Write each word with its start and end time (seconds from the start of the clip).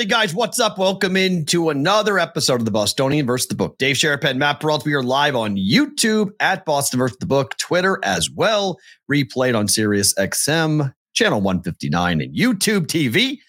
Wednesday, 0.00 0.14
guys. 0.14 0.34
What's 0.34 0.58
up? 0.58 0.78
Welcome 0.78 1.14
into 1.14 1.68
another 1.68 2.18
episode 2.18 2.58
of 2.58 2.64
the 2.64 2.70
Bostonian 2.70 3.26
versus 3.26 3.48
the 3.48 3.54
Book. 3.54 3.76
Dave 3.76 3.96
Sharapan, 3.96 4.38
Matt 4.38 4.58
Perrault. 4.58 4.86
We 4.86 4.94
are 4.94 5.02
live 5.02 5.36
on 5.36 5.56
YouTube 5.56 6.30
at 6.40 6.64
Boston 6.64 6.98
versus 7.00 7.18
the 7.18 7.26
Book, 7.26 7.54
Twitter 7.58 7.98
as 8.02 8.30
well, 8.30 8.78
replayed 9.12 9.54
on 9.54 9.68
Sirius 9.68 10.14
XM, 10.14 10.94
channel 11.12 11.42
159, 11.42 12.22
and 12.22 12.34
YouTube 12.34 12.86
TV. 12.86 13.40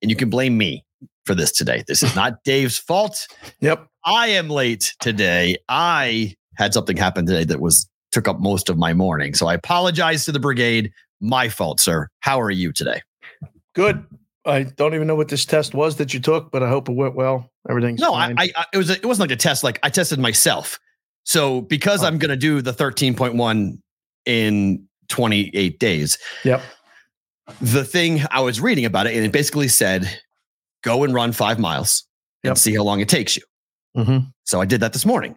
And 0.00 0.08
you 0.08 0.16
can 0.16 0.30
blame 0.30 0.56
me 0.56 0.84
for 1.24 1.34
this 1.34 1.50
today. 1.50 1.82
This 1.88 2.04
is 2.04 2.14
not 2.14 2.34
Dave's 2.44 2.78
fault. 2.78 3.26
Yep. 3.60 3.88
I 4.04 4.28
am 4.28 4.48
late 4.48 4.94
today. 5.00 5.56
I 5.68 6.36
had 6.54 6.72
something 6.72 6.96
happen 6.96 7.26
today 7.26 7.42
that 7.42 7.60
was 7.60 7.90
took 8.12 8.28
up 8.28 8.38
most 8.38 8.68
of 8.68 8.78
my 8.78 8.94
morning. 8.94 9.34
So 9.34 9.48
I 9.48 9.54
apologize 9.54 10.24
to 10.26 10.30
the 10.30 10.38
brigade. 10.38 10.92
My 11.20 11.48
fault, 11.48 11.80
sir. 11.80 12.06
How 12.20 12.40
are 12.40 12.52
you 12.52 12.72
today? 12.72 13.02
Good. 13.74 14.06
I 14.46 14.62
don't 14.62 14.94
even 14.94 15.06
know 15.06 15.16
what 15.16 15.28
this 15.28 15.44
test 15.44 15.74
was 15.74 15.96
that 15.96 16.14
you 16.14 16.20
took, 16.20 16.50
but 16.52 16.62
I 16.62 16.68
hope 16.68 16.88
it 16.88 16.92
went 16.92 17.14
well. 17.16 17.50
Everything's 17.68 18.00
No, 18.00 18.14
I, 18.14 18.26
fine. 18.34 18.50
I, 18.56 18.64
it 18.72 18.76
was 18.78 18.90
a, 18.90 18.94
it 18.94 19.04
wasn't 19.06 19.28
like 19.28 19.34
a 19.36 19.40
test. 19.40 19.64
Like 19.64 19.78
I 19.82 19.90
tested 19.90 20.18
myself. 20.18 20.78
So 21.24 21.60
because 21.62 22.02
Oh. 22.04 22.06
I'm 22.06 22.18
going 22.18 22.30
to 22.30 22.36
do 22.36 22.62
the 22.62 22.72
13.1 22.72 23.78
in 24.26 24.88
28 25.08 25.78
days, 25.80 26.18
yep. 26.44 26.62
the 27.60 27.84
thing 27.84 28.22
I 28.30 28.40
was 28.40 28.60
reading 28.60 28.84
about 28.84 29.06
it, 29.06 29.14
and 29.16 29.24
it 29.24 29.32
basically 29.32 29.68
said, 29.68 30.08
go 30.82 31.02
and 31.04 31.12
run 31.12 31.32
five 31.32 31.58
miles 31.58 32.04
and 32.44 32.50
Yep. 32.50 32.58
see 32.58 32.74
how 32.74 32.82
long 32.82 33.00
it 33.00 33.08
takes 33.08 33.36
you. 33.36 33.42
hmm 33.96 34.18
So 34.44 34.60
I 34.60 34.64
did 34.64 34.80
that 34.80 34.92
this 34.92 35.04
morning. 35.06 35.36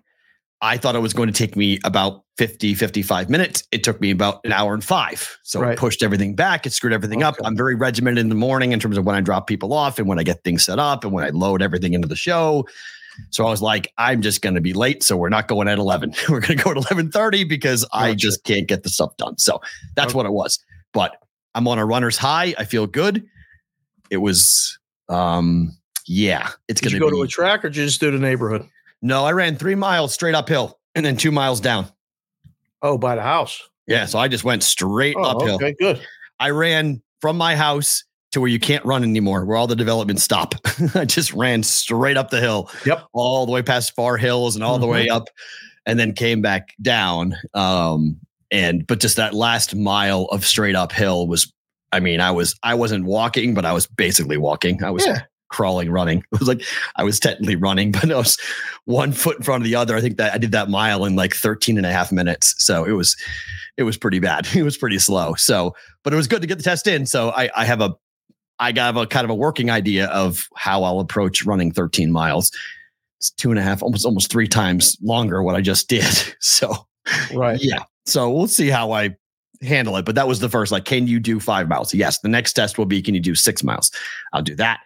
I 0.62 0.78
thought 0.78 0.96
it 0.96 1.00
was 1.00 1.14
going 1.14 1.28
to 1.28 1.34
take 1.34 1.56
me 1.56 1.80
about 1.86 2.24
50, 2.38 2.74
55 2.74 3.30
minutes. 3.30 3.64
It 3.72 3.84
took 3.84 4.02
me 4.02 4.12
about 4.12 4.42
an 4.44 4.52
hour 4.52 4.74
and 4.74 4.84
five. 4.84 5.38
So 5.44 5.62
Right. 5.62 5.74
it 5.74 5.78
pushed 5.80 6.04
everything 6.04 6.36
back. 6.36 6.66
It 6.66 6.74
screwed 6.74 6.92
everything 6.94 7.24
up. 7.24 7.36
I'm 7.46 7.56
very 7.56 7.76
regimented 7.76 8.20
in 8.22 8.30
the 8.30 8.36
morning 8.36 8.72
in 8.74 8.80
terms 8.80 8.98
of 8.98 9.06
when 9.06 9.16
I 9.16 9.22
drop 9.22 9.48
people 9.48 9.72
off 9.74 10.00
and 10.00 10.08
when 10.08 10.20
I 10.20 10.24
get 10.24 10.44
things 10.44 10.66
set 10.66 10.78
up 10.80 11.04
and 11.06 11.14
when 11.14 11.24
I 11.24 11.30
load 11.30 11.62
everything 11.62 11.94
into 11.94 12.08
the 12.10 12.16
show. 12.16 12.68
So 13.30 13.46
I 13.46 13.50
was 13.50 13.62
like, 13.62 13.92
I'm 13.98 14.22
just 14.22 14.42
going 14.42 14.56
to 14.56 14.62
be 14.62 14.74
late. 14.74 15.02
So 15.04 15.16
we're 15.18 15.30
not 15.30 15.48
going 15.48 15.68
at 15.70 15.78
11. 15.78 16.14
We're 16.30 16.40
going 16.42 16.58
to 16.58 16.64
go 16.64 16.72
at 16.72 16.76
1130 16.78 17.44
because 17.46 17.86
I 17.94 18.14
just 18.14 18.44
can't 18.44 18.68
get 18.68 18.84
the 18.84 18.90
stuff 18.90 19.16
done. 19.18 19.38
So 19.38 19.62
that's 19.96 20.10
Okay. 20.12 20.18
what 20.18 20.26
it 20.26 20.32
was. 20.34 20.60
But 20.94 21.18
I'm 21.56 21.68
on 21.68 21.80
a 21.80 21.86
runner's 21.86 22.16
high. 22.18 22.54
I 22.58 22.64
feel 22.66 22.86
good. 22.88 23.26
It 24.10 24.18
was, 24.18 24.78
um, 25.10 25.76
yeah, 26.08 26.50
it's 26.70 26.80
going 26.82 26.94
to 26.94 27.00
go 27.00 27.10
be. 27.10 27.18
to 27.18 27.22
a 27.24 27.28
track 27.28 27.64
or 27.66 27.68
you 27.68 27.74
just 27.74 28.00
do 28.00 28.10
the 28.12 28.18
neighborhood? 28.20 28.66
No, 29.02 29.24
I 29.26 29.32
ran 29.32 29.56
three 29.56 29.76
miles 29.76 30.14
straight 30.14 30.36
uphill 30.36 30.78
and 30.96 31.06
then 31.06 31.16
two 31.18 31.32
miles 31.32 31.60
down. 31.62 31.88
Oh, 32.82 32.98
by 32.98 33.16
the 33.16 33.22
house. 33.22 33.62
Yeah. 33.88 34.06
So 34.06 34.20
I 34.20 34.28
just 34.28 34.44
went 34.44 34.64
straight 34.64 35.16
Oh, 35.18 35.24
uphill. 35.24 35.56
okay, 35.56 35.74
good. 35.80 36.02
I 36.40 36.50
ran 36.52 37.02
from 37.22 37.38
my 37.38 37.56
house 37.56 38.04
to 38.32 38.40
where 38.40 38.50
you 38.50 38.60
can't 38.60 38.86
run 38.86 39.04
anymore, 39.04 39.44
where 39.46 39.58
all 39.58 39.68
the 39.68 39.76
developments 39.76 40.24
stop. 40.24 40.54
I 40.96 41.06
just 41.06 41.34
ran 41.34 41.64
straight 41.64 42.16
up 42.18 42.30
the 42.30 42.40
hill. 42.40 42.70
Yep. 42.86 43.06
All 43.14 43.46
the 43.46 43.52
way 43.52 43.62
past 43.64 43.96
Far 43.96 44.18
Hills 44.18 44.56
and 44.56 44.64
all 44.64 44.78
the 44.80 44.86
way 44.88 45.08
Mhm. 45.08 45.12
up 45.16 45.30
and 45.86 46.00
then 46.00 46.14
came 46.14 46.42
back 46.42 46.70
down. 46.82 47.36
Um, 47.54 48.18
and 48.52 48.86
but 48.86 49.00
just 49.00 49.16
that 49.18 49.34
last 49.34 49.76
mile 49.76 50.26
of 50.32 50.46
straight 50.46 50.76
uphill 50.76 51.28
was 51.28 51.52
I 51.92 52.00
mean, 52.00 52.22
I 52.22 52.30
was 52.30 52.56
I 52.62 52.76
wasn't 52.76 53.06
walking, 53.06 53.56
but 53.56 53.66
I 53.66 53.74
was 53.74 53.88
basically 53.88 54.38
walking. 54.38 54.84
I 54.84 54.92
was 54.92 55.06
Yeah. 55.08 55.22
Crawling, 55.50 55.92
running. 55.92 56.24
It 56.32 56.40
was 56.40 56.48
like 56.48 56.62
I 56.96 57.04
was 57.04 57.20
technically 57.20 57.56
running, 57.56 57.92
but 57.94 58.12
I 58.12 58.16
was 58.16 58.38
one 58.86 59.12
foot 59.12 59.38
in 59.38 59.44
front 59.44 59.62
of 59.62 59.66
the 59.66 59.76
other. 59.76 59.96
I 59.96 60.02
think 60.02 60.18
that 60.18 60.34
I 60.34 60.38
did 60.38 60.52
that 60.54 60.70
mile 60.70 61.06
in 61.06 61.16
like 61.16 61.34
13 61.34 61.78
and 61.78 61.86
a 61.86 61.92
half 61.92 62.12
minutes. 62.12 62.56
So 62.58 62.86
it 62.86 62.92
was 62.94 63.16
it 63.78 63.84
was 63.84 63.98
pretty 63.98 64.20
bad. 64.20 64.48
It 64.56 64.64
was 64.64 64.78
pretty 64.78 65.00
slow. 65.00 65.36
So, 65.36 65.76
but 66.04 66.14
it 66.14 66.16
was 66.16 66.28
good 66.28 66.42
to 66.42 66.48
get 66.48 66.58
the 66.58 66.64
test 66.64 66.88
in. 66.88 67.06
So 67.06 67.30
I, 67.32 67.50
I 67.56 67.66
have 67.66 67.82
a 67.82 67.96
I 68.60 68.72
got 68.72 68.98
a 68.98 69.08
kind 69.08 69.24
of 69.24 69.30
a 69.30 69.36
working 69.36 69.70
idea 69.70 70.08
of 70.08 70.48
how 70.56 70.84
I'll 70.84 71.00
approach 71.00 71.46
running 71.46 71.72
13 71.72 72.12
miles. 72.12 72.52
It's 73.18 73.32
two 73.32 73.50
and 73.52 73.60
a 73.60 73.62
half, 73.62 73.82
almost 73.84 74.06
almost 74.06 74.32
three 74.32 74.48
times 74.48 74.98
longer 75.02 75.44
what 75.44 75.56
I 75.56 75.62
just 75.62 75.88
did. 75.90 76.06
So 76.40 76.88
Right. 77.34 77.60
yeah. 77.62 77.84
So 78.06 78.30
we'll 78.30 78.48
see 78.48 78.70
how 78.70 78.92
I 78.92 79.16
handle 79.62 79.96
it. 79.98 80.06
But 80.06 80.16
that 80.16 80.28
was 80.28 80.40
the 80.40 80.50
first, 80.50 80.72
like, 80.72 80.86
can 80.86 81.08
you 81.08 81.20
do 81.20 81.40
five 81.40 81.68
miles? 81.68 81.94
Yes. 81.94 82.20
The 82.20 82.30
next 82.30 82.54
test 82.54 82.78
will 82.78 82.86
be, 82.86 83.02
can 83.02 83.14
you 83.14 83.20
do 83.20 83.36
six 83.36 83.64
miles? 83.64 83.92
I'll 84.34 84.42
do 84.42 84.56
that. 84.56 84.80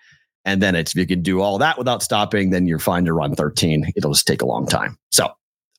And 0.46 0.62
then 0.62 0.76
it's 0.76 0.92
if 0.92 0.98
you 0.98 1.08
can 1.08 1.22
do 1.22 1.42
all 1.42 1.58
that 1.60 1.78
without 1.78 2.04
stopping, 2.04 2.50
then 2.50 2.68
you're 2.68 2.80
fine 2.80 3.06
to 3.06 3.14
run 3.14 3.36
13. 3.36 3.94
It'll 3.96 4.12
just 4.14 4.28
take 4.28 4.42
a 4.42 4.46
long 4.46 4.68
time. 4.68 4.98
So 5.12 5.30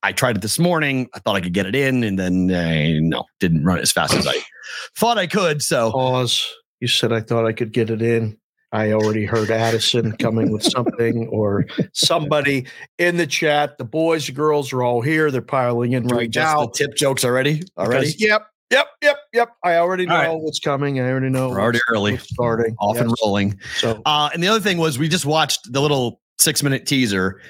I 0.02 0.12
tried 0.12 0.36
it 0.36 0.42
this 0.42 0.58
morning. 0.58 1.08
I 1.14 1.19
thought 1.19 1.36
I 1.36 1.41
could 1.41 1.52
get 1.54 1.66
it 1.66 1.75
in, 1.75 2.02
and 2.04 2.19
then 2.19 2.50
uh, 2.50 2.98
no, 3.00 3.24
didn't 3.41 3.64
run 3.64 3.78
as 3.78 3.92
fast 3.92 4.14
as 4.14 4.26
I 4.26 4.34
thought 4.97 5.19
I 5.19 5.26
could. 5.26 5.62
So 5.62 5.91
Pause. 5.92 6.47
You 6.80 6.88
said 6.88 7.12
I 7.12 7.20
thought 7.20 7.47
I 7.47 7.53
could 7.53 7.72
get 7.72 7.91
it 7.91 8.03
in. 8.03 8.36
I 8.72 8.91
already 8.92 9.24
heard 9.24 9.50
Addison 9.53 10.16
coming 10.16 10.50
with 10.50 10.64
something 10.64 11.28
or 11.28 11.64
somebody 11.92 12.66
in 12.98 13.16
the 13.19 13.26
chat. 13.26 13.78
The 13.78 13.84
boys, 13.84 14.26
the 14.26 14.32
girls 14.32 14.72
are 14.72 14.82
all 14.82 15.00
here. 15.00 15.30
They're 15.30 15.41
piling 15.42 15.92
in 15.92 16.08
right 16.08 16.28
just 16.28 16.53
now. 16.56 16.66
the 16.66 16.72
tip 16.72 16.97
jokes 16.97 17.24
already? 17.24 17.62
Already? 17.78 18.06
Because- 18.08 18.20
Yep. 18.20 18.47
Yep. 18.70 18.86
Yep. 19.02 19.16
Yep. 19.32 19.48
I 19.62 19.76
already 19.76 20.06
know 20.06 20.14
right. 20.14 20.30
what's 20.32 20.58
coming. 20.58 21.00
I 21.00 21.10
already 21.10 21.28
know 21.28 21.50
We're 21.50 21.60
already 21.60 21.80
early. 21.91 22.16
starting. 22.16 22.75
Off 22.80 22.97
and 22.98 23.14
rolling. 23.22 23.58
So 23.76 24.00
Uh, 24.06 24.30
and 24.32 24.42
the 24.42 24.48
other 24.48 24.60
thing 24.60 24.78
was 24.78 24.98
we 24.98 25.08
just 25.08 25.26
watched 25.26 25.72
the 25.72 25.80
little 25.80 26.20
six 26.38 26.62
minute 26.62 26.86
teaser 26.86 27.41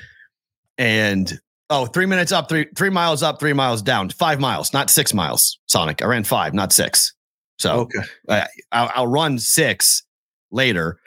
and 0.77 1.39
oh, 1.71 1.87
three 1.87 2.07
minutes 2.07 2.33
up, 2.33 2.49
three 2.49 2.67
three 2.77 2.91
miles 2.91 3.23
up, 3.23 3.41
three 3.41 3.53
miles 3.53 3.81
down, 3.81 4.11
five 4.11 4.41
miles, 4.41 4.73
not 4.73 4.91
six 4.91 5.15
miles. 5.15 5.59
Sonic, 5.67 6.03
I 6.03 6.07
ran 6.07 6.25
five, 6.25 6.53
not 6.53 6.73
six. 6.73 7.13
So 7.59 7.81
okay. 7.81 8.01
I, 8.29 8.47
I'll, 8.73 8.91
I'll 8.95 9.07
run 9.07 9.39
six 9.39 10.03
later. 10.51 10.99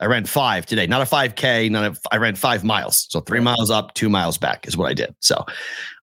I 0.00 0.06
ran 0.06 0.24
five 0.24 0.66
today, 0.66 0.88
not 0.88 1.00
a 1.00 1.06
five 1.06 1.36
k, 1.36 1.68
not 1.68 1.84
a. 1.84 1.96
I 2.10 2.16
ran 2.16 2.34
five 2.34 2.64
miles, 2.64 3.06
so 3.08 3.20
three 3.20 3.38
miles 3.38 3.70
up, 3.70 3.94
two 3.94 4.08
miles 4.08 4.36
back 4.36 4.66
is 4.66 4.76
what 4.76 4.90
I 4.90 4.94
did. 4.94 5.14
So 5.20 5.44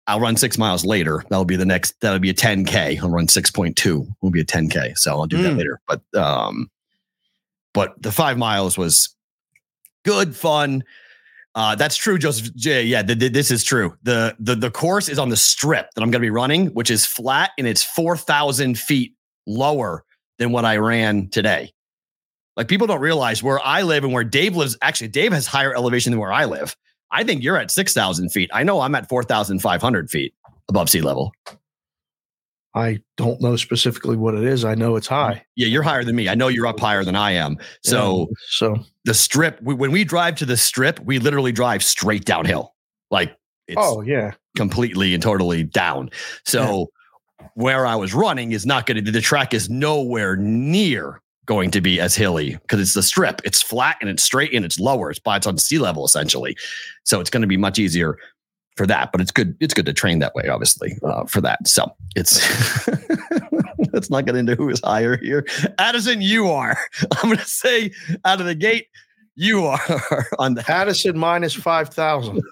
I'll 0.09 0.21
run 0.21 0.37
six 0.37 0.59
miles 0.59 0.85
later. 0.85 1.23
That'll 1.31 1.45
be 1.45 1.57
the 1.57 1.67
next. 1.67 2.01
That'll 2.01 2.19
be 2.19 2.31
a 2.31 2.35
ten 2.35 2.65
k. 2.65 2.99
I'll 3.01 3.11
run 3.11 3.29
six 3.29 3.51
point 3.51 3.77
two. 3.77 4.07
Will 4.23 4.31
be 4.31 4.41
a 4.41 4.45
ten 4.45 4.69
k. 4.69 4.95
So 4.97 5.13
I'll 5.13 5.27
do 5.27 5.41
that 5.43 5.53
Mm. 5.53 5.59
later. 5.59 5.81
But 5.87 6.03
um, 6.21 6.71
but 7.75 8.01
the 8.03 8.11
five 8.11 8.39
miles 8.39 8.77
was 8.77 9.15
good 10.05 10.35
fun. 10.35 10.83
Uh, 11.55 11.75
that's 11.75 11.97
true, 11.97 12.19
Joseph 12.19 12.55
J. 12.55 12.85
Yeah, 12.85 13.03
th- 13.03 13.19
th- 13.19 13.33
this 13.33 13.51
is 13.51 13.65
true. 13.65 13.97
The, 14.05 14.37
the 14.39 14.55
the 14.55 14.71
course 14.71 15.09
is 15.09 15.19
on 15.19 15.29
the 15.29 15.37
strip 15.37 15.89
that 15.95 16.03
I'm 16.03 16.11
going 16.11 16.21
to 16.21 16.27
be 16.27 16.31
running, 16.31 16.67
which 16.69 16.91
is 16.91 17.05
flat 17.05 17.51
and 17.59 17.67
it's 17.67 17.83
four 17.83 18.17
thousand 18.17 18.79
feet 18.79 19.15
lower 19.47 20.05
than 20.39 20.53
what 20.53 20.65
I 20.65 20.77
ran 20.77 21.29
today. 21.31 21.73
Like 22.57 22.69
people 22.69 22.87
don't 22.87 23.01
realize 23.01 23.43
where 23.43 23.61
I 23.65 23.83
live 23.83 24.05
and 24.05 24.13
where 24.13 24.25
Dave 24.25 24.57
lives. 24.57 24.77
Actually, 24.83 25.09
Dave 25.09 25.33
has 25.33 25.47
higher 25.47 25.75
elevation 25.75 26.13
than 26.13 26.21
where 26.21 26.33
I 26.33 26.45
live. 26.45 26.77
I 27.11 27.25
think 27.25 27.43
you're 27.43 27.57
at 27.57 27.71
six 27.71 27.95
thousand 27.95 28.31
feet. 28.31 28.51
I 28.53 28.63
know 28.63 28.81
I'm 28.81 28.95
at 28.95 29.09
four 29.09 29.23
thousand 29.23 29.61
five 29.61 29.81
hundred 29.81 30.11
feet 30.11 30.35
above 30.69 30.91
sea 30.91 31.01
level. 31.01 31.33
I 32.75 33.01
don't 33.17 33.41
know 33.41 33.57
specifically 33.57 34.17
what 34.17 34.35
it 34.35 34.45
is. 34.45 34.65
I 34.65 34.75
know 34.75 34.95
it's 34.97 35.07
high. 35.07 35.45
Yeah, 35.57 35.67
you're 35.67 35.83
higher 35.83 36.05
than 36.05 36.15
me. 36.15 36.29
I 36.29 36.35
know 36.35 36.49
you're 36.49 36.67
up 36.67 36.79
higher 36.79 37.03
than 37.03 37.17
I 37.17 37.33
am. 37.33 37.57
So 37.83 38.21
Yeah, 38.21 38.35
so 38.49 38.77
the 39.05 39.15
strip, 39.15 39.61
we, 39.63 39.75
when 39.75 39.91
we 39.91 40.05
drive 40.05 40.37
to 40.37 40.47
the 40.47 40.57
strip, 40.57 41.01
we 41.01 41.19
literally 41.19 41.51
drive 41.51 41.83
straight 41.83 42.25
downhill. 42.25 42.75
Like 43.11 43.37
it's 43.67 43.81
oh 43.81 44.03
yeah. 44.03 44.33
completely 44.57 45.15
and 45.15 45.23
totally 45.23 45.65
down. 45.65 46.11
So 46.45 46.91
where 47.55 47.87
I 47.87 47.97
was 47.97 48.15
running 48.15 48.53
is 48.53 48.67
not 48.67 48.87
going 48.87 49.03
to, 49.03 49.11
the 49.11 49.21
track 49.21 49.55
is 49.55 49.69
nowhere 49.69 50.37
near 50.37 51.21
going 51.49 51.71
to 51.71 51.81
be 51.81 51.99
as 51.99 52.15
hilly 52.15 52.59
because 52.63 52.79
it's 52.79 52.93
the 52.93 53.03
strip. 53.03 53.41
It's 53.43 53.63
flat 53.63 53.97
and 54.03 54.11
it's 54.11 54.23
straight 54.23 54.55
and 54.55 54.67
it's 54.67 54.79
lower. 54.79 55.11
It's 55.11 55.19
by 55.19 55.39
it's 55.39 55.47
on 55.47 55.57
sea 55.57 55.79
level 55.79 56.05
essentially. 56.05 56.57
So 57.05 57.21
it's 57.21 57.31
going 57.31 57.41
to 57.41 57.49
be 57.49 57.57
much 57.57 57.79
easier 57.79 58.19
for 58.77 58.87
that. 58.87 59.11
But 59.11 59.23
it's 59.23 59.31
good. 59.33 59.57
It's 59.59 59.73
good 59.73 59.87
to 59.87 59.95
train 59.95 60.19
that 60.19 60.35
way, 60.35 60.47
obviously, 60.47 60.97
uh, 61.03 61.25
for 61.25 61.41
that. 61.41 61.67
So 61.67 61.91
it's 62.15 62.39
let's 63.93 64.11
not 64.11 64.27
get 64.27 64.37
into 64.37 64.57
who 64.57 64.69
is 64.69 64.81
higher 64.85 65.17
here. 65.17 65.47
Addison, 65.79 66.21
you 66.21 66.49
are. 66.49 66.79
I'm 67.17 67.31
going 67.31 67.39
to 67.39 67.45
say 67.47 67.93
out 68.27 68.41
of 68.41 68.47
the 68.47 68.55
gate, 68.55 68.89
You 69.35 69.65
are 69.65 70.27
on 70.39 70.53
the 70.53 70.71
Addison 70.71 71.19
minus 71.19 71.55
5,000. 71.55 72.43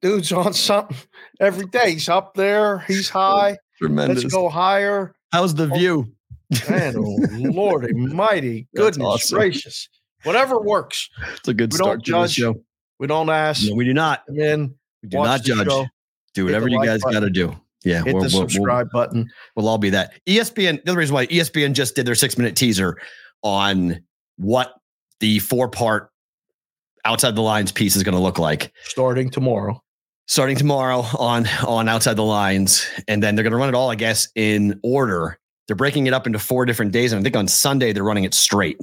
Dude's 0.00 0.32
on 0.32 0.54
something 0.54 0.96
every 1.40 1.66
day. 1.66 1.92
He's 1.92 2.08
up 2.08 2.34
there. 2.34 2.78
He's 2.80 3.10
high. 3.10 3.58
tremendous. 3.78 4.22
Let's 4.22 4.34
go 4.34 4.48
higher. 4.48 5.14
How's 5.30 5.54
the 5.54 5.66
view? 5.66 6.14
Man, 6.68 6.94
oh, 6.96 7.16
Lord 7.32 7.84
Almighty. 7.92 8.66
That's 8.74 8.96
Goodness 8.96 9.06
awesome. 9.06 9.38
gracious. 9.38 9.88
Whatever 10.24 10.60
works. 10.60 11.08
It's 11.36 11.48
a 11.48 11.54
good 11.54 11.72
We 11.72 11.76
start 11.76 12.02
don't 12.02 12.04
to 12.04 12.10
the 12.12 12.18
judge. 12.28 12.34
show. 12.34 12.64
We 12.98 13.06
don't 13.06 13.28
ask. 13.30 13.68
No, 13.68 13.74
we 13.74 13.84
do 13.84 13.92
not. 13.94 14.22
In, 14.28 14.74
We 15.02 15.08
do 15.08 15.18
not 15.18 15.42
judge. 15.42 15.66
show, 15.68 15.86
Do 16.34 16.44
whatever 16.44 16.68
you 16.68 16.78
like 16.78 16.86
guys 16.86 17.02
got 17.02 17.20
to 17.20 17.30
do. 17.30 17.54
Yeah, 17.84 17.98
hit 17.98 18.04
the 18.06 18.12
we'll- 18.14 18.20
we'll- 18.22 18.30
subscribe 18.30 18.88
button. 18.92 19.28
we'll 19.56 19.68
all 19.68 19.76
be 19.78 19.90
that. 19.90 20.14
ESPN, 20.26 20.82
the 20.84 20.90
other 20.92 20.98
reason 20.98 21.14
why 21.14 21.26
ESPN 21.26 21.74
just 21.74 21.94
did 21.94 22.06
their 22.06 22.14
six 22.14 22.38
minute 22.38 22.56
teaser 22.56 22.96
on 23.42 24.02
what 24.36 24.72
the 25.20 25.38
four 25.40 25.68
part 25.68 26.10
outside 27.04 27.36
the 27.36 27.42
lines 27.42 27.70
piece 27.72 27.94
is 27.96 28.02
going 28.02 28.14
to 28.14 28.20
look 28.22 28.38
like 28.38 28.72
Starting 28.84 29.28
tomorrow. 29.28 29.82
starting 30.26 30.56
tomorrow 30.56 31.04
on 31.18 31.46
on 31.66 31.86
outside 31.88 32.14
the 32.16 32.24
lines 32.24 32.86
and 33.08 33.22
then 33.22 33.34
they're 33.34 33.42
going 33.42 33.50
to 33.52 33.58
run 33.58 33.68
it 33.68 33.74
all 33.74 33.90
i 33.90 33.94
guess 33.94 34.28
in 34.34 34.80
order 34.82 35.38
they're 35.66 35.76
breaking 35.76 36.06
it 36.06 36.12
up 36.14 36.26
into 36.26 36.38
four 36.38 36.64
different 36.66 36.92
days 36.92 37.12
and 37.12 37.20
i 37.20 37.22
think 37.22 37.36
on 37.36 37.48
sunday 37.48 37.92
they're 37.92 38.04
running 38.04 38.24
it 38.24 38.34
straight 38.34 38.78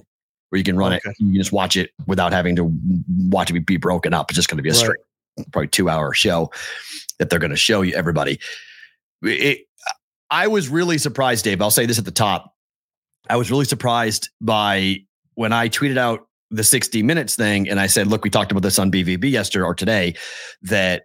where 0.49 0.57
you 0.57 0.63
can 0.63 0.75
run 0.77 0.91
it 0.93 1.01
you 1.19 1.27
can 1.27 1.35
just 1.35 1.51
watch 1.51 1.77
it 1.77 1.91
without 2.07 2.33
having 2.33 2.55
to 2.57 2.69
watch 3.29 3.49
it 3.49 3.65
be 3.65 3.77
broken 3.77 4.13
up. 4.13 4.29
It's 4.29 4.35
just 4.35 4.49
going 4.49 4.57
to 4.57 4.63
be 4.63 4.69
a 4.69 4.73
Right. 4.73 4.79
straight 4.79 4.99
probably 5.51 5.69
two 5.69 5.87
hour 5.89 6.13
show 6.13 6.51
that 7.19 7.29
they're 7.29 7.39
going 7.39 7.51
to 7.51 7.55
show 7.55 7.81
you 7.83 7.93
everybody. 7.93 8.37
It, 9.21 9.61
i 10.29 10.47
was 10.47 10.67
really 10.67 10.97
surprised 10.97 11.45
dave 11.45 11.61
i'll 11.61 11.71
say 11.71 11.85
this 11.85 11.99
at 11.99 12.05
the 12.05 12.11
top. 12.11 12.53
I 13.29 13.37
was 13.37 13.49
really 13.51 13.65
surprised 13.65 14.29
by 14.41 14.97
when 15.35 15.53
i 15.53 15.69
tweeted 15.69 15.97
out 15.97 16.27
the 16.49 16.63
60 16.65 17.01
minutes 17.03 17.35
thing 17.37 17.69
and 17.69 17.79
i 17.79 17.87
said 17.87 18.07
look 18.07 18.23
we 18.25 18.29
talked 18.29 18.51
about 18.51 18.63
this 18.63 18.77
on 18.79 18.91
bvb 18.91 19.29
yesterday 19.31 19.63
or 19.63 19.73
today 19.75 20.15
that 20.63 21.03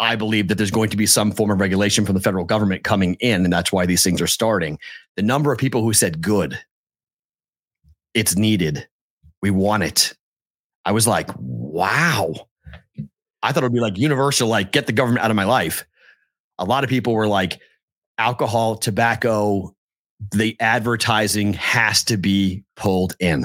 I 0.00 0.16
believe 0.16 0.48
that 0.48 0.56
there's 0.56 0.70
going 0.70 0.90
to 0.90 0.96
be 0.96 1.06
some 1.06 1.30
form 1.30 1.50
of 1.50 1.60
regulation 1.60 2.06
from 2.06 2.14
the 2.14 2.22
federal 2.22 2.44
government 2.44 2.84
coming 2.84 3.14
in, 3.20 3.44
and 3.44 3.52
that's 3.52 3.70
why 3.70 3.84
these 3.84 4.02
things 4.02 4.20
are 4.22 4.26
starting. 4.26 4.78
The 5.16 5.22
number 5.22 5.52
of 5.52 5.58
people 5.58 5.82
who 5.82 5.92
said, 5.92 6.22
good, 6.22 6.58
it's 8.14 8.34
needed, 8.34 8.88
we 9.42 9.50
want 9.50 9.82
it. 9.82 10.14
I 10.86 10.92
was 10.92 11.06
like, 11.06 11.28
wow. 11.36 12.34
I 13.42 13.52
thought 13.52 13.62
it 13.62 13.66
would 13.66 13.74
be 13.74 13.80
like 13.80 13.98
universal, 13.98 14.48
like 14.48 14.72
get 14.72 14.86
the 14.86 14.92
government 14.92 15.22
out 15.22 15.30
of 15.30 15.36
my 15.36 15.44
life. 15.44 15.84
A 16.58 16.64
lot 16.64 16.82
of 16.82 16.90
people 16.90 17.12
were 17.12 17.28
like, 17.28 17.60
alcohol, 18.18 18.76
tobacco, 18.76 19.74
the 20.32 20.56
advertising 20.60 21.52
has 21.54 22.04
to 22.04 22.16
be 22.16 22.64
pulled 22.74 23.16
in. 23.20 23.44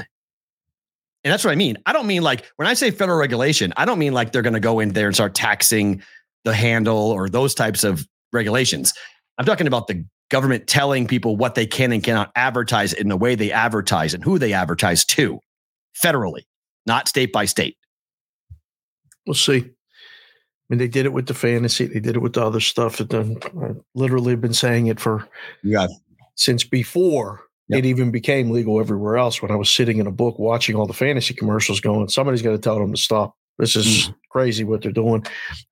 And 1.23 1.31
that's 1.31 1.43
what 1.43 1.51
I 1.51 1.55
mean. 1.55 1.77
I 1.85 1.93
don't 1.93 2.07
mean 2.07 2.21
like 2.21 2.45
when 2.57 2.67
I 2.67 2.75
say 2.75 2.91
federal 2.91 3.17
regulation, 3.17 3.73
I 3.77 3.85
don't 3.85 3.99
mean 3.99 4.13
like 4.13 4.31
they're 4.31 4.41
going 4.41 4.53
to 4.53 4.59
go 4.59 4.79
in 4.79 4.89
there 4.89 5.07
and 5.07 5.15
start 5.15 5.33
taxing 5.33 6.01
the 6.45 6.53
handle 6.53 7.11
or 7.11 7.27
those 7.27 7.53
types 7.53 7.83
of 7.83 8.07
regulations. 8.31 8.93
I'm 9.37 9.45
talking 9.45 9.67
about 9.67 9.87
the 9.87 10.05
government 10.31 10.67
telling 10.67 11.05
people 11.07 11.35
what 11.35 11.55
they 11.55 11.65
can 11.67 11.91
and 11.91 12.01
cannot 12.03 12.31
advertise 12.35 12.93
in 12.93 13.09
the 13.09 13.17
way 13.17 13.35
they 13.35 13.51
advertise 13.51 14.13
and 14.13 14.23
who 14.23 14.39
they 14.39 14.53
advertise 14.53 15.03
to 15.05 15.39
federally, 16.01 16.43
not 16.85 17.07
state 17.09 17.33
by 17.33 17.45
state. 17.45 17.75
We'll 19.27 19.33
see. 19.33 19.57
I 19.57 19.69
mean, 20.69 20.79
they 20.79 20.87
did 20.87 21.05
it 21.05 21.13
with 21.13 21.27
the 21.27 21.33
fantasy. 21.33 21.85
They 21.85 21.99
did 21.99 22.15
it 22.15 22.21
with 22.21 22.33
the 22.33 22.43
other 22.45 22.59
stuff. 22.59 22.97
That 22.97 23.09
done, 23.09 23.37
I 23.61 23.71
literally 23.93 24.31
have 24.31 24.41
been 24.41 24.53
saying 24.53 24.87
it 24.87 24.99
for 24.99 25.27
Yeah. 25.63 25.87
since 26.35 26.63
before 26.63 27.41
Yep. 27.67 27.79
it 27.79 27.85
even 27.85 28.11
became 28.11 28.51
legal 28.51 28.79
everywhere 28.79 29.17
else. 29.17 29.41
When 29.41 29.51
I 29.51 29.55
was 29.55 29.69
sitting 29.69 29.97
in 29.97 30.07
a 30.07 30.11
book 30.11 30.37
watching 30.39 30.75
all 30.75 30.85
the 30.87 30.93
fantasy 30.93 31.33
commercials, 31.33 31.79
going, 31.79 32.07
somebody's 32.09 32.41
got 32.43 32.51
to 32.51 32.57
tell 32.59 32.77
them 32.79 32.93
to 32.93 33.01
stop. 33.01 33.35
This 33.57 33.75
is 33.75 33.85
Mm. 34.09 34.15
crazy 34.29 34.63
what 34.63 34.81
they're 34.81 34.91
doing. 34.91 35.25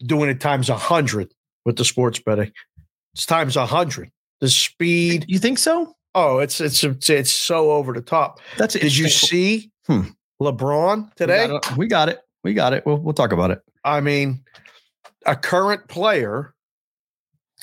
Doing 0.05 0.29
it 0.29 0.39
times 0.39 0.69
a 0.69 0.77
hundred 0.77 1.33
with 1.65 1.75
the 1.77 1.85
sports 1.85 2.19
betting. 2.19 2.51
It's 3.13 3.25
times 3.25 3.55
a 3.57 3.65
hundred. 3.65 4.11
The 4.39 4.49
speed. 4.49 5.25
You 5.27 5.39
think 5.39 5.57
so? 5.59 5.95
Oh, 6.15 6.39
it's 6.39 6.61
it's 6.61 6.83
it's, 6.83 7.09
it's 7.09 7.31
so 7.31 7.71
over 7.71 7.93
the 7.93 8.01
top. 8.01 8.39
That's 8.57 8.73
Did 8.75 8.95
you 8.95 9.09
see 9.09 9.71
Hmm. 9.87 10.01
LeBron 10.41 11.13
today? 11.15 11.47
We 11.47 11.47
got 11.49 11.59
it. 11.59 11.75
We 11.77 11.87
got 11.87 12.09
it. 12.09 12.19
We 12.43 12.53
got 12.53 12.73
it. 12.73 12.85
We'll, 12.85 12.97
we'll 12.97 13.13
talk 13.13 13.31
about 13.31 13.51
it. 13.51 13.61
I 13.83 13.99
mean, 14.01 14.43
a 15.25 15.35
current 15.35 15.87
player 15.87 16.53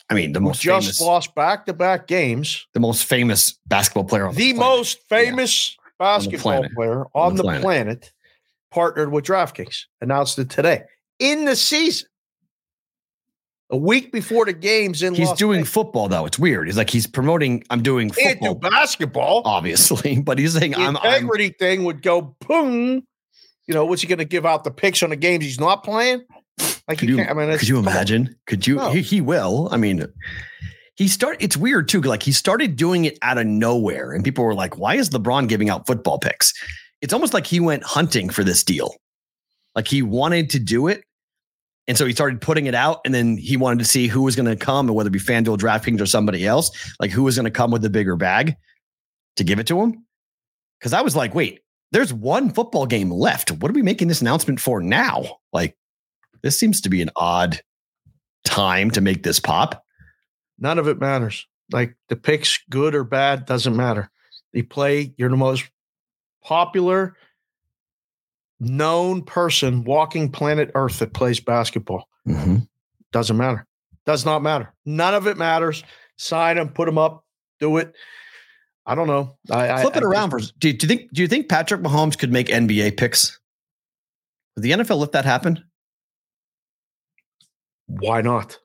I 0.09 0.15
mean, 0.15 0.33
the 0.33 0.41
most 0.41 0.61
just 0.61 0.87
famous, 0.87 1.01
lost 1.01 1.35
back 1.37 1.67
to 1.67 1.73
back 1.73 2.07
games, 2.09 2.67
the 2.75 2.81
most 2.81 3.05
famous 3.05 3.59
basketball 3.67 4.05
player 4.05 4.27
on 4.27 4.35
the 4.35 4.53
planet. 4.55 4.57
most 4.59 4.99
famous 5.09 5.77
basketball 6.01 6.41
planet. 6.63 6.73
player 6.75 7.05
on, 7.15 7.37
the 7.37 7.43
the, 7.43 7.43
planet. 7.45 7.63
planet. 7.63 8.13
Partnered 8.71 9.13
with 9.13 9.25
DraftKings, 9.25 9.85
announced 10.01 10.39
it 10.39 10.51
today 10.51 10.83
in 11.19 11.45
the 11.45 11.57
season. 11.57 12.07
A 13.73 13.77
week 13.77 14.11
before 14.11 14.47
the 14.47 14.53
games 14.53 15.01
in 15.01 15.15
He's 15.15 15.29
Las 15.29 15.39
doing 15.39 15.61
Vegas. 15.61 15.73
football 15.73 16.09
though. 16.09 16.27
It's 16.27 16.39
weird. 16.41 16.67
He's 16.67 16.77
like 16.77 16.91
he's 16.91 17.07
promoting. 17.07 17.63
I'm 17.71 17.83
doing 17.83 18.11
Can't 18.11 18.41
do 18.41 18.49
football, 18.49 18.71
basketball. 18.71 19.43
obviously, 19.45 20.19
but 20.25 20.39
he's 20.41 20.55
saying 20.59 20.73
the 20.73 20.79
I'm, 20.79 20.97
I'm 20.97 21.15
integrity 21.15 21.51
thing 21.51 21.85
would 21.85 22.03
go 22.03 22.35
boom. 22.49 23.05
You 23.69 23.75
know, 23.75 23.85
what's 23.85 24.03
he 24.03 24.09
going 24.09 24.19
to 24.19 24.25
give 24.25 24.45
out 24.45 24.65
the 24.65 24.73
picks 24.73 25.05
on 25.05 25.11
the 25.11 25.17
games 25.17 25.45
he's 25.45 25.61
not 25.61 25.85
playing? 25.85 26.23
Like 26.89 26.99
Could 26.99 27.09
you, 27.11 27.17
you- 27.19 27.25
can't. 27.25 27.31
I 27.31 27.47
mean, 27.47 27.57
Could 27.59 27.69
you 27.69 27.79
imagine? 27.79 28.35
Could 28.49 28.67
you? 28.67 28.75
No. 28.77 28.91
He, 28.91 29.03
he 29.03 29.21
will. 29.21 29.69
I 29.71 29.77
mean, 29.77 30.05
he 30.97 31.07
start. 31.07 31.37
It's 31.39 31.57
weird 31.57 31.89
too. 31.89 32.01
Like 32.01 32.25
he 32.25 32.33
started 32.33 32.75
doing 32.75 33.05
it 33.05 33.19
out 33.23 33.39
of 33.39 33.47
nowhere, 33.47 34.11
and 34.11 34.25
people 34.25 34.43
were 34.45 34.55
like, 34.55 34.77
"Why 34.79 34.97
is 34.97 35.11
LeBron 35.11 35.47
giving 35.49 35.71
out 35.71 35.87
football 35.87 36.19
picks?" 36.19 36.53
It's 37.01 37.13
almost 37.13 37.35
like 37.35 37.47
he 37.47 37.61
went 37.61 37.83
hunting 37.83 38.29
for 38.29 38.45
this 38.45 38.63
deal. 38.63 38.95
Like 39.75 39.89
he 39.89 40.03
wanted 40.03 40.51
to 40.51 40.59
do 40.59 40.89
it, 40.89 41.05
and 41.87 41.97
so 41.97 42.05
he 42.07 42.13
started 42.13 42.41
putting 42.41 42.67
it 42.67 42.75
out, 42.75 43.01
and 43.05 43.15
then 43.15 43.37
he 43.37 43.57
wanted 43.57 43.79
to 43.79 43.85
see 43.85 44.07
who 44.07 44.23
was 44.23 44.37
going 44.37 44.47
to 44.47 44.57
come, 44.57 44.89
and 44.89 44.95
whether 44.95 45.09
it 45.09 45.13
be 45.13 45.19
FanDuel, 45.19 45.59
DraftKings, 45.59 46.01
or 46.01 46.07
somebody 46.07 46.47
else, 46.47 46.71
like 47.01 47.11
who 47.11 47.23
was 47.23 47.37
going 47.37 47.45
to 47.45 47.51
come 47.51 47.71
with 47.71 47.83
the 47.83 47.91
bigger 47.91 48.17
bag 48.17 48.57
to 49.37 49.45
give 49.45 49.59
it 49.59 49.67
to 49.69 49.81
him. 49.81 50.05
Because 50.79 50.93
I 50.93 51.03
was 51.03 51.15
like, 51.15 51.35
wait, 51.35 51.61
there's 51.93 52.13
one 52.13 52.51
football 52.51 52.87
game 52.87 53.11
left. 53.11 53.51
What 53.51 53.71
are 53.71 53.75
we 53.75 53.83
making 53.83 54.09
this 54.09 54.21
announcement 54.21 54.61
for 54.61 54.81
now? 54.81 55.39
Like, 55.53 55.77
this 56.43 56.59
seems 56.59 56.81
to 56.83 56.89
be 56.89 57.03
an 57.03 57.11
odd 57.17 57.61
time 58.45 58.91
to 58.93 59.01
make 59.01 59.23
this 59.23 59.41
pop. 59.41 59.85
None 60.59 60.79
of 60.79 60.89
it 60.89 61.01
matters. 61.01 61.47
Like 61.73 61.97
the 62.09 62.17
picks, 62.17 62.59
good 62.71 62.95
or 62.95 63.05
bad, 63.05 63.47
doesn't 63.47 63.77
matter. 63.77 64.11
You 64.53 64.65
play, 64.65 65.15
you're 65.17 65.31
the 65.31 65.37
most 65.37 65.69
popular, 66.43 67.17
known 68.59 69.23
person 69.23 69.85
walking 69.85 70.31
planet 70.31 70.71
Earth 70.75 70.99
that 70.99 71.13
plays 71.13 71.41
basketball. 71.41 72.09
Mm-hmm. 72.29 72.57
Doesn't 73.13 73.37
matter. 73.37 73.67
Does 74.07 74.25
not 74.25 74.43
matter. 74.43 74.73
None 74.87 75.15
of 75.15 75.27
it 75.27 75.37
matters. 75.37 75.85
Sign 76.17 76.57
them, 76.57 76.69
put 76.69 76.87
them 76.87 76.99
up, 76.99 77.25
do 77.59 77.77
it. 77.79 77.95
I 78.87 78.95
don't 78.95 79.07
know. 79.07 79.37
I, 79.51 79.83
Flip 79.83 79.95
I, 79.95 79.99
it 79.99 80.05
I 80.05 80.07
around 80.07 80.31
for. 80.31 80.41
Do, 80.41 80.51
do 80.59 80.69
you 80.69 80.89
think? 80.89 81.13
Do 81.13 81.23
you 81.23 81.29
think 81.29 81.49
Patrick 81.49 81.81
Mahomes 81.81 82.19
could 82.19 82.33
make 82.33 82.49
NBA 82.49 82.97
picks? 82.97 83.39
Would 84.57 84.65
the 84.65 84.73
NFL 84.73 84.99
let 84.99 85.13
that 85.13 85.25
happen? 85.25 85.63
Why 87.87 88.21
not? 88.21 88.59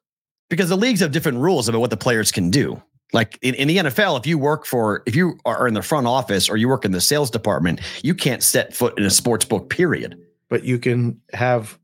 Because 0.49 0.69
the 0.69 0.77
leagues 0.77 0.99
have 0.99 1.11
different 1.11 1.39
rules 1.39 1.67
about 1.67 1.81
what 1.81 1.89
the 1.89 1.97
players 1.97 2.31
can 2.31 2.49
do. 2.49 2.81
Like 3.13 3.37
in, 3.41 3.55
in 3.55 3.67
the 3.67 3.77
NFL, 3.77 4.19
if 4.19 4.25
you 4.25 4.37
work 4.37 4.65
for, 4.65 5.03
if 5.05 5.15
you 5.15 5.37
are 5.45 5.67
in 5.67 5.73
the 5.73 5.81
front 5.81 6.07
office 6.07 6.49
or 6.49 6.57
you 6.57 6.67
work 6.67 6.85
in 6.85 6.91
the 6.91 7.01
sales 7.01 7.29
department, 7.29 7.79
you 8.03 8.13
can't 8.13 8.43
set 8.43 8.73
foot 8.73 8.97
in 8.97 9.05
a 9.05 9.09
sports 9.09 9.45
book. 9.45 9.69
Period. 9.69 10.19
But 10.49 10.63
you 10.63 10.79
can 10.79 11.19
have 11.33 11.79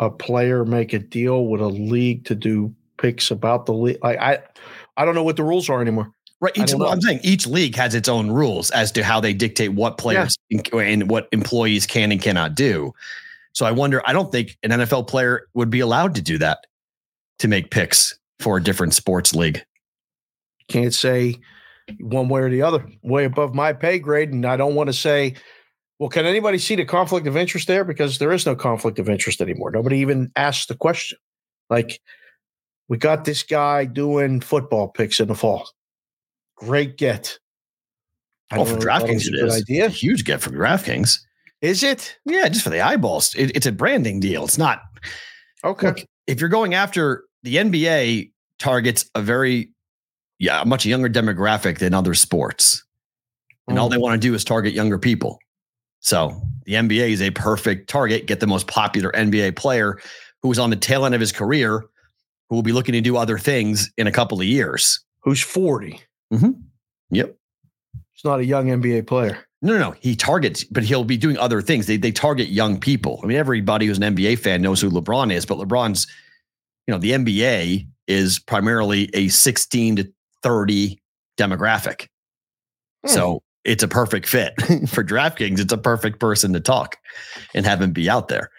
a 0.00 0.10
player 0.10 0.64
make 0.64 0.92
a 0.92 0.98
deal 0.98 1.46
with 1.46 1.60
a 1.60 1.68
league 1.68 2.24
to 2.26 2.34
do 2.34 2.74
picks 2.98 3.30
about 3.30 3.66
the 3.66 3.72
league. 3.72 3.98
Like 4.02 4.18
I, 4.18 4.38
I 4.96 5.04
don't 5.04 5.14
know 5.14 5.22
what 5.22 5.36
the 5.36 5.44
rules 5.44 5.68
are 5.68 5.80
anymore. 5.80 6.12
Right. 6.40 6.56
Each. 6.56 6.74
I'm 6.74 7.00
saying 7.00 7.20
each 7.22 7.46
league 7.46 7.74
has 7.76 7.94
its 7.94 8.08
own 8.08 8.30
rules 8.30 8.70
as 8.70 8.92
to 8.92 9.02
how 9.02 9.20
they 9.20 9.32
dictate 9.32 9.72
what 9.72 9.96
players 9.96 10.36
and 10.50 11.08
what 11.08 11.28
employees 11.32 11.86
can 11.86 12.12
and 12.12 12.20
cannot 12.20 12.54
do. 12.54 12.92
So 13.52 13.64
I 13.64 13.70
wonder, 13.70 14.02
I 14.04 14.12
don't 14.12 14.30
think 14.30 14.58
an 14.62 14.70
NFL 14.70 15.08
player 15.08 15.48
would 15.54 15.70
be 15.70 15.80
allowed 15.80 16.14
to 16.16 16.22
do 16.22 16.36
that 16.38 16.66
to 17.38 17.48
make 17.48 17.70
picks 17.70 18.18
for 18.38 18.58
a 18.58 18.62
different 18.62 18.92
sports 18.92 19.34
league. 19.34 19.64
Can't 20.68 20.94
say 20.94 21.36
one 22.00 22.28
way 22.28 22.40
or 22.40 22.50
the 22.50 22.62
other, 22.62 22.86
way 23.02 23.24
above 23.24 23.54
my 23.54 23.72
pay 23.72 23.98
grade. 23.98 24.32
And 24.32 24.44
I 24.44 24.56
don't 24.56 24.74
want 24.74 24.88
to 24.88 24.92
say, 24.92 25.34
well, 25.98 26.08
can 26.08 26.26
anybody 26.26 26.58
see 26.58 26.74
the 26.74 26.84
conflict 26.84 27.26
of 27.26 27.36
interest 27.36 27.68
there? 27.68 27.84
Because 27.84 28.18
there 28.18 28.32
is 28.32 28.44
no 28.44 28.54
conflict 28.54 28.98
of 28.98 29.08
interest 29.08 29.40
anymore. 29.40 29.70
Nobody 29.70 29.98
even 29.98 30.30
asks 30.36 30.66
the 30.66 30.76
question. 30.76 31.18
Like, 31.70 32.00
we 32.88 32.98
got 32.98 33.24
this 33.24 33.42
guy 33.42 33.84
doing 33.84 34.40
football 34.40 34.88
picks 34.88 35.20
in 35.20 35.28
the 35.28 35.34
fall. 35.34 35.68
Great 36.56 36.96
get. 36.96 37.38
I 38.50 38.58
Well, 38.58 38.66
for 38.66 38.72
know 38.72 38.76
oh, 38.76 38.78
if 38.78 38.82
that 38.84 39.06
DraftKings, 39.06 39.28
a 39.28 39.30
good 39.30 39.50
idea. 39.50 39.86
a 39.86 39.88
huge 39.88 40.24
get 40.24 40.40
from 40.40 40.54
DraftKings. 40.54 41.18
Is 41.62 41.82
it? 41.82 42.16
Yeah, 42.24 42.48
just 42.48 42.62
for 42.62 42.70
the 42.70 42.80
eyeballs. 42.80 43.34
It, 43.34 43.56
it's 43.56 43.66
a 43.66 43.72
branding 43.72 44.20
deal. 44.20 44.44
It's 44.44 44.58
not. 44.58 44.82
Okay. 45.64 45.88
Look, 45.88 46.04
if 46.26 46.40
you're 46.40 46.48
going 46.48 46.74
after 46.74 47.24
the 47.42 47.56
NBA, 47.56 48.30
targets 48.58 49.10
a 49.14 49.22
very, 49.22 49.70
yeah, 50.38 50.62
a 50.62 50.64
much 50.64 50.84
younger 50.86 51.08
demographic 51.08 51.78
than 51.78 51.94
other 51.94 52.14
sports, 52.14 52.84
and 53.68 53.78
all 53.78 53.88
Mm. 53.88 53.92
they 53.92 53.98
want 53.98 54.20
to 54.20 54.28
do 54.28 54.34
is 54.34 54.44
target 54.44 54.74
younger 54.74 54.98
people. 54.98 55.38
So 56.00 56.40
the 56.66 56.74
NBA 56.74 57.10
is 57.10 57.22
a 57.22 57.30
perfect 57.30 57.88
target. 57.88 58.26
Get 58.26 58.40
the 58.40 58.46
most 58.46 58.66
popular 58.66 59.10
NBA 59.14 59.56
player 59.56 59.98
who 60.42 60.52
is 60.52 60.58
on 60.58 60.70
the 60.70 60.76
tail 60.76 61.04
end 61.04 61.14
of 61.14 61.20
his 61.20 61.32
career, 61.32 61.84
who 62.48 62.54
will 62.54 62.62
be 62.62 62.72
looking 62.72 62.92
to 62.92 63.00
do 63.00 63.16
other 63.16 63.38
things 63.38 63.90
in 63.96 64.06
a 64.06 64.12
couple 64.12 64.38
of 64.40 64.46
years. 64.46 65.00
Who's 65.20 65.40
40? 65.42 66.00
Mm-hmm. 66.32 66.50
Yep. 67.10 67.34
He's 68.12 68.24
not 68.24 68.38
a 68.40 68.44
young 68.44 68.66
NBA 68.68 69.06
player. 69.06 69.38
No, 69.62 69.72
no, 69.72 69.78
no. 69.78 69.94
He 70.00 70.14
targets, 70.14 70.62
but 70.64 70.84
he'll 70.84 71.02
be 71.02 71.16
doing 71.16 71.38
other 71.38 71.60
things. 71.62 71.86
They 71.86 71.96
they 71.96 72.12
target 72.12 72.48
young 72.48 72.78
people. 72.78 73.20
I 73.22 73.26
mean, 73.26 73.36
everybody 73.38 73.86
who's 73.86 73.98
an 73.98 74.14
NBA 74.14 74.38
fan 74.38 74.62
knows 74.62 74.80
who 74.80 74.90
LeBron 74.90 75.32
is, 75.32 75.44
but 75.46 75.58
LeBron's, 75.58 76.06
you 76.86 76.92
know, 76.92 76.98
the 76.98 77.12
NBA 77.12 77.86
is 78.06 78.38
primarily 78.38 79.10
a 79.14 79.28
16 79.28 79.96
to 79.96 80.12
30 80.46 81.00
demographic. 81.36 82.06
Hmm. 83.04 83.12
So 83.12 83.42
it's 83.64 83.82
a 83.82 83.88
perfect 83.88 84.28
fit 84.28 84.54
for 84.88 85.02
DraftKings. 85.02 85.58
It's 85.58 85.72
a 85.72 85.78
perfect 85.78 86.20
person 86.20 86.52
to 86.52 86.60
talk 86.60 86.96
and 87.52 87.66
have 87.66 87.82
him 87.82 87.90
be 87.90 88.08
out 88.08 88.28
there. 88.28 88.50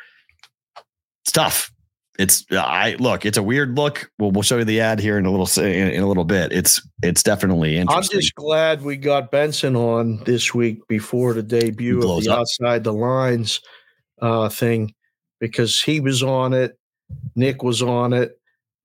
It's 1.24 1.32
tough. 1.32 1.72
It's 2.20 2.46
I 2.52 2.96
look. 3.00 3.26
It's 3.26 3.38
a 3.38 3.44
weird 3.44 3.78
look. 3.78 4.12
We'll 4.20 4.32
we'll 4.32 4.42
show 4.42 4.58
you 4.58 4.66
the 4.66 4.82
ad 4.82 5.00
here 5.00 5.18
in 5.18 5.26
a 5.26 5.32
little 5.32 5.64
in, 5.64 5.90
in 5.90 6.04
a 6.04 6.08
little 6.08 6.26
bit. 6.26 6.52
It's 6.52 6.86
it's 7.04 7.24
definitely 7.24 7.78
interesting. 7.78 8.18
I'm 8.18 8.22
just 8.22 8.36
glad 8.36 8.82
we 8.82 8.98
got 8.98 9.32
Benson 9.32 9.76
on 9.76 10.24
this 10.26 10.54
week 10.54 10.80
before 10.88 11.34
the 11.34 11.44
debut 11.44 11.98
of 12.02 12.24
the 12.24 12.32
up. 12.32 12.40
outside 12.40 12.84
the 12.84 12.94
lines 12.94 13.62
uh, 14.20 14.50
thing 14.50 14.96
because 15.40 15.80
he 15.80 16.00
was 16.00 16.24
on 16.24 16.54
it. 16.54 16.78
Nick 17.36 17.62
was 17.62 17.84
on 17.84 18.14
it. 18.14 18.42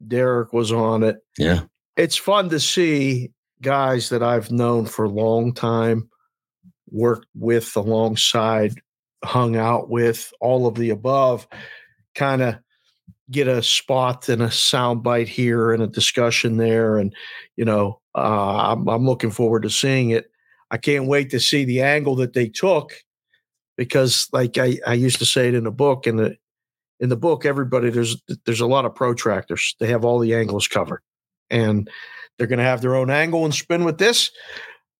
Derek 0.07 0.53
was 0.53 0.71
on 0.71 1.03
it. 1.03 1.17
Yeah, 1.39 1.63
it's 1.97 2.17
fun 2.17 2.49
to 2.51 2.61
see 2.61 3.31
guys 3.61 4.09
that 4.09 4.23
I've 4.23 4.51
known 4.51 4.87
for 4.87 5.05
a 5.05 5.11
long 5.11 5.55
time, 5.55 6.09
worked 6.91 7.27
with, 7.35 7.75
alongside, 7.77 8.75
hung 9.25 9.57
out 9.57 9.89
with, 9.89 10.33
all 10.41 10.67
of 10.67 10.75
the 10.75 10.91
above, 10.91 11.47
kind 12.15 12.43
of 12.43 12.57
get 13.31 13.49
a 13.49 13.63
spot 13.63 14.29
and 14.29 14.43
a 14.43 14.49
soundbite 14.49 15.29
here 15.29 15.73
and 15.73 15.83
a 15.83 15.87
discussion 15.87 16.57
there. 16.57 16.99
And, 16.99 17.15
you 17.57 17.65
know, 17.65 18.01
uh, 18.15 18.73
I'm, 18.73 18.89
I'm 18.89 19.07
looking 19.07 19.31
forward 19.31 19.63
to 19.63 19.71
seeing 19.71 20.11
it. 20.11 20.31
I 20.71 20.77
can't 20.77 21.07
wait 21.07 21.31
to 21.31 21.41
see 21.41 21.65
the 21.65 21.83
angle 21.83 22.17
that 22.17 22.33
they 22.33 22.49
took 22.49 22.93
because 23.77 24.29
like 24.33 24.59
I, 24.59 24.79
I 24.87 24.95
used 24.95 25.19
to 25.19 25.27
say 25.27 25.49
it 25.49 25.55
in 25.55 25.65
the 25.65 25.71
book 25.71 26.07
in 26.07 26.17
the 26.17 26.37
in 27.01 27.09
the 27.09 27.17
book 27.17 27.45
everybody 27.45 27.91
there's 27.91 28.21
there's 28.47 28.61
a 28.61 28.67
lot 28.67 28.85
of 28.85 28.95
protractors 28.95 29.75
they 29.81 29.87
have 29.89 30.05
all 30.05 30.19
the 30.19 30.35
angles 30.35 30.69
covered 30.69 31.03
and 31.53 31.89
they're 32.37 32.49
going 32.49 32.59
to 32.59 32.65
have 32.65 32.81
their 32.81 32.97
own 32.97 33.11
angle 33.11 33.45
and 33.45 33.55
spin 33.55 33.85
with 33.85 33.99
this 33.99 34.31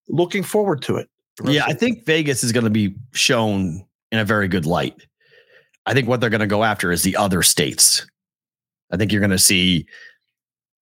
looking 0.09 0.43
forward 0.43 0.83
to 0.83 0.97
it 0.97 1.09
yeah 1.45 1.65
i 1.67 1.73
think 1.73 2.05
vegas 2.07 2.45
is 2.45 2.53
going 2.53 2.65
to 2.65 2.71
be 2.71 2.95
shown 3.13 3.85
in 4.13 4.19
a 4.19 4.25
very 4.25 4.47
good 4.47 4.67
light 4.67 4.95
i 5.87 5.95
think 5.95 6.07
what 6.07 6.21
they're 6.21 6.31
going 6.31 6.41
to 6.41 6.47
go 6.47 6.63
after 6.63 6.93
is 6.93 7.03
the 7.03 7.17
other 7.17 7.43
states 7.43 8.07
I 8.93 8.97
think 8.97 9.11
you're 9.11 9.21
going 9.21 9.31
to 9.31 9.39
see 9.39 9.87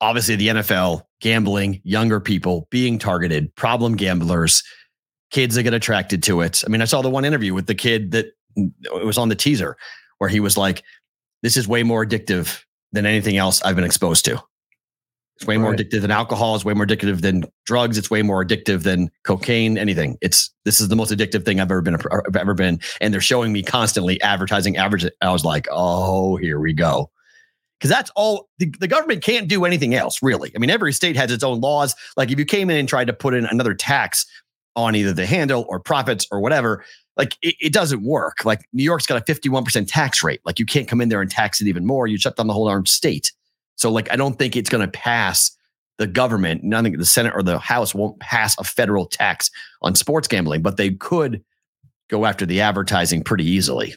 obviously 0.00 0.36
the 0.36 0.48
NFL 0.48 1.02
gambling, 1.20 1.80
younger 1.84 2.20
people 2.20 2.66
being 2.70 2.98
targeted, 2.98 3.54
problem 3.54 3.96
gamblers, 3.96 4.62
kids 5.30 5.54
that 5.54 5.62
get 5.62 5.74
attracted 5.74 6.22
to 6.24 6.40
it. 6.40 6.62
I 6.66 6.68
mean, 6.68 6.82
I 6.82 6.86
saw 6.86 7.02
the 7.02 7.10
one 7.10 7.24
interview 7.24 7.54
with 7.54 7.66
the 7.66 7.74
kid 7.74 8.10
that 8.10 8.26
mm, 8.58 8.72
it 8.82 9.06
was 9.06 9.18
on 9.18 9.28
the 9.28 9.34
teaser 9.34 9.76
where 10.18 10.28
he 10.28 10.40
was 10.40 10.56
like, 10.56 10.82
This 11.42 11.56
is 11.56 11.68
way 11.68 11.82
more 11.82 12.04
addictive 12.04 12.62
than 12.92 13.06
anything 13.06 13.36
else 13.36 13.62
I've 13.62 13.76
been 13.76 13.84
exposed 13.84 14.24
to. 14.24 14.42
It's 15.40 15.46
way 15.46 15.56
more 15.56 15.70
right. 15.70 15.78
addictive 15.78 16.02
than 16.02 16.10
alcohol. 16.10 16.54
It's 16.54 16.66
way 16.66 16.74
more 16.74 16.84
addictive 16.84 17.22
than 17.22 17.44
drugs. 17.64 17.96
It's 17.96 18.10
way 18.10 18.20
more 18.20 18.44
addictive 18.44 18.82
than 18.82 19.10
cocaine. 19.24 19.78
Anything. 19.78 20.18
It's 20.20 20.50
this 20.66 20.82
is 20.82 20.88
the 20.88 20.96
most 20.96 21.10
addictive 21.10 21.46
thing 21.46 21.60
I've 21.60 21.70
ever 21.70 21.80
been. 21.80 21.96
I've 21.96 22.36
ever 22.36 22.52
been. 22.52 22.78
And 23.00 23.14
they're 23.14 23.22
showing 23.22 23.50
me 23.50 23.62
constantly 23.62 24.20
advertising. 24.20 24.76
Average. 24.76 25.06
I 25.22 25.32
was 25.32 25.44
like, 25.44 25.66
oh, 25.70 26.36
here 26.36 26.60
we 26.60 26.74
go 26.74 27.10
because 27.78 27.88
that's 27.88 28.10
all 28.14 28.50
the, 28.58 28.70
the, 28.78 28.86
government 28.86 29.22
can't 29.22 29.48
do 29.48 29.64
anything 29.64 29.94
else, 29.94 30.22
really. 30.22 30.52
I 30.54 30.58
mean, 30.58 30.68
every 30.68 30.92
state 30.92 31.16
has 31.16 31.32
its 31.32 31.42
own 31.42 31.62
laws. 31.62 31.94
Like 32.14 32.30
if 32.30 32.38
you 32.38 32.44
came 32.44 32.68
in 32.68 32.76
and 32.76 32.86
tried 32.86 33.06
to 33.06 33.14
put 33.14 33.32
in 33.32 33.46
another 33.46 33.72
tax 33.72 34.26
on 34.76 34.94
either 34.94 35.14
the 35.14 35.24
handle 35.24 35.64
or 35.66 35.80
profits 35.80 36.26
or 36.30 36.40
whatever, 36.40 36.84
like 37.16 37.36
it, 37.40 37.54
it 37.58 37.72
doesn't 37.72 38.02
work. 38.02 38.44
Like 38.44 38.60
New 38.74 38.82
York's 38.82 39.06
got 39.06 39.16
a 39.16 39.32
51% 39.32 39.86
tax 39.88 40.22
rate. 40.22 40.40
Like 40.44 40.58
you 40.58 40.66
can't 40.66 40.88
come 40.88 41.00
in 41.00 41.08
there 41.08 41.22
and 41.22 41.30
tax 41.30 41.62
it 41.62 41.68
even 41.68 41.86
more. 41.86 42.06
You 42.06 42.18
shut 42.18 42.36
down 42.36 42.48
the 42.48 42.52
whole 42.52 42.68
darn 42.68 42.84
state. 42.84 43.32
So, 43.80 43.90
like, 43.90 44.12
I 44.12 44.16
don't 44.16 44.38
think 44.38 44.56
it's 44.56 44.68
going 44.68 44.84
to 44.84 44.90
pass 44.90 45.56
the 45.98 46.06
government. 46.06 46.62
Nothing, 46.62 46.98
the 46.98 47.06
Senate 47.06 47.32
or 47.34 47.42
the 47.42 47.58
House 47.58 47.94
won't 47.94 48.20
pass 48.20 48.56
a 48.58 48.64
federal 48.64 49.06
tax 49.06 49.50
on 49.82 49.94
sports 49.94 50.28
gambling, 50.28 50.62
but 50.62 50.76
they 50.76 50.90
could 50.90 51.42
go 52.08 52.26
after 52.26 52.44
the 52.44 52.60
advertising 52.60 53.22
pretty 53.22 53.44
easily 53.44 53.94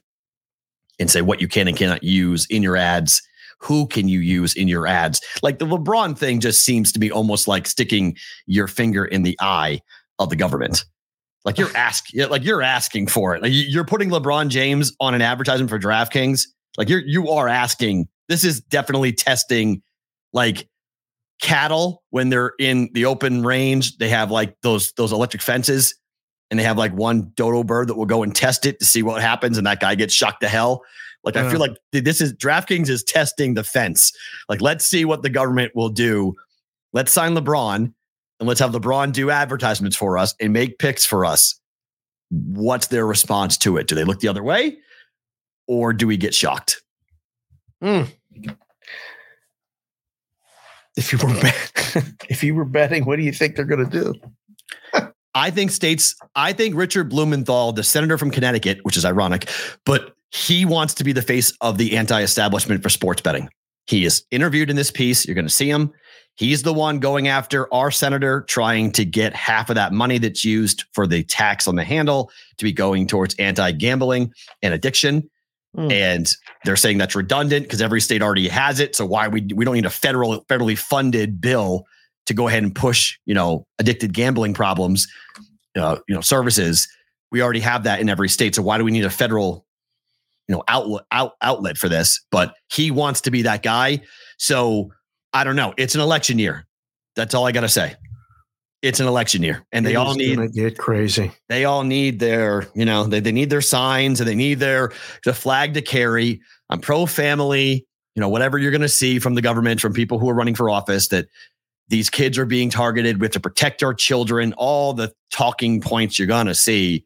and 1.00 1.10
say 1.10 1.22
what 1.22 1.42
you 1.42 1.48
can 1.48 1.68
and 1.68 1.76
cannot 1.76 2.04
use 2.04 2.46
in 2.46 2.64
your 2.64 2.78
ads 2.78 3.22
who 3.64 3.88
can 3.88 4.10
you 4.10 4.20
use 4.20 4.54
in 4.56 4.68
your 4.68 4.86
ads? 4.86 5.22
Like 5.42 5.60
the 5.60 5.66
LeBron 5.66 6.18
thing 6.18 6.42
just 6.42 6.64
seems 6.64 6.92
to 6.92 7.00
be 7.00 7.10
almost 7.10 7.48
like 7.48 7.66
sticking 7.66 8.18
your 8.46 8.68
finger 8.68 9.06
in 9.06 9.24
the 9.24 9.38
eye 9.40 9.80
of 10.20 10.30
the 10.30 10.36
government. 10.36 10.84
Like 11.46 11.58
you're 11.58 11.76
asking, 11.76 12.28
like 12.30 12.44
you're 12.44 12.62
asking 12.62 13.08
for 13.08 13.36
it. 13.36 13.42
Like 13.42 13.52
you're 13.54 13.86
putting 13.86 14.10
LeBron 14.10 14.50
James 14.50 14.94
on 15.00 15.14
an 15.14 15.22
advertisement 15.22 15.70
for 15.70 15.80
DraftKings. 15.80 16.48
Like 16.78 16.90
you're 16.90 17.02
you 17.06 17.30
are 17.30 17.48
asking. 17.48 18.08
This 18.30 18.44
is 18.44 18.62
definitely 18.62 19.14
testing, 19.14 19.82
like 20.32 20.68
cattle 21.42 22.04
when 22.10 22.30
they're 22.30 22.54
in 22.60 22.90
the 22.94 23.06
open 23.06 23.44
range. 23.44 23.98
They 23.98 24.10
have 24.10 24.32
like 24.32 24.56
those 24.62 24.92
those 24.94 25.12
electric 25.12 25.42
fences, 25.42 25.96
and 26.50 26.60
they 26.60 26.64
have 26.64 26.78
like 26.78 26.94
one 26.94 27.32
dodo 27.36 27.64
bird 27.64 27.90
that 27.90 27.96
will 27.96 28.06
go 28.06 28.24
and 28.24 28.36
test 28.36 28.66
it 28.66 28.80
to 28.80 28.86
see 28.86 29.04
what 29.04 29.22
happens, 29.22 29.58
and 29.58 29.68
that 29.68 29.80
guy 29.80 29.96
gets 29.96 30.14
shocked 30.14 30.42
to 30.42 30.48
hell. 30.48 30.84
Like 31.24 31.38
I 31.38 31.50
feel 31.50 31.62
uh-huh. 31.62 31.76
like 31.94 32.04
this 32.04 32.20
is 32.20 32.34
DraftKings 32.34 32.90
is 32.90 33.04
testing 33.04 33.54
the 33.54 33.64
fence. 33.64 34.12
Like 34.50 34.62
let's 34.62 34.86
see 34.86 35.06
what 35.06 35.24
the 35.24 35.30
government 35.30 35.72
will 35.74 35.90
do. 35.90 36.34
Let's 36.92 37.12
sign 37.12 37.34
LeBron 37.34 37.94
and 38.40 38.48
let's 38.48 38.60
have 38.60 38.72
LeBron 38.72 39.14
do 39.14 39.32
advertisements 39.32 39.96
for 39.96 40.18
us 40.18 40.36
and 40.42 40.52
make 40.52 40.80
picks 40.80 41.06
for 41.06 41.24
us. 41.26 41.60
What's 42.30 42.88
their 42.88 43.06
response 43.06 43.58
to 43.60 43.78
it? 43.78 43.88
Do 43.88 43.96
they 43.96 44.04
look 44.04 44.20
the 44.20 44.28
other 44.28 44.44
way, 44.44 44.78
or 45.68 45.94
do 45.94 46.08
we 46.08 46.18
get 46.18 46.34
shocked? 46.34 46.82
Mm. 47.84 48.12
If 50.96 51.12
you 51.12 51.20
were 51.20 51.34
if 52.30 52.44
you 52.44 52.56
were 52.56 52.66
betting, 52.66 53.06
what 53.06 53.18
do 53.18 53.24
you 53.24 53.34
think 53.34 53.56
they're 53.56 53.66
going 53.66 53.90
to 53.90 54.04
do? 54.04 55.12
I 55.36 55.50
think 55.50 55.72
states. 55.72 56.16
I 56.36 56.54
think 56.54 56.76
Richard 56.76 57.10
Blumenthal, 57.10 57.74
the 57.74 57.84
senator 57.84 58.18
from 58.18 58.32
Connecticut, 58.32 58.80
which 58.84 58.96
is 58.96 59.04
ironic, 59.04 59.50
but 59.86 60.14
he 60.32 60.66
wants 60.66 60.94
to 60.96 61.04
be 61.04 61.12
the 61.12 61.22
face 61.22 61.52
of 61.62 61.78
the 61.78 61.98
anti-establishment 61.98 62.82
for 62.82 62.90
sports 62.90 63.22
betting. 63.22 63.50
He 63.86 64.06
is 64.06 64.24
interviewed 64.32 64.70
in 64.70 64.76
this 64.76 64.92
piece. 64.92 65.26
You're 65.26 65.36
going 65.36 65.48
to 65.48 65.54
see 65.54 65.70
him. 65.70 65.92
He's 66.36 66.64
the 66.64 66.74
one 66.74 67.00
going 67.00 67.28
after 67.28 67.72
our 67.74 67.92
senator, 67.92 68.42
trying 68.48 68.92
to 68.94 69.06
get 69.06 69.36
half 69.36 69.70
of 69.70 69.76
that 69.76 69.94
money 69.94 70.18
that's 70.18 70.44
used 70.44 70.86
for 70.94 71.06
the 71.06 71.24
tax 71.24 71.68
on 71.68 71.76
the 71.76 71.84
handle 71.84 72.32
to 72.58 72.64
be 72.64 72.72
going 72.72 73.06
towards 73.06 73.36
anti-gambling 73.36 74.34
and 74.64 74.74
addiction. 74.74 75.30
Mm. 75.76 75.92
And 75.92 76.30
they're 76.66 76.76
saying 76.76 77.00
that's 77.00 77.16
redundant 77.16 77.66
because 77.66 77.82
every 77.82 78.00
state 78.00 78.22
already 78.22 78.48
has 78.48 78.80
it. 78.80 78.96
So 78.96 79.06
why 79.06 79.28
we 79.28 79.42
we 79.54 79.66
don't 79.66 79.76
need 79.76 79.86
a 79.86 79.90
federal 79.90 80.44
federally 80.46 80.78
funded 80.78 81.42
bill 81.42 81.86
to 82.26 82.34
go 82.34 82.48
ahead 82.48 82.64
and 82.64 82.74
push 82.74 83.18
you 83.26 83.34
know 83.34 83.66
addicted 83.80 84.14
gambling 84.14 84.54
problems, 84.54 85.08
uh, 85.76 85.98
you 86.08 86.16
know 86.16 86.22
services. 86.22 86.88
We 87.32 87.42
already 87.42 87.62
have 87.62 87.84
that 87.86 88.00
in 88.00 88.10
every 88.10 88.30
state. 88.30 88.54
So 88.54 88.62
why 88.62 88.78
do 88.78 88.84
we 88.84 88.92
need 88.92 89.06
a 89.06 89.10
federal 89.10 89.66
you 90.48 90.56
know 90.56 90.64
outlet 90.68 91.06
out, 91.12 91.34
outlet 91.42 91.78
for 91.78 91.90
this 91.90 92.26
but 92.32 92.56
he 92.72 92.92
wants 92.92 93.22
to 93.22 93.32
be 93.32 93.44
that 93.44 93.64
guy 93.64 94.02
so 94.38 94.92
i 95.34 95.44
don't 95.44 95.56
know 95.56 95.74
it's 95.78 95.96
an 95.96 96.02
election 96.02 96.38
year 96.40 96.66
that's 97.16 97.34
all 97.34 97.46
i 97.46 97.52
got 97.52 97.62
to 97.62 97.70
say 97.70 97.96
it's 98.84 99.00
an 99.00 99.08
election 99.08 99.42
year 99.42 99.66
and 99.72 99.86
they 99.86 99.96
all 99.96 100.14
need 100.14 100.54
get 100.54 100.78
crazy. 100.78 101.32
they 101.50 101.66
all 101.66 101.84
need 101.84 102.20
their 102.20 102.68
you 102.76 102.86
know 102.86 103.06
they, 103.06 103.20
they 103.20 103.32
need 103.32 103.50
their 103.50 103.62
signs 103.62 104.20
and 104.20 104.30
they 104.30 104.36
need 104.36 104.60
their 104.60 104.92
the 105.26 105.34
flag 105.34 105.74
to 105.74 105.82
carry. 105.82 106.42
I'm 106.70 106.80
pro 106.80 107.06
family 107.06 107.88
you 108.14 108.22
know 108.22 108.30
whatever 108.30 108.60
you're 108.60 108.72
going 108.72 108.82
to 108.82 108.90
see 108.90 109.18
from 109.18 109.34
the 109.34 109.42
government 109.42 109.82
from 109.82 109.94
people 109.94 110.20
who 110.20 110.30
are 110.30 110.36
running 110.36 110.54
for 110.54 110.70
office 110.70 111.08
that 111.08 111.28
these 111.88 112.10
kids 112.10 112.38
are 112.38 112.46
being 112.46 112.70
targeted. 112.70 113.20
We 113.20 113.26
have 113.26 113.32
to 113.34 113.40
protect 113.40 113.84
our 113.84 113.94
children 113.94 114.54
all 114.54 114.94
the 114.94 115.14
talking 115.32 115.82
points 115.82 116.20
you're 116.20 116.28
going 116.28 116.48
to 116.48 116.56
see. 116.56 117.06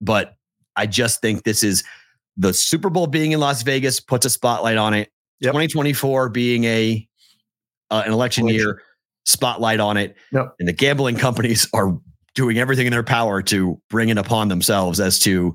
But 0.00 0.34
i 0.76 0.86
just 0.86 1.20
think 1.20 1.42
this 1.42 1.62
is 1.62 1.84
the 2.36 2.54
Super 2.54 2.88
Bowl 2.88 3.08
being 3.08 3.32
in 3.32 3.40
Las 3.40 3.62
Vegas 3.62 3.98
puts 4.00 4.24
a 4.24 4.30
spotlight 4.30 4.76
on 4.76 4.94
it. 4.94 5.10
Yep. 5.40 5.52
2024 5.52 6.28
being 6.30 6.64
a 6.64 7.06
uh, 7.90 8.02
an 8.06 8.12
election, 8.12 8.44
election, 8.44 8.48
year, 8.48 8.82
spotlight 9.28 9.78
on 9.78 9.96
it. 9.96 10.16
Yep. 10.32 10.54
And 10.58 10.68
the 10.68 10.72
gambling 10.72 11.16
companies 11.16 11.68
are 11.74 11.96
doing 12.34 12.58
everything 12.58 12.86
in 12.86 12.92
their 12.92 13.02
power 13.02 13.42
to 13.42 13.80
bring 13.90 14.08
it 14.08 14.18
upon 14.18 14.48
themselves 14.48 15.00
as 15.00 15.18
to 15.20 15.54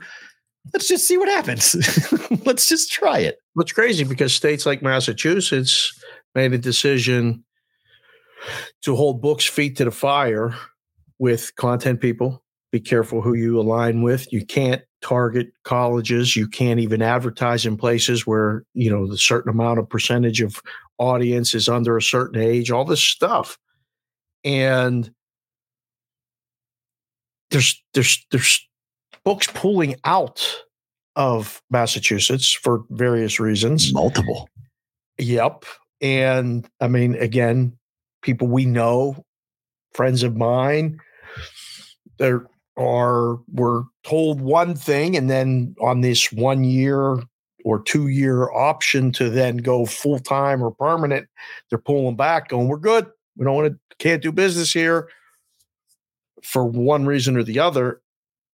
let's 0.73 0.87
just 0.87 1.07
see 1.07 1.17
what 1.17 1.27
happens. 1.27 1.75
let's 2.45 2.67
just 2.67 2.91
try 2.91 3.19
it. 3.19 3.37
What's 3.53 3.71
crazy 3.71 4.03
because 4.03 4.33
states 4.33 4.65
like 4.65 4.81
Massachusetts 4.81 5.97
made 6.35 6.53
a 6.53 6.57
decision 6.57 7.43
to 8.83 8.95
hold 8.95 9.21
books 9.21 9.45
feet 9.45 9.77
to 9.77 9.85
the 9.85 9.91
fire 9.91 10.55
with 11.19 11.55
content 11.55 12.01
people. 12.01 12.43
Be 12.71 12.79
careful 12.79 13.21
who 13.21 13.33
you 13.33 13.59
align 13.59 14.01
with. 14.01 14.31
You 14.33 14.45
can't 14.45 14.81
target 15.01 15.47
colleges. 15.63 16.35
You 16.35 16.47
can't 16.47 16.79
even 16.79 17.01
advertise 17.01 17.65
in 17.65 17.77
places 17.77 18.25
where, 18.25 18.65
you 18.73 18.89
know, 18.89 19.07
the 19.07 19.17
certain 19.17 19.49
amount 19.49 19.79
of 19.79 19.87
percentage 19.87 20.41
of 20.41 20.61
audience 20.97 21.53
is 21.53 21.69
under 21.69 21.97
a 21.97 22.01
certain 22.01 22.41
age, 22.41 22.71
all 22.71 22.85
this 22.85 23.01
stuff. 23.01 23.57
And 24.43 25.11
there's 27.51 27.81
there's 27.93 28.25
there's 28.31 28.67
books 29.23 29.47
pulling 29.53 29.95
out 30.03 30.63
of 31.15 31.61
Massachusetts 31.69 32.51
for 32.51 32.83
various 32.89 33.39
reasons. 33.39 33.93
Multiple. 33.93 34.49
Yep. 35.19 35.65
And 36.01 36.67
I 36.81 36.87
mean, 36.87 37.15
again, 37.15 37.77
people 38.21 38.47
we 38.47 38.65
know, 38.65 39.23
friends 39.93 40.23
of 40.23 40.35
mine, 40.35 40.99
there 42.17 42.45
are 42.77 43.37
were 43.53 43.83
told 44.03 44.41
one 44.41 44.75
thing, 44.75 45.15
and 45.15 45.29
then 45.29 45.75
on 45.79 46.01
this 46.01 46.31
one 46.31 46.63
year 46.63 47.17
or 47.63 47.81
two 47.81 48.07
year 48.09 48.51
option 48.51 49.11
to 49.13 49.29
then 49.29 49.57
go 49.57 49.85
full 49.85 50.19
time 50.19 50.61
or 50.61 50.71
permanent, 50.71 51.27
they're 51.69 51.79
pulling 51.79 52.15
back, 52.15 52.49
going, 52.49 52.67
"We're 52.67 52.77
good. 52.77 53.05
We 53.35 53.45
don't 53.45 53.55
want 53.55 53.73
to, 53.73 53.95
can't 53.97 54.21
do 54.21 54.31
business 54.31 54.71
here." 54.73 55.09
For 56.43 56.65
one 56.65 57.05
reason 57.05 57.37
or 57.37 57.43
the 57.43 57.59
other, 57.59 58.01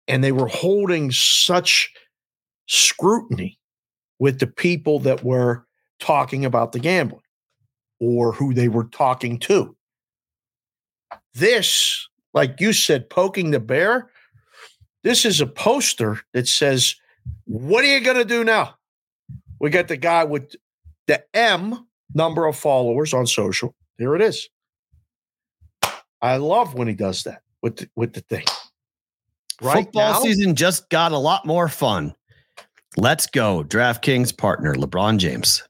and 0.07 0.23
they 0.23 0.31
were 0.31 0.47
holding 0.47 1.11
such 1.11 1.93
scrutiny 2.67 3.59
with 4.19 4.39
the 4.39 4.47
people 4.47 4.99
that 4.99 5.23
were 5.23 5.65
talking 5.99 6.45
about 6.45 6.71
the 6.71 6.79
gambling 6.79 7.21
or 7.99 8.31
who 8.31 8.53
they 8.53 8.67
were 8.67 8.85
talking 8.85 9.39
to. 9.39 9.75
This, 11.33 12.07
like 12.33 12.59
you 12.59 12.73
said, 12.73 13.09
poking 13.09 13.51
the 13.51 13.59
bear, 13.59 14.09
this 15.03 15.25
is 15.25 15.41
a 15.41 15.47
poster 15.47 16.21
that 16.33 16.47
says, 16.47 16.95
What 17.45 17.83
are 17.83 17.87
you 17.87 18.01
going 18.01 18.17
to 18.17 18.25
do 18.25 18.43
now? 18.43 18.75
We 19.59 19.69
got 19.69 19.87
the 19.87 19.97
guy 19.97 20.23
with 20.23 20.55
the 21.07 21.23
M 21.35 21.87
number 22.13 22.45
of 22.45 22.55
followers 22.55 23.13
on 23.13 23.27
social. 23.27 23.75
Here 23.97 24.15
it 24.15 24.21
is. 24.21 24.49
I 26.21 26.37
love 26.37 26.73
when 26.73 26.87
he 26.87 26.93
does 26.93 27.23
that 27.23 27.41
with 27.61 27.77
the, 27.77 27.89
with 27.95 28.13
the 28.13 28.21
thing. 28.21 28.45
Right 29.61 29.85
Football 29.85 30.13
now, 30.13 30.19
season 30.19 30.55
just 30.55 30.89
got 30.89 31.11
a 31.11 31.17
lot 31.17 31.45
more 31.45 31.67
fun. 31.69 32.13
Let's 32.97 33.27
go. 33.27 33.63
DraftKings 33.63 34.35
partner 34.35 34.75
LeBron 34.75 35.17
James. 35.17 35.63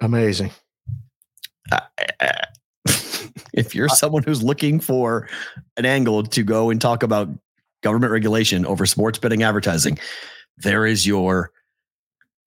Amazing. 0.00 0.50
Uh, 1.72 1.80
if 3.52 3.74
you're 3.74 3.88
someone 3.88 4.22
who's 4.22 4.42
looking 4.42 4.80
for 4.80 5.28
an 5.76 5.84
angle 5.84 6.22
to 6.22 6.42
go 6.42 6.70
and 6.70 6.80
talk 6.80 7.02
about 7.02 7.28
government 7.82 8.12
regulation 8.12 8.66
over 8.66 8.86
sports 8.86 9.18
betting 9.18 9.42
advertising, 9.42 9.98
there 10.58 10.86
is 10.86 11.06
your 11.06 11.50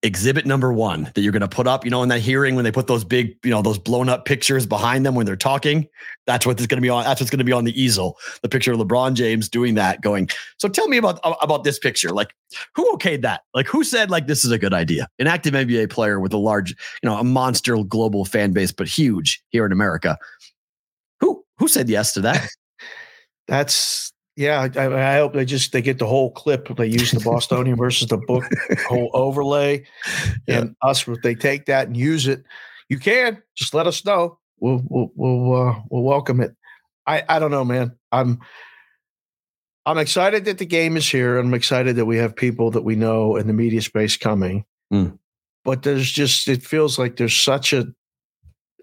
exhibit 0.02 0.46
number 0.46 0.72
one 0.72 1.10
that 1.14 1.20
you're 1.20 1.32
going 1.32 1.40
to 1.40 1.48
put 1.48 1.66
up, 1.66 1.84
you 1.84 1.90
know, 1.90 2.02
in 2.02 2.08
that 2.08 2.20
hearing 2.20 2.54
when 2.54 2.64
they 2.64 2.72
put 2.72 2.86
those 2.86 3.04
big, 3.04 3.36
you 3.44 3.50
know, 3.50 3.60
those 3.60 3.78
blown 3.78 4.08
up 4.08 4.24
pictures 4.24 4.66
behind 4.66 5.04
them 5.04 5.14
when 5.14 5.26
they're 5.26 5.36
talking. 5.36 5.86
That's 6.26 6.46
what 6.46 6.58
is 6.58 6.66
going 6.66 6.78
to 6.78 6.82
be 6.82 6.88
on. 6.88 7.04
That's 7.04 7.20
what's 7.20 7.30
going 7.30 7.38
to 7.38 7.44
be 7.44 7.52
on 7.52 7.64
the 7.64 7.80
easel. 7.80 8.16
The 8.42 8.48
picture 8.48 8.72
of 8.72 8.78
LeBron 8.78 9.14
James 9.14 9.48
doing 9.48 9.74
that, 9.74 10.00
going. 10.00 10.28
So 10.58 10.68
tell 10.68 10.88
me 10.88 10.96
about 10.96 11.20
about 11.42 11.64
this 11.64 11.78
picture. 11.78 12.10
Like, 12.10 12.34
who 12.74 12.90
okayed 12.96 13.22
that? 13.22 13.42
Like, 13.52 13.66
who 13.66 13.84
said 13.84 14.10
like 14.10 14.26
this 14.26 14.44
is 14.44 14.50
a 14.50 14.58
good 14.58 14.72
idea? 14.72 15.08
An 15.18 15.26
active 15.26 15.54
NBA 15.54 15.90
player 15.90 16.18
with 16.18 16.32
a 16.32 16.38
large, 16.38 16.70
you 17.02 17.08
know, 17.08 17.16
a 17.16 17.24
monster 17.24 17.76
global 17.84 18.24
fan 18.24 18.52
base, 18.52 18.72
but 18.72 18.88
huge 18.88 19.42
here 19.50 19.66
in 19.66 19.72
America. 19.72 20.18
Who 21.20 21.44
who 21.58 21.68
said 21.68 21.88
yes 21.88 22.12
to 22.14 22.22
that? 22.22 22.48
That's 23.48 24.12
yeah, 24.40 24.68
I, 24.74 24.86
I, 24.86 25.16
hope 25.16 25.34
they 25.34 25.44
just 25.44 25.70
they 25.72 25.82
get 25.82 25.98
the 25.98 26.06
whole 26.06 26.30
clip. 26.30 26.74
They 26.74 26.86
use 26.86 27.10
the 27.10 27.20
Bostonian 27.20 27.76
versus 27.76 28.08
the 28.08 28.16
book 28.16 28.44
whole 28.88 29.10
overlay, 29.12 29.84
yeah. 30.48 30.60
and 30.60 30.76
us 30.80 31.06
if 31.06 31.20
they 31.20 31.34
take 31.34 31.66
that 31.66 31.88
and 31.88 31.96
use 31.96 32.26
it, 32.26 32.42
you 32.88 32.98
can 32.98 33.42
just 33.54 33.74
let 33.74 33.86
us 33.86 34.02
know. 34.02 34.38
We'll 34.58 34.82
we'll 34.88 35.10
we'll, 35.14 35.68
uh, 35.68 35.80
we'll 35.90 36.04
welcome 36.04 36.40
it. 36.40 36.56
I 37.06 37.22
I 37.28 37.38
don't 37.38 37.50
know, 37.50 37.66
man. 37.66 37.98
I'm 38.12 38.40
I'm 39.84 39.98
excited 39.98 40.46
that 40.46 40.56
the 40.56 40.64
game 40.64 40.96
is 40.96 41.06
here. 41.06 41.36
I'm 41.36 41.52
excited 41.52 41.96
that 41.96 42.06
we 42.06 42.16
have 42.16 42.34
people 42.34 42.70
that 42.70 42.82
we 42.82 42.96
know 42.96 43.36
in 43.36 43.46
the 43.46 43.52
media 43.52 43.82
space 43.82 44.16
coming. 44.16 44.64
Mm. 44.90 45.18
But 45.64 45.82
there's 45.82 46.10
just 46.10 46.48
it 46.48 46.62
feels 46.62 46.98
like 46.98 47.16
there's 47.16 47.36
such 47.36 47.74
a 47.74 47.88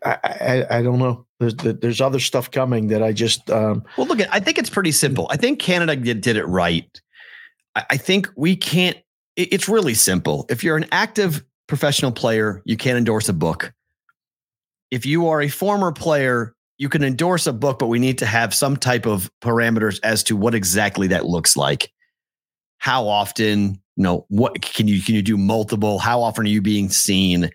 I, 0.05 0.17
I, 0.23 0.77
I 0.77 0.81
don't 0.83 0.99
know. 0.99 1.26
There's 1.39 1.55
there's 1.55 2.01
other 2.01 2.19
stuff 2.19 2.49
coming 2.49 2.87
that 2.87 3.03
I 3.03 3.13
just 3.13 3.49
um, 3.51 3.83
well 3.97 4.07
look. 4.07 4.19
I 4.31 4.39
think 4.39 4.57
it's 4.57 4.69
pretty 4.69 4.91
simple. 4.91 5.27
I 5.29 5.37
think 5.37 5.59
Canada 5.59 5.95
did, 5.95 6.21
did 6.21 6.35
it 6.35 6.45
right. 6.45 7.01
I, 7.75 7.85
I 7.91 7.97
think 7.97 8.29
we 8.35 8.55
can't. 8.55 8.97
It, 9.35 9.53
it's 9.53 9.69
really 9.69 9.93
simple. 9.93 10.45
If 10.49 10.63
you're 10.63 10.77
an 10.77 10.87
active 10.91 11.43
professional 11.67 12.11
player, 12.11 12.61
you 12.65 12.75
can't 12.75 12.97
endorse 12.97 13.29
a 13.29 13.33
book. 13.33 13.73
If 14.89 15.05
you 15.05 15.27
are 15.27 15.41
a 15.41 15.49
former 15.49 15.91
player, 15.91 16.55
you 16.77 16.89
can 16.89 17.03
endorse 17.03 17.45
a 17.45 17.53
book, 17.53 17.77
but 17.77 17.87
we 17.87 17.99
need 17.99 18.17
to 18.19 18.25
have 18.25 18.53
some 18.53 18.77
type 18.77 19.05
of 19.05 19.29
parameters 19.41 19.99
as 20.03 20.23
to 20.23 20.35
what 20.35 20.55
exactly 20.55 21.07
that 21.07 21.25
looks 21.25 21.55
like. 21.55 21.91
How 22.79 23.07
often? 23.07 23.79
You 23.95 24.03
know, 24.03 24.25
what 24.29 24.61
can 24.61 24.87
you 24.87 25.01
can 25.01 25.15
you 25.15 25.21
do 25.21 25.37
multiple? 25.37 25.99
How 25.99 26.21
often 26.21 26.45
are 26.45 26.49
you 26.49 26.61
being 26.61 26.89
seen? 26.89 27.51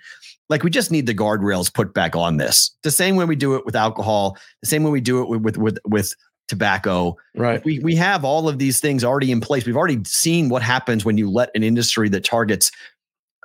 Like 0.53 0.62
we 0.62 0.69
just 0.69 0.91
need 0.91 1.07
the 1.07 1.15
guardrails 1.15 1.73
put 1.73 1.95
back 1.95 2.15
on 2.15 2.37
this. 2.37 2.77
The 2.83 2.91
same 2.91 3.17
way 3.17 3.25
we 3.25 3.37
do 3.37 3.55
it 3.55 3.65
with 3.65 3.75
alcohol, 3.75 4.37
the 4.61 4.69
same 4.69 4.85
way 4.85 4.91
we 4.91 5.01
do 5.01 5.23
it 5.23 5.29
with 5.31 5.41
with 5.41 5.57
with, 5.57 5.79
with 5.87 6.15
tobacco. 6.47 7.17
Right. 7.35 7.65
We 7.65 7.79
we 7.79 7.97
have 7.97 8.23
all 8.23 8.51
of 8.51 8.59
these 8.59 8.79
things 8.79 9.03
already 9.03 9.33
in 9.33 9.41
place. 9.41 9.65
We've 9.65 9.79
already 9.79 10.05
seen 10.05 10.51
what 10.51 10.61
happens 10.61 11.07
when 11.07 11.17
you 11.17 11.31
let 11.31 11.49
an 11.55 11.62
industry 11.62 12.11
that 12.11 12.25
targets 12.25 12.71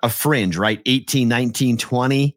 a 0.04 0.10
fringe, 0.10 0.58
right? 0.58 0.82
18, 0.86 1.30
19, 1.30 1.78
20. 1.78 2.36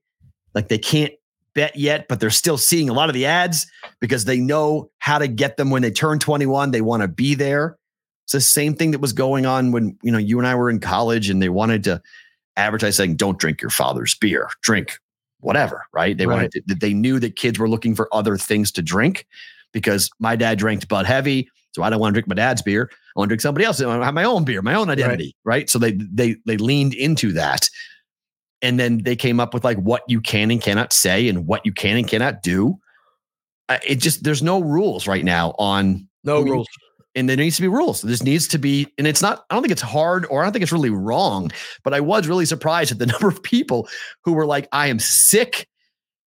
Like 0.54 0.68
they 0.68 0.78
can't 0.78 1.14
bet 1.52 1.74
yet, 1.74 2.06
but 2.06 2.20
they're 2.20 2.30
still 2.30 2.56
seeing 2.56 2.88
a 2.88 2.92
lot 2.92 3.08
of 3.08 3.14
the 3.14 3.26
ads 3.26 3.66
because 3.98 4.24
they 4.24 4.38
know 4.38 4.88
how 5.00 5.18
to 5.18 5.26
get 5.26 5.56
them 5.56 5.70
when 5.70 5.82
they 5.82 5.90
turn 5.90 6.20
21. 6.20 6.70
They 6.70 6.80
want 6.80 7.02
to 7.02 7.08
be 7.08 7.34
there. 7.34 7.76
It's 8.26 8.34
the 8.34 8.40
same 8.40 8.76
thing 8.76 8.92
that 8.92 9.00
was 9.00 9.12
going 9.12 9.46
on 9.46 9.72
when, 9.72 9.98
you 10.04 10.12
know, 10.12 10.18
you 10.18 10.38
and 10.38 10.46
I 10.46 10.54
were 10.54 10.70
in 10.70 10.78
college 10.78 11.28
and 11.28 11.42
they 11.42 11.48
wanted 11.48 11.82
to 11.84 12.00
advertise 12.56 12.96
saying, 12.96 13.16
don't 13.16 13.38
drink 13.38 13.60
your 13.60 13.70
father's 13.70 14.14
beer, 14.16 14.48
drink 14.62 14.98
whatever, 15.40 15.86
right? 15.92 16.16
They 16.16 16.26
right. 16.26 16.34
wanted 16.34 16.52
to, 16.68 16.74
they 16.74 16.94
knew 16.94 17.18
that 17.20 17.36
kids 17.36 17.58
were 17.58 17.68
looking 17.68 17.94
for 17.94 18.08
other 18.14 18.36
things 18.36 18.70
to 18.72 18.82
drink 18.82 19.26
because 19.72 20.10
my 20.18 20.36
dad 20.36 20.58
drank 20.58 20.86
Bud 20.88 21.06
Heavy. 21.06 21.48
So 21.72 21.82
I 21.82 21.90
don't 21.90 22.00
want 22.00 22.12
to 22.12 22.14
drink 22.14 22.28
my 22.28 22.34
dad's 22.34 22.62
beer. 22.62 22.90
I 22.92 23.18
want 23.18 23.28
to 23.28 23.30
drink 23.30 23.40
somebody 23.42 23.64
else. 23.64 23.80
I 23.80 23.86
want 23.86 24.00
to 24.00 24.04
have 24.04 24.14
my 24.14 24.24
own 24.24 24.44
beer, 24.44 24.60
my 24.60 24.74
own 24.74 24.90
identity, 24.90 25.36
right? 25.44 25.54
right? 25.54 25.70
So 25.70 25.78
they 25.78 25.92
they 25.92 26.36
they 26.44 26.56
leaned 26.56 26.94
into 26.94 27.32
that. 27.32 27.68
And 28.60 28.78
then 28.78 28.98
they 29.04 29.16
came 29.16 29.40
up 29.40 29.54
with 29.54 29.64
like 29.64 29.78
what 29.78 30.02
you 30.08 30.20
can 30.20 30.50
and 30.50 30.60
cannot 30.60 30.92
say 30.92 31.28
and 31.28 31.46
what 31.46 31.64
you 31.64 31.72
can 31.72 31.96
and 31.96 32.08
cannot 32.08 32.42
do. 32.42 32.78
It 33.86 33.96
just 33.96 34.24
there's 34.24 34.42
no 34.42 34.60
rules 34.60 35.06
right 35.06 35.24
now 35.24 35.54
on 35.58 36.08
no 36.24 36.40
rules 36.42 36.66
and 37.14 37.28
there 37.28 37.36
needs 37.36 37.56
to 37.56 37.62
be 37.62 37.68
rules. 37.68 38.02
This 38.02 38.22
needs 38.22 38.46
to 38.48 38.58
be, 38.58 38.92
and 38.98 39.06
it's 39.06 39.22
not, 39.22 39.44
I 39.50 39.54
don't 39.54 39.62
think 39.62 39.72
it's 39.72 39.82
hard 39.82 40.26
or 40.30 40.40
I 40.40 40.44
don't 40.44 40.52
think 40.52 40.62
it's 40.62 40.72
really 40.72 40.90
wrong, 40.90 41.50
but 41.82 41.92
I 41.92 42.00
was 42.00 42.28
really 42.28 42.46
surprised 42.46 42.92
at 42.92 42.98
the 42.98 43.06
number 43.12 43.28
of 43.28 43.42
people 43.42 43.88
who 44.24 44.32
were 44.32 44.46
like, 44.46 44.68
I 44.72 44.88
am 44.88 44.98
sick 44.98 45.66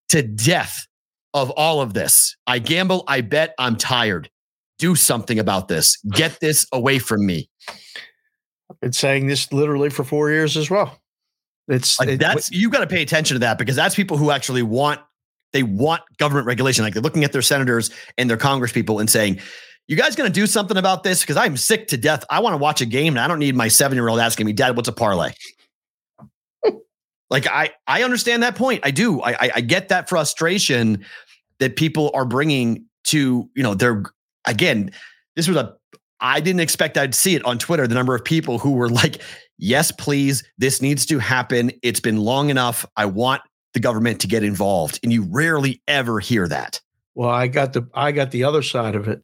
to 0.09 0.23
death 0.23 0.87
of 1.35 1.51
all 1.51 1.81
of 1.81 1.95
this. 1.95 2.37
I 2.47 2.59
gamble, 2.59 3.05
I 3.07 3.21
bet, 3.21 3.55
I'm 3.59 3.77
tired. 3.77 4.31
Do 4.79 4.97
something 4.97 5.39
about 5.39 5.69
this. 5.69 5.97
Get 6.11 6.41
this 6.41 6.67
away 6.73 6.99
from 6.99 7.25
me. 7.25 7.49
I've 8.71 8.81
been 8.81 8.93
saying 8.93 9.29
this 9.29 9.53
literally 9.53 9.91
for 9.91 10.03
four 10.03 10.31
years 10.31 10.57
as 10.57 10.69
well. 10.69 10.99
It's 11.69 12.01
like 12.01 12.09
it, 12.09 12.21
that's 12.21 12.51
you 12.51 12.69
got 12.69 12.81
to 12.81 12.87
pay 12.87 13.03
attention 13.03 13.37
to 13.37 13.39
that 13.41 13.57
because 13.57 13.77
that's 13.77 13.95
people 13.95 14.17
who 14.17 14.31
actually 14.31 14.63
want 14.63 15.01
they 15.53 15.63
want 15.63 16.03
government 16.17 16.47
regulation. 16.47 16.85
Like 16.85 16.95
they're 16.95 17.03
looking 17.03 17.25
at 17.25 17.33
their 17.33 17.43
senators 17.43 17.91
and 18.19 18.29
their 18.29 18.37
congresspeople 18.37 18.99
and 18.99 19.09
saying, 19.09 19.39
you 19.89 19.97
guys 19.97 20.17
going 20.17 20.31
to 20.31 20.33
do 20.33 20.47
something 20.47 20.77
about 20.77 21.03
this? 21.03 21.21
Because 21.21 21.37
I'm 21.37 21.57
sick 21.57 21.89
to 21.89 21.97
death. 21.97 22.25
I 22.31 22.41
want 22.41 22.55
to 22.55 22.59
watch 22.59 22.81
a 22.81 22.87
game 22.87 23.15
and 23.15 23.21
I 23.21 23.29
don't 23.29 23.39
need 23.39 23.55
my 23.55 23.69
seven 23.69 23.97
year 23.97 24.09
old 24.09 24.21
asking 24.21 24.47
me, 24.47 24.53
Dad, 24.53 24.77
what's 24.77 24.89
a 24.89 24.93
parlay? 24.93 25.33
like 27.31 27.47
I, 27.47 27.71
I 27.87 28.03
understand 28.03 28.43
that 28.43 28.57
point. 28.57 28.81
I 28.85 28.91
do. 28.91 29.21
I, 29.21 29.33
I, 29.33 29.51
I 29.57 29.61
get 29.61 29.89
that 29.89 30.09
frustration 30.09 31.05
that 31.59 31.77
people 31.77 32.11
are 32.15 32.25
bringing 32.25 32.85
to, 33.05 33.49
you 33.55 33.63
know, 33.63 33.75
they're 33.75 34.03
again, 34.45 34.93
this 35.37 35.49
was 35.49 35.57
a, 35.57 35.77
I 36.21 36.41
didn't 36.41 36.61
expect 36.61 36.97
I'd 36.97 37.15
see 37.15 37.35
it 37.35 37.45
on 37.45 37.59
Twitter. 37.59 37.87
The 37.87 37.95
number 37.95 38.15
of 38.15 38.25
people 38.25 38.59
who 38.59 38.73
were 38.73 38.89
like, 38.89 39.21
yes, 39.59 39.91
please, 39.91 40.45
this 40.59 40.81
needs 40.81 41.05
to 41.07 41.19
happen. 41.19 41.73
It's 41.83 42.01
been 42.01 42.19
long 42.19 42.49
enough. 42.49 42.87
I 42.97 43.07
want 43.07 43.43
the 43.75 43.81
government 43.81 44.21
to 44.21 44.29
get 44.29 44.45
involved. 44.45 45.01
And 45.03 45.13
you 45.13 45.23
rarely 45.23 45.83
ever 45.89 46.21
hear 46.21 46.47
that. 46.49 46.81
Well, 47.15 47.31
I 47.31 47.47
got 47.49 47.73
the 47.73 47.89
I 47.95 48.13
got 48.13 48.31
the 48.31 48.45
other 48.45 48.63
side 48.63 48.95
of 48.95 49.09
it. 49.09 49.23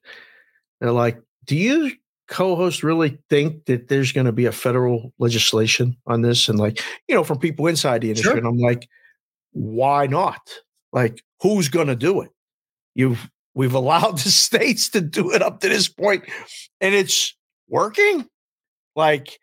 They're 0.81 0.93
like, 0.93 1.21
do 1.45 1.57
you 1.57 1.93
co-hosts 2.29 2.85
really 2.85 3.19
think 3.31 3.65
that 3.67 3.89
there's 3.89 4.13
going 4.13 4.27
to 4.27 4.33
be 4.33 4.47
a 4.47 4.53
federal 4.53 5.13
legislation 5.19 5.97
on 6.07 6.23
this? 6.23 6.49
And 6.49 6.59
like, 6.59 6.83
you 7.09 7.15
know, 7.15 7.25
from 7.25 7.39
people 7.39 7.67
inside 7.67 8.03
the 8.03 8.11
industry, 8.11 8.31
sure. 8.31 8.39
and 8.39 8.47
I'm 8.47 8.59
like, 8.59 8.89
why 9.53 10.07
not? 10.07 10.41
Like, 10.93 11.23
who's 11.41 11.69
going 11.69 11.89
to 11.89 11.97
do 11.97 12.21
it? 12.21 12.31
You've 12.95 13.29
we've 13.55 13.75
allowed 13.75 14.19
the 14.19 14.31
states 14.31 14.91
to 14.91 15.01
do 15.01 15.33
it 15.33 15.43
up 15.43 15.61
to 15.61 15.69
this 15.69 15.89
point, 15.89 16.25
and 16.81 16.95
it's 16.95 17.35
working. 17.69 18.27
Like 18.95 19.39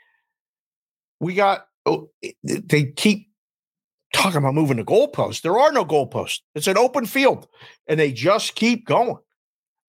we 1.19 1.33
got, 1.33 1.65
oh, 1.85 2.09
they 2.43 2.85
keep 2.85 3.27
talking 4.13 4.37
about 4.37 4.53
moving 4.53 4.77
the 4.77 4.83
goalposts. 4.83 5.41
There 5.41 5.57
are 5.57 5.71
no 5.71 5.85
goalposts. 5.85 6.39
It's 6.55 6.67
an 6.67 6.77
open 6.77 7.05
field, 7.05 7.47
and 7.87 7.99
they 7.99 8.11
just 8.11 8.55
keep 8.55 8.85
going. 8.85 9.17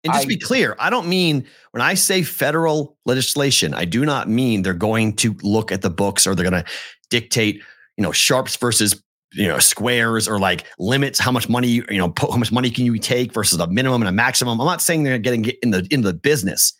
And 0.06 0.13
just 0.13 0.26
I- 0.26 0.30
be 0.30 0.38
clear, 0.38 0.76
I 0.80 0.89
don't 0.89 1.08
mean 1.08 1.46
when 1.72 1.82
I 1.82 1.96
say 1.96 2.24
federal 2.24 2.98
legislation, 3.06 3.74
I 3.74 3.86
do 3.86 4.06
not 4.06 4.30
mean 4.30 4.62
they're 4.62 4.74
going 4.74 5.15
to 5.18 5.36
look 5.41 5.72
at 5.72 5.82
the 5.82 5.89
books 5.89 6.26
or 6.26 6.36
they're 6.36 6.50
going 6.50 6.63
to 6.63 6.70
dictate, 7.10 7.62
you 7.98 8.04
know, 8.04 8.12
sharps 8.12 8.56
versus 8.56 9.02
you 9.34 9.48
know 9.48 9.60
squares 9.60 10.30
or 10.30 10.39
like 10.39 10.65
limits 10.80 11.20
how 11.20 11.32
much 11.32 11.50
money 11.50 11.68
you 11.68 11.84
know 11.91 12.13
how 12.18 12.38
much 12.38 12.54
money 12.54 12.70
can 12.70 12.86
you 12.86 12.98
take 12.98 13.34
versus 13.34 13.60
a 13.60 13.68
minimum 13.68 14.02
and 14.02 14.10
a 14.10 14.12
maximum. 14.13 14.60
I'm 14.62 14.65
not 14.65 14.82
saying 14.82 15.04
they're 15.04 15.18
getting 15.18 15.41
get 15.41 15.58
in 15.62 15.72
the 15.72 15.86
into 15.91 16.08
the 16.08 16.13
business, 16.13 16.74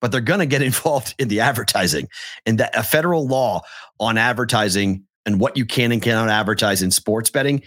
but 0.00 0.12
they're 0.12 0.20
going 0.20 0.40
to 0.40 0.46
get 0.46 0.62
involved 0.70 1.14
in 1.18 1.28
the 1.28 1.40
advertising 1.40 2.08
and 2.46 2.58
that 2.58 2.76
a 2.76 2.82
federal 2.82 3.26
law 3.26 3.62
on 3.98 4.16
advertising 4.16 5.04
and 5.26 5.40
what 5.40 5.56
you 5.56 5.66
can 5.66 5.92
and 5.92 6.00
cannot 6.02 6.28
advertise 6.28 6.82
in 6.82 6.90
sports 6.90 7.30
betting. 7.30 7.62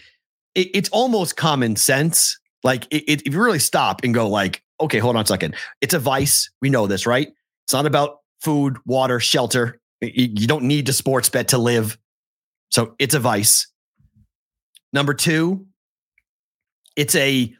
It, 0.55 0.69
it's 0.73 0.89
almost 0.89 1.35
common 1.37 1.75
sense. 1.75 2.37
Like 2.63 2.85
it, 2.85 3.03
it, 3.07 3.27
if 3.27 3.33
you 3.33 3.41
really 3.41 3.59
stop 3.59 4.03
and 4.03 4.13
go 4.13 4.27
like, 4.27 4.62
okay, 4.79 4.99
hold 4.99 5.15
on 5.15 5.23
a 5.23 5.27
second. 5.27 5.55
It's 5.81 5.93
a 5.93 5.99
vice. 5.99 6.49
We 6.61 6.69
know 6.69 6.87
this, 6.87 7.05
right? 7.05 7.31
It's 7.65 7.73
not 7.73 7.85
about 7.85 8.19
food, 8.41 8.77
water, 8.85 9.19
shelter. 9.19 9.79
You, 10.01 10.47
don't 10.47 10.65
need 10.65 10.85
to 10.87 10.93
sports 10.93 11.29
bet 11.29 11.47
to 11.49 11.57
live. 11.57 11.97
So 12.71 12.95
it's 12.99 13.13
a 13.13 13.19
vice. 13.19 13.67
Number 14.91 15.13
two, 15.13 15.65
it's 16.95 17.15
a 17.15 17.53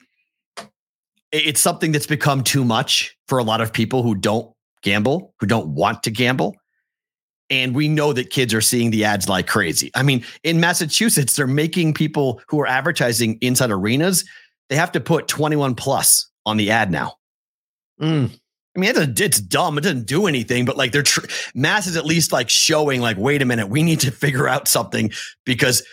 it's 1.32 1.62
something 1.62 1.92
that's 1.92 2.06
become 2.06 2.44
too 2.44 2.64
much 2.64 3.18
for 3.28 3.40
a 3.40 3.44
lot 3.44 3.60
of 3.60 3.74
people 3.74 4.04
who 4.04 4.14
don't 4.14 4.54
gamble, 4.84 5.34
who 5.40 5.48
don't 5.48 5.70
want 5.70 6.04
to 6.04 6.12
gamble. 6.12 6.56
And 7.50 7.76
we 7.76 7.88
know 7.88 8.14
that 8.14 8.30
kids 8.30 8.54
are 8.54 8.62
seeing 8.62 8.92
the 8.92 9.04
ads 9.06 9.28
like 9.28 9.48
crazy. 9.48 9.90
I 9.96 10.04
mean, 10.04 10.24
in 10.44 10.60
Massachusetts, 10.60 11.36
they're 11.36 11.48
making 11.48 11.96
people 11.96 12.40
who 12.48 12.60
are 12.60 12.68
advertising 12.68 13.38
inside 13.42 13.72
arenas, 13.72 14.26
they 14.70 14.76
have 14.76 14.92
to 14.92 15.00
put 15.00 15.28
21 15.28 15.76
plus 15.76 16.30
on 16.46 16.58
the 16.58 16.72
ad 16.72 16.92
now. 16.92 17.16
Mm. 18.02 18.32
I 18.76 18.80
mean, 18.80 18.92
it's, 18.96 19.22
it's 19.22 19.40
dumb. 19.40 19.78
It 19.78 19.82
doesn't 19.82 20.08
do 20.08 20.26
anything, 20.26 20.66
but 20.66 20.78
like 20.78 20.92
they're 20.92 21.04
tr- 21.04 21.26
mass 21.54 21.86
is 21.86 21.96
at 21.96 22.06
least 22.06 22.32
like 22.32 22.50
showing, 22.50 23.02
like, 23.02 23.18
wait 23.18 23.42
a 23.42 23.46
minute, 23.46 23.70
we 23.70 23.84
need 23.84 24.00
to 24.02 24.12
figure 24.12 24.48
out 24.48 24.68
something 24.68 25.12
because 25.46 25.84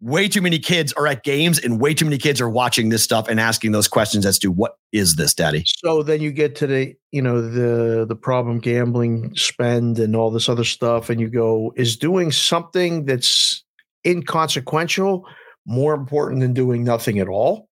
way 0.00 0.28
too 0.28 0.40
many 0.40 0.58
kids 0.58 0.92
are 0.92 1.06
at 1.06 1.24
games 1.24 1.58
and 1.58 1.80
way 1.80 1.92
too 1.92 2.04
many 2.04 2.18
kids 2.18 2.40
are 2.40 2.48
watching 2.48 2.90
this 2.90 3.02
stuff 3.02 3.28
and 3.28 3.40
asking 3.40 3.72
those 3.72 3.88
questions 3.88 4.24
as 4.24 4.38
to 4.38 4.50
what 4.50 4.76
is 4.92 5.16
this, 5.16 5.34
daddy? 5.34 5.64
So 5.66 6.02
then 6.02 6.20
you 6.20 6.30
get 6.30 6.54
to 6.56 6.66
the, 6.66 6.94
you 7.10 7.22
know, 7.22 7.40
the 7.40 8.06
the 8.06 8.14
problem 8.14 8.58
gambling 8.60 9.34
spend 9.34 9.98
and 9.98 10.14
all 10.14 10.30
this 10.30 10.48
other 10.48 10.64
stuff, 10.64 11.10
and 11.10 11.20
you 11.20 11.28
go, 11.28 11.72
is 11.76 11.96
doing 11.96 12.30
something 12.30 13.06
that's 13.06 13.64
inconsequential 14.06 15.26
more 15.66 15.94
important 15.94 16.40
than 16.40 16.54
doing 16.54 16.84
nothing 16.84 17.18
at 17.18 17.28
all? 17.28 17.67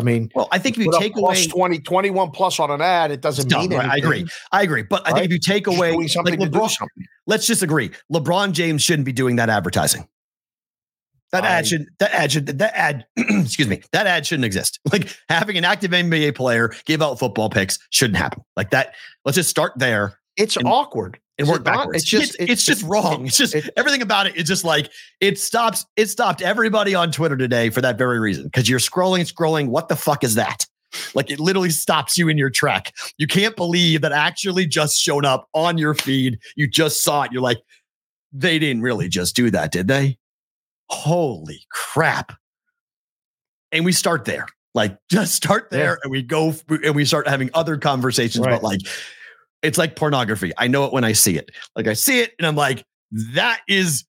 I 0.00 0.02
mean, 0.04 0.30
Well, 0.34 0.48
I 0.50 0.58
think 0.58 0.78
if 0.78 0.84
you 0.84 0.92
take 0.98 1.14
plus 1.14 1.44
away, 1.44 1.46
20, 1.46 1.78
21 1.80 2.30
plus 2.30 2.58
on 2.58 2.70
an 2.70 2.80
ad, 2.80 3.10
it 3.10 3.20
doesn't 3.20 3.50
mean 3.50 3.72
right? 3.72 3.84
anything. 3.84 3.90
I 3.90 3.96
agree. 3.96 4.26
I 4.52 4.62
agree. 4.62 4.82
But 4.82 5.06
I 5.06 5.12
think 5.12 5.26
if 5.26 5.32
you 5.32 5.38
take 5.38 5.66
away, 5.66 6.06
something 6.08 6.38
like 6.38 6.50
LeBron, 6.50 6.70
something. 6.70 7.04
let's 7.26 7.46
just 7.46 7.62
agree. 7.62 7.90
LeBron 8.12 8.52
James 8.52 8.82
shouldn't 8.82 9.06
be 9.06 9.12
doing 9.12 9.36
that 9.36 9.48
advertising. 9.48 10.08
That 11.32 11.44
I- 11.44 11.48
ad 11.48 11.66
should 11.68 11.86
that 12.00 12.12
ad 12.12 12.32
should 12.32 12.46
that 12.46 12.76
ad 12.76 13.06
excuse 13.16 13.68
me 13.68 13.82
that 13.92 14.06
ad 14.08 14.26
shouldn't 14.26 14.44
exist. 14.46 14.80
Like 14.92 15.16
having 15.28 15.56
an 15.56 15.64
active 15.64 15.92
NBA 15.92 16.34
player 16.34 16.72
give 16.86 17.02
out 17.02 17.20
football 17.20 17.48
picks 17.50 17.78
shouldn't 17.90 18.16
happen. 18.16 18.42
Like 18.56 18.70
that. 18.70 18.94
Let's 19.24 19.36
just 19.36 19.48
start 19.48 19.72
there 19.76 20.18
It's 20.36 20.56
and- 20.56 20.66
awkward. 20.66 21.20
And 21.40 21.48
Is 21.48 21.52
work 21.52 21.64
not? 21.64 21.74
backwards. 21.78 22.02
It's 22.02 22.10
just, 22.10 22.36
it's, 22.38 22.52
it's 22.52 22.64
just 22.64 22.82
wrong. 22.84 23.26
It's 23.26 23.36
just 23.36 23.54
it- 23.54 23.70
everything 23.76 24.02
about 24.02 24.26
it. 24.26 24.36
it 24.36 24.42
is 24.42 24.48
just 24.48 24.64
like 24.64 24.90
it 25.20 25.38
stops. 25.38 25.86
It 25.96 26.06
stopped 26.08 26.42
everybody 26.42 26.94
on 26.94 27.10
Twitter 27.10 27.36
today 27.36 27.70
for 27.70 27.80
that 27.80 27.98
very 27.98 28.20
reason 28.20 28.44
because 28.44 28.68
you're 28.68 28.78
scrolling, 28.78 29.30
scrolling. 29.32 29.68
What 29.68 29.88
the 29.88 29.96
fuck 29.96 30.22
is 30.22 30.34
that? 30.36 30.66
Like 31.14 31.30
it 31.30 31.40
literally 31.40 31.70
stops 31.70 32.18
you 32.18 32.28
in 32.28 32.36
your 32.36 32.50
track. 32.50 32.92
You 33.16 33.26
can't 33.26 33.56
believe 33.56 34.00
that 34.02 34.12
actually 34.12 34.66
just 34.66 34.98
showed 34.98 35.24
up 35.24 35.48
on 35.54 35.78
your 35.78 35.94
feed. 35.94 36.38
You 36.56 36.68
just 36.68 37.02
saw 37.04 37.22
it. 37.22 37.32
You're 37.32 37.42
like, 37.42 37.58
they 38.32 38.58
didn't 38.58 38.82
really 38.82 39.08
just 39.08 39.34
do 39.36 39.50
that, 39.50 39.72
did 39.72 39.88
they? 39.88 40.18
Holy 40.88 41.60
crap. 41.70 42.32
And 43.72 43.84
we 43.84 43.92
start 43.92 44.24
there. 44.24 44.46
Like 44.74 44.96
just 45.10 45.34
start 45.34 45.70
there 45.70 45.92
Yeah. 45.92 45.96
and 46.04 46.10
we 46.12 46.22
go 46.22 46.54
and 46.68 46.94
we 46.94 47.04
start 47.04 47.26
having 47.28 47.50
other 47.54 47.76
conversations 47.76 48.44
Right. 48.44 48.52
about 48.52 48.62
like 48.62 48.80
it's 49.62 49.78
like 49.78 49.96
pornography. 49.96 50.52
I 50.58 50.68
know 50.68 50.84
it 50.84 50.92
when 50.92 51.04
I 51.04 51.12
see 51.12 51.36
it. 51.36 51.50
Like 51.76 51.86
I 51.86 51.92
see 51.94 52.20
it 52.20 52.32
and 52.38 52.46
I'm 52.46 52.56
like, 52.56 52.84
that 53.34 53.60
is 53.68 54.04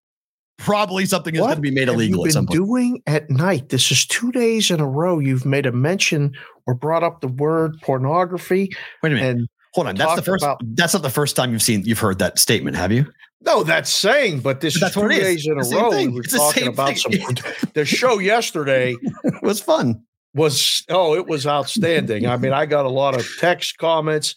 probably 0.57 1.05
something 1.05 1.33
that's 1.33 1.41
What 1.41 1.47
going 1.47 1.55
to 1.57 1.61
be 1.61 1.71
made 1.71 1.87
have 1.87 1.95
illegal 1.95 2.19
you 2.19 2.23
at 2.23 2.25
been 2.25 2.31
some 2.33 2.45
point. 2.45 2.57
doing 2.59 3.03
at 3.07 3.29
night? 3.29 3.69
This 3.69 3.91
is 3.91 4.05
two 4.05 4.31
days 4.31 4.69
in 4.71 4.79
a 4.79 4.87
row. 4.87 5.19
You've 5.19 5.45
made 5.45 5.65
a 5.65 5.71
mention 5.71 6.33
or 6.67 6.75
brought 6.75 7.03
up 7.03 7.21
the 7.21 7.27
word 7.27 7.75
pornography, 7.81 8.69
Wait 9.01 9.11
a 9.11 9.15
minute. 9.15 9.29
and 9.37 9.47
Hold 9.73 9.87
on. 9.87 9.95
That's 9.95 10.15
the 10.15 10.21
first 10.21 10.43
about- 10.43 10.61
that's 10.75 10.93
not 10.93 11.01
the 11.01 11.09
first 11.09 11.35
time 11.37 11.51
you've 11.53 11.61
seen 11.61 11.83
you've 11.85 11.99
heard 11.99 12.19
that 12.19 12.37
statement, 12.37 12.75
have 12.75 12.91
you? 12.91 13.05
no, 13.43 13.63
that's 13.63 13.89
saying. 13.89 14.41
But 14.41 14.61
this 14.61 14.79
But 14.79 14.89
is 14.89 14.93
two 14.93 14.99
what 15.01 15.11
it 15.13 15.17
is. 15.17 15.23
days 15.23 15.47
in 15.47 15.53
a 15.53 15.63
row. 15.81 15.89
We 15.89 15.95
thing. 15.95 16.13
were 16.13 16.23
talking 16.23 16.67
about 16.67 16.97
thing. 16.97 16.97
some. 16.97 17.35
The 17.73 17.85
show 17.85 18.19
yesterday 18.19 18.95
was 19.41 19.59
fun. 19.61 20.03
was 20.35 20.83
oh, 20.89 21.15
it 21.15 21.25
was 21.25 21.47
outstanding. 21.47 22.27
I 22.27 22.35
mean, 22.37 22.51
I 22.53 22.65
got 22.67 22.85
a 22.85 22.89
lot 22.89 23.15
of 23.17 23.25
text 23.39 23.77
comments. 23.79 24.35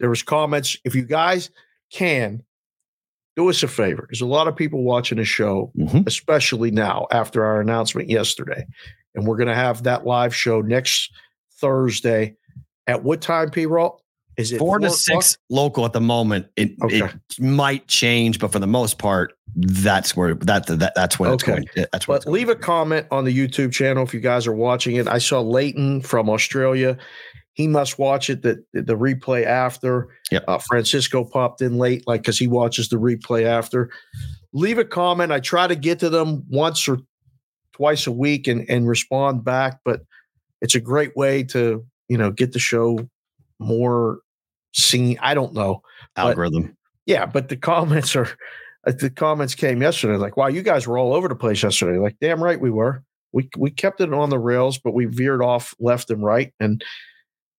There 0.00 0.10
was 0.10 0.22
comments. 0.22 0.76
If 0.84 0.94
you 0.94 1.02
guys 1.02 1.50
can 1.92 2.42
do 3.36 3.48
us 3.50 3.62
a 3.62 3.68
favor, 3.68 4.06
there's 4.08 4.20
a 4.22 4.26
lot 4.26 4.48
of 4.48 4.56
people 4.56 4.82
watching 4.82 5.18
the 5.18 5.24
show, 5.24 5.72
Mhm. 5.78 6.06
especially 6.06 6.70
now 6.70 7.06
after 7.10 7.44
our 7.44 7.60
announcement 7.60 8.08
yesterday, 8.08 8.66
and 9.14 9.26
we're 9.26 9.36
going 9.36 9.48
to 9.48 9.54
have 9.54 9.82
that 9.84 10.06
live 10.06 10.34
show 10.34 10.60
next 10.60 11.10
Thursday 11.60 12.34
at 12.86 13.02
what 13.02 13.20
time, 13.20 13.50
P. 13.50 13.66
Roll? 13.66 14.00
Is 14.36 14.52
it 14.52 14.58
Four 14.58 14.78
to 14.78 14.86
o'clock? 14.86 14.98
six 15.00 15.38
local 15.48 15.86
at 15.86 15.94
the 15.94 16.00
moment. 16.00 16.46
It, 16.56 16.72
Okay. 16.82 16.98
it 17.00 17.40
might 17.40 17.86
change, 17.88 18.38
but 18.38 18.52
for 18.52 18.58
the 18.58 18.66
most 18.66 18.98
part, 18.98 19.32
that's 19.54 20.14
where 20.14 20.34
that, 20.34 20.66
that 20.66 20.92
that's 20.94 21.14
it's 21.18 21.20
Okay. 21.42 21.52
going. 21.52 21.64
That's 21.90 22.06
what 22.06 22.24
But 22.26 22.30
leave 22.30 22.50
a 22.50 22.54
comment 22.54 23.06
on 23.10 23.24
the 23.24 23.34
YouTube 23.34 23.72
channel 23.72 24.02
if 24.02 24.12
you 24.12 24.20
guys 24.20 24.46
are 24.46 24.52
watching 24.52 24.96
it. 24.96 25.08
I 25.08 25.16
saw 25.16 25.40
Leighton 25.40 26.02
from 26.02 26.28
Australia. 26.28 26.98
He 27.56 27.66
must 27.66 27.98
watch 27.98 28.28
it. 28.28 28.42
The 28.42 28.62
the 28.74 28.96
replay 28.96 29.46
after. 29.46 30.08
Yep. 30.30 30.44
Uh, 30.46 30.58
Francisco 30.58 31.24
popped 31.24 31.62
in 31.62 31.78
late, 31.78 32.06
like 32.06 32.20
because 32.20 32.38
he 32.38 32.46
watches 32.46 32.90
the 32.90 32.96
replay 32.96 33.44
after. 33.44 33.90
Leave 34.52 34.76
a 34.76 34.84
comment. 34.84 35.32
I 35.32 35.40
try 35.40 35.66
to 35.66 35.74
get 35.74 35.98
to 36.00 36.10
them 36.10 36.44
once 36.50 36.86
or 36.86 36.98
twice 37.72 38.06
a 38.06 38.12
week 38.12 38.46
and 38.46 38.68
and 38.68 38.86
respond 38.86 39.42
back. 39.42 39.80
But 39.86 40.02
it's 40.60 40.74
a 40.74 40.80
great 40.80 41.16
way 41.16 41.44
to 41.44 41.82
you 42.10 42.18
know 42.18 42.30
get 42.30 42.52
the 42.52 42.58
show 42.58 42.98
more 43.58 44.18
seen. 44.74 45.18
I 45.22 45.32
don't 45.32 45.54
know. 45.54 45.80
algorithm. 46.14 46.76
Yeah, 47.06 47.24
but 47.24 47.48
the 47.48 47.56
comments 47.56 48.14
are 48.14 48.28
uh, 48.86 48.92
the 48.92 49.08
comments 49.08 49.54
came 49.54 49.80
yesterday. 49.80 50.18
Like, 50.18 50.36
wow, 50.36 50.48
you 50.48 50.60
guys 50.60 50.86
were 50.86 50.98
all 50.98 51.14
over 51.14 51.26
the 51.26 51.34
place 51.34 51.62
yesterday. 51.62 51.98
Like, 51.98 52.16
damn 52.20 52.44
right 52.44 52.60
we 52.60 52.70
were. 52.70 53.02
We 53.32 53.48
we 53.56 53.70
kept 53.70 54.02
it 54.02 54.12
on 54.12 54.28
the 54.28 54.38
rails, 54.38 54.76
but 54.76 54.92
we 54.92 55.06
veered 55.06 55.42
off 55.42 55.74
left 55.80 56.10
and 56.10 56.22
right. 56.22 56.52
And 56.60 56.84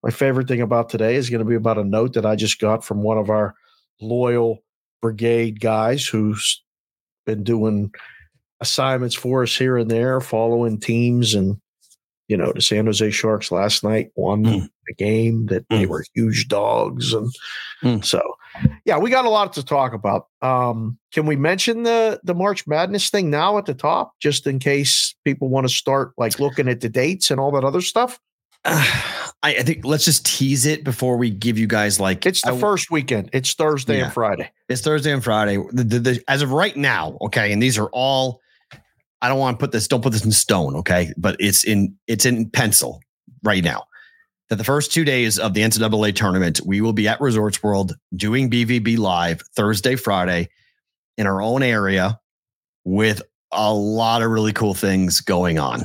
my 0.08 0.12
favorite 0.12 0.48
thing 0.48 0.62
about 0.62 0.88
today 0.90 1.16
is 1.16 1.30
going 1.30 1.40
to 1.40 1.46
be 1.46 1.56
about 1.56 1.78
a 1.78 1.84
note 1.84 2.14
that 2.14 2.26
I 2.26 2.38
just 2.38 2.62
got 2.62 2.86
from 2.86 3.04
one 3.04 3.18
of 3.18 3.30
our 3.30 3.54
loyal 4.00 4.64
brigade 5.02 5.60
guys 5.60 6.08
who's 6.08 6.64
been 7.26 7.44
doing 7.44 7.92
assignments 8.62 9.16
for 9.16 9.44
us 9.44 9.54
here 9.58 9.76
and 9.76 9.92
there, 9.92 10.22
following 10.22 10.80
teams 10.80 11.36
and 11.36 11.58
you 12.30 12.36
know, 12.36 12.52
the 12.54 12.62
San 12.62 12.86
Jose 12.88 13.10
Sharks 13.12 13.52
last 13.54 13.86
night 13.86 14.10
won 14.18 14.44
Mm. 14.44 14.70
a 14.90 14.94
game 14.96 15.46
that 15.46 15.66
they 15.70 15.86
Mm. 15.86 15.88
were 15.88 16.04
huge 16.14 16.48
dogs 16.50 17.14
and 17.14 17.30
Mm. 17.84 18.04
so 18.04 18.22
yeah, 18.86 18.98
we 18.98 19.10
got 19.10 19.26
a 19.26 19.30
lot 19.30 19.54
to 19.54 19.64
talk 19.64 19.94
about. 19.94 20.28
Um, 20.42 20.98
can 21.14 21.26
we 21.26 21.36
mention 21.36 21.84
the 21.84 22.20
the 22.24 22.34
March 22.34 22.66
Madness 22.66 23.10
thing 23.10 23.30
now 23.30 23.58
at 23.58 23.66
the 23.66 23.74
top, 23.74 24.14
just 24.22 24.48
in 24.48 24.60
case 24.60 25.16
people 25.26 25.50
want 25.50 25.68
to 25.68 25.74
start 25.74 26.12
like 26.18 26.40
looking 26.40 26.68
at 26.70 26.80
the 26.80 26.90
dates 26.90 27.30
and 27.30 27.40
all 27.42 27.52
that 27.52 27.66
other 27.66 27.82
stuff? 27.82 28.20
I, 29.44 29.56
I 29.58 29.64
think 29.64 29.86
let's 29.86 30.06
just 30.06 30.26
tease 30.26 30.66
it 30.66 30.84
before 30.84 31.18
we 31.18 31.30
give 31.30 31.58
you 31.58 31.68
guys 31.68 32.00
like 32.00 32.26
It's 32.26 32.42
the 32.42 32.54
I- 32.54 32.58
first 32.60 32.90
weekend. 32.92 33.30
It's 33.34 33.54
Thursday 33.54 33.98
Yeah. 34.00 34.06
and 34.06 34.14
Friday. 34.14 34.50
It's 34.70 34.82
Thursday 34.82 35.12
and 35.14 35.24
Friday. 35.24 35.58
The, 35.72 35.84
the, 35.84 36.00
the, 36.00 36.24
as 36.28 36.42
of 36.42 36.52
right 36.52 36.76
now, 36.76 37.18
okay, 37.22 37.52
and 37.52 37.62
these 37.62 37.78
are 37.78 37.90
all. 37.92 38.42
I 39.22 39.30
don't 39.30 39.40
want 39.40 39.58
to 39.60 39.64
put 39.64 39.72
this. 39.72 39.88
Don't 39.88 40.02
put 40.04 40.14
this 40.14 40.24
in 40.26 40.32
stone, 40.32 40.76
okay? 40.78 41.12
But 41.18 41.38
it's 41.40 41.64
in 41.64 41.96
it's 42.08 42.26
in 42.26 42.50
pencil 42.52 43.02
right 43.44 43.64
now. 43.64 43.86
That 44.50 44.58
the 44.58 44.64
first 44.64 44.94
two 44.94 45.04
days 45.04 45.40
of 45.40 45.54
the 45.56 45.62
NCAA 45.62 46.16
tournament, 46.16 46.62
we 46.66 46.82
will 46.82 46.94
be 46.94 47.08
at 47.08 47.20
Resorts 47.20 47.62
World 47.64 47.96
doing 48.16 48.50
BVB 48.50 48.98
live 48.98 49.42
Thursday, 49.56 49.96
Friday, 49.96 50.50
in 51.18 51.26
our 51.28 51.42
own 51.42 51.64
area, 51.64 52.20
with 52.86 53.22
a 53.52 53.74
lot 53.74 54.22
of 54.22 54.30
really 54.30 54.54
cool 54.54 54.74
things 54.76 55.20
going 55.20 55.58
on. 55.58 55.82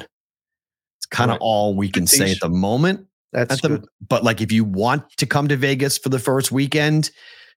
It's 0.98 1.06
kind 1.10 1.30
of 1.30 1.36
Right. 1.36 1.40
all 1.42 1.74
we 1.74 1.88
can 1.88 2.06
say 2.06 2.30
at 2.32 2.40
the 2.40 2.48
moment 2.50 3.06
That's 3.32 3.54
at 3.54 3.62
the, 3.62 3.84
but 4.08 4.24
like 4.24 4.40
if 4.40 4.52
you 4.52 4.64
want 4.64 5.10
to 5.16 5.26
come 5.26 5.48
to 5.48 5.56
Vegas 5.56 5.98
for 5.98 6.10
the 6.10 6.18
first 6.18 6.52
weekend, 6.52 7.10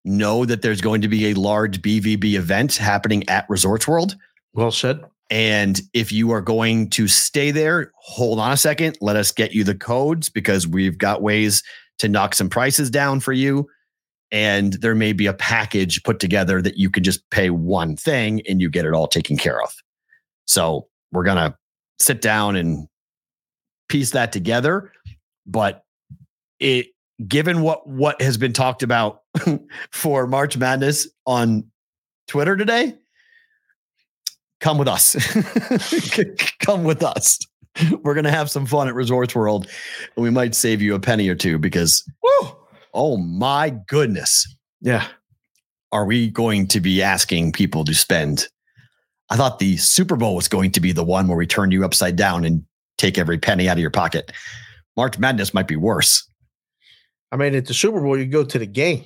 know 0.06 0.46
that 0.46 0.62
there's 0.62 0.82
going 0.82 1.02
to 1.02 1.08
be 1.08 1.28
a 1.28 1.34
large 1.34 1.82
BVB 1.82 2.34
event 2.36 2.76
happening 2.76 3.28
at 3.28 3.46
Resorts 3.50 3.88
World. 3.88 4.16
Well 4.54 4.72
said. 4.72 5.04
And 5.30 5.82
if 5.94 6.12
you 6.12 6.32
are 6.32 6.42
going 6.42 6.90
to 6.92 7.08
stay 7.08 7.52
there, 7.52 7.92
hold 8.00 8.40
on 8.40 8.52
a 8.52 8.58
second. 8.58 8.98
Let 9.02 9.16
us 9.16 9.32
get 9.32 9.54
you 9.54 9.64
the 9.64 9.76
codes 9.76 10.30
because 10.30 10.68
we've 10.68 10.98
got 10.98 11.22
ways 11.22 11.64
to 11.98 12.08
knock 12.08 12.36
some 12.36 12.50
prices 12.50 12.90
down 12.90 13.20
for 13.20 13.34
you. 13.34 13.68
And 14.32 14.74
there 14.74 14.96
may 14.96 15.14
be 15.14 15.26
a 15.26 15.34
package 15.34 16.04
put 16.04 16.20
together 16.20 16.62
that 16.62 16.78
you 16.78 16.90
can 16.90 17.04
just 17.04 17.28
pay 17.32 17.50
one 17.50 17.96
thing 17.96 18.42
and 18.48 18.62
you 18.62 18.70
get 18.70 18.86
it 18.86 18.94
all 18.94 19.08
taken 19.08 19.38
care 19.38 19.62
of. 19.62 19.74
So 20.46 20.88
we're 21.12 21.24
going 21.24 21.38
to 21.38 21.56
sit 22.00 22.22
down 22.22 22.56
and 22.56 22.88
piece 23.90 24.12
that 24.12 24.32
together. 24.32 24.92
But 25.46 25.84
it, 26.60 26.88
given 27.28 27.62
what 27.62 27.88
what 27.88 28.22
has 28.22 28.38
been 28.38 28.54
talked 28.54 28.84
about 28.84 29.22
for 29.92 30.28
March 30.28 30.58
Madness 30.58 31.08
on 31.26 31.66
Twitter 32.28 32.56
today, 32.56 32.96
come 34.60 34.78
with 34.78 34.88
us. 34.88 35.16
come 36.60 36.84
with 36.84 37.04
us. 37.04 37.40
We're 38.04 38.14
going 38.14 38.26
to 38.26 38.32
have 38.32 38.50
some 38.50 38.66
fun 38.66 38.88
at 38.88 38.96
Resorts 38.96 39.36
World 39.36 39.68
and 40.16 40.24
we 40.24 40.30
might 40.30 40.56
save 40.56 40.82
you 40.82 40.96
a 40.96 41.00
penny 41.00 41.28
or 41.28 41.36
two 41.36 41.58
because, 41.60 42.10
woo, 42.24 42.50
oh 42.94 43.18
my 43.18 43.70
goodness. 43.88 44.48
Yeah. 44.82 45.08
Are 45.92 46.06
we 46.06 46.30
going 46.30 46.68
to 46.68 46.80
be 46.80 47.02
asking 47.02 47.52
people 47.52 47.84
to 47.86 47.94
spend? 47.94 48.48
I 49.30 49.36
thought 49.36 49.60
the 49.60 49.78
Super 49.78 50.16
Bowl 50.16 50.36
was 50.36 50.48
going 50.48 50.72
to 50.72 50.80
be 50.80 50.92
the 50.92 51.04
one 51.04 51.28
where 51.28 51.38
we 51.38 51.48
turn 51.48 51.72
you 51.72 51.84
upside 51.84 52.16
down 52.16 52.46
and 52.46 52.64
take 52.98 53.18
every 53.18 53.38
penny 53.38 53.68
out 53.68 53.78
of 53.78 53.82
your 53.82 53.92
pocket. 53.92 54.32
March 54.98 55.18
Madness 55.20 55.54
might 55.54 55.68
be 55.68 55.76
worse. 55.76 56.28
I 57.32 57.38
mean, 57.38 57.56
at 57.56 57.66
the 57.66 57.74
Super 57.74 58.00
Bowl, 58.00 58.18
you 58.18 58.26
go 58.26 58.44
to 58.44 58.60
the 58.60 58.66
game, 58.66 59.06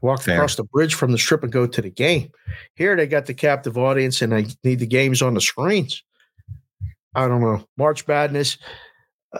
walk 0.00 0.22
Fair. 0.22 0.36
across 0.36 0.56
the 0.56 0.64
bridge 0.64 0.94
from 0.94 1.12
the 1.12 1.18
strip 1.18 1.42
and 1.42 1.52
go 1.52 1.66
to 1.66 1.82
the 1.82 1.90
game. 1.90 2.30
Here, 2.74 2.96
they 2.96 3.06
got 3.06 3.26
the 3.26 3.34
captive 3.34 3.76
audience 3.76 4.22
and 4.22 4.32
they 4.32 4.46
need 4.64 4.78
the 4.78 4.86
games 4.86 5.20
on 5.20 5.34
the 5.34 5.40
screens. 5.40 6.02
I 7.14 7.28
don't 7.28 7.40
know. 7.40 7.66
March 7.76 8.06
Madness. 8.06 8.58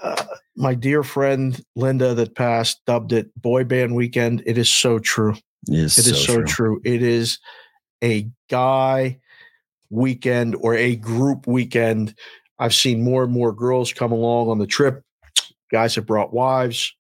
Uh, 0.03 0.25
my 0.57 0.75
dear 0.75 1.03
friend 1.03 1.63
Linda 1.77 2.15
that 2.15 2.35
passed 2.35 2.85
dubbed 2.87 3.13
it 3.13 3.31
boy 3.41 3.65
band 3.65 3.95
weekend. 3.95 4.43
It 4.45 4.59
is 4.59 4.69
so 4.69 4.99
true. 4.99 5.37
It 5.69 5.79
is, 5.79 5.99
It 5.99 6.07
is 6.07 6.25
so, 6.25 6.43
true. 6.43 6.81
It 6.85 7.03
is 7.03 7.39
a 8.03 8.29
guy 8.51 9.19
weekend 9.91 10.57
or 10.57 10.75
a 10.75 10.97
group 10.97 11.47
weekend. 11.47 12.15
I've 12.59 12.75
seen 12.75 13.03
more 13.03 13.25
and 13.25 13.33
more 13.33 13.53
girls 13.53 13.93
come 13.93 14.13
along 14.13 14.49
on 14.49 14.59
the 14.59 14.67
trip. 14.67 15.03
Guys 15.71 15.95
have 15.95 16.07
brought 16.07 16.33
wives. 16.33 16.95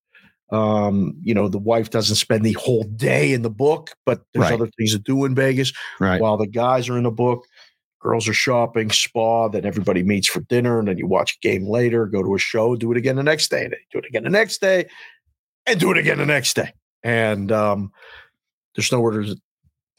Um, 0.50 1.14
you 1.22 1.34
know, 1.34 1.48
the 1.48 1.58
wife 1.58 1.90
doesn't 1.90 2.16
spend 2.16 2.44
the 2.44 2.52
whole 2.52 2.84
day 2.84 3.32
in 3.32 3.42
the 3.42 3.50
book, 3.50 3.90
but 4.04 4.22
there's 4.32 4.44
Right. 4.44 4.52
other 4.54 4.68
things 4.78 4.92
to 4.92 4.98
do 4.98 5.24
in 5.24 5.34
Vegas 5.34 5.72
Right. 5.98 6.20
while 6.20 6.36
the 6.36 6.46
guys 6.46 6.88
are 6.88 6.96
in 6.96 7.02
the 7.04 7.10
book. 7.10 7.44
Girls 8.00 8.28
are 8.28 8.32
shopping, 8.34 8.90
spa, 8.92 9.48
then 9.48 9.64
everybody 9.64 10.04
meets 10.04 10.28
for 10.28 10.40
dinner, 10.42 10.78
and 10.78 10.86
then 10.86 10.98
you 10.98 11.06
watch 11.08 11.32
a 11.36 11.38
game 11.40 11.66
later, 11.66 12.06
go 12.06 12.22
to 12.22 12.34
a 12.36 12.38
show, 12.38 12.76
do 12.76 12.92
it 12.92 12.96
again 12.98 13.16
the 13.16 13.22
next 13.24 13.50
day, 13.50 13.62
then 13.62 13.78
do 13.90 13.98
it 13.98 14.06
again 14.06 14.22
the 14.22 14.30
next 14.30 14.60
day, 14.60 14.86
and 15.66 15.80
do 15.80 15.90
it 15.90 15.98
again 15.98 16.18
the 16.18 16.26
next 16.26 16.54
day. 16.54 16.72
And 17.02 17.50
um, 17.50 17.90
there's 18.76 18.92
nowhere 18.92 19.22
to, 19.22 19.36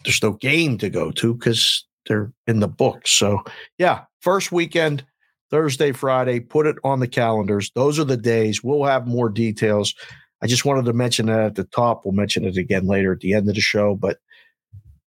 there's 0.06 0.24
no 0.24 0.32
game 0.34 0.78
to 0.78 0.90
go 0.90 1.12
to 1.12 1.34
because 1.34 1.86
they're 2.08 2.32
in 2.46 2.62
the 2.62 2.68
book. 2.70 3.06
So 3.08 3.44
yeah, 3.78 4.06
first 4.22 4.54
weekend, 4.54 5.04
Thursday, 5.50 5.92
Friday, 5.92 6.40
put 6.40 6.68
it 6.68 6.76
on 6.84 7.00
the 7.00 7.08
calendars. 7.08 7.72
Those 7.76 8.00
are 8.00 8.04
the 8.04 8.18
days. 8.18 8.64
We'll 8.64 8.84
have 8.84 9.08
more 9.08 9.30
details. 9.30 9.94
I 10.42 10.48
just 10.48 10.66
wanted 10.66 10.86
to 10.86 10.94
mention 10.94 11.28
that 11.28 11.40
at 11.40 11.56
the 11.56 11.64
top. 11.64 12.06
We'll 12.06 12.14
mention 12.14 12.46
it 12.46 12.58
again 12.58 12.86
later 12.86 13.14
at 13.14 13.22
the 13.22 13.34
end 13.34 13.50
of 13.50 13.56
the 13.56 13.62
show, 13.62 13.96
but 13.96 14.18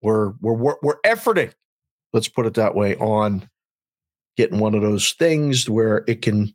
we're 0.03 0.33
we're 0.41 0.55
we're, 0.55 0.77
we're 0.83 1.01
efforting. 1.01 1.53
Let's 2.13 2.29
put 2.29 2.47
it 2.47 2.55
that 2.55 2.75
way 2.75 2.97
on 2.97 3.49
getting 4.37 4.59
one 4.59 4.75
of 4.75 4.83
those 4.83 5.13
things 5.13 5.69
where 5.69 6.05
it 6.07 6.23
can 6.23 6.53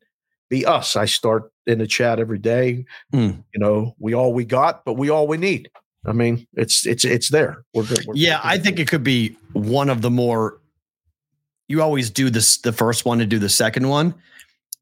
be 0.50 0.66
us. 0.66 0.96
I 0.96 1.06
start 1.06 1.52
in 1.66 1.80
the 1.80 1.88
chat 1.88 2.20
every 2.20 2.40
day. 2.40 2.86
Hmm. 3.12 3.32
You 3.54 3.60
know, 3.60 3.96
we 4.00 4.14
all 4.14 4.34
we 4.34 4.46
got, 4.46 4.86
but 4.86 4.94
we 4.94 5.10
all 5.10 5.28
we 5.28 5.38
need. 5.38 5.70
I 6.06 6.14
mean, 6.14 6.48
it's 6.54 6.86
it's 6.86 7.06
it's 7.06 7.30
there. 7.30 7.64
We're 7.74 7.84
good. 7.84 8.06
We're 8.08 8.16
Yeah, 8.16 8.40
I 8.44 8.58
think 8.58 8.80
it 8.80 8.88
could 8.88 9.04
be 9.04 9.36
one 9.54 9.90
of 9.90 10.02
the 10.02 10.10
more. 10.10 10.60
You 11.70 11.82
always 11.82 12.10
do 12.10 12.30
this 12.30 12.58
the 12.58 12.74
first 12.74 13.06
one 13.06 13.20
to 13.20 13.26
do 13.26 13.40
the 13.40 13.50
second 13.50 13.88
one, 13.88 14.14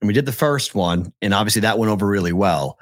and 0.02 0.08
we 0.08 0.14
did 0.14 0.26
the 0.26 0.32
first 0.32 0.74
one, 0.74 1.14
and 1.22 1.34
obviously 1.34 1.62
that 1.62 1.78
went 1.78 1.92
over 1.92 2.08
really 2.08 2.34
well. 2.34 2.80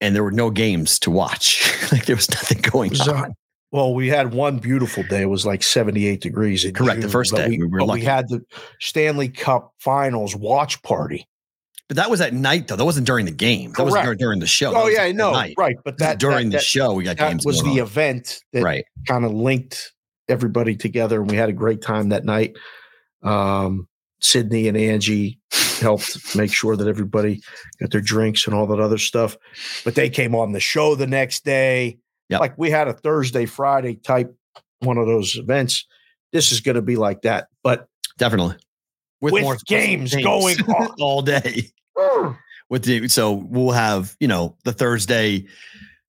And 0.00 0.14
there 0.14 0.24
were 0.24 0.32
no 0.32 0.50
games 0.50 0.98
to 1.00 1.10
watch; 1.10 1.72
like 1.92 2.06
there 2.06 2.16
was 2.16 2.30
nothing 2.30 2.60
going 2.62 2.90
was, 2.90 3.06
uh, 3.06 3.14
on. 3.14 3.34
Well, 3.72 3.94
we 3.94 4.08
had 4.08 4.32
one 4.32 4.58
beautiful 4.58 5.02
day. 5.04 5.22
It 5.22 5.28
was 5.30 5.44
like 5.44 5.62
78 5.62 6.20
degrees. 6.20 6.66
Correct, 6.74 7.00
the 7.00 7.08
first 7.08 7.34
day. 7.34 7.48
We, 7.48 7.58
We 7.58 7.66
were 7.66 7.78
but 7.80 7.90
we 7.90 8.02
had 8.02 8.28
the 8.28 8.40
Stanley 8.80 9.28
Cup 9.28 9.74
Finals 9.78 10.34
watch 10.34 10.80
party. 10.82 11.28
But 11.88 11.96
that 11.98 12.10
was 12.10 12.20
at 12.20 12.32
night, 12.32 12.68
though. 12.68 12.76
That 12.76 12.84
wasn't 12.84 13.06
during 13.06 13.26
the 13.26 13.32
game. 13.32 13.72
That 13.76 13.84
was 13.84 13.94
Correct. 13.94 14.06
during, 14.06 14.18
during 14.18 14.38
the 14.40 14.46
show. 14.46 14.72
That 14.72 14.82
Oh 14.82 14.88
yeah, 14.88 15.02
I 15.02 15.12
know. 15.12 15.32
night. 15.32 15.54
Right, 15.56 15.76
but 15.84 15.98
that 15.98 16.18
during 16.18 16.50
that, 16.50 16.58
the 16.58 16.64
show, 16.64 16.94
we 16.94 17.04
got 17.04 17.16
that, 17.18 17.30
games. 17.30 17.46
was 17.46 17.62
the 17.62 17.70
on. 17.70 17.78
event 17.78 18.40
that 18.52 18.62
right. 18.62 18.84
kind 19.06 19.24
of 19.24 19.32
linked 19.32 19.92
everybody 20.28 20.74
together, 20.74 21.20
and 21.20 21.30
we 21.30 21.36
had 21.36 21.48
a 21.48 21.52
great 21.52 21.82
time 21.82 22.08
that 22.08 22.24
night. 22.24 22.56
Um, 23.22 23.88
Sydney 24.20 24.66
and 24.68 24.76
Angie 24.76 25.38
helped 25.80 26.34
make 26.36 26.52
sure 26.52 26.76
that 26.76 26.88
everybody 26.88 27.40
got 27.80 27.90
their 27.90 28.00
drinks 28.00 28.46
and 28.46 28.54
all 28.54 28.66
that 28.68 28.80
other 28.80 28.98
stuff. 28.98 29.36
But 29.84 29.94
they 29.94 30.08
came 30.08 30.34
on 30.34 30.52
the 30.52 30.60
show 30.60 30.94
the 30.94 31.06
next 31.06 31.44
day. 31.44 31.98
Yep. 32.30 32.40
Like 32.40 32.58
we 32.58 32.70
had 32.70 32.88
a 32.88 32.92
Thursday, 32.92 33.46
Friday 33.46 33.96
type 33.96 34.34
one 34.80 34.98
of 34.98 35.06
those 35.06 35.36
events. 35.36 35.86
This 36.32 36.50
is 36.50 36.60
going 36.60 36.74
to 36.76 36.82
be 36.82 36.96
like 36.96 37.22
that, 37.22 37.48
but 37.62 37.88
Definitely. 38.18 38.56
With 39.20 39.64
games 39.66 40.14
going 40.14 40.60
on. 40.68 40.94
all 41.00 41.22
day. 41.22 41.70
with 42.68 42.84
the 42.84 43.08
so 43.08 43.32
we'll 43.32 43.72
have 43.72 44.16
you 44.20 44.28
know 44.28 44.56
the 44.64 44.72
Thursday 44.72 45.46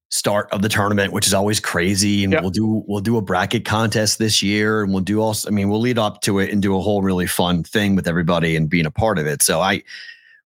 start 0.09 0.47
of 0.51 0.61
the 0.61 0.69
tournament, 0.69 1.11
which 1.11 1.27
is 1.27 1.33
always 1.33 1.59
crazy, 1.59 2.23
and 2.23 2.33
Yep. 2.33 2.41
we'll 2.41 2.51
do 2.51 2.83
we'll 2.87 3.01
do 3.01 3.17
a 3.17 3.21
bracket 3.21 3.65
contest 3.65 4.19
this 4.19 4.41
year, 4.41 4.83
and 4.83 4.93
we'll 4.93 5.03
do 5.03 5.21
also. 5.21 5.47
I 5.49 5.51
mean, 5.51 5.69
we'll 5.69 5.81
lead 5.81 5.97
up 5.99 6.21
to 6.21 6.39
it 6.39 6.51
and 6.51 6.61
do 6.61 6.77
a 6.77 6.81
whole 6.81 7.01
really 7.01 7.27
fun 7.27 7.63
thing 7.63 7.95
with 7.95 8.07
everybody 8.07 8.55
and 8.55 8.69
being 8.69 8.85
a 8.85 8.91
part 8.91 9.19
of 9.19 9.25
it. 9.27 9.41
So 9.41 9.59
I 9.61 9.83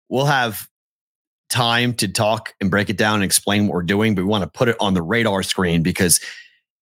we'll 0.08 0.26
have 0.26 0.68
time 1.48 1.92
to 1.94 2.08
talk 2.08 2.54
and 2.60 2.70
break 2.70 2.88
it 2.90 2.96
down 2.96 3.16
and 3.16 3.24
explain 3.24 3.66
what 3.66 3.74
we're 3.74 3.82
doing, 3.82 4.14
but 4.14 4.22
we 4.22 4.28
want 4.28 4.42
to 4.42 4.48
put 4.50 4.68
it 4.68 4.76
on 4.80 4.94
the 4.94 5.02
radar 5.02 5.42
screen 5.42 5.82
because 5.82 6.18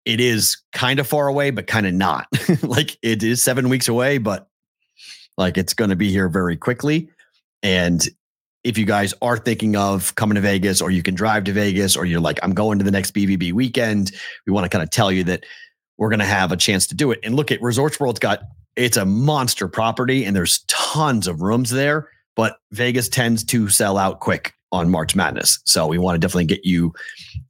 it 0.04 0.20
is 0.20 0.56
kind 0.72 0.98
of 1.00 1.06
far 1.06 1.28
away, 1.28 1.50
but 1.50 1.66
kind 1.66 1.86
of 1.86 1.94
not. 1.94 2.26
like 2.62 2.98
it 3.02 3.22
is 3.22 3.42
seven 3.42 3.68
weeks 3.68 3.88
away, 3.88 4.18
but 4.18 4.48
like 5.38 5.56
it's 5.56 5.72
going 5.74 5.90
to 5.90 5.96
be 5.96 6.10
here 6.10 6.28
very 6.28 6.56
quickly. 6.56 7.08
And 7.62 8.06
if 8.66 8.76
you 8.76 8.84
guys 8.84 9.14
are 9.22 9.36
thinking 9.36 9.76
of 9.76 10.12
coming 10.16 10.34
to 10.34 10.40
Vegas 10.40 10.82
or 10.82 10.90
you 10.90 11.00
can 11.00 11.14
drive 11.14 11.44
to 11.44 11.52
Vegas 11.52 11.96
or 11.96 12.04
you're 12.04 12.18
like, 12.18 12.40
I'm 12.42 12.52
going 12.52 12.78
to 12.80 12.84
the 12.84 12.90
next 12.90 13.14
BVB 13.14 13.52
weekend, 13.52 14.10
we 14.44 14.52
want 14.52 14.64
to 14.64 14.68
kind 14.68 14.82
of 14.82 14.90
tell 14.90 15.12
you 15.12 15.22
that 15.22 15.44
we're 15.98 16.08
going 16.08 16.18
to 16.18 16.26
have 16.26 16.50
a 16.50 16.56
chance 16.56 16.84
to 16.88 16.96
do 16.96 17.12
it. 17.12 17.20
And 17.22 17.36
look 17.36 17.52
at 17.52 17.62
Resorts 17.62 18.00
World's 18.00 18.18
got 18.18 18.40
it's 18.74 18.96
a 18.96 19.06
monster 19.06 19.68
property 19.68 20.24
and 20.24 20.34
there's 20.34 20.64
tons 20.66 21.28
of 21.28 21.42
rooms 21.42 21.70
there, 21.70 22.10
but 22.34 22.56
Vegas 22.72 23.08
tends 23.08 23.44
to 23.44 23.68
sell 23.68 23.96
out 23.98 24.18
quick 24.18 24.52
on 24.72 24.90
March 24.90 25.14
Madness. 25.14 25.60
So 25.64 25.86
we 25.86 25.96
want 25.96 26.16
to 26.16 26.18
definitely 26.18 26.46
get 26.46 26.64
you 26.64 26.92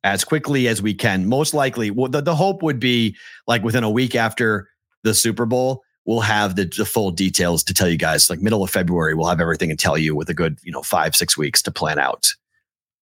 as 0.05 0.23
quickly 0.23 0.69
as 0.69 0.83
we 0.83 0.93
can. 0.93 1.27
Most 1.27 1.55
likely, 1.55 1.91
well, 1.91 2.11
the, 2.11 2.21
the 2.21 2.35
hope 2.35 2.63
would 2.63 2.79
be 2.79 3.17
like 3.47 3.63
within 3.63 3.85
a 3.85 3.91
week 3.91 4.15
after 4.15 4.69
the 5.03 5.15
Super 5.15 5.47
Bowl, 5.47 5.83
we'll 6.07 6.21
have 6.21 6.57
the, 6.57 6.65
the 6.65 6.85
full 6.85 7.11
details 7.11 7.63
to 7.65 7.75
tell 7.75 7.89
you 7.89 7.99
guys. 7.99 8.31
Like 8.31 8.41
middle 8.41 8.63
of 8.63 8.71
February, 8.71 9.15
we'll 9.15 9.29
have 9.29 9.41
everything 9.41 9.71
and 9.71 9.79
tell 9.79 9.99
you 9.99 10.15
with 10.15 10.29
a 10.31 10.35
good, 10.35 10.59
you 10.63 10.73
know, 10.73 10.83
five, 10.83 11.15
six 11.15 11.37
weeks 11.37 11.61
to 11.63 11.71
plan 11.71 11.99
out 11.99 12.29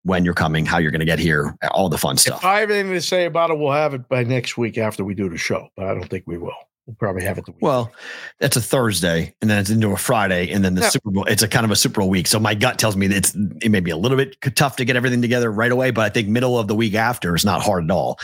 when 0.04 0.24
you're 0.24 0.34
coming, 0.34 0.64
how 0.66 0.78
you're 0.78 0.90
going 0.90 1.00
to 1.00 1.06
get 1.06 1.18
here, 1.18 1.56
all 1.70 1.88
the 1.88 1.98
fun 1.98 2.16
stuff. 2.16 2.38
If 2.38 2.44
I 2.44 2.60
have 2.60 2.70
anything 2.70 2.92
to 2.92 3.00
say 3.00 3.24
about 3.24 3.50
it, 3.50 3.58
we'll 3.58 3.72
have 3.72 3.94
it 3.94 4.08
by 4.08 4.24
next 4.24 4.56
week 4.56 4.78
after 4.78 5.04
we 5.04 5.14
do 5.14 5.28
the 5.28 5.38
show. 5.38 5.68
But 5.76 5.86
I 5.86 5.94
don't 5.94 6.08
think 6.08 6.24
we 6.26 6.38
will. 6.38 6.52
We'll 6.86 6.96
probably 6.96 7.22
have 7.24 7.36
it 7.36 7.44
the 7.44 7.52
week. 7.52 7.60
Well, 7.60 7.92
that's 8.40 8.56
a 8.56 8.62
Thursday, 8.62 9.34
and 9.42 9.50
then 9.50 9.58
it's 9.58 9.68
into 9.68 9.90
a 9.92 9.96
Friday, 9.98 10.50
and 10.50 10.64
then 10.64 10.74
the 10.74 10.80
Yeah. 10.80 10.88
Super 10.88 11.10
Bowl. 11.10 11.24
It's 11.24 11.42
a 11.42 11.48
kind 11.48 11.66
of 11.66 11.70
a 11.70 11.76
Super 11.76 12.00
Bowl 12.00 12.08
week, 12.08 12.26
so 12.26 12.40
my 12.40 12.54
gut 12.54 12.78
tells 12.78 12.96
me 12.96 13.06
that 13.08 13.16
it's 13.16 13.34
it 13.60 13.70
may 13.70 13.80
be 13.80 13.90
a 13.90 13.96
little 13.98 14.16
bit 14.16 14.38
tough 14.56 14.76
to 14.76 14.86
get 14.86 14.96
everything 14.96 15.20
together 15.20 15.52
right 15.52 15.70
away, 15.70 15.90
but 15.90 16.06
I 16.06 16.08
think 16.08 16.28
middle 16.28 16.58
of 16.58 16.66
the 16.66 16.74
week 16.74 16.94
after 16.94 17.36
is 17.36 17.44
not 17.44 17.60
hard 17.60 17.84
at 17.84 17.90
all 17.90 18.18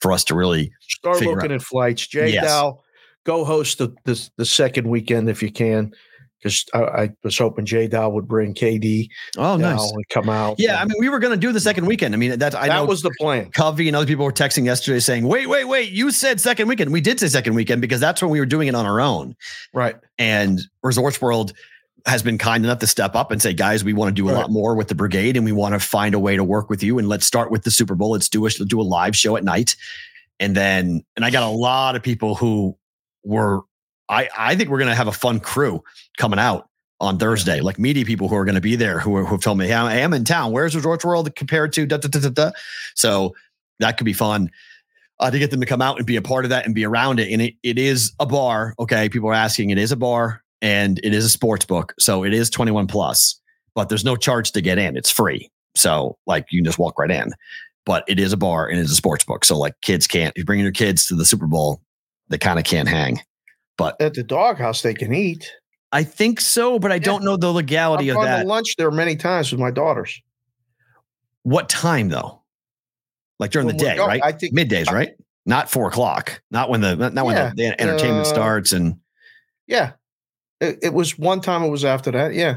for 0.00 0.12
us 0.12 0.24
to 0.24 0.34
really. 0.34 0.72
start 0.80 1.20
looking 1.20 1.52
at 1.52 1.60
flights. 1.60 2.06
Jay 2.06 2.32
Yes. 2.32 2.46
Dow, 2.46 2.80
go 3.26 3.44
host 3.44 3.78
the, 3.78 3.94
the 4.04 4.30
the 4.38 4.46
second 4.46 4.88
weekend 4.88 5.28
if 5.28 5.42
you 5.42 5.50
can, 5.52 5.92
because 6.38 6.64
I, 6.72 6.78
I 6.78 7.10
was 7.24 7.36
hoping 7.36 7.66
Jay 7.66 7.88
Dow 7.88 8.08
would 8.08 8.26
bring 8.28 8.54
KD 8.54 9.08
Oh, 9.36 9.56
nice. 9.56 9.80
and 9.92 10.08
come 10.08 10.28
out. 10.30 10.56
Yeah, 10.58 10.80
I 10.80 10.84
mean, 10.84 10.96
we 11.00 11.08
were 11.08 11.18
going 11.18 11.32
to 11.32 11.46
do 11.46 11.52
the 11.52 11.60
second 11.60 11.86
weekend. 11.86 12.14
I 12.14 12.18
mean, 12.18 12.38
that's 12.38 12.54
I 12.54 12.68
that 12.68 12.76
know 12.76 12.84
was 12.86 13.02
the 13.02 13.10
plan. 13.20 13.50
Covey 13.50 13.88
and 13.88 13.96
other 13.96 14.06
people 14.06 14.24
were 14.24 14.32
texting 14.32 14.64
yesterday 14.64 15.00
saying, 15.00 15.26
"Wait, 15.26 15.48
wait, 15.48 15.64
wait! 15.64 15.90
You 15.90 16.10
said 16.10 16.40
second 16.40 16.68
weekend. 16.68 16.92
We 16.92 17.00
did 17.02 17.20
say 17.20 17.26
second 17.28 17.54
weekend 17.54 17.80
because 17.82 18.00
that's 18.00 18.22
when 18.22 18.30
we 18.30 18.40
were 18.40 18.46
doing 18.46 18.68
it 18.68 18.74
on 18.74 18.86
our 18.86 19.00
own." 19.00 19.34
Right. 19.74 19.96
And 20.18 20.60
Resorts 20.82 21.20
World 21.20 21.52
has 22.06 22.22
been 22.22 22.38
kind 22.38 22.64
enough 22.64 22.78
to 22.78 22.86
step 22.86 23.16
up 23.16 23.32
and 23.32 23.42
say, 23.42 23.52
guys, 23.52 23.82
we 23.82 23.92
want 23.92 24.08
to 24.08 24.14
do 24.14 24.28
a 24.28 24.32
Right. 24.32 24.42
lot 24.42 24.50
more 24.52 24.76
with 24.76 24.86
the 24.86 24.94
brigade 24.94 25.36
and 25.36 25.44
we 25.44 25.50
want 25.50 25.74
to 25.74 25.80
find 25.80 26.14
a 26.14 26.20
way 26.20 26.36
to 26.36 26.44
work 26.44 26.70
with 26.70 26.80
you. 26.80 27.00
And 27.00 27.08
let's 27.08 27.26
start 27.26 27.50
with 27.50 27.64
the 27.64 27.70
Super 27.72 27.96
Bowl. 27.96 28.10
Let's 28.12 28.28
do 28.28 28.46
a, 28.46 28.50
do 28.50 28.80
a 28.80 28.82
live 28.82 29.16
show 29.16 29.36
at 29.36 29.42
night 29.42 29.74
And 30.38 30.54
then, 30.54 31.02
and 31.16 31.24
I 31.24 31.30
got 31.32 31.42
a 31.42 31.48
lot 31.50 31.96
of 31.96 32.04
people 32.04 32.36
who 32.36 32.76
were, 33.26 33.62
I, 34.08 34.28
I 34.36 34.56
think 34.56 34.70
we're 34.70 34.78
going 34.78 34.88
to 34.88 34.94
have 34.94 35.08
a 35.08 35.12
fun 35.12 35.40
crew 35.40 35.82
coming 36.16 36.38
out 36.38 36.68
on 37.00 37.18
Thursday, 37.18 37.60
like 37.60 37.78
media 37.78 38.04
people 38.04 38.28
who 38.28 38.36
are 38.36 38.44
going 38.44 38.54
to 38.54 38.60
be 38.60 38.76
there 38.76 38.98
who, 38.98 39.18
who 39.18 39.26
have 39.26 39.42
told 39.42 39.58
me, 39.58 39.66
hey, 39.66 39.74
I 39.74 39.96
am 39.96 40.14
in 40.14 40.24
town. 40.24 40.52
Where's 40.52 40.74
Resorts 40.74 41.04
World 41.04 41.34
compared 41.36 41.72
to 41.74 41.86
da, 41.86 41.98
da, 41.98 42.08
da, 42.08 42.20
da, 42.20 42.28
da. 42.30 42.50
So 42.94 43.34
that 43.80 43.98
could 43.98 44.04
be 44.04 44.14
fun 44.14 44.50
uh, 45.20 45.30
to 45.30 45.38
get 45.38 45.50
them 45.50 45.60
to 45.60 45.66
come 45.66 45.82
out 45.82 45.98
and 45.98 46.06
be 46.06 46.16
a 46.16 46.22
part 46.22 46.44
of 46.44 46.50
that 46.50 46.64
and 46.64 46.74
be 46.74 46.84
around 46.84 47.20
it. 47.20 47.30
And 47.30 47.42
it, 47.42 47.54
it 47.62 47.78
is 47.78 48.12
a 48.18 48.26
bar. 48.26 48.74
Okay. 48.78 49.08
People 49.08 49.28
are 49.28 49.34
asking, 49.34 49.70
it 49.70 49.78
is 49.78 49.92
a 49.92 49.96
bar 49.96 50.42
and 50.62 50.98
it 51.04 51.12
is 51.12 51.24
a 51.24 51.28
sports 51.28 51.64
book. 51.64 51.94
So 51.98 52.24
it 52.24 52.32
is 52.32 52.48
21 52.48 52.86
plus, 52.86 53.40
but 53.74 53.88
there's 53.88 54.04
no 54.04 54.16
charge 54.16 54.52
to 54.52 54.60
get 54.60 54.78
in. 54.78 54.96
It's 54.96 55.10
free. 55.10 55.50
So 55.74 56.16
like 56.26 56.46
you 56.50 56.60
can 56.60 56.64
just 56.64 56.78
walk 56.78 56.98
right 56.98 57.10
in, 57.10 57.32
but 57.84 58.04
it 58.08 58.18
is 58.18 58.32
a 58.32 58.36
bar 58.36 58.66
and 58.66 58.78
it's 58.78 58.90
a 58.90 58.96
sports 58.96 59.24
book. 59.24 59.44
So 59.44 59.58
like 59.58 59.74
kids 59.82 60.06
can't, 60.06 60.30
if 60.30 60.38
you're 60.38 60.46
bringing 60.46 60.64
your 60.64 60.72
kids 60.72 61.06
to 61.06 61.14
the 61.14 61.26
Super 61.26 61.46
Bowl, 61.46 61.82
they 62.28 62.38
kind 62.38 62.58
of 62.58 62.64
can't 62.64 62.88
hang. 62.88 63.20
But 63.78 64.00
At 64.00 64.14
the 64.14 64.22
doghouse, 64.22 64.82
they 64.82 64.94
can 64.94 65.12
eat. 65.14 65.52
I 65.92 66.02
think 66.02 66.40
so, 66.40 66.78
but 66.78 66.90
I 66.92 66.98
don't 66.98 67.22
know 67.24 67.36
the 67.36 67.52
legality 67.52 68.10
I've 68.10 68.16
of 68.16 68.22
that. 68.24 68.42
to 68.42 68.48
lunch 68.48 68.74
there 68.76 68.90
many 68.90 69.16
times 69.16 69.52
with 69.52 69.60
my 69.60 69.70
daughters. 69.70 70.20
What 71.42 71.68
time 71.68 72.08
though? 72.08 72.42
Like 73.38 73.50
during 73.50 73.66
When 73.66 73.76
the 73.76 73.84
day, 73.84 73.98
right? 73.98 74.20
I 74.24 74.32
think 74.32 74.54
Middays, 74.54 74.88
I- 74.88 74.94
right? 74.94 75.10
Not 75.48 75.70
four 75.70 75.86
o'clock. 75.86 76.42
Not 76.50 76.70
when 76.70 76.80
the 76.80 76.96
not 76.96 77.14
not 77.14 77.24
when 77.26 77.36
the, 77.36 77.52
the 77.54 77.80
entertainment 77.80 78.22
uh, 78.26 78.30
starts. 78.30 78.72
And 78.72 78.96
Yeah. 79.68 79.92
It, 80.60 80.78
it 80.82 80.92
was 80.94 81.16
one 81.18 81.40
time 81.40 81.62
it 81.62 81.68
was 81.68 81.84
after 81.84 82.10
that. 82.12 82.34
Yeah. 82.34 82.56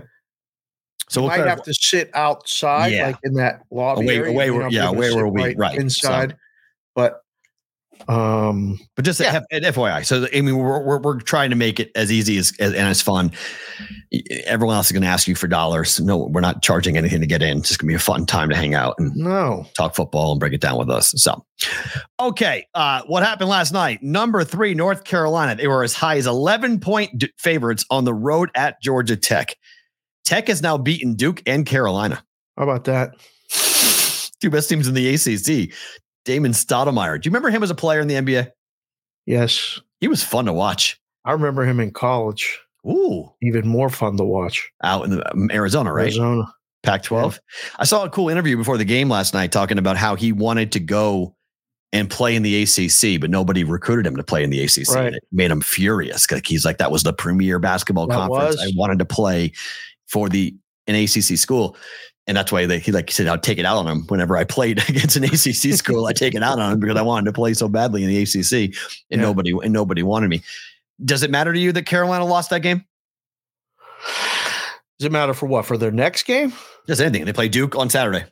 so 1.09 1.21
we'll 1.21 1.29
might 1.29 1.45
have 1.45 1.61
to 1.63 1.73
sit 1.73 2.09
outside, 2.15 2.93
Yeah. 2.93 3.07
like 3.07 3.17
in 3.23 3.33
that 3.35 3.61
lobby. 3.71 4.05
Away- 4.05 4.15
area, 4.17 4.31
away 4.31 4.45
you 4.47 4.53
where- 4.53 4.63
know, 4.63 4.69
yeah, 4.69 4.89
away 4.89 5.13
where 5.13 5.27
we- 5.27 5.55
right, 5.55 5.75
so- 5.75 5.81
inside. 5.81 6.35
But 6.95 7.19
um 8.07 8.79
But 8.95 9.05
just 9.05 9.19
Yeah. 9.19 9.41
F- 9.51 9.63
FYI, 9.75 10.05
so 10.05 10.25
I 10.33 10.41
mean, 10.41 10.57
we're, 10.57 10.83
we're 10.83 10.99
we're 10.99 11.19
trying 11.19 11.49
to 11.49 11.55
make 11.55 11.79
it 11.79 11.91
as 11.95 12.11
easy 12.11 12.37
as, 12.37 12.53
as 12.59 12.73
and 12.73 12.87
as 12.87 13.01
fun. 13.01 13.31
Everyone 14.45 14.75
else 14.75 14.87
is 14.87 14.91
going 14.93 15.03
to 15.03 15.07
ask 15.09 15.27
you 15.27 15.35
for 15.35 15.47
dollars. 15.47 15.99
No, 15.99 16.17
we're 16.31 16.41
not 16.41 16.61
charging 16.61 16.97
anything 16.97 17.21
to 17.21 17.27
get 17.27 17.41
in. 17.41 17.59
It's 17.59 17.67
just 17.69 17.79
going 17.79 17.87
to 17.87 17.91
be 17.91 17.95
a 17.95 17.99
fun 17.99 18.25
time 18.25 18.49
to 18.49 18.55
hang 18.55 18.73
out 18.73 18.95
and 18.97 19.15
no. 19.15 19.65
talk 19.75 19.95
football 19.95 20.31
and 20.31 20.39
break 20.39 20.53
it 20.53 20.61
down 20.61 20.77
with 20.79 20.89
us. 20.89 21.13
So, 21.17 21.45
okay, 22.19 22.65
uh, 22.73 23.01
what 23.07 23.23
happened 23.23 23.49
last 23.49 23.71
night? 23.73 24.01
Number 24.01 24.43
three, 24.43 24.73
North 24.73 25.03
Carolina. 25.03 25.55
They 25.55 25.67
were 25.67 25.83
as 25.83 25.93
high 25.93 26.17
as 26.17 26.25
eleven 26.27 26.79
point 26.79 27.17
d- 27.17 27.31
favorites 27.37 27.85
on 27.91 28.05
the 28.05 28.13
road 28.13 28.49
at 28.55 28.81
Georgia 28.81 29.15
Tech. 29.15 29.55
Tech 30.25 30.47
has 30.47 30.61
now 30.61 30.77
beaten 30.77 31.15
Duke 31.15 31.41
and 31.47 31.65
Carolina, 31.65 32.23
How 32.57 32.63
about 32.63 32.83
that? 32.85 33.11
two 34.41 34.49
best 34.49 34.69
teams 34.69 34.87
in 34.87 34.93
the 34.93 35.13
ACC. 35.15 35.73
Damon 36.25 36.51
Stoudamire. 36.51 37.19
Do 37.21 37.27
you 37.27 37.31
remember 37.31 37.49
him 37.49 37.63
as 37.63 37.69
a 37.71 37.75
player 37.75 37.99
in 37.99 38.07
the 38.07 38.15
NBA? 38.15 38.51
Yes. 39.25 39.79
He 40.01 40.07
was 40.07 40.23
fun 40.23 40.45
to 40.45 40.53
watch. 40.53 40.99
I 41.25 41.31
remember 41.33 41.63
him 41.65 41.79
in 41.79 41.91
college. 41.91 42.59
Ooh, 42.87 43.31
Even 43.41 43.67
more 43.67 43.89
fun 43.89 44.17
to 44.17 44.23
watch. 44.23 44.71
out 44.83 45.03
in 45.05 45.11
the, 45.11 45.31
um, 45.33 45.49
Arizona, 45.51 45.91
right? 45.93 46.03
Arizona. 46.03 46.43
Pac 46.83 47.03
12. 47.03 47.39
I 47.77 47.83
saw 47.83 48.05
a 48.05 48.09
cool 48.09 48.29
interview 48.29 48.55
before 48.55 48.77
the 48.77 48.85
game 48.85 49.09
last 49.09 49.33
night 49.33 49.51
talking 49.51 49.77
about 49.77 49.97
how 49.97 50.15
he 50.15 50.31
wanted 50.31 50.71
to 50.71 50.79
go 50.79 51.35
and 51.91 52.09
play 52.09 52.35
in 52.35 52.43
the 52.43 52.63
ACC, 52.63 53.19
but 53.19 53.29
nobody 53.29 53.63
recruited 53.65 54.07
him 54.07 54.15
to 54.15 54.23
play 54.23 54.43
in 54.43 54.49
the 54.49 54.63
ACC. 54.63 54.87
Right. 54.95 55.07
And 55.07 55.15
it 55.17 55.23
made 55.31 55.51
him 55.51 55.59
furious. 55.59 56.31
Like 56.31 56.45
he's 56.47 56.63
like, 56.63 56.77
that 56.77 56.89
was 56.91 57.03
the 57.03 57.11
premier 57.11 57.59
basketball 57.59 58.07
That 58.07 58.15
conference. 58.15 58.55
was. 58.55 58.65
I 58.65 58.71
wanted 58.77 58.99
to 58.99 59.05
play 59.05 59.51
for 60.07 60.29
the 60.29 60.55
an 60.87 60.95
ACC 60.95 61.37
school. 61.37 61.75
And 62.29 62.37
that's 62.37 62.51
why 62.51 62.67
they, 62.67 62.77
he 62.77 62.91
like 62.91 63.09
said, 63.09 63.25
I'd 63.25 63.41
take 63.41 63.57
it 63.57 63.65
out 63.65 63.77
on 63.77 63.87
him 63.87 64.03
whenever 64.07 64.37
I 64.37 64.43
played 64.43 64.77
against 64.89 65.15
an 65.17 65.23
ACC 65.23 65.73
school. 65.77 66.05
I 66.05 66.13
take 66.13 66.35
it 66.35 66.43
out 66.43 66.59
on 66.59 66.73
him 66.73 66.79
because 66.79 66.95
I 66.95 67.01
wanted 67.01 67.25
to 67.25 67.33
play 67.33 67.55
so 67.55 67.67
badly 67.67 68.03
in 68.03 68.09
the 68.09 68.21
ACC, 68.21 68.71
and 69.09 69.19
Yeah. 69.19 69.27
nobody 69.27 69.51
and 69.51 69.73
nobody 69.73 70.03
wanted 70.03 70.29
me. 70.29 70.43
Does 71.03 71.23
it 71.23 71.31
matter 71.31 71.51
to 71.51 71.59
you 71.59 71.71
that 71.71 71.87
Carolina 71.87 72.25
lost 72.25 72.51
that 72.51 72.61
game? 72.61 72.85
Does 74.99 75.07
it 75.07 75.11
matter 75.11 75.33
for 75.33 75.47
what? 75.47 75.65
For 75.65 75.75
their 75.75 75.89
next 75.89 76.23
game? 76.23 76.53
Just 76.85 77.01
anything. 77.01 77.25
They 77.25 77.33
play 77.33 77.47
Duke 77.49 77.75
on 77.75 77.89
Saturday. 77.89 78.25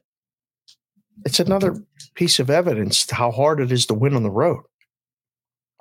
It's 1.25 1.39
another 1.39 1.75
piece 2.13 2.37
of 2.37 2.51
evidence 2.51 3.09
how 3.09 3.31
hard 3.31 3.59
it 3.59 3.71
is 3.71 3.87
to 3.87 3.95
win 3.95 4.15
on 4.15 4.21
the 4.21 4.29
road. 4.29 4.61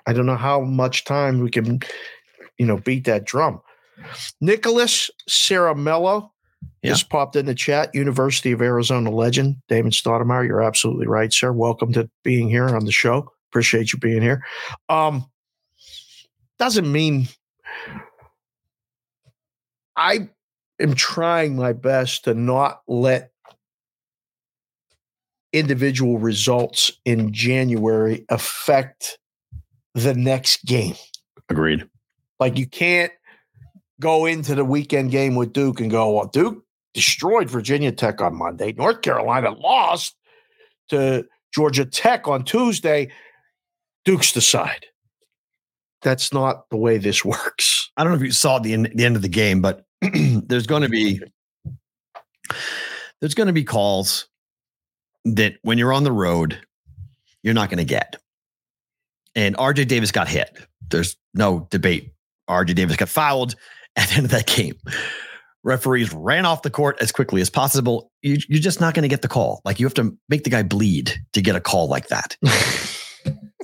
I 0.07 0.15
don't 0.15 0.25
know 0.25 0.37
how 0.37 0.61
much 0.63 1.05
time 1.05 1.41
we 1.41 1.51
can, 1.51 1.81
you 2.57 2.65
know, 2.65 2.79
beat 2.79 3.05
that 3.05 3.27
drum. 3.27 3.61
Nicholas 4.41 5.11
Ceramello 5.29 6.31
Yeah. 6.87 6.93
just 6.93 7.11
popped 7.11 7.37
in 7.37 7.47
the 7.47 7.55
chat. 7.55 7.95
University 7.95 8.53
of 8.53 8.63
Arizona 8.63 9.11
legend, 9.11 9.57
Damon 9.69 9.91
Stoudamire. 9.91 10.47
You're 10.47 10.63
absolutely 10.63 11.07
right, 11.07 11.33
sir. 11.33 11.53
Welcome 11.53 11.93
to 11.93 12.09
being 12.23 12.49
here 12.49 12.69
on 12.69 12.85
the 12.85 12.93
show. 12.93 13.31
Appreciate 13.51 13.93
you 13.93 13.99
being 13.99 14.23
here. 14.23 14.45
Um, 14.89 15.27
doesn't 16.59 16.91
mean 16.91 17.29
I 19.97 20.29
am 20.81 20.95
trying 20.95 21.57
my 21.57 21.73
best 21.73 22.25
to 22.25 22.35
not 22.35 22.83
let 22.87 23.31
individual 25.53 26.19
results 26.19 26.93
in 27.05 27.33
January 27.33 28.25
affect 28.29 29.19
the 29.95 30.15
next 30.15 30.65
game. 30.67 30.95
Agreed. 31.49 31.89
Like 32.39 32.59
you 32.59 32.67
can't 32.67 33.13
go 34.01 34.27
into 34.27 34.55
the 34.55 34.65
weekend 34.65 35.11
game 35.11 35.35
with 35.35 35.55
Duke 35.55 35.81
and 35.81 35.91
go, 35.91 36.11
well, 36.11 36.27
Duke 36.27 36.66
destroyed 36.97 37.51
Virginia 37.51 37.93
Tech 37.93 38.23
on 38.23 38.35
Monday. 38.35 38.73
North 38.73 39.03
Carolina 39.03 39.51
lost 39.51 40.17
to 40.89 41.27
Georgia 41.55 41.85
Tech 41.85 42.27
on 42.27 42.43
Tuesday. 42.43 43.13
Duke's 44.07 44.33
the 44.33 44.41
side. 44.41 44.87
That's 46.01 46.33
not 46.33 46.71
the 46.71 46.79
way 46.79 46.97
this 46.97 47.23
works. 47.25 47.91
I 47.99 48.03
don't 48.03 48.13
know 48.13 48.17
if 48.17 48.25
you 48.25 48.33
saw 48.33 48.59
the 48.59 48.73
end, 48.73 48.93
the 48.95 49.05
end 49.05 49.15
of 49.15 49.21
the 49.21 49.29
game, 49.29 49.61
but 49.61 49.85
there's 50.01 50.67
going 50.67 50.83
to 50.83 50.89
be 50.89 51.21
there's 53.21 53.35
going 53.35 53.49
to 53.49 53.53
be 53.53 53.65
calls 53.65 54.29
that 55.27 55.57
when 55.63 55.77
you're 55.77 55.93
on 55.93 56.05
the 56.05 56.13
road, 56.13 56.59
you're 57.43 57.55
not 57.55 57.69
going 57.69 57.79
to 57.79 57.85
get. 57.85 58.17
And 59.35 59.55
RJ 59.57 59.89
Davis 59.89 60.13
got 60.13 60.29
hit. 60.29 60.57
There's 60.89 61.17
no 61.35 61.69
debate. 61.71 62.15
RJ 62.49 62.75
Davis 62.75 62.97
got 62.97 63.11
fouled 63.11 63.55
at 63.97 64.09
the 64.09 64.15
end 64.15 64.25
of 64.25 64.31
that 64.31 64.47
game. 64.57 64.77
Referees 65.67 66.13
ran 66.13 66.47
off 66.47 66.63
the 66.63 66.71
court 66.71 66.97
as 67.01 67.11
quickly 67.11 67.41
as 67.41 67.51
possible. 67.51 68.13
You, 68.23 68.39
you're 68.49 68.61
just 68.61 68.81
not 68.81 68.95
going 68.95 69.03
to 69.03 69.09
get 69.09 69.23
the 69.23 69.29
call. 69.29 69.61
Like 69.65 69.81
you 69.81 69.87
have 69.87 69.95
to 69.95 70.17
make 70.29 70.45
the 70.45 70.51
guy 70.51 70.63
bleed 70.63 71.13
to 71.33 71.43
get 71.43 71.57
a 71.57 71.61
call 71.61 71.89
like 71.89 72.07
that. 72.07 72.37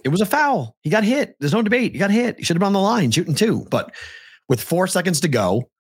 it 0.05 0.09
was 0.09 0.21
a 0.21 0.27
foul. 0.27 0.77
He 0.83 0.91
got 0.91 1.05
hit. 1.05 1.37
There's 1.39 1.53
no 1.53 1.63
debate. 1.63 1.93
He 1.93 2.01
got 2.01 2.11
hit. 2.11 2.39
He 2.39 2.45
should 2.45 2.57
have 2.57 2.61
been 2.61 2.67
on 2.67 2.73
the 2.73 2.81
line 2.81 3.13
shooting 3.13 3.37
two. 3.37 3.69
But 3.71 3.95
with 4.49 4.61
four 4.61 4.89
seconds 4.89 5.21
to 5.21 5.29
go, 5.29 5.71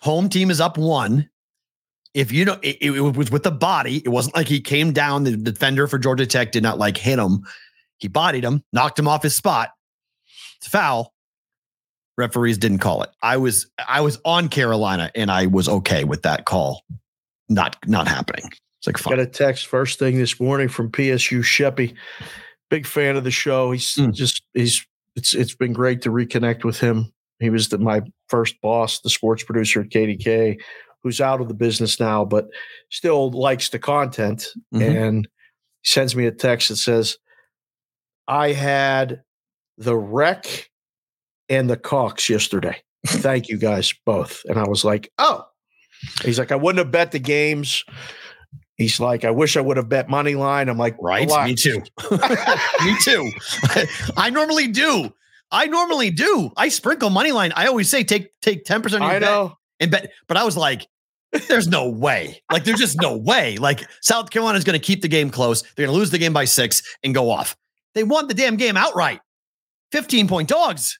home 0.00 0.30
team 0.30 0.50
is 0.50 0.62
up 0.62 0.78
one. 0.78 1.28
If 2.14 2.32
you 2.32 2.46
know, 2.46 2.58
it, 2.62 2.78
it 2.80 2.98
was 2.98 3.30
with 3.30 3.42
the 3.42 3.50
body. 3.50 3.98
It 4.02 4.08
wasn't 4.08 4.34
like 4.34 4.48
he 4.48 4.62
came 4.62 4.94
down. 4.94 5.24
The 5.24 5.36
defender 5.36 5.86
for 5.86 5.98
Georgia 5.98 6.24
Tech 6.24 6.52
did 6.52 6.62
not 6.62 6.78
like 6.78 6.96
hit 6.96 7.18
him. 7.18 7.42
He 7.98 8.08
bodied 8.08 8.44
him, 8.44 8.64
knocked 8.72 8.98
him 8.98 9.08
off 9.08 9.22
his 9.22 9.36
spot. 9.36 9.72
It's 10.56 10.68
a 10.68 10.70
foul. 10.70 11.12
Referees 12.16 12.58
didn't 12.58 12.78
call 12.78 13.02
it. 13.02 13.10
I 13.22 13.36
was 13.36 13.66
I 13.88 14.00
was 14.00 14.18
on 14.24 14.48
Carolina 14.48 15.10
and 15.14 15.30
I 15.30 15.46
was 15.46 15.68
okay 15.68 16.04
with 16.04 16.22
that 16.22 16.44
call 16.46 16.82
not 17.48 17.76
not 17.86 18.08
happening. 18.08 18.50
It's 18.78 18.86
like 18.86 18.98
fine. 18.98 19.16
Got 19.16 19.22
a 19.22 19.26
text 19.26 19.66
first 19.66 19.98
thing 19.98 20.16
this 20.18 20.40
morning 20.40 20.68
from 20.68 20.90
PSU 20.90 21.40
Sheppy. 21.40 21.94
Big 22.70 22.86
fan 22.86 23.16
of 23.16 23.24
the 23.24 23.30
show. 23.30 23.70
He's 23.72 23.94
Mm. 23.94 24.14
just 24.14 24.42
he's 24.54 24.84
it's 25.14 25.34
it's 25.34 25.54
been 25.54 25.72
great 25.72 26.02
to 26.02 26.10
reconnect 26.10 26.64
with 26.64 26.80
him. 26.80 27.12
He 27.38 27.50
was 27.50 27.68
the, 27.68 27.78
my 27.78 28.00
first 28.28 28.60
boss, 28.62 29.00
the 29.00 29.10
sports 29.10 29.42
producer 29.44 29.82
at 29.82 29.90
KDK, 29.90 30.58
who's 31.02 31.20
out 31.20 31.40
of 31.42 31.48
the 31.48 31.54
business 31.54 32.00
now, 32.00 32.24
but 32.24 32.46
still 32.90 33.30
likes 33.30 33.68
the 33.68 33.78
content. 33.78 34.48
Mhm. 34.74 34.82
And 35.08 35.28
sends 35.84 36.16
me 36.16 36.26
a 36.26 36.32
text 36.32 36.70
that 36.70 36.76
says, 36.76 37.18
"I 38.26 38.52
had 38.52 39.22
the 39.78 39.96
wreck 39.96 40.70
and 41.48 41.68
the 41.70 41.76
Cox 41.76 42.28
yesterday. 42.28 42.82
Thank 43.06 43.48
you 43.48 43.56
guys 43.58 43.92
both." 44.04 44.42
And 44.48 44.58
I 44.58 44.66
was 44.68 44.84
like, 44.84 45.10
"Oh." 45.18 45.44
He's 46.22 46.38
like, 46.38 46.52
"I 46.52 46.56
wouldn't 46.56 46.78
have 46.84 46.92
bet 46.92 47.12
the 47.12 47.18
games." 47.18 47.84
He's 48.76 49.00
like, 49.00 49.24
I 49.24 49.30
wish 49.30 49.56
I 49.56 49.62
would 49.62 49.78
have 49.78 49.88
bet 49.88 50.10
money 50.10 50.34
line. 50.34 50.68
I'm 50.68 50.76
like, 50.76 50.96
Right? 51.00 51.26
Me 51.46 51.54
too. 51.54 51.82
Me 52.84 52.96
too. 53.02 53.30
I 54.18 54.28
normally 54.30 54.66
do. 54.68 55.14
I 55.50 55.64
normally 55.66 56.10
do. 56.10 56.50
I 56.58 56.68
sprinkle 56.68 57.08
money 57.08 57.32
line. 57.32 57.52
I 57.56 57.68
always 57.68 57.88
say 57.88 58.04
take 58.04 58.38
take 58.42 58.66
10% 58.66 58.84
of 58.84 58.92
your 58.92 59.02
I 59.02 59.12
bet 59.14 59.22
know. 59.22 59.56
and 59.80 59.90
bet. 59.90 60.12
But 60.28 60.36
I 60.36 60.44
was 60.44 60.58
like, 60.58 60.86
there's 61.48 61.68
no 61.68 61.88
way. 61.88 62.42
Like, 62.52 62.64
there's 62.64 62.78
just 62.78 63.00
no 63.00 63.16
way. 63.16 63.56
Like, 63.56 63.82
South 64.02 64.28
Carolina's 64.30 64.64
going 64.64 64.78
to 64.78 64.84
keep 64.84 65.00
the 65.00 65.08
game 65.08 65.30
close. 65.30 65.62
They're 65.62 65.86
going 65.86 65.94
to 65.94 65.98
lose 65.98 66.10
the 66.10 66.18
game 66.18 66.34
by 66.34 66.44
six 66.44 66.82
and 67.02 67.14
go 67.14 67.30
off. 67.30 67.56
They 67.94 68.04
won 68.04 68.28
the 68.28 68.34
damn 68.34 68.56
game 68.56 68.76
outright. 68.76 69.20
15 69.92 70.28
point 70.28 70.48
dogs. 70.50 70.98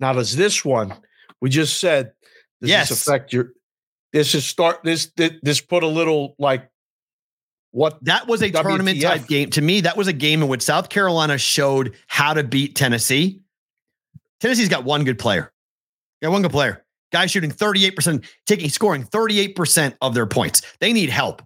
Now 0.00 0.12
does 0.12 0.36
this 0.36 0.64
one? 0.64 0.94
We 1.40 1.50
just 1.50 1.78
said. 1.80 2.12
Does 2.60 2.70
Yes. 2.70 2.88
this 2.90 3.06
affect 3.06 3.32
your? 3.32 3.52
This 4.12 4.34
is 4.34 4.44
start. 4.44 4.80
This 4.84 5.10
this, 5.16 5.60
put 5.60 5.82
a 5.82 5.86
little 5.88 6.34
like 6.38 6.68
what 7.70 7.98
That 8.04 8.26
was 8.28 8.42
a 8.42 8.50
WTF. 8.50 8.62
tournament 8.62 9.00
type 9.00 9.26
game. 9.26 9.50
To 9.50 9.62
me, 9.62 9.80
that 9.82 9.96
was 9.96 10.06
a 10.06 10.12
game 10.12 10.42
in 10.42 10.48
which 10.48 10.62
South 10.62 10.88
Carolina 10.88 11.38
showed 11.38 11.94
how 12.06 12.34
to 12.34 12.44
beat 12.44 12.76
Tennessee. 12.76 13.40
Tennessee's 14.40 14.68
got 14.68 14.84
one 14.84 15.04
good 15.04 15.18
player. 15.18 15.52
Got 16.22 16.32
one 16.32 16.42
good 16.42 16.50
player. 16.50 16.84
Guy 17.12 17.26
shooting 17.26 17.50
38%, 17.50 18.24
taking 18.46 18.68
scoring 18.70 19.04
38% 19.04 19.94
of 20.00 20.14
their 20.14 20.26
points. 20.26 20.62
They 20.80 20.92
need 20.92 21.10
help. 21.10 21.42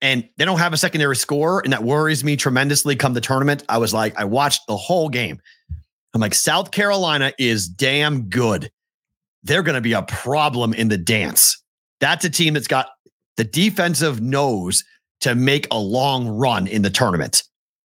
And 0.00 0.28
they 0.36 0.44
don't 0.44 0.58
have 0.58 0.72
a 0.72 0.76
secondary 0.76 1.16
score, 1.16 1.60
and 1.64 1.72
that 1.72 1.82
worries 1.82 2.22
me 2.22 2.36
tremendously 2.36 2.94
come 2.94 3.14
the 3.14 3.20
tournament. 3.20 3.64
I 3.68 3.78
was 3.78 3.92
like, 3.92 4.16
I 4.18 4.24
watched 4.24 4.66
the 4.68 4.76
whole 4.76 5.08
game. 5.08 5.40
I'm 6.14 6.20
like, 6.20 6.34
South 6.34 6.70
Carolina 6.70 7.32
is 7.38 7.68
damn 7.68 8.28
good. 8.28 8.70
They're 9.42 9.62
going 9.62 9.74
to 9.74 9.80
be 9.80 9.92
a 9.92 10.02
problem 10.02 10.72
in 10.74 10.88
the 10.88 10.98
dance. 10.98 11.62
That's 12.00 12.24
a 12.24 12.30
team 12.30 12.54
that's 12.54 12.66
got 12.66 12.88
the 13.36 13.44
defensive 13.44 14.20
nose 14.20 14.84
to 15.20 15.34
make 15.34 15.66
a 15.70 15.78
long 15.78 16.28
run 16.28 16.66
in 16.66 16.82
the 16.82 16.90
tournament. 16.90 17.42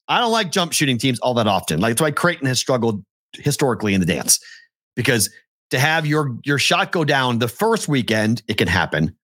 I 0.08 0.20
don't 0.20 0.32
like 0.32 0.50
jump 0.50 0.72
shooting 0.72 0.98
teams 0.98 1.18
all 1.20 1.34
that 1.34 1.46
often. 1.46 1.80
Like 1.80 1.92
that's 1.92 2.02
why 2.02 2.10
Creighton 2.10 2.46
has 2.46 2.58
struggled 2.58 3.04
historically 3.34 3.94
in 3.94 4.00
the 4.00 4.06
dance 4.06 4.40
because 4.96 5.30
to 5.70 5.78
have 5.78 6.04
your 6.04 6.36
your 6.44 6.58
shot 6.58 6.90
go 6.90 7.04
down 7.04 7.38
the 7.38 7.48
first 7.48 7.88
weekend, 7.88 8.42
it 8.48 8.58
can 8.58 8.68
happen. 8.68 9.16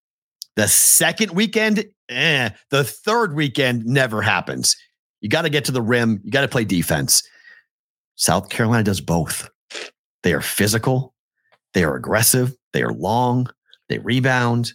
The 0.55 0.69
second 0.69 1.33
weekend, 1.33 1.85
eh, 2.09 2.51
the 2.71 2.85
third 2.85 3.35
weekend 3.35 3.85
never 3.85 4.23
happens. 4.23 4.77
You 5.21 5.29
got 5.29 5.43
to 5.43 5.51
get 5.51 5.65
to 5.67 5.73
the 5.73 5.83
rim. 5.83 6.21
You 6.25 6.31
got 6.31 6.43
to 6.43 6.49
play 6.49 6.65
defense. 6.65 7.23
South 8.17 8.49
Carolina 8.49 8.83
does 8.83 9.01
both. 9.01 9.49
They 10.23 10.33
are 10.33 10.41
physical, 10.41 11.15
they 11.75 11.85
are 11.85 11.95
aggressive, 11.95 12.57
they 12.73 12.83
are 12.83 12.93
long, 12.93 13.47
they 13.89 13.99
rebound. 13.99 14.73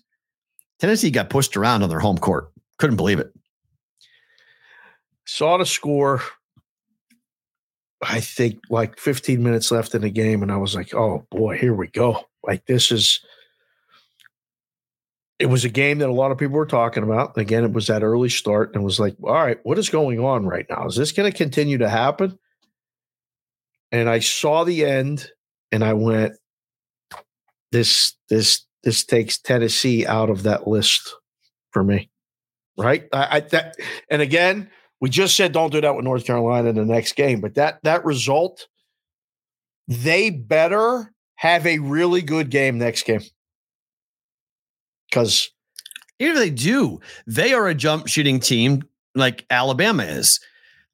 Tennessee 0.80 1.12
got 1.12 1.30
pushed 1.30 1.58
around 1.58 1.84
on 1.84 1.90
their 1.90 2.00
home 2.00 2.18
court. 2.18 2.52
Couldn't 2.78 2.96
believe 2.96 3.20
it. 3.20 3.32
saw 5.26 5.58
the 5.58 5.66
score. 5.66 6.22
I 8.02 8.20
think 8.20 8.60
like 8.70 9.00
15 9.00 9.44
minutes 9.44 9.72
left 9.72 9.94
in 9.94 10.02
the 10.02 10.10
game, 10.10 10.42
and 10.42 10.52
I 10.52 10.58
was 10.58 10.76
like, 10.76 10.94
"Oh 10.96 11.28
boy, 11.30 11.58
here 11.58 11.74
we 11.74 11.88
go!" 11.88 12.24
Like 12.44 12.66
this 12.66 12.92
is. 12.92 13.20
It 15.38 15.48
was 15.48 15.66
a 15.66 15.70
game 15.70 16.00
that 16.00 16.10
a 16.10 16.14
lot 16.14 16.32
of 16.32 16.38
people 16.38 16.56
were 16.56 16.66
talking 16.68 17.04
about. 17.04 17.38
Again, 17.38 17.64
it 17.64 17.74
was 17.74 17.88
that 17.88 18.04
early 18.04 18.30
start, 18.30 18.74
and 18.74 18.82
it 18.82 18.86
was 18.86 19.00
like, 19.00 19.16
"All 19.24 19.34
right, 19.34 19.60
what 19.64 19.78
is 19.78 19.90
going 19.90 20.20
on 20.20 20.46
right 20.46 20.66
now? 20.70 20.88
Is 20.88 20.96
this 20.96 21.12
going 21.12 21.32
to 21.32 21.38
continue 21.38 21.78
to 21.78 21.90
happen?" 21.90 22.38
And 23.92 24.10
I 24.10 24.20
saw 24.20 24.64
the 24.64 24.86
end, 24.86 25.30
and 25.72 25.84
I 25.84 25.94
went, 25.94 26.34
"This, 27.72 28.16
this, 28.30 28.66
this 28.84 29.04
takes 29.04 29.38
Tennessee 29.38 30.06
out 30.06 30.30
of 30.30 30.44
that 30.44 30.68
list 30.68 31.14
for 31.72 31.84
me." 31.84 32.10
Right? 32.78 33.08
I, 33.12 33.38
I 33.38 33.40
that, 33.42 33.76
and 34.10 34.22
again, 34.22 34.70
we 35.02 35.10
just 35.10 35.36
said 35.36 35.52
don't 35.52 35.72
do 35.72 35.82
that 35.82 35.96
with 35.96 36.06
North 36.06 36.26
Carolina 36.26 36.70
in 36.70 36.76
the 36.76 36.86
next 36.86 37.16
game, 37.16 37.42
but 37.42 37.56
that 37.56 37.80
that 37.84 38.06
result, 38.06 38.68
they 39.88 40.30
better 40.30 41.14
have 41.36 41.66
a 41.66 41.80
really 41.80 42.22
good 42.22 42.50
game 42.50 42.78
next 42.78 43.04
game. 43.04 43.22
Because 45.10 45.50
Even 46.20 46.38
if 46.38 46.44
they 46.44 46.50
do, 46.52 47.00
they 47.26 47.52
are 47.52 47.68
a 47.68 47.74
jump 47.74 48.08
shooting 48.08 48.40
team 48.40 48.84
like 49.16 49.44
Alabama 49.50 50.04
is. 50.04 50.40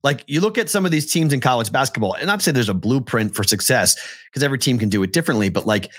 Like 0.03 0.23
you 0.27 0.41
look 0.41 0.57
at 0.57 0.69
some 0.69 0.85
of 0.85 0.91
these 0.91 1.11
teams 1.11 1.33
in 1.33 1.41
college 1.41 1.71
basketball, 1.71 2.13
and 2.13 2.29
I'd 2.29 2.41
say 2.41 2.51
there's 2.51 2.69
a 2.69 2.73
blueprint 2.73 3.35
for 3.35 3.43
success 3.43 3.95
because 4.29 4.43
every 4.43 4.59
team 4.59 4.77
can 4.77 4.89
do 4.89 5.03
it 5.03 5.11
differently. 5.11 5.49
But 5.49 5.65
like, 5.65 5.91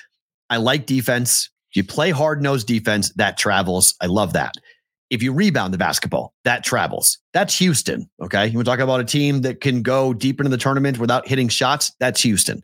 I 0.51 0.57
like 0.57 0.87
defense. 0.87 1.51
You 1.75 1.85
play 1.85 2.11
hard 2.11 2.43
nosed 2.43 2.67
defense, 2.67 3.13
that 3.15 3.37
travels. 3.37 3.95
I 4.01 4.07
love 4.07 4.33
that. 4.33 4.55
If 5.11 5.23
you 5.23 5.33
rebound 5.33 5.73
the 5.73 5.79
basketball, 5.79 6.35
that 6.45 6.65
travels. 6.65 7.19
That's 7.33 7.59
Houston. 7.59 8.09
Okay. 8.23 8.47
You 8.47 8.59
want 8.59 8.67
to 8.67 8.71
talk 8.71 8.81
about 8.81 9.01
a 9.01 9.05
team 9.05 9.41
that 9.43 9.61
can 9.61 9.83
go 9.83 10.13
deep 10.13 10.39
into 10.39 10.51
the 10.51 10.59
tournament 10.59 10.99
without 10.99 11.27
hitting 11.27 11.49
shots? 11.49 11.93
That's 11.99 12.23
Houston. 12.23 12.63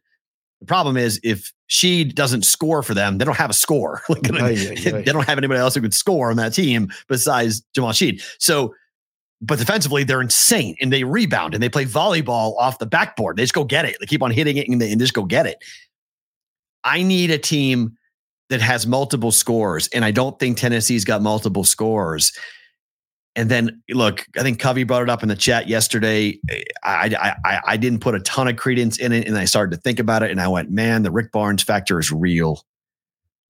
The 0.61 0.67
problem 0.67 0.97
is 0.97 1.21
if 1.23 1.53
she 1.67 2.05
doesn't 2.05 2.45
score 2.45 2.83
for 2.83 2.95
them, 2.95 3.19
they 3.19 3.25
don't 3.25 3.37
have 3.37 3.51
a 3.51 3.55
score. 3.55 4.03
Like, 4.09 4.23
they 4.23 5.03
don't 5.05 5.27
have 5.27 5.39
anybody 5.39 5.61
else 5.61 5.75
who 5.75 5.81
could 5.81 5.95
score 5.95 6.31
on 6.31 6.37
that 6.37 6.55
team 6.55 6.91
besides 7.09 7.63
Jamal 7.75 7.93
Shead. 7.93 8.23
So, 8.39 8.75
but 9.45 9.59
defensively, 9.59 10.05
they're 10.05 10.21
insane 10.21 10.77
and 10.81 10.93
they 10.93 11.05
rebound 11.05 11.55
and 11.55 11.63
they 11.63 11.69
play 11.69 11.85
volleyball 11.85 12.57
off 12.57 12.79
the 12.79 12.87
backboard. 12.87 13.37
They 13.37 13.43
just 13.43 13.55
go 13.55 13.65
get 13.65 13.85
it. 13.85 13.97
They 14.01 14.07
keep 14.07 14.23
on 14.23 14.31
hitting 14.31 14.57
it 14.57 14.69
and, 14.69 14.81
they, 14.81 14.91
and 14.91 15.01
just 15.01 15.15
go 15.15 15.25
get 15.25 15.47
it. 15.47 15.63
I 16.85 17.03
need 17.03 17.31
a 17.31 17.39
team 17.39 17.97
that 18.51 18.61
has 18.61 18.87
multiple 18.87 19.33
scores, 19.33 19.89
and 19.89 20.05
I 20.05 20.11
don't 20.11 20.39
think 20.39 20.59
Tennessee's 20.59 21.05
got 21.05 21.23
multiple 21.23 21.65
scores. 21.65 22.33
And 23.37 23.51
then 23.51 23.83
look, 23.91 24.27
I 24.39 24.43
think 24.43 24.61
Covey 24.61 24.85
brought 24.85 25.03
it 25.03 25.11
up 25.11 25.23
in 25.23 25.29
the 25.29 25.35
chat 25.35 25.67
yesterday. 25.67 26.39
I, 26.85 27.17
I 27.19 27.37
I 27.45 27.61
I 27.67 27.77
didn't 27.77 28.01
put 28.01 28.15
a 28.15 28.21
ton 28.21 28.47
of 28.47 28.57
credence 28.57 28.99
in 28.99 29.13
it, 29.13 29.27
and 29.27 29.37
I 29.37 29.47
started 29.47 29.75
to 29.75 29.81
think 29.81 29.99
about 29.99 30.23
it, 30.23 30.31
and 30.31 30.41
I 30.41 30.49
went, 30.49 30.71
man, 30.71 31.03
the 31.03 31.11
Rick 31.11 31.33
Barnes 31.33 31.63
factor 31.63 31.99
is 31.99 32.13
real. 32.13 32.65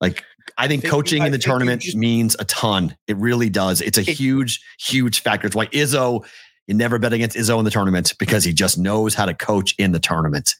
Like 0.01 0.25
I 0.57 0.69
think 0.69 0.83
think- 0.83 0.93
coaching 0.93 1.23
I 1.23 1.27
in 1.27 1.33
the 1.33 1.39
think 1.39 1.45
tournament 1.47 1.83
just- 1.83 1.97
means 1.97 2.37
a 2.39 2.45
ton. 2.45 2.97
It 3.09 3.17
really 3.17 3.51
does. 3.51 3.81
It's 3.81 3.99
a 3.99 4.03
It- 4.03 4.17
huge, 4.17 4.61
huge 4.79 5.21
factor. 5.23 5.47
It's 5.47 5.57
why 5.57 5.67
Izzo, 5.67 6.25
you 6.67 6.75
never 6.75 6.99
bet 6.99 7.13
against 7.13 7.37
Izzo 7.37 7.59
in 7.59 7.65
the 7.65 7.71
tournament 7.71 8.15
because 8.19 8.45
he 8.45 8.53
just 8.53 8.79
knows 8.79 9.15
how 9.15 9.27
to 9.27 9.35
coach 9.35 9.75
in 9.79 9.93
the 9.93 9.99
tournament. 10.01 10.55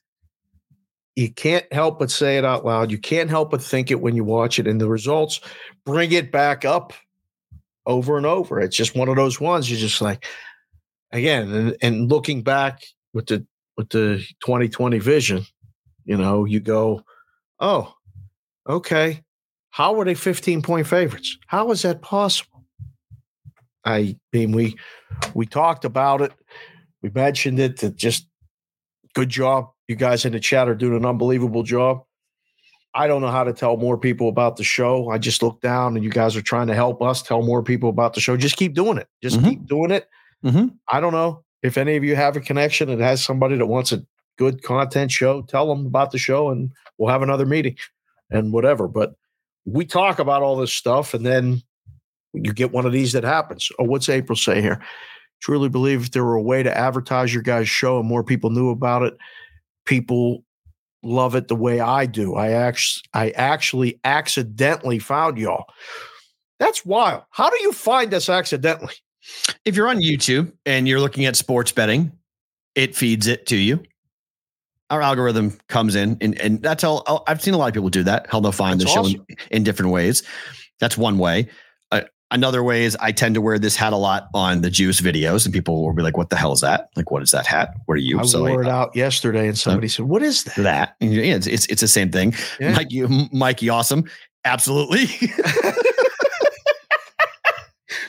you 1.17 1.31
can't 1.33 1.73
help 1.73 2.01
but 2.01 2.11
say 2.11 2.39
it 2.39 2.45
out 2.45 2.65
loud. 2.65 2.91
You 2.91 2.99
can't 2.99 3.31
help 3.31 3.53
but 3.53 3.63
think 3.63 3.93
it 3.93 4.01
when 4.01 4.17
you 4.17 4.25
watch 4.25 4.59
it, 4.59 4.67
and 4.67 4.81
the 4.81 4.89
results 4.89 5.39
bring 5.87 6.11
it 6.11 6.33
back 6.33 6.65
up 6.65 6.93
over 7.87 8.17
and 8.17 8.27
over. 8.27 8.59
It's 8.61 8.77
just 8.77 8.97
one 8.97 9.09
of 9.09 9.15
those 9.15 9.41
ones 9.41 9.71
you're 9.71 9.79
just 9.79 10.01
like, 10.03 10.27
again, 11.13 11.53
and, 11.53 11.77
and 11.81 12.11
looking 12.11 12.43
back 12.43 12.83
with 13.13 13.27
the 13.27 13.47
with 13.77 13.91
the 13.91 14.25
2020 14.45 14.99
vision, 14.99 15.47
you 16.05 16.17
know, 16.17 16.47
you 16.47 16.59
go, 16.59 17.05
oh, 17.61 17.95
okay, 18.69 19.23
how 19.75 19.93
were 19.93 20.05
they 20.05 20.15
15 20.15 20.63
point 20.63 20.87
favorites? 20.87 21.37
How 21.49 21.69
is 21.73 21.83
that 21.83 22.01
possible? 22.01 22.65
I 23.85 24.17
mean, 24.33 24.53
we 24.53 24.77
we 25.35 25.47
talked 25.47 25.85
about 25.85 26.21
it, 26.21 26.33
we 27.03 27.11
mentioned 27.11 27.59
it. 27.59 27.81
That 27.81 27.97
just 27.97 28.29
good 29.15 29.31
job. 29.31 29.71
You 29.89 29.97
guys 29.97 30.25
in 30.25 30.33
the 30.33 30.39
chat 30.39 30.69
are 30.69 30.77
doing 30.77 30.97
an 30.97 31.05
unbelievable 31.05 31.65
job. 31.65 32.05
I 32.95 33.09
don't 33.09 33.21
know 33.21 33.33
how 33.33 33.43
to 33.43 33.53
tell 33.53 33.77
more 33.77 33.99
people 33.99 34.29
about 34.29 34.55
the 34.57 34.63
show. 34.63 35.11
I 35.11 35.19
just 35.19 35.43
look 35.43 35.61
down 35.61 35.97
and 35.97 36.05
you 36.05 36.11
guys 36.11 36.37
are 36.37 36.43
trying 36.43 36.69
to 36.69 36.75
help 36.75 37.03
us 37.03 37.21
tell 37.23 37.43
more 37.43 37.65
people 37.65 37.89
about 37.89 38.15
the 38.15 38.21
show. 38.21 38.37
Just 38.37 38.57
keep 38.57 38.75
doing 38.75 38.97
it. 38.99 39.09
Just 39.25 39.41
Mhm. 39.41 39.49
keep 39.49 39.67
doing 39.67 39.91
it. 39.91 40.09
Mhm. 40.45 40.77
I 40.89 41.01
don't 41.01 41.13
know 41.13 41.43
if 41.65 41.77
any 41.77 41.97
of 41.97 42.05
you 42.05 42.15
have 42.15 42.37
a 42.37 42.41
connection 42.41 42.89
that 42.91 43.01
has 43.01 43.25
somebody 43.25 43.57
that 43.57 43.67
wants 43.67 43.91
a 43.91 44.07
good 44.39 44.63
content 44.63 45.11
show, 45.11 45.43
tell 45.43 45.67
them 45.67 45.85
about 45.85 46.13
the 46.13 46.19
show 46.19 46.51
and 46.51 46.71
we'll 46.97 47.11
have 47.11 47.23
another 47.23 47.47
meeting 47.47 47.77
and 48.31 48.53
whatever. 48.53 48.87
But 48.87 49.17
we 49.65 49.85
talk 49.85 50.19
about 50.19 50.43
all 50.43 50.57
this 50.57 50.73
stuff 50.73 51.15
and 51.15 51.25
then 51.25 51.63
you 52.33 52.53
get 52.53 52.73
one 52.73 52.87
of 52.87 52.93
these 52.93 53.13
that 53.13 53.25
happens. 53.25 53.71
Oh, 53.79 53.85
what's 53.85 54.09
April 54.09 54.37
say 54.37 54.61
here? 54.61 54.81
Truly 55.41 55.69
believe 55.69 56.03
if 56.03 56.11
there 56.13 56.25
were 56.25 56.35
a 56.35 56.43
way 56.43 56.63
to 56.63 56.77
advertise 56.77 57.33
your 57.33 57.43
guys' 57.43 57.69
show 57.69 57.99
and 57.99 58.09
more 58.09 58.25
people 58.25 58.51
knew 58.51 58.71
about 58.71 59.03
it, 59.03 59.15
people 59.85 60.45
love 61.03 61.35
it 61.35 61.49
the 61.49 61.57
way 61.57 61.81
I 61.81 62.07
do. 62.07 62.35
I 62.35 62.51
actually 62.51 63.03
I 63.13 63.31
actually 63.31 64.01
accidentally 64.05 64.99
found 64.99 65.39
y'all. 65.39 65.67
That's 66.59 66.85
wild. 66.85 67.25
How 67.31 67.51
do 67.51 67.57
you 67.61 67.73
find 67.73 68.13
us 68.15 68.29
accidentally? 68.29 68.95
If 69.65 69.77
you're 69.77 69.89
on 69.89 70.01
YouTube 70.01 70.53
and 70.67 70.87
you're 70.89 71.01
looking 71.01 71.25
at 71.25 71.37
sports 71.37 71.73
betting, 71.73 72.13
it 72.75 72.95
feeds 72.95 73.27
it 73.27 73.47
to 73.47 73.57
you. 73.57 73.83
Our 74.91 75.01
algorithm 75.01 75.59
comes 75.69 75.95
in, 75.95 76.19
and, 76.21 76.39
and 76.41 76.63
that's 76.63 76.83
how 76.83 77.03
I've 77.27 77.41
seen 77.41 77.55
a 77.55 77.57
lot 77.57 77.69
of 77.69 77.75
people 77.75 77.89
do 77.89 78.03
that. 78.05 78.27
How 78.29 78.41
they'll 78.41 78.53
find 78.53 78.81
That's 78.81 78.95
the 78.95 79.03
show 79.03 79.07
in, 79.07 79.25
in 79.51 79.65
different 79.65 79.93
ways. 79.93 80.23
That's 80.79 80.99
one 80.99 81.19
way. 81.19 81.49
Uh, 81.91 82.03
another 82.31 82.63
way 82.63 82.85
is 82.85 82.97
I 83.01 83.11
tend 83.13 83.35
to 83.37 83.41
wear 83.41 83.59
this 83.59 83.77
hat 83.77 83.95
a 83.95 83.97
lot 83.97 84.29
on 84.35 84.61
the 84.61 84.71
juice 84.71 85.01
videos, 85.01 85.47
and 85.47 85.55
people 85.55 85.85
will 85.85 85.95
be 85.95 86.03
like, 86.03 86.19
"What 86.19 86.29
the 86.31 86.37
hell 86.37 86.53
is 86.53 86.61
that? 86.61 86.91
Like, 86.97 87.11
what 87.11 87.23
is 87.23 87.31
that 87.31 87.47
hat? 87.47 87.75
What 87.87 87.95
are 87.95 87.99
you?" 87.99 88.21
I 88.21 88.25
wore 88.39 88.63
it 88.63 88.69
out 88.69 88.95
yesterday 88.95 89.49
and 89.49 89.59
somebody 89.59 89.89
said, 89.89 90.05
What 90.05 90.23
is 90.23 90.45
that? 90.45 90.57
that. 90.57 90.97
And, 91.01 91.13
yeah, 91.15 91.35
it's, 91.35 91.47
it's 91.47 91.67
it's 91.67 91.81
the 91.81 91.89
same 91.89 92.11
thing. 92.11 92.35
Yeah. 92.61 92.73
Mikey, 92.73 93.29
Mikey, 93.33 93.71
awesome, 93.71 94.05
absolutely. 94.45 95.07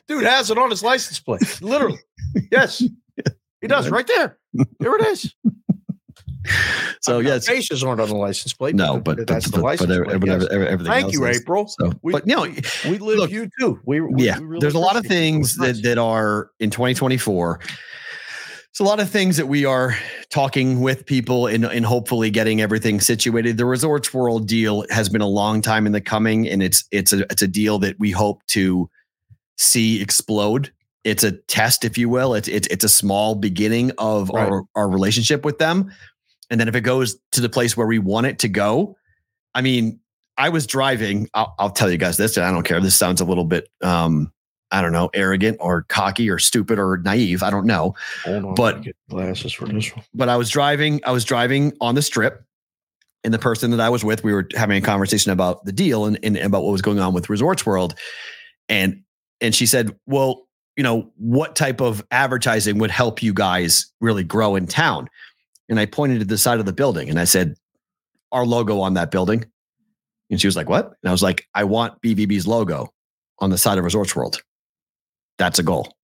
Dude 0.08 0.24
has 0.24 0.52
it 0.52 0.58
on 0.58 0.70
his 0.70 0.84
license 0.84 1.20
plate. 1.20 1.62
Literally. 1.62 2.00
Yes. 2.52 2.84
He 3.62 3.68
does 3.68 3.90
right 3.90 4.06
there. 4.06 4.38
Here 4.80 4.96
it 4.96 5.08
is. 5.08 5.34
So 7.02 7.20
yes, 7.20 7.48
faces 7.48 7.84
aren't 7.84 8.02
on 8.02 8.10
the 8.10 8.16
license 8.16 8.54
plate. 8.54 8.76
no, 8.76 9.00
but 9.00 9.18
but, 9.18 9.28
that's 9.28 9.46
but, 9.46 9.52
the 9.56 9.62
but, 9.62 9.64
license 9.64 9.88
plate. 9.96 10.10
everything, 10.16 10.42
yes. 10.42 10.48
everything 10.52 10.86
Thank 10.86 11.04
else 11.06 11.14
you, 11.14 11.26
is. 11.26 11.42
April. 11.42 11.68
So, 11.68 11.92
We- 12.02 12.12
but 12.14 12.28
you 12.28 12.36
know, 12.36 12.44
We 12.90 12.98
live 12.98 13.18
Look, 13.20 13.32
you 13.32 13.50
too. 13.60 13.80
We, 13.86 14.02
we 14.02 14.24
yeah, 14.26 14.40
we 14.40 14.46
really 14.46 14.60
there's 14.62 14.74
a 14.76 14.80
lot 14.80 14.96
of 14.96 15.06
things 15.06 15.58
nice. 15.58 15.76
that, 15.78 15.84
that 15.84 15.98
are 15.98 16.50
in 16.60 16.70
2024. 16.72 17.60
It's 18.70 18.80
a 18.82 18.84
lot 18.84 19.00
of 19.00 19.10
things 19.10 19.38
that 19.38 19.48
we 19.48 19.64
are 19.64 19.96
talking 20.30 20.82
with 20.82 21.06
people 21.06 21.48
and, 21.48 21.64
and 21.64 21.86
hopefully 21.86 22.30
getting 22.30 22.60
everything 22.60 23.00
situated. 23.00 23.58
The 23.58 23.64
Resorts 23.66 24.14
World 24.14 24.48
deal 24.48 24.86
has 24.90 25.08
been 25.08 25.22
a 25.22 25.28
long 25.28 25.62
time 25.62 25.86
in 25.86 25.94
the 25.94 26.02
coming, 26.02 26.46
and 26.50 26.62
it's 26.62 26.84
it's 26.92 27.14
a 27.14 27.22
it's 27.32 27.42
a 27.42 27.48
deal 27.48 27.80
that 27.80 27.98
we 28.00 28.12
hope 28.12 28.46
to 28.48 28.90
see 29.58 30.02
explode 30.02 30.72
it's 31.06 31.24
a 31.24 31.34
test, 31.34 31.86
if 31.86 31.98
you 32.00 32.10
will. 32.10 32.34
It's 32.34 32.48
it's 32.48 32.68
it's 32.70 32.84
a 32.84 32.90
small 32.90 33.36
beginning 33.36 33.92
of 34.00 34.30
Right. 34.30 34.50
our 34.50 34.64
our 34.76 34.90
relationship 34.90 35.46
with 35.46 35.60
them, 35.60 35.92
and 36.50 36.60
then 36.60 36.68
if 36.68 36.76
it 36.76 36.82
goes 36.82 37.18
to 37.34 37.42
the 37.42 37.50
place 37.50 37.76
where 37.76 37.88
we 37.88 38.00
want 38.00 38.28
it 38.28 38.40
to 38.40 38.48
go, 38.48 38.96
I 39.54 39.62
mean, 39.62 40.00
I 40.38 40.50
was 40.50 40.68
driving. 40.68 41.30
I'll, 41.34 41.56
I'll 41.60 41.70
tell 41.70 41.90
you 41.90 41.98
guys 41.98 42.18
this, 42.18 42.38
and 42.38 42.46
I 42.46 42.52
don't 42.52 42.64
care. 42.64 42.80
This 42.82 42.96
sounds 42.98 43.22
a 43.22 43.26
little 43.26 43.46
bit, 43.46 43.70
um, 43.82 44.32
I 44.72 44.82
don't 44.82 44.92
know, 44.92 45.10
arrogant 45.14 45.58
or 45.62 45.84
cocky 45.84 46.30
or 46.30 46.40
stupid 46.40 46.78
or 46.78 46.98
naive. 46.98 47.42
I 47.42 47.50
don't 47.50 47.66
know. 47.66 47.96
On, 48.28 48.54
But- 48.56 48.84
glasses 49.10 49.54
for 49.54 49.68
this 49.68 49.96
one. 49.96 50.04
but 50.14 50.28
I 50.30 50.36
was 50.38 50.50
driving, 50.50 51.02
I 51.06 51.12
was 51.12 51.24
driving 51.24 51.74
on 51.80 51.96
the 51.96 52.02
strip, 52.02 52.44
and 53.24 53.34
the 53.34 53.40
person 53.40 53.72
that 53.72 53.80
I 53.80 53.90
was 53.90 54.04
with, 54.04 54.24
we 54.24 54.34
were 54.34 54.48
having 54.56 54.78
a 54.78 54.86
conversation 54.86 55.32
about 55.32 55.66
the 55.66 55.72
deal 55.72 56.06
and, 56.06 56.20
and 56.22 56.38
about 56.38 56.64
what 56.64 56.72
was 56.72 56.82
going 56.82 57.00
on 57.00 57.14
with 57.14 57.30
Resorts 57.30 57.66
World. 57.66 57.96
And 58.70 59.02
and 59.42 59.54
she 59.56 59.66
said, 59.66 59.96
Well, 60.06 60.48
you 60.76 60.84
know, 60.84 61.12
what 61.18 61.56
type 61.56 61.82
of 61.82 62.06
advertising 62.12 62.78
would 62.80 62.92
help 62.92 63.24
you 63.24 63.34
guys 63.34 63.92
really 64.02 64.24
grow 64.24 64.56
in 64.56 64.68
town? 64.68 65.08
And 65.70 65.80
I 65.80 65.86
pointed 65.86 66.20
to 66.20 66.26
the 66.26 66.38
side 66.38 66.60
of 66.60 66.66
the 66.66 66.74
building 66.74 67.10
and 67.10 67.20
I 67.20 67.24
said, 67.24 67.56
Our 68.32 68.46
logo 68.46 68.80
on 68.80 68.94
that 68.96 69.12
building. 69.12 69.46
And 70.30 70.40
she 70.40 70.48
was 70.48 70.56
like, 70.56 70.70
What? 70.70 70.86
And 70.86 71.10
I 71.10 71.12
was 71.12 71.24
like, 71.24 71.48
I 71.54 71.64
want 71.64 72.02
BVB's 72.02 72.48
logo 72.48 72.94
on 73.40 73.50
the 73.50 73.58
side 73.58 73.78
of 73.78 73.84
Resorts 73.84 74.16
World. 74.16 74.42
That's 75.38 75.60
a 75.60 75.64
goal. 75.64 75.96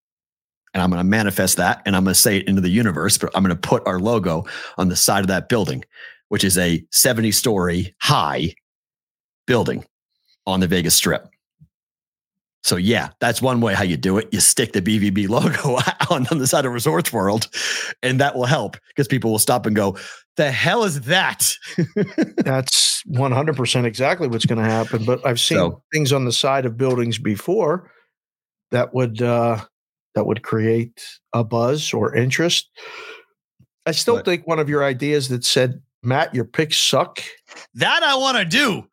And 0.73 0.81
I'm 0.81 0.89
going 0.89 0.99
to 0.99 1.09
manifest 1.09 1.57
that 1.57 1.81
and 1.85 1.95
I'm 1.95 2.03
going 2.03 2.13
to 2.13 2.19
say 2.19 2.37
it 2.37 2.47
into 2.47 2.61
the 2.61 2.69
universe, 2.69 3.17
but 3.17 3.29
I'm 3.35 3.43
going 3.43 3.55
to 3.55 3.67
put 3.67 3.85
our 3.85 3.99
logo 3.99 4.45
on 4.77 4.87
the 4.87 4.95
side 4.95 5.21
of 5.21 5.27
that 5.27 5.49
building, 5.49 5.83
which 6.29 6.43
is 6.43 6.57
a 6.57 6.83
70 6.91 7.31
story 7.31 7.93
high 8.01 8.53
building 9.47 9.85
on 10.47 10.61
the 10.61 10.67
Vegas 10.67 10.95
Strip. 10.95 11.27
So, 12.63 12.75
yeah, 12.75 13.09
that's 13.19 13.41
one 13.41 13.59
way 13.59 13.73
how 13.73 13.83
you 13.83 13.97
do 13.97 14.17
it. 14.19 14.29
You 14.31 14.39
stick 14.39 14.73
the 14.73 14.81
BVB 14.83 15.27
logo 15.29 15.79
on, 16.13 16.27
on 16.31 16.37
the 16.37 16.45
side 16.45 16.65
of 16.65 16.71
Resorts 16.73 17.11
World, 17.11 17.47
and 18.03 18.19
that 18.19 18.35
will 18.35 18.45
help 18.45 18.77
because 18.89 19.07
people 19.07 19.31
will 19.31 19.39
stop 19.39 19.65
and 19.65 19.75
go, 19.75 19.97
The 20.37 20.51
hell 20.51 20.83
is 20.83 21.01
that? 21.01 21.51
That's 22.37 23.03
100% 23.03 23.85
exactly 23.85 24.27
what's 24.27 24.45
going 24.45 24.63
to 24.63 24.69
happen. 24.69 25.05
But 25.05 25.25
I've 25.25 25.39
seen 25.39 25.57
So- 25.57 25.83
things 25.93 26.13
on 26.13 26.25
the 26.25 26.31
side 26.31 26.65
of 26.65 26.77
buildings 26.77 27.17
before 27.17 27.89
that 28.71 28.93
would 28.93 29.21
uh, 29.21 29.59
that 30.15 30.25
would 30.25 30.43
create 30.43 31.03
a 31.33 31.43
buzz 31.43 31.93
or 31.93 32.15
interest. 32.15 32.69
I 33.85 33.91
still 33.91 34.17
But- 34.17 34.25
think 34.25 34.45
one 34.47 34.59
of 34.59 34.69
your 34.69 34.83
ideas 34.83 35.29
that 35.29 35.43
said, 35.43 35.81
Matt, 36.03 36.35
your 36.35 36.45
picks 36.45 36.77
suck 36.77 37.21
that 37.75 38.03
I 38.03 38.15
want 38.15 38.37
to 38.37 38.45
do. 38.45 38.87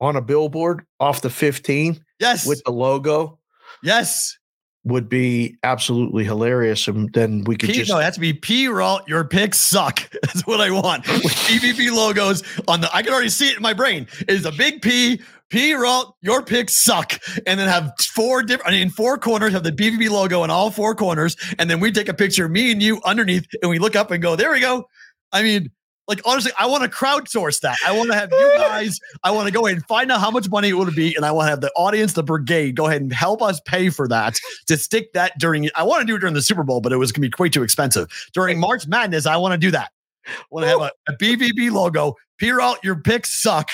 on 0.00 0.16
a 0.16 0.20
billboard 0.20 0.84
off 0.98 1.22
the 1.22 1.30
15 1.30 2.04
Yes. 2.22 2.46
with 2.46 2.62
the 2.64 2.72
logo 2.72 3.38
yes. 3.82 4.38
would 4.84 5.08
be 5.08 5.56
absolutely 5.62 6.24
hilarious. 6.24 6.88
And 6.88 7.12
then 7.12 7.44
we 7.44 7.56
could 7.56 7.68
P, 7.68 7.74
just 7.74 7.90
no, 7.90 7.98
it 7.98 8.04
has 8.04 8.14
to 8.14 8.20
be 8.20 8.32
P 8.32 8.68
Ralt. 8.68 9.06
Your 9.08 9.24
picks 9.24 9.58
suck. 9.58 10.08
That's 10.22 10.46
what 10.46 10.60
I 10.60 10.70
want. 10.70 11.06
With 11.08 11.22
BVB 11.22 11.94
logos 11.94 12.42
on 12.68 12.80
the, 12.80 12.94
I 12.94 13.02
can 13.02 13.12
already 13.12 13.28
see 13.28 13.48
it 13.48 13.56
in 13.56 13.62
my 13.62 13.74
brain. 13.74 14.06
It 14.20 14.30
is 14.30 14.46
a 14.46 14.52
big 14.52 14.82
P. 14.82 15.20
P 15.50 15.74
Ralt. 15.74 16.16
Your 16.22 16.42
picks 16.42 16.74
suck, 16.74 17.12
and 17.46 17.60
then 17.60 17.68
have 17.68 17.92
four 18.14 18.42
different 18.42 18.68
I 18.68 18.78
mean, 18.78 18.88
four 18.88 19.18
corners 19.18 19.52
have 19.52 19.64
the 19.64 19.72
BVB 19.72 20.08
logo 20.08 20.44
in 20.44 20.50
all 20.50 20.70
four 20.70 20.94
corners, 20.94 21.36
and 21.58 21.68
then 21.68 21.78
we 21.78 21.92
take 21.92 22.08
a 22.08 22.14
picture, 22.14 22.48
me 22.48 22.72
and 22.72 22.82
you 22.82 23.02
underneath, 23.04 23.46
and 23.60 23.70
we 23.70 23.78
look 23.78 23.94
up 23.94 24.10
and 24.10 24.22
go, 24.22 24.34
there 24.36 24.50
we 24.50 24.60
go. 24.60 24.88
I 25.30 25.42
mean. 25.42 25.70
Like 26.08 26.20
honestly, 26.24 26.52
I 26.58 26.66
want 26.66 26.82
to 26.82 26.88
crowdsource 26.88 27.60
that. 27.60 27.78
I 27.86 27.96
want 27.96 28.10
to 28.10 28.16
have 28.16 28.30
you 28.32 28.52
guys. 28.56 28.98
I 29.22 29.30
want 29.30 29.46
to 29.46 29.52
go 29.52 29.66
ahead 29.66 29.78
and 29.78 29.86
find 29.86 30.10
out 30.10 30.20
how 30.20 30.30
much 30.30 30.48
money 30.48 30.68
it 30.68 30.74
would 30.74 30.94
be, 30.94 31.14
and 31.14 31.24
I 31.24 31.32
want 31.32 31.46
to 31.46 31.50
have 31.50 31.60
the 31.60 31.70
audience, 31.76 32.14
the 32.14 32.22
brigade, 32.22 32.76
go 32.76 32.86
ahead 32.86 33.02
and 33.02 33.12
help 33.12 33.42
us 33.42 33.60
pay 33.66 33.88
for 33.90 34.08
that 34.08 34.38
to 34.66 34.76
stick 34.76 35.12
that 35.12 35.38
during. 35.38 35.68
I 35.74 35.84
want 35.84 36.00
to 36.00 36.06
do 36.06 36.16
it 36.16 36.18
during 36.18 36.34
the 36.34 36.42
Super 36.42 36.64
Bowl, 36.64 36.80
but 36.80 36.92
it 36.92 36.96
was 36.96 37.12
going 37.12 37.22
to 37.22 37.36
be 37.36 37.42
way 37.42 37.48
too 37.48 37.62
expensive. 37.62 38.08
During 38.34 38.58
March 38.58 38.86
Madness, 38.86 39.26
I 39.26 39.36
want 39.36 39.52
to 39.52 39.58
do 39.58 39.70
that. 39.70 39.90
I 40.26 40.32
want 40.50 40.64
to 40.64 40.68
have 40.68 40.80
a, 40.80 40.90
a 41.08 41.16
BVB 41.16 41.70
logo. 41.70 42.16
Perrault 42.38 42.78
your 42.82 42.96
picks 42.96 43.40
suck. 43.40 43.70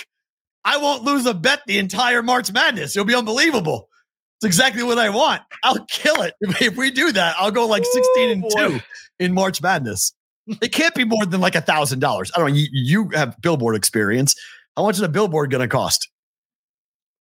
I 0.64 0.76
won't 0.76 1.03
lose 1.05 1.24
a 1.24 1.35
bet 1.35 1.62
the 1.66 1.79
entire 1.79 2.22
March 2.22 2.53
Madness. 2.53 2.95
It'll 2.95 3.07
be 3.07 3.14
unbelievable. 3.14 3.89
It's 4.39 4.47
exactly 4.47 4.83
what 4.83 4.99
I 4.99 5.09
want. 5.09 5.43
I'll 5.64 5.85
kill 5.87 6.22
it 6.22 6.35
if, 6.41 6.62
if 6.62 6.76
we 6.76 6.91
do 6.91 7.11
that. 7.12 7.37
I'll 7.39 7.51
go 7.51 7.66
like 7.66 7.85
sixteen 7.85 8.31
and 8.31 8.45
two 8.55 8.81
in 9.18 9.33
March 9.33 9.62
Madness. 9.62 10.12
It 10.62 10.72
can't 10.72 10.94
be 10.94 11.05
more 11.05 11.26
than 11.26 11.40
like 11.40 11.55
a 11.55 11.61
thousand 11.61 12.01
dollars. 12.01 12.30
I 12.34 12.38
don't 12.40 12.51
know. 12.51 12.55
You, 12.57 12.66
you 12.72 13.09
have 13.14 13.36
billboard 13.42 13.76
experience. 13.76 14.34
How 14.76 14.84
much 14.84 14.96
is 14.96 15.03
a 15.03 15.09
billboard 15.09 15.51
going 15.51 15.61
to 15.62 15.68
cost? 15.68 16.09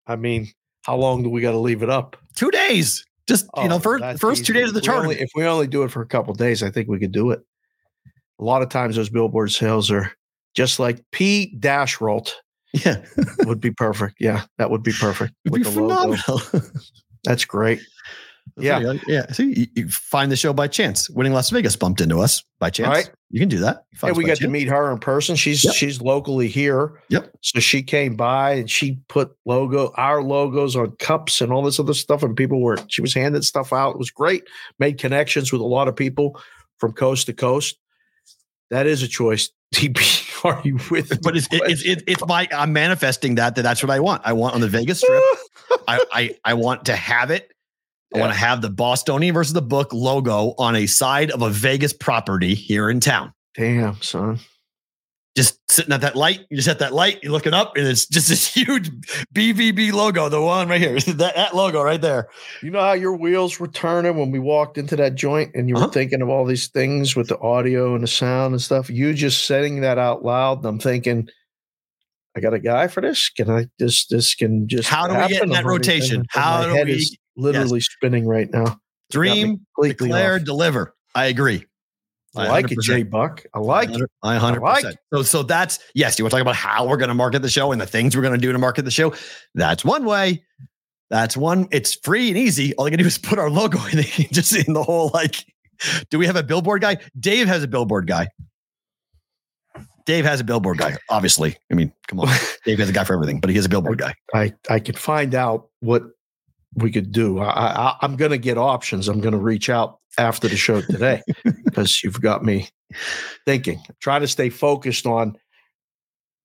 I 0.07 0.17
mean, 0.17 0.49
how 0.85 0.97
long 0.97 1.23
do 1.23 1.31
we 1.31 1.41
got 1.41 1.53
to 1.53 1.59
leave 1.59 1.83
it 1.83 1.91
up? 1.91 2.17
Two 2.37 2.51
days. 2.51 3.05
Just 3.27 3.47
you 3.57 3.69
know, 3.69 3.77
Oh, 3.77 3.79
first 3.81 4.21
first 4.21 4.47
two 4.47 4.53
days 4.53 4.69
of 4.69 4.75
the 4.75 4.81
If 4.81 4.87
we 4.87 4.93
only- 4.95 4.99
tournament. 5.17 5.21
if 5.21 5.31
we 5.35 5.45
only 5.47 5.67
do 5.67 5.83
it 5.83 5.91
for 5.91 6.01
a 6.03 6.07
couple 6.07 6.33
days, 6.35 6.63
I 6.63 6.71
think 6.71 6.89
we 6.89 6.99
could 7.01 7.11
do 7.13 7.31
it. 7.31 7.41
A 8.39 8.45
lot 8.45 8.63
of 8.63 8.69
times, 8.69 8.95
those 8.97 9.09
billboard 9.09 9.51
sales 9.51 9.91
are 9.91 10.13
just 10.55 10.79
like 10.79 11.03
P 11.11 11.57
dash 11.59 12.01
Rolt 12.01 12.37
yeah, 12.73 13.03
would 13.41 13.61
be 13.61 13.71
perfect. 13.73 14.17
Yeah, 14.21 14.45
that 14.59 14.71
would 14.71 14.83
be 14.85 14.93
perfect 14.93 15.33
it'd 15.45 15.55
be 15.55 15.59
with 15.65 15.75
the 15.75 15.81
logo. 15.83 16.17
phenomenal. 16.17 16.71
That's 17.25 17.45
great. 17.45 17.81
Yeah. 18.59 18.95
yeah. 19.07 19.31
See, 19.33 19.71
you, 19.75 19.89
find 19.89 20.33
the 20.33 20.37
show 20.37 20.53
by 20.53 20.67
chance. 20.69 21.11
Winning 21.11 21.35
Las 21.35 21.51
Vegas 21.51 21.77
bumped 21.77 22.01
into 22.01 22.21
us 22.21 22.43
by 22.59 22.71
chance. 22.71 22.89
Right. 22.89 23.11
You 23.31 23.41
can 23.41 23.49
do 23.49 23.59
that. 23.59 23.85
And 24.03 24.17
we 24.17 24.25
got 24.25 24.39
to 24.39 24.49
meet 24.49 24.69
her 24.69 24.91
in 24.91 24.99
person. 24.99 25.37
She's 25.37 25.63
Yep. 25.65 25.75
she's 25.75 26.01
locally 26.01 26.49
here. 26.49 27.03
Yep. 27.11 27.31
So 27.43 27.61
she 27.61 27.83
came 27.83 28.17
by 28.17 28.53
and 28.53 28.71
she 28.71 28.99
put 29.09 29.33
logo 29.45 29.93
our 29.97 30.23
logos 30.23 30.75
on 30.77 30.93
cups 30.99 31.41
and 31.41 31.53
all 31.53 31.63
this 31.63 31.79
other 31.79 31.93
stuff. 31.93 32.23
And 32.23 32.37
people 32.37 32.63
were 32.63 32.79
she 32.89 33.03
was 33.03 33.13
handing 33.13 33.43
stuff 33.43 33.73
out. 33.73 33.91
It 33.91 33.99
was 33.99 34.11
great. 34.11 34.45
Made 34.79 34.99
connections 34.99 35.53
with 35.53 35.61
a 35.61 35.67
lot 35.67 35.89
of 35.89 35.97
people 35.97 36.41
from 36.79 36.93
coast 36.93 37.27
to 37.27 37.33
coast. 37.35 37.77
That 38.71 38.87
is 38.87 39.03
a 39.03 39.09
choice. 39.09 39.51
TB, 39.75 40.45
are 40.45 40.63
you 40.65 40.79
with? 40.91 41.21
But 41.23 41.37
it's 41.37 41.49
it's 41.51 41.85
it's 41.85 42.03
it's 42.07 42.27
my 42.27 42.49
I'm 42.57 42.73
manifesting 42.73 43.35
that 43.35 43.57
that 43.57 43.63
that's 43.63 43.83
what 43.83 43.91
I 43.91 44.01
want. 44.01 44.23
I 44.25 44.33
want 44.33 44.55
on 44.55 44.61
the 44.61 44.69
Vegas 44.69 45.01
Strip. 45.01 45.23
I, 45.89 46.05
I 46.13 46.37
I 46.45 46.55
want 46.55 46.85
to 46.87 46.95
have 46.97 47.31
it. 47.33 47.51
I 48.15 48.19
want 48.21 48.33
to 48.33 48.39
have 48.39 48.63
the 48.63 48.71
Bostonian 48.71 49.35
versus 49.35 49.53
the 49.53 49.63
book 49.63 49.93
logo 49.93 50.55
on 50.59 50.77
a 50.77 50.87
side 50.87 51.31
of 51.31 51.43
a 51.43 51.51
Vegas 51.51 51.93
property 51.93 52.55
here 52.55 52.89
in 52.89 53.01
town. 53.01 53.33
Damn, 53.55 54.01
son. 54.01 54.39
Just 55.37 55.59
sitting 55.71 55.93
at 55.93 56.01
that 56.01 56.17
light, 56.17 56.41
you 56.49 56.57
just 56.57 56.69
at 56.69 56.79
that 56.79 56.95
light, 56.95 57.19
you're 57.23 57.33
looking 57.33 57.53
up, 57.53 57.77
and 57.77 57.87
it's 57.87 58.07
just 58.07 58.29
this 58.31 58.47
huge 58.55 58.91
BVB 59.35 59.93
logo, 59.93 60.31
the 60.31 60.41
one 60.41 60.67
right 60.69 60.81
here. 60.81 60.99
that, 61.15 61.35
that 61.35 61.55
logo 61.55 61.83
right 61.83 62.01
there. 62.01 62.29
You 62.63 62.71
know 62.71 62.81
how 62.81 62.93
your 62.95 63.15
wheels 63.17 63.61
were 63.61 63.69
turning 63.69 64.17
when 64.17 64.31
we 64.31 64.39
walked 64.39 64.79
into 64.79 64.97
that 64.97 65.15
joint 65.15 65.51
and 65.55 65.69
you 65.69 65.75
were 65.75 65.83
Uh-huh. 65.83 65.91
thinking 65.91 66.23
of 66.23 66.31
all 66.31 66.47
these 66.47 66.69
things 66.69 67.15
with 67.17 67.29
the 67.29 67.39
audio 67.41 67.95
and 67.95 68.03
the 68.03 68.09
sound 68.09 68.55
and 68.55 68.63
stuff? 68.63 68.89
You 68.89 69.13
just 69.13 69.45
saying 69.47 69.83
that 69.83 69.99
out 69.99 70.25
loud. 70.25 70.59
And 70.59 70.67
I'm 70.67 70.79
thinking, 70.79 71.29
I 72.35 72.41
got 72.41 72.55
a 72.55 72.59
guy 72.59 72.87
for 72.89 73.03
this. 73.03 73.29
Can 73.29 73.51
I 73.51 73.67
just, 73.79 74.09
this 74.09 74.35
can 74.35 74.69
just. 74.69 74.89
How 74.89 75.07
do 75.07 75.15
we 75.19 75.29
get 75.29 75.43
in 75.43 75.51
that 75.51 75.67
rotation? 75.67 76.25
How 76.31 76.63
do 76.67 76.83
we- 76.85 76.93
is 76.93 77.15
literally 77.37 77.81
spinning 77.81 78.27
right 78.27 78.51
now. 78.53 78.79
Dream, 79.11 79.67
declare, 79.81 80.37
off. 80.37 80.45
deliver. 80.45 80.95
I 81.15 81.27
agree. 81.27 81.65
I 82.37 82.49
like 82.49 82.71
it, 82.71 82.79
100%. 82.79 82.83
Jay 82.83 83.03
Buck. 83.03 83.45
I 83.55 83.61
like 83.61 83.91
it. 83.91 84.11
I 84.23 84.37
hundred 84.37 84.61
like 84.61 84.83
percent. 84.83 84.99
So, 85.13 85.23
so 85.23 85.43
that's 85.43 85.79
yes. 85.95 86.19
You 86.19 86.25
want 86.25 86.33
to 86.33 86.37
talk 86.37 86.43
about 86.43 86.57
how 86.57 86.87
we're 86.87 86.99
going 86.99 87.09
to 87.09 87.15
market 87.15 87.41
the 87.41 87.49
show 87.49 87.73
and 87.73 87.81
the 87.81 87.87
things 87.87 88.15
we're 88.15 88.23
going 88.23 88.35
to 88.35 88.41
do 88.41 88.53
to 88.53 88.59
market 88.59 88.85
the 88.85 88.91
show. 88.91 89.15
That's 89.55 89.85
one 89.85 90.05
way. 90.05 90.45
That's 91.09 91.37
one. 91.37 91.69
It's 91.71 91.95
free 91.95 92.29
and 92.29 92.37
easy. 92.37 92.75
All 92.75 92.87
you 92.87 92.91
can 92.91 93.01
do 93.01 93.07
is 93.07 93.17
put 93.17 93.39
our 93.39 93.49
logo 93.49 93.79
in, 93.87 94.01
it, 94.01 94.07
just 94.33 94.55
in 94.55 94.75
the 94.75 94.83
whole 94.83 95.11
like. 95.15 95.45
Do 96.11 96.19
we 96.19 96.27
have 96.27 96.37
a 96.37 96.43
billboard 96.43 96.83
guy? 96.83 96.97
Dave 97.19 97.49
has 97.49 97.63
a 97.63 97.69
billboard 97.69 98.07
guy. 98.07 98.29
Dave 100.07 100.25
has 100.25 100.41
a 100.41 100.45
billboard 100.45 100.79
guy. 100.79 100.97
Obviously, 101.11 101.57
I 101.71 101.75
mean, 101.75 101.93
come 102.07 102.21
on. 102.21 102.29
Dave 102.65 102.79
has 102.79 102.89
a 102.89 102.93
guy 102.93 103.05
for 103.05 103.15
everything, 103.15 103.41
but 103.41 103.51
he 103.51 103.57
has 103.57 103.67
a 103.67 103.69
billboard 103.69 103.99
guy. 103.99 104.15
I, 104.33 104.55
I 104.71 104.79
could 104.79 104.99
find 104.99 105.35
out 105.35 105.69
what 105.81 106.05
we 106.77 106.93
could 106.93 107.11
do. 107.11 107.39
I, 107.39 107.89
I, 107.89 107.97
I'm 108.03 108.17
going 108.17 108.31
to 108.31 108.39
get 108.39 108.59
options. 108.59 109.09
I'm 109.09 109.21
going 109.21 109.33
to 109.33 109.39
reach 109.39 109.69
out 109.69 109.99
after 110.19 110.49
the 110.49 110.57
show 110.57 110.81
today 110.83 111.23
because 111.65 112.03
you've 112.05 112.21
got 112.21 112.45
me 112.45 112.69
thinking. 113.45 113.83
Try 114.01 114.19
to 114.19 114.29
stay 114.29 114.51
focused 114.51 115.07
on 115.07 115.37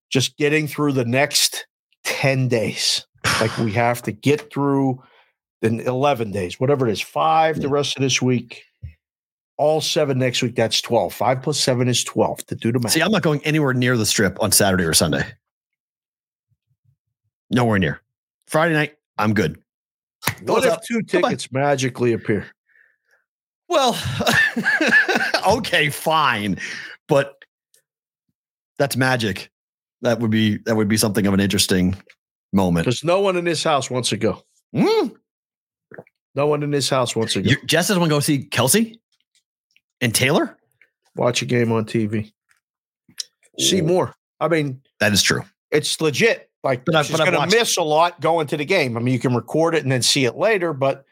just 0.09 0.37
getting 0.37 0.67
through 0.67 0.93
the 0.93 1.05
next 1.05 1.67
10 2.05 2.47
days. 2.47 3.05
Like 3.39 3.55
we 3.57 3.71
have 3.73 4.01
to 4.03 4.11
get 4.11 4.51
through 4.51 5.01
the 5.61 5.85
11 5.85 6.31
days, 6.31 6.59
whatever 6.59 6.87
it 6.87 6.91
is, 6.91 7.01
five 7.01 7.61
the 7.61 7.69
rest 7.69 7.95
of 7.95 8.01
this 8.01 8.21
week, 8.21 8.63
all 9.57 9.79
seven 9.79 10.17
next 10.17 10.41
week. 10.41 10.55
That's 10.55 10.81
12. 10.81 11.13
Five 11.13 11.41
plus 11.43 11.59
seven 11.59 11.87
is 11.87 12.03
12 12.03 12.45
to 12.47 12.55
do 12.55 12.71
the 12.71 12.79
math. 12.79 12.93
See, 12.93 13.01
I'm 13.01 13.11
not 13.11 13.21
going 13.21 13.45
anywhere 13.45 13.73
near 13.73 13.95
the 13.95 14.05
strip 14.05 14.41
on 14.41 14.51
Saturday 14.51 14.85
or 14.85 14.93
Sunday. 14.93 15.25
Nowhere 17.51 17.79
near. 17.79 18.01
Friday 18.47 18.73
night, 18.73 18.95
I'm 19.17 19.33
good. 19.33 19.60
What 20.43 20.65
if 20.65 20.71
up? 20.73 20.81
two 20.83 21.01
tickets 21.01 21.51
magically 21.51 22.13
appear? 22.13 22.45
Well, 23.69 23.97
okay, 25.47 25.89
fine, 25.89 26.57
but 27.07 27.35
that's 28.77 28.95
magic. 28.97 29.49
That 30.01 30.19
would 30.19 30.31
be 30.31 30.57
that 30.65 30.75
would 30.75 30.87
be 30.87 30.97
something 30.97 31.25
of 31.27 31.33
an 31.33 31.39
interesting 31.39 31.95
moment. 32.53 32.85
Because 32.85 33.03
no 33.03 33.21
one 33.21 33.37
in 33.37 33.45
this 33.45 33.63
house 33.63 33.89
wants 33.89 34.09
to 34.09 34.17
go. 34.17 34.41
Mm. 34.75 35.15
No 36.35 36.47
one 36.47 36.63
in 36.63 36.71
this 36.71 36.89
house 36.89 37.15
wants 37.15 37.33
to 37.33 37.41
go 37.41 37.49
You- 37.51 37.57
Jess 37.65 37.87
doesn't 37.87 37.99
want 37.99 38.09
to 38.09 38.15
go 38.15 38.19
see 38.19 38.43
Kelsey 38.45 38.99
and 40.01 40.13
Taylor. 40.15 40.57
watch 41.15 41.41
a 41.41 41.45
game 41.45 41.71
on 41.71 41.85
TV. 41.85 42.31
See 43.59 43.81
more. 43.81 44.15
I 44.39 44.47
mean, 44.47 44.81
That 44.99 45.11
is 45.13 45.21
true. 45.21 45.43
it's 45.71 45.99
legit. 46.01 46.49
Like, 46.63 46.85
But 46.85 47.05
she's 47.05 47.17
going 47.17 47.31
to 47.31 47.47
miss 47.57 47.77
a 47.77 47.83
lot 47.83 48.21
going 48.21 48.47
to 48.47 48.57
the 48.57 48.65
game. 48.65 48.95
I 48.97 48.99
mean, 48.99 49.13
you 49.13 49.19
can 49.19 49.33
record 49.35 49.73
it 49.75 49.83
and 49.83 49.91
then 49.91 50.01
see 50.01 50.25
it 50.25 50.35
later. 50.37 50.73
But 50.73 51.05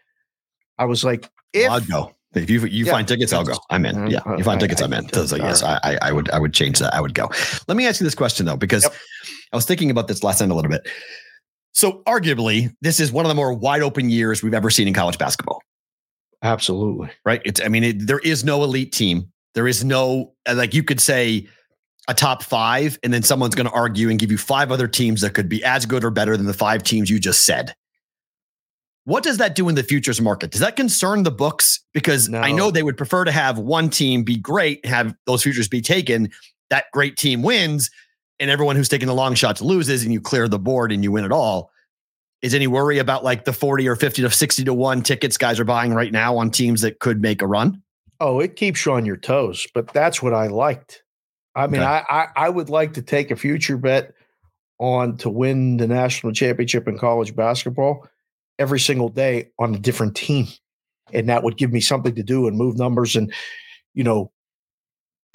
I 0.78 0.86
was 0.86 1.04
like, 1.04 1.30
if 1.54 1.70
I'll 1.70 1.82
go. 1.82 2.14
If 2.36 2.48
you 2.48 2.60
you 2.68 2.86
Yeah, 2.86 2.92
find 2.92 3.08
tickets, 3.08 3.34
I'll 3.34 3.44
go. 3.44 3.56
I'm 3.72 3.84
in. 3.88 3.96
Mm, 3.96 4.12
Yeah, 4.12 4.38
you 4.38 4.44
find 4.44 4.60
tickets, 4.60 4.84
I 4.84 4.86
I'm 4.86 4.94
in. 4.94 5.10
So, 5.12 5.36
yes, 5.36 5.64
I, 5.64 5.98
I 6.04 6.12
would 6.12 6.30
I 6.30 6.38
would 6.38 6.54
change 6.54 6.78
that. 6.78 6.94
I 6.94 7.02
would 7.02 7.16
go. 7.16 7.28
Let 7.68 7.76
me 7.76 7.88
ask 7.88 8.00
you 8.00 8.04
this 8.06 8.14
question 8.14 8.46
though, 8.46 8.56
because 8.58 8.84
Yep. 8.84 8.94
I 9.52 9.56
was 9.58 9.66
thinking 9.66 9.90
about 9.90 10.08
this 10.08 10.24
last 10.24 10.40
night 10.40 10.52
a 10.52 10.54
little 10.54 10.70
bit. 10.70 10.88
So 11.74 12.04
arguably, 12.06 12.72
this 12.82 13.00
is 13.00 13.12
one 13.12 13.26
of 13.26 13.30
the 13.30 13.36
more 13.36 13.52
wide 13.52 13.82
open 13.82 14.12
years 14.12 14.44
we've 14.44 14.54
ever 14.54 14.70
seen 14.70 14.88
in 14.88 14.94
college 14.94 15.18
basketball. 15.18 15.64
absolutely. 16.44 17.10
Right? 17.26 17.42
It's 17.46 17.60
I 17.62 17.68
mean, 17.68 17.84
it, 17.84 18.06
there 18.08 18.20
is 18.20 18.44
no 18.44 18.64
elite 18.64 18.92
team. 18.92 19.32
There 19.56 19.68
is 19.68 19.84
no 19.84 20.34
uh, 20.48 20.54
like 20.54 20.76
you 20.76 20.84
could 20.84 21.02
say 21.02 21.48
a 22.08 22.14
top 22.14 22.44
five, 22.44 22.98
and 23.04 23.14
then 23.14 23.24
someone's 23.24 23.56
going 23.56 23.68
to 23.68 23.74
argue 23.74 24.10
and 24.10 24.20
give 24.20 24.32
you 24.32 24.38
five 24.38 24.72
other 24.72 24.88
teams 24.88 25.22
that 25.22 25.34
could 25.34 25.50
be 25.50 25.64
as 25.64 25.86
good 25.86 26.04
or 26.04 26.10
better 26.10 26.36
than 26.36 26.46
the 26.46 26.54
five 26.54 26.84
teams 26.84 27.10
you 27.10 27.20
just 27.20 27.46
said. 27.46 27.76
What 29.06 29.24
does 29.24 29.38
that 29.38 29.56
do 29.56 29.70
in 29.70 29.76
the 29.76 29.84
futures 29.84 30.22
market? 30.22 30.52
Does 30.52 30.62
that 30.62 30.76
concern 30.76 31.24
the 31.24 31.32
books? 31.32 31.84
Because 31.94 32.32
I 32.32 32.52
know 32.52 32.70
they 32.70 32.84
would 32.84 32.98
prefer 32.98 33.26
to 33.26 33.32
have 33.32 33.58
one 33.58 33.90
team 33.90 34.24
be 34.24 34.38
great, 34.38 34.86
have 34.86 35.16
those 35.26 35.44
futures 35.44 35.68
be 35.68 35.82
taken. 35.82 36.30
That 36.70 36.86
great 36.94 37.18
team 37.18 37.42
wins, 37.42 37.90
and 38.40 38.52
everyone 38.52 38.76
who's 38.76 38.90
taking 38.90 39.08
the 39.08 39.16
long 39.16 39.34
shots 39.34 39.62
loses, 39.62 40.04
and 40.04 40.14
you 40.14 40.22
clear 40.22 40.48
the 40.48 40.60
board 40.60 40.92
and 40.92 41.04
you 41.04 41.12
win 41.12 41.26
it 41.26 41.32
all. 41.32 41.72
Is 42.42 42.54
any 42.54 42.68
worry 42.68 43.00
about 43.00 43.24
like 43.24 43.46
the 43.46 43.54
40 43.54 43.88
or 43.88 43.96
50 43.96 44.22
to 44.22 44.30
60 44.30 44.64
to 44.66 44.74
1 44.74 45.02
tickets 45.02 45.38
guys 45.38 45.60
are 45.60 45.66
buying 45.66 45.94
right 45.94 46.12
now 46.12 46.38
on 46.38 46.52
teams 46.52 46.82
that 46.82 47.00
could 47.00 47.22
make 47.22 47.42
a 47.42 47.48
run? 47.48 47.82
Oh, 48.20 48.40
it 48.40 48.56
keeps 48.56 48.86
you 48.86 48.94
on 48.94 49.06
your 49.06 49.18
toes, 49.18 49.66
but 49.74 49.88
that's 49.88 50.22
what 50.22 50.34
I 50.34 50.48
liked. 50.48 51.04
I 51.60 51.68
mean, 51.68 51.82
Okay. 51.82 51.90
I, 51.90 52.04
I 52.10 52.28
I 52.36 52.50
would 52.50 52.70
like 52.70 52.94
to 52.94 53.02
take 53.02 53.32
a 53.32 53.36
future 53.36 53.78
bet 53.78 54.14
on 54.80 55.18
to 55.18 55.30
win 55.30 55.78
the 55.78 55.88
national 55.88 56.34
championship 56.34 56.88
in 56.88 56.98
college 56.98 57.36
basketball 57.36 58.08
every 58.58 58.80
single 58.80 59.10
day 59.10 59.50
on 59.60 59.76
a 59.76 59.80
different 59.80 60.16
team, 60.16 60.48
and 61.14 61.30
that 61.30 61.44
would 61.44 61.58
give 61.58 61.72
me 61.72 61.82
something 61.82 62.16
to 62.16 62.24
do 62.24 62.48
and 62.48 62.58
move 62.58 62.78
numbers 62.78 63.16
and 63.16 63.34
you 63.94 64.04
know 64.04 64.32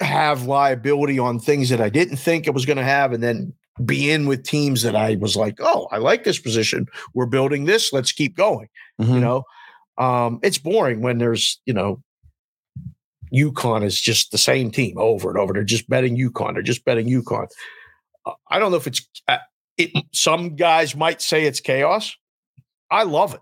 have 0.01 0.45
liability 0.45 1.19
on 1.19 1.39
things 1.39 1.69
that 1.69 1.79
I 1.79 1.89
didn't 1.89 2.17
think 2.17 2.47
it 2.47 2.53
was 2.53 2.65
going 2.65 2.77
to 2.77 2.83
have, 2.83 3.13
and 3.13 3.23
then 3.23 3.53
be 3.83 4.09
in 4.09 4.25
with 4.25 4.43
teams 4.43 4.83
that 4.83 4.95
I 4.95 5.15
was 5.15 5.35
like, 5.35 5.57
oh, 5.59 5.87
I 5.91 5.97
like 5.97 6.23
this 6.23 6.39
position. 6.39 6.87
We're 7.13 7.25
building 7.25 7.65
this. 7.65 7.91
Let's 7.93 8.11
keep 8.11 8.35
going 8.35 8.69
you 9.13 9.19
know 9.19 9.43
um 9.97 10.39
it's 10.43 10.57
boring 10.57 11.01
when 11.01 11.17
there's 11.17 11.59
you 11.65 11.73
know 11.73 12.01
UConn 13.35 13.83
is 13.83 13.99
just 13.99 14.31
the 14.31 14.37
same 14.37 14.71
team 14.71 14.97
over 14.97 15.29
and 15.29 15.37
over. 15.37 15.53
They're 15.53 15.63
just 15.63 15.89
betting 15.89 16.17
UConn. 16.17 16.53
They're 16.53 16.61
just 16.63 16.85
betting 16.85 17.07
UConn. 17.07 17.47
Uh, 18.25 18.33
i 18.49 18.57
don't 18.59 18.71
know 18.71 18.77
if 18.77 18.87
it's 18.87 19.07
uh, 19.27 19.37
it 19.77 19.91
some 20.13 20.55
guys 20.55 20.95
might 20.95 21.21
say 21.21 21.45
it's 21.45 21.59
chaos. 21.59 22.15
I 22.89 23.03
love 23.03 23.33
it. 23.33 23.41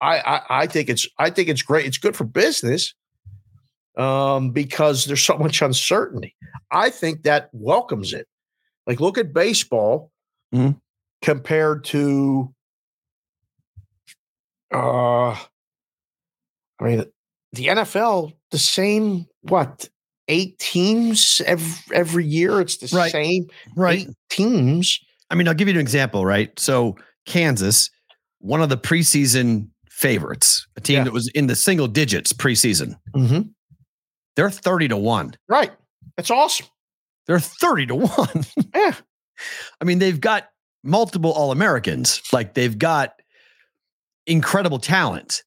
I, 0.00 0.18
I 0.20 0.40
i 0.62 0.66
think 0.66 0.88
it's 0.88 1.06
i 1.18 1.30
think 1.30 1.48
it's 1.48 1.62
great. 1.62 1.86
It's 1.86 1.98
good 1.98 2.16
for 2.16 2.24
business 2.24 2.94
um 3.96 4.50
because 4.50 5.06
there's 5.06 5.22
so 5.22 5.36
much 5.38 5.60
uncertainty. 5.62 6.36
I 6.70 6.90
think 6.90 7.22
that 7.24 7.48
welcomes 7.52 8.12
it. 8.12 8.26
Like 8.86 9.00
look 9.00 9.18
at 9.18 9.32
baseball 9.32 10.10
Mhm. 10.54 10.80
compared 11.22 11.84
to 11.84 12.54
uh 14.72 15.30
I 16.80 16.84
mean 16.84 17.04
the 17.58 17.66
NFL 17.66 18.32
the 18.50 18.58
same 18.58 19.26
what 19.42 19.88
eight 20.28 20.58
teams 20.58 21.42
every 21.46 21.96
every 21.96 22.24
year 22.24 22.60
it's 22.60 22.78
the 22.78 22.96
Right. 22.96 23.12
same 23.12 23.46
Right. 23.76 24.00
eight 24.08 24.16
teams 24.30 24.98
I 25.30 25.34
mean, 25.34 25.46
I'll 25.46 25.52
give 25.54 25.68
you 25.68 25.74
an 25.74 25.80
example, 25.80 26.24
right? 26.24 26.58
So 26.58 26.96
Kansas, 27.26 27.90
one 28.38 28.62
of 28.62 28.70
the 28.70 28.78
preseason 28.78 29.68
favorites, 29.90 30.66
a 30.76 30.80
team 30.80 30.96
Yeah. 30.98 31.04
that 31.04 31.12
was 31.12 31.28
in 31.34 31.48
the 31.48 31.54
single 31.56 31.86
digits 31.88 32.32
preseason, 32.32 32.94
Mhm. 33.14 33.50
they're 34.36 34.50
30 34.50 34.88
to 34.88 34.96
1. 34.96 35.36
right 35.48 35.72
that's 36.16 36.30
awesome 36.30 36.66
They're 37.26 37.40
30 37.40 37.86
to 37.88 37.94
1. 37.96 38.46
yeah 38.74 38.94
I 39.80 39.84
mean, 39.84 39.98
they've 39.98 40.20
got 40.20 40.48
multiple 40.82 41.32
All 41.32 41.52
Americans. 41.52 42.22
Like 42.32 42.54
they've 42.54 42.76
got 42.78 43.12
incredible 44.26 44.78
talent. 44.78 45.42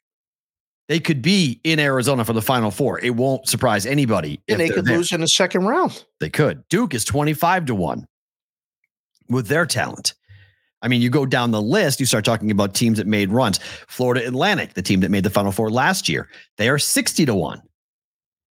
They 0.87 0.99
could 0.99 1.21
be 1.21 1.61
in 1.63 1.79
Arizona 1.79 2.25
for 2.25 2.33
the 2.33 2.41
Final 2.41 2.71
Four. 2.71 2.99
It 2.99 3.11
won't 3.11 3.47
surprise 3.47 3.85
anybody. 3.85 4.41
and 4.47 4.59
they 4.59 4.69
could 4.69 4.85
there. 4.85 4.97
lose 4.97 5.11
in 5.11 5.21
the 5.21 5.27
second 5.27 5.65
round 5.65 6.03
They 6.19 6.29
could. 6.29 6.67
Duke 6.69 6.93
is 6.93 7.05
25 7.05 7.67
to 7.67 7.75
1 7.75 8.05
with 9.29 9.47
their 9.47 9.65
talent. 9.65 10.13
I 10.81 10.87
mean, 10.87 11.01
you 11.01 11.09
go 11.09 11.25
down 11.25 11.51
the 11.51 11.61
list, 11.61 11.99
you 11.99 12.05
start 12.05 12.25
talking 12.25 12.49
about 12.49 12.73
teams 12.73 12.97
that 12.97 13.07
made 13.07 13.29
runs. 13.29 13.59
Florida 13.87 14.25
Atlantic, 14.27 14.73
the 14.73 14.81
team 14.81 14.99
that 15.01 15.11
made 15.11 15.23
the 15.23 15.29
Final 15.29 15.51
Four 15.51 15.69
last 15.69 16.09
year, 16.09 16.27
they 16.57 16.69
are 16.69 16.79
60 16.79 17.25
to 17.25 17.35
1. 17.35 17.61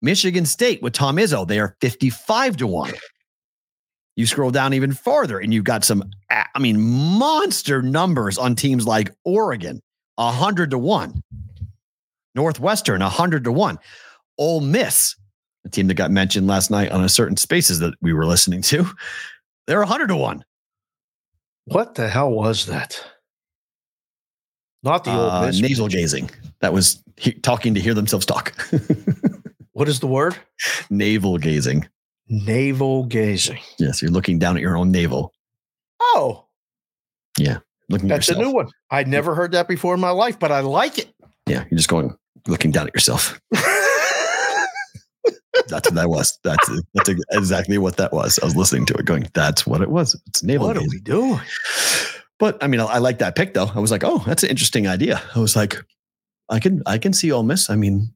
Michigan 0.02 0.46
State 0.46 0.82
with 0.82 0.94
Tom 0.94 1.18
Izzo, 1.18 1.48
they 1.48 1.60
are 1.60 1.76
55 1.82 2.58
to 2.58 2.68
1. 2.68 2.94
You 4.16 4.26
scroll 4.26 4.52
down 4.52 4.74
even 4.74 4.94
farther 4.94 5.40
and 5.40 5.54
you've 5.54 5.66
got 5.66 5.84
some, 5.84 6.04
I 6.30 6.60
mean, 6.60 6.80
monster 6.82 7.82
numbers 7.82 8.38
on 8.38 8.56
teams 8.56 8.88
like 8.88 9.12
Oregon, 9.24 9.82
100 10.16 10.72
to 10.72 10.78
1. 10.78 11.22
Northwestern, 12.36 13.02
100 13.02 13.44
to 13.46 13.52
1. 13.52 13.80
Ole 14.38 14.62
Miss, 14.62 15.16
a 15.66 15.70
team 15.70 15.88
that 15.88 15.94
got 15.96 16.12
mentioned 16.12 16.48
last 16.48 16.70
night 16.70 16.92
on 16.92 17.04
a 17.04 17.10
certain 17.10 17.38
spaces 17.38 17.80
that 17.80 17.94
we 18.02 18.14
were 18.14 18.26
listening 18.26 18.62
to, 18.64 18.86
they're 19.68 19.80
100 19.80 20.08
to 20.08 20.16
1. 20.16 20.44
what 21.66 21.96
the 21.96 22.08
hell 22.10 22.32
was 22.32 22.66
that 22.68 23.04
not 24.84 25.04
the 25.04 25.12
old 25.12 25.32
Uh, 25.32 25.46
Miss 25.48 25.60
nasal 25.62 25.88
gazing. 25.88 26.30
That 26.60 26.72
was 26.74 27.02
he, 27.18 27.32
talking 27.32 27.74
to 27.74 27.80
hear 27.80 27.96
themselves 27.96 28.24
talk. 28.26 28.54
what 29.72 29.88
is 29.90 30.00
the 30.00 30.06
word 30.08 30.36
Navel 30.92 31.38
gazing. 31.40 31.88
navel 32.28 33.06
gazing 33.06 33.60
Yes, 33.80 34.02
you're 34.02 34.12
looking 34.12 34.38
down 34.38 34.56
at 34.58 34.62
your 34.62 34.78
own 34.78 34.92
navel. 34.92 35.34
oh 36.02 36.46
Yeah. 37.40 37.60
Looking 37.90 38.08
that's 38.10 38.30
at 38.30 38.38
a 38.38 38.40
new 38.40 38.52
one 38.52 38.68
i'd 38.92 39.08
never 39.08 39.34
heard 39.36 39.52
that 39.54 39.68
before 39.68 39.94
in 39.94 40.00
my 40.00 40.10
life 40.12 40.38
but 40.40 40.52
i 40.52 40.60
like 40.60 40.98
it 41.00 41.14
Yeah, 41.48 41.64
you're 41.70 41.78
just 41.78 41.90
going 41.90 42.16
looking 42.48 42.72
down 42.72 42.88
at 42.88 42.94
yourself. 42.94 43.40
That's 45.68 45.90
what 45.90 45.96
that 45.96 46.10
was. 46.10 46.38
That's 46.44 46.70
that's 46.94 47.10
exactly 47.32 47.78
what 47.78 47.98
that 47.98 48.14
was. 48.14 48.40
I 48.40 48.46
was 48.46 48.56
listening 48.56 48.86
to 48.88 48.94
it, 48.96 49.06
going, 49.06 49.28
"That's 49.34 49.66
what 49.66 49.82
it 49.82 49.90
was. 49.90 50.20
It's 50.28 50.44
navel 50.44 50.68
what 50.68 50.78
are 50.78 50.82
we 50.82 51.00
doing 51.00 51.40
But 52.40 52.62
I 52.64 52.68
mean, 52.68 52.80
I, 52.82 52.86
I 52.86 52.98
like 53.00 53.20
that 53.20 53.36
pick 53.36 53.54
though. 53.54 53.72
I 53.74 53.80
was 53.80 53.90
like, 53.92 54.04
"Oh, 54.04 54.24
that's 54.26 54.44
an 54.44 54.50
interesting 54.50 54.88
idea." 54.88 55.22
I 55.36 55.40
was 55.40 55.56
like, 55.56 55.78
"I 56.50 56.60
can 56.60 56.84
I 56.86 56.98
can 56.98 57.14
see 57.14 57.32
Ole 57.32 57.44
Miss. 57.44 57.70
I 57.70 57.76
mean, 57.76 58.14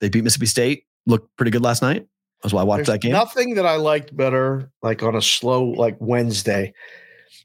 they 0.00 0.08
beat 0.08 0.24
Mississippi 0.24 0.46
State. 0.46 0.84
Looked 1.06 1.36
pretty 1.36 1.50
good 1.50 1.62
last 1.62 1.82
night. 1.82 2.06
That's 2.42 2.52
why 2.52 2.62
I 2.62 2.64
watched 2.64 2.86
There's 2.86 2.96
that 2.96 3.00
game. 3.00 3.12
Nothing 3.12 3.54
that 3.56 3.66
I 3.66 3.76
liked 3.76 4.16
better, 4.16 4.70
like 4.82 5.02
on 5.02 5.14
a 5.14 5.22
slow, 5.22 5.64
like 5.64 5.96
Wednesday. 6.00 6.72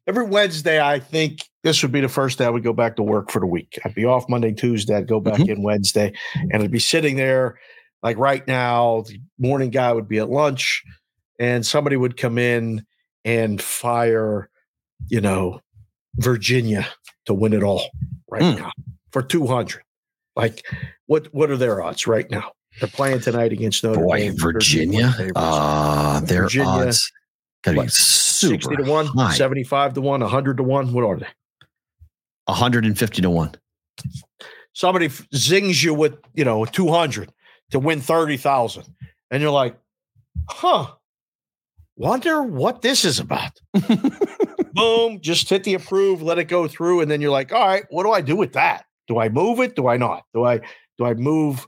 Every 0.08 0.26
Wednesday, 0.26 0.82
I 0.82 1.00
think 1.00 1.44
this 1.64 1.82
would 1.82 1.92
be 1.92 2.02
the 2.02 2.10
first 2.10 2.38
day 2.38 2.46
I 2.46 2.50
would 2.50 2.64
go 2.64 2.74
back 2.74 2.96
to 2.98 3.04
work 3.04 3.32
for 3.32 3.40
the 3.40 3.46
week. 3.48 3.80
I'd 3.86 3.96
be 3.96 4.06
off 4.06 4.28
Monday, 4.30 4.52
Tuesday. 4.54 4.96
I'd 4.96 5.08
go 5.08 5.20
back 5.20 5.40
Mhm. 5.40 5.50
in 5.50 5.64
Wednesday, 5.64 6.14
and 6.52 6.62
I'd 6.62 6.72
be 6.72 6.80
sitting 6.80 7.16
there, 7.16 7.58
like 8.02 8.18
right 8.18 8.46
now. 8.48 9.04
The 9.08 9.20
morning 9.40 9.70
guy 9.70 9.92
would 9.94 10.08
be 10.08 10.18
at 10.20 10.30
lunch, 10.30 10.84
and 11.40 11.66
somebody 11.66 11.96
would 11.98 12.18
come 12.18 12.38
in 12.38 12.86
and 13.26 13.62
fire, 13.62 14.50
you 15.08 15.22
know, 15.22 15.62
Virginia 16.18 16.88
to 17.26 17.34
win 17.34 17.54
it 17.54 17.64
all 17.64 17.90
right 18.30 18.42
Mm. 18.44 18.58
now 18.60 18.72
for 19.12 19.22
two 19.24 19.48
hundred. 19.48 19.82
Like, 20.36 20.66
what 21.06 21.28
what 21.34 21.50
are 21.50 21.58
their 21.58 21.82
odds 21.82 22.06
right 22.08 22.30
now? 22.30 22.52
They're 22.80 22.90
playing 22.90 23.22
tonight 23.22 23.52
against 23.54 23.84
Notre 23.84 24.02
Boy, 24.02 24.18
Dame. 24.20 24.38
Virginia. 24.38 25.16
Uh, 25.36 26.20
their 26.22 26.44
Virginia, 26.44 26.68
odds 26.68 27.12
gotta 27.64 27.82
be 27.84 27.88
super 27.88 28.54
60 28.64 28.76
to 28.78 28.84
1, 28.92 29.06
high. 29.06 29.34
75 29.36 29.94
to 29.94 30.02
1, 30.02 30.22
100 30.22 30.58
to 30.58 30.64
1. 30.64 30.92
What 30.92 31.04
are 31.06 31.18
they? 31.18 31.28
150 32.46 33.22
to 33.22 33.30
1. 33.30 33.56
Somebody 34.74 35.10
zings 35.36 35.84
you 35.84 35.94
with, 35.94 36.18
you 36.34 36.44
know, 36.44 36.66
200 36.66 37.32
to 37.72 37.80
win 37.80 38.02
30,000. 38.02 38.84
And 39.32 39.42
you're 39.42 39.52
like, 39.52 39.78
huh, 40.50 40.88
wonder 41.96 42.42
what 42.42 42.82
this 42.82 43.06
is 43.06 43.20
about. 43.20 43.60
Boom, 44.74 45.22
just 45.22 45.50
hit 45.50 45.64
the 45.64 45.76
approve, 45.76 46.22
let 46.22 46.40
it 46.40 46.46
go 46.46 46.68
through. 46.68 47.02
And 47.02 47.10
then 47.10 47.22
you're 47.22 47.32
like, 47.32 47.54
all 47.54 47.66
right, 47.66 47.86
what 47.90 48.04
do 48.04 48.12
I 48.12 48.22
do 48.22 48.36
with 48.36 48.54
that? 48.54 48.86
Do 49.08 49.20
I 49.20 49.30
move 49.30 49.60
it? 49.60 49.76
Do 49.76 49.88
I 49.88 49.98
not? 49.98 50.24
Do 50.34 50.46
I, 50.46 50.60
do 50.98 51.06
I 51.06 51.14
move 51.14 51.68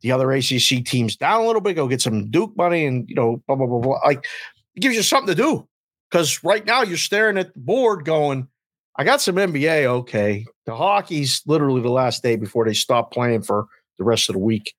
the 0.00 0.12
other 0.12 0.30
ACC 0.30 0.84
teams 0.84 1.16
down 1.16 1.42
a 1.42 1.46
little 1.46 1.60
bit, 1.60 1.74
go 1.74 1.88
get 1.88 2.00
some 2.00 2.30
Duke 2.30 2.56
money 2.56 2.86
and, 2.86 3.08
you 3.08 3.14
know, 3.14 3.42
blah, 3.46 3.56
blah, 3.56 3.66
blah, 3.66 3.80
blah. 3.80 3.98
Like, 4.04 4.26
it 4.74 4.80
gives 4.80 4.94
you 4.94 5.02
something 5.02 5.34
to 5.34 5.42
do. 5.42 5.66
Because 6.10 6.44
right 6.44 6.64
now 6.64 6.82
you're 6.82 6.96
staring 6.96 7.38
at 7.38 7.52
the 7.52 7.60
board 7.60 8.04
going, 8.04 8.48
I 8.98 9.04
got 9.04 9.20
some 9.20 9.36
NBA. 9.36 9.84
Okay, 9.84 10.46
the 10.64 10.74
hockey's 10.74 11.42
literally 11.46 11.82
the 11.82 11.90
last 11.90 12.22
day 12.22 12.36
before 12.36 12.64
they 12.64 12.72
stop 12.74 13.12
playing 13.12 13.42
for 13.42 13.66
the 13.98 14.04
rest 14.04 14.28
of 14.28 14.34
the 14.34 14.38
week. 14.40 14.74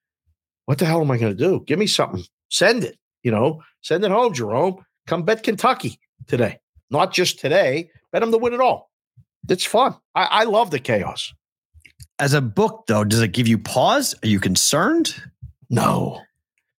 What 0.65 0.79
the 0.79 0.85
hell 0.85 1.01
am 1.01 1.11
I 1.11 1.17
going 1.17 1.35
to 1.35 1.43
do? 1.43 1.63
Give 1.65 1.79
me 1.79 1.87
something. 1.87 2.23
Send 2.49 2.83
it. 2.83 2.97
You 3.23 3.31
know, 3.31 3.61
send 3.81 4.03
it 4.03 4.11
home, 4.11 4.33
Jerome. 4.33 4.83
Come 5.05 5.23
bet 5.23 5.43
Kentucky 5.43 5.99
today. 6.27 6.59
Not 6.89 7.13
just 7.13 7.39
today. 7.39 7.89
Bet 8.11 8.21
them 8.21 8.31
to 8.31 8.37
win 8.37 8.53
it 8.53 8.59
all. 8.61 8.89
It's 9.49 9.65
fun. 9.65 9.95
I, 10.15 10.23
I 10.25 10.43
love 10.43 10.71
the 10.71 10.79
chaos. 10.79 11.33
As 12.19 12.33
a 12.33 12.41
book, 12.41 12.85
though, 12.87 13.03
does 13.03 13.21
it 13.21 13.29
give 13.33 13.47
you 13.47 13.57
pause? 13.57 14.15
Are 14.23 14.27
you 14.27 14.39
concerned? 14.39 15.15
No, 15.69 16.21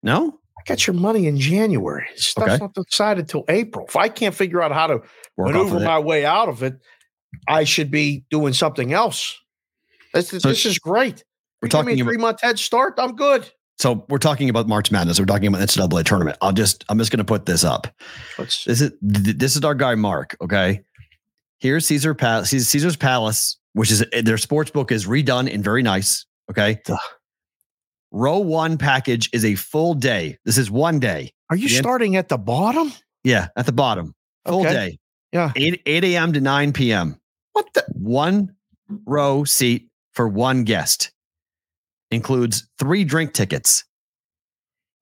No. 0.02 0.38
I 0.58 0.62
got 0.66 0.86
your 0.86 0.94
money 0.94 1.26
in 1.26 1.38
January. 1.38 2.06
Stuff's 2.16 2.48
Okay. 2.54 2.58
not 2.58 2.74
decided 2.74 3.28
till 3.28 3.44
April. 3.48 3.86
If 3.88 3.96
I 3.96 4.08
can't 4.08 4.34
figure 4.34 4.60
out 4.60 4.72
how 4.72 4.86
to 4.88 5.02
Work 5.36 5.52
maneuver 5.54 5.80
my 5.80 5.98
way 5.98 6.26
out 6.26 6.48
of 6.48 6.62
it, 6.62 6.78
I 7.46 7.64
should 7.64 7.90
be 7.90 8.24
doing 8.30 8.52
something 8.52 8.92
else. 8.92 9.36
This, 10.14 10.28
So 10.28 10.38
this 10.38 10.64
is 10.66 10.78
great. 10.78 11.24
We're 11.62 11.66
You 11.66 11.70
talking 11.70 12.00
about 12.00 12.08
three 12.10 12.16
month 12.18 12.40
head 12.40 12.58
start. 12.58 12.94
I'm 12.98 13.14
good. 13.16 13.50
so 13.78 14.04
we're 14.08 14.18
talking 14.18 14.48
about 14.48 14.66
March 14.68 14.90
Madness. 14.90 15.18
We're 15.20 15.26
talking 15.26 15.46
about 15.48 15.58
the 15.58 15.66
NCAA 15.66 16.04
tournament. 16.04 16.38
I'll 16.40 16.52
just 16.52 16.84
I'm 16.88 16.98
just 16.98 17.10
going 17.10 17.18
to 17.18 17.24
put 17.24 17.46
this 17.46 17.64
up. 17.64 17.86
Let's 18.38 18.64
This 18.64 18.80
is 18.80 18.92
th- 19.00 19.36
this 19.36 19.56
is 19.56 19.64
our 19.64 19.74
guy 19.74 19.94
Mark. 19.94 20.36
Okay, 20.40 20.80
here's 21.58 21.84
Caesar 21.86 22.14
Palace. 22.14 22.50
Caesar's 22.50 22.96
Palace, 22.96 23.56
which 23.74 23.90
is 23.90 24.04
eh, 24.12 24.22
their 24.22 24.38
sports 24.38 24.70
book 24.70 24.90
is 24.92 25.06
redone 25.06 25.52
and 25.52 25.62
very 25.64 25.82
nice. 25.82 26.24
Okay, 26.50 26.80
row 28.10 28.38
one 28.38 28.78
package 28.78 29.28
is 29.32 29.44
a 29.44 29.54
full 29.54 29.94
day. 29.94 30.38
This 30.44 30.58
is 30.58 30.70
one 30.70 30.98
day. 30.98 31.32
Are 31.50 31.56
you 31.56 31.68
The 31.68 31.74
starting 31.76 32.16
at 32.16 32.28
the 32.28 32.38
bottom? 32.38 32.92
Yeah, 33.24 33.48
at 33.56 33.66
the 33.66 33.72
bottom, 33.72 34.14
full 34.46 34.60
Okay. 34.60 34.72
day. 34.72 34.98
Yeah. 35.32 35.52
eight 35.56 35.82
eight 35.86 36.04
a.m. 36.04 36.32
to 36.32 36.40
nine 36.40 36.72
p.m. 36.72 37.17
What 37.58 37.74
the? 37.74 37.84
One 37.92 38.54
row 39.04 39.42
seat 39.42 39.90
for 40.12 40.28
one 40.28 40.62
guest 40.62 41.10
includes 42.12 42.68
three 42.78 43.02
drink 43.02 43.32
tickets. 43.32 43.82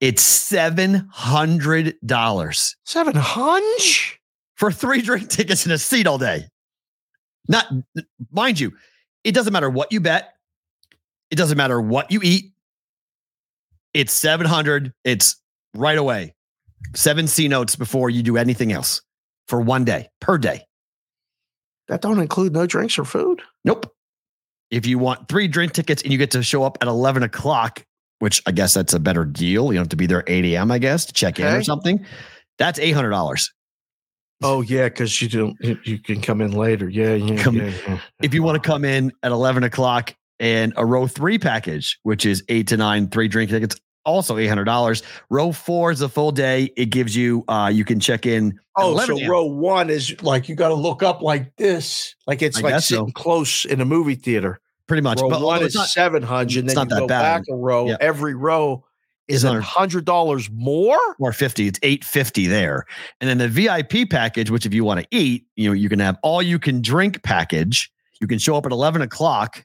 It's 0.01 0.23
seven 0.23 1.07
hundred 1.13 1.97
dollars 2.07 2.75
Seven 2.85 3.15
hunch? 3.15 4.19
for 4.55 4.73
three 4.73 5.03
drink 5.03 5.29
tickets 5.29 5.67
and 5.67 5.73
a 5.75 5.77
seat 5.79 6.07
all 6.07 6.17
day. 6.17 6.45
Not 7.47 7.67
mind 8.33 8.59
you, 8.59 8.73
it 9.23 9.33
doesn't 9.33 9.53
matter 9.53 9.69
what 9.69 9.93
you 9.93 10.01
bet. 10.01 10.33
It 11.31 11.37
doesn't 11.37 11.59
matter 11.59 11.79
what 11.79 12.11
you 12.11 12.21
eat. 12.23 12.53
It's 13.93 14.15
700. 14.15 14.95
It's 15.05 15.37
right 15.75 15.99
away. 15.99 16.35
Seven 16.95 17.27
C 17.27 17.49
notes 17.49 17.77
before 17.77 18.09
you 18.09 18.23
do 18.23 18.39
anything 18.39 18.73
else 18.73 19.03
for 19.47 19.61
one 19.61 19.85
day 19.85 20.09
per 20.23 20.39
day. 20.39 20.63
That 21.89 22.01
don't 22.01 22.19
include 22.19 22.53
no 22.53 22.67
drinks 22.67 22.99
or 22.99 23.05
food. 23.05 23.43
Nope. 23.65 23.93
If 24.71 24.87
you 24.87 24.99
want 24.99 25.29
three 25.29 25.47
drink 25.47 25.73
tickets 25.73 26.03
and 26.03 26.11
you 26.11 26.19
get 26.19 26.33
to 26.33 26.43
show 26.43 26.65
up 26.65 26.79
at 26.81 26.89
11 26.89 27.23
o'clock, 27.23 27.85
which 28.19 28.43
I 28.47 28.51
guess 28.51 28.75
that's 28.75 28.95
a 28.95 28.99
better 29.01 29.25
deal. 29.25 29.67
You 29.67 29.75
don't 29.75 29.85
have 29.85 29.89
to 29.91 29.97
be 29.97 30.07
there 30.07 30.25
8 30.27 30.45
a.m., 30.47 30.71
I 30.71 30.79
guess, 30.79 31.05
to 31.07 31.13
check 31.13 31.39
in 31.39 31.47
or 31.47 31.63
something. 31.63 32.05
That's 32.59 32.79
$800. 32.79 33.51
Oh 34.43 34.61
yeah, 34.61 34.85
because 34.85 35.23
you 35.23 35.29
don't. 35.29 35.57
You, 35.61 35.99
can 35.99 36.21
come 36.21 36.43
in 36.43 36.53
later. 36.53 36.89
Yeah, 36.91 37.15
yeah, 37.15 37.43
Come- 37.43 37.57
yeah, 37.57 37.73
yeah. 37.89 38.01
if 38.23 38.35
you 38.35 38.43
want 38.43 38.63
to 38.63 38.67
come 38.67 38.85
in 38.85 39.13
at 39.23 39.33
11 39.33 39.65
o'clock 39.65 40.15
and 40.39 40.75
a 40.77 40.85
row 40.85 41.07
three 41.07 41.39
package, 41.39 41.99
which 42.03 42.27
is 42.27 42.45
eight 42.51 42.67
to 42.69 42.77
nine, 42.77 43.09
three 43.09 43.29
drink 43.29 43.51
tickets, 43.51 43.77
also 44.07 44.37
$800. 44.37 45.03
Row 45.29 45.53
four 45.53 45.91
is 45.91 46.01
a 46.01 46.09
full 46.09 46.33
day. 46.33 46.71
It 46.77 46.87
gives 46.87 47.15
you, 47.15 47.45
uh, 47.49 47.71
you 47.73 47.85
can 47.85 48.01
check 48.01 48.25
in. 48.25 48.59
Oh, 48.77 48.93
11 48.93 49.19
so 49.19 49.27
row 49.27 49.45
one 49.45 49.91
is 49.91 50.15
like 50.23 50.49
you 50.49 50.55
got 50.55 50.69
to 50.69 50.75
look 50.75 51.03
up 51.03 51.21
like 51.23 51.55
this, 51.57 52.15
like 52.27 52.41
it's 52.43 52.59
I 52.59 52.61
like 52.63 52.73
guess 52.75 52.87
so. 52.89 52.97
sitting 52.97 53.13
close 53.13 53.65
in 53.67 53.81
a 53.81 53.85
movie 53.85 54.15
theater. 54.15 54.61
pretty 54.87 55.03
much. 55.03 55.21
row 55.21 55.29
But 55.31 55.41
one 55.43 55.63
is 55.63 55.75
not, 55.75 55.89
seven 55.89 56.23
hundred, 56.23 56.61
and 56.61 56.67
it's 56.69 56.75
then 56.75 56.89
not 56.89 56.95
you 56.95 56.95
that 56.97 57.01
go 57.01 57.07
bad. 57.09 57.39
back 57.39 57.45
a 57.51 57.57
row. 57.57 57.89
Every 58.01 58.35
row 58.35 58.85
is 59.29 59.43
Is 59.43 59.45
a 59.45 59.61
hundred 59.61 60.05
dollars 60.05 60.49
more. 60.53 60.99
or 61.19 61.33
50 61.33 61.67
it's 61.67 61.81
850 61.83 62.47
there 62.47 62.85
and 63.21 63.29
then 63.29 63.39
the 63.39 63.49
vip 63.49 64.09
package 64.11 64.51
which 64.53 64.65
if 64.67 64.73
you 64.73 64.85
want 64.85 65.01
to 65.01 65.07
eat 65.11 65.47
you 65.57 65.69
know 65.69 65.73
you 65.73 65.89
can 65.89 65.99
have 65.99 66.17
all 66.23 66.41
you 66.41 66.61
can 66.61 66.81
drink 66.81 67.21
package 67.25 67.91
you 68.21 68.29
can 68.29 68.39
show 68.39 68.55
up 68.57 68.65
at 68.67 68.71
11 68.71 69.03
o'clock 69.03 69.65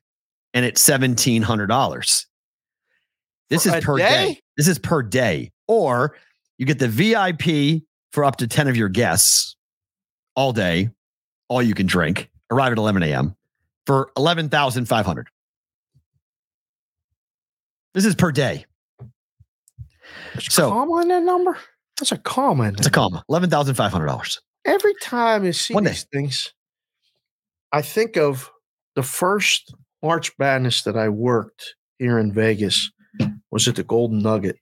and 0.55 0.65
it's 0.65 0.81
$1700 0.89 2.25
this 3.51 3.65
For 3.65 3.77
is 3.77 3.83
per 3.85 3.97
day? 3.97 4.09
day? 4.33 4.39
this 4.57 4.67
is 4.67 4.79
per 4.79 5.03
day 5.03 5.51
or 5.67 6.15
you 6.57 6.65
get 6.65 6.79
the 6.79 6.87
vip 6.87 7.43
for 8.11 8.23
up 8.25 8.37
to 8.37 8.47
10 8.47 8.67
of 8.67 8.75
your 8.75 8.89
guests 8.89 9.55
all 10.35 10.51
day 10.53 10.89
all 11.49 11.61
you 11.61 11.73
can 11.75 11.85
drink 11.85 12.29
arrive 12.49 12.71
at 12.71 12.77
11 12.79 13.03
a.m 13.03 13.35
for 13.85 14.11
11500 14.17 15.27
this 17.93 18.05
is 18.05 18.15
per 18.15 18.31
day 18.31 18.65
There's 20.33 20.51
So- 20.53 20.67
a 20.67 20.71
comma 20.71 21.01
in 21.01 21.07
that 21.09 21.23
number. 21.23 21.57
That's 21.99 22.11
a 22.11 22.17
comma. 22.17 22.63
In 22.69 22.75
it's 22.75 22.87
a 22.87 22.91
comma 22.91 23.23
$11500 23.29 24.37
Every 24.65 24.93
time 25.01 25.43
you 25.45 25.53
see 25.53 25.73
One 25.73 25.83
day. 25.83 25.91
these 25.91 26.05
things, 26.11 26.53
I 27.71 27.81
think 27.81 28.15
of 28.17 28.49
the 28.95 29.03
first 29.03 29.73
March 30.03 30.31
Madness 30.39 30.83
that 30.83 30.95
I 30.97 31.09
worked 31.09 31.75
here 31.99 32.17
in 32.19 32.31
Vegas 32.33 32.91
was 33.51 33.67
at 33.67 33.75
the 33.75 33.83
Golden 33.83 34.19
Nugget, 34.19 34.57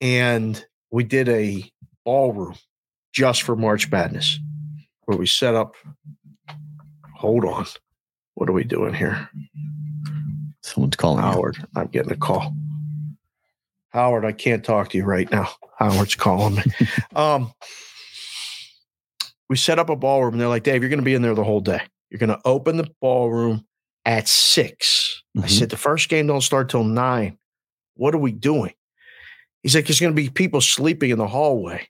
and 0.00 0.64
we 0.90 1.04
did 1.04 1.28
a 1.28 1.70
ballroom 2.04 2.54
just 3.12 3.42
for 3.42 3.54
March 3.56 3.90
Madness, 3.90 4.38
where 5.04 5.18
we 5.18 5.26
set 5.26 5.54
up. 5.54 5.74
Hold 7.16 7.44
on, 7.44 7.66
what 8.34 8.48
are 8.48 8.52
we 8.52 8.64
doing 8.64 8.94
here, 8.94 9.28
someone's 10.62 10.96
calling 10.96 11.22
you. 11.24 11.30
Howard? 11.30 11.58
I'm 11.76 11.88
getting 11.88 12.12
a 12.12 12.16
call. 12.16 12.54
Howard, 13.90 14.24
I 14.24 14.32
can't 14.32 14.64
talk 14.64 14.88
to 14.90 14.98
you 14.98 15.04
right 15.04 15.30
now. 15.30 15.48
Howard's 15.78 16.14
calling 16.14 16.54
me. 16.54 16.62
um, 17.16 17.52
we 19.48 19.56
set 19.56 19.78
up 19.80 19.90
a 19.90 19.96
ballroom. 19.96 20.34
And 20.34 20.40
they're 20.40 20.48
like, 20.48 20.62
Dave, 20.62 20.80
you're 20.80 20.88
going 20.90 21.00
to 21.00 21.04
be 21.04 21.14
in 21.14 21.22
there 21.22 21.34
the 21.34 21.42
whole 21.42 21.60
day. 21.60 21.80
You're 22.08 22.20
going 22.20 22.30
to 22.30 22.40
open 22.44 22.76
the 22.76 22.88
ballroom 23.00 23.66
at 24.06 24.28
6 24.28 25.22
I 25.36 25.40
Mhm. 25.40 25.50
said, 25.50 25.70
the 25.70 25.76
first 25.76 26.08
game 26.08 26.28
don't 26.28 26.40
start 26.40 26.68
till 26.68 26.84
nine. 26.84 27.36
What 28.00 28.14
are 28.14 28.18
we 28.18 28.32
doing? 28.32 28.72
He's 29.62 29.74
like, 29.74 29.86
there's 29.86 30.00
going 30.00 30.16
to 30.16 30.22
be 30.22 30.30
people 30.30 30.62
sleeping 30.62 31.10
in 31.10 31.18
the 31.18 31.26
hallway 31.26 31.86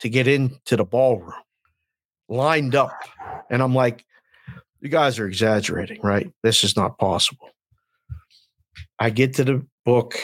to 0.00 0.08
get 0.08 0.26
into 0.26 0.74
the 0.74 0.86
ballroom, 0.86 1.34
lined 2.30 2.74
up. 2.74 2.96
And 3.50 3.62
I'm 3.62 3.74
like, 3.74 4.06
you 4.80 4.88
guys 4.88 5.18
are 5.18 5.26
exaggerating, 5.26 6.00
right? 6.00 6.32
This 6.42 6.64
is 6.64 6.76
not 6.76 6.98
possible. 6.98 7.50
I 8.98 9.10
get 9.10 9.34
to 9.34 9.44
the 9.44 9.66
book, 9.84 10.18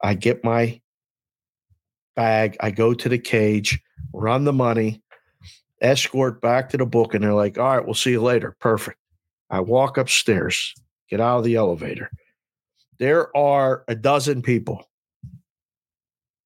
I 0.00 0.14
get 0.14 0.44
my 0.44 0.80
bag, 2.14 2.56
I 2.60 2.70
go 2.70 2.94
to 2.94 3.08
the 3.08 3.18
cage, 3.18 3.82
run 4.12 4.44
the 4.44 4.52
money, 4.52 5.02
escort 5.80 6.40
back 6.40 6.68
to 6.68 6.76
the 6.76 6.86
book, 6.86 7.12
and 7.14 7.24
they're 7.24 7.34
like, 7.34 7.58
all 7.58 7.76
right, 7.76 7.84
we'll 7.84 7.94
see 7.94 8.12
you 8.12 8.22
later. 8.22 8.54
Perfect. 8.60 8.98
I 9.50 9.58
walk 9.58 9.98
upstairs, 9.98 10.74
get 11.10 11.20
out 11.20 11.38
of 11.38 11.44
the 11.44 11.56
elevator. 11.56 12.08
There 12.98 13.34
are 13.36 13.84
a 13.88 13.94
dozen 13.94 14.42
people 14.42 14.86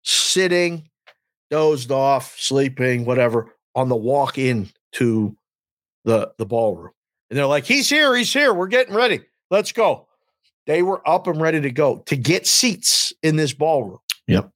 sitting, 0.03 0.89
dozed 1.49 1.91
off, 1.91 2.35
sleeping, 2.39 3.05
whatever, 3.05 3.55
on 3.75 3.89
the 3.89 3.95
walk 3.95 4.37
in 4.37 4.69
to 4.93 5.35
the, 6.03 6.31
the 6.37 6.45
ballroom. 6.45 6.91
And 7.29 7.37
they're 7.37 7.45
like, 7.47 7.65
he's 7.65 7.89
here, 7.89 8.15
he's 8.15 8.31
here. 8.31 8.53
We're 8.53 8.67
getting 8.67 8.93
ready. 8.93 9.21
Let's 9.49 9.71
go. 9.71 10.07
They 10.67 10.81
were 10.83 11.07
up 11.07 11.27
and 11.27 11.39
ready 11.41 11.61
to 11.61 11.71
go 11.71 11.97
to 12.07 12.15
get 12.15 12.47
seats 12.47 13.13
in 13.23 13.35
this 13.35 13.53
ballroom. 13.53 13.99
Yep. 14.27 14.49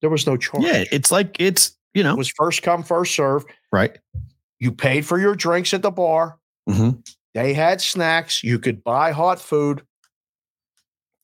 There 0.00 0.10
was 0.10 0.26
no 0.26 0.36
charge. 0.36 0.64
Yeah, 0.64 0.84
it's 0.92 1.10
like 1.10 1.36
it's 1.40 1.76
you 1.94 2.02
know 2.02 2.12
It 2.12 2.18
was 2.18 2.28
first 2.28 2.62
come, 2.62 2.82
first 2.82 3.14
serve. 3.14 3.44
right. 3.72 3.98
You 4.60 4.70
paid 4.72 5.04
for 5.04 5.18
your 5.18 5.34
drinks 5.34 5.74
at 5.74 5.82
the 5.82 5.90
bar. 5.90 6.38
Mhm. 6.68 7.04
They 7.34 7.52
had 7.54 7.80
snacks. 7.80 8.42
You 8.44 8.58
could 8.58 8.84
buy 8.84 9.10
hot 9.12 9.40
food. 9.40 9.82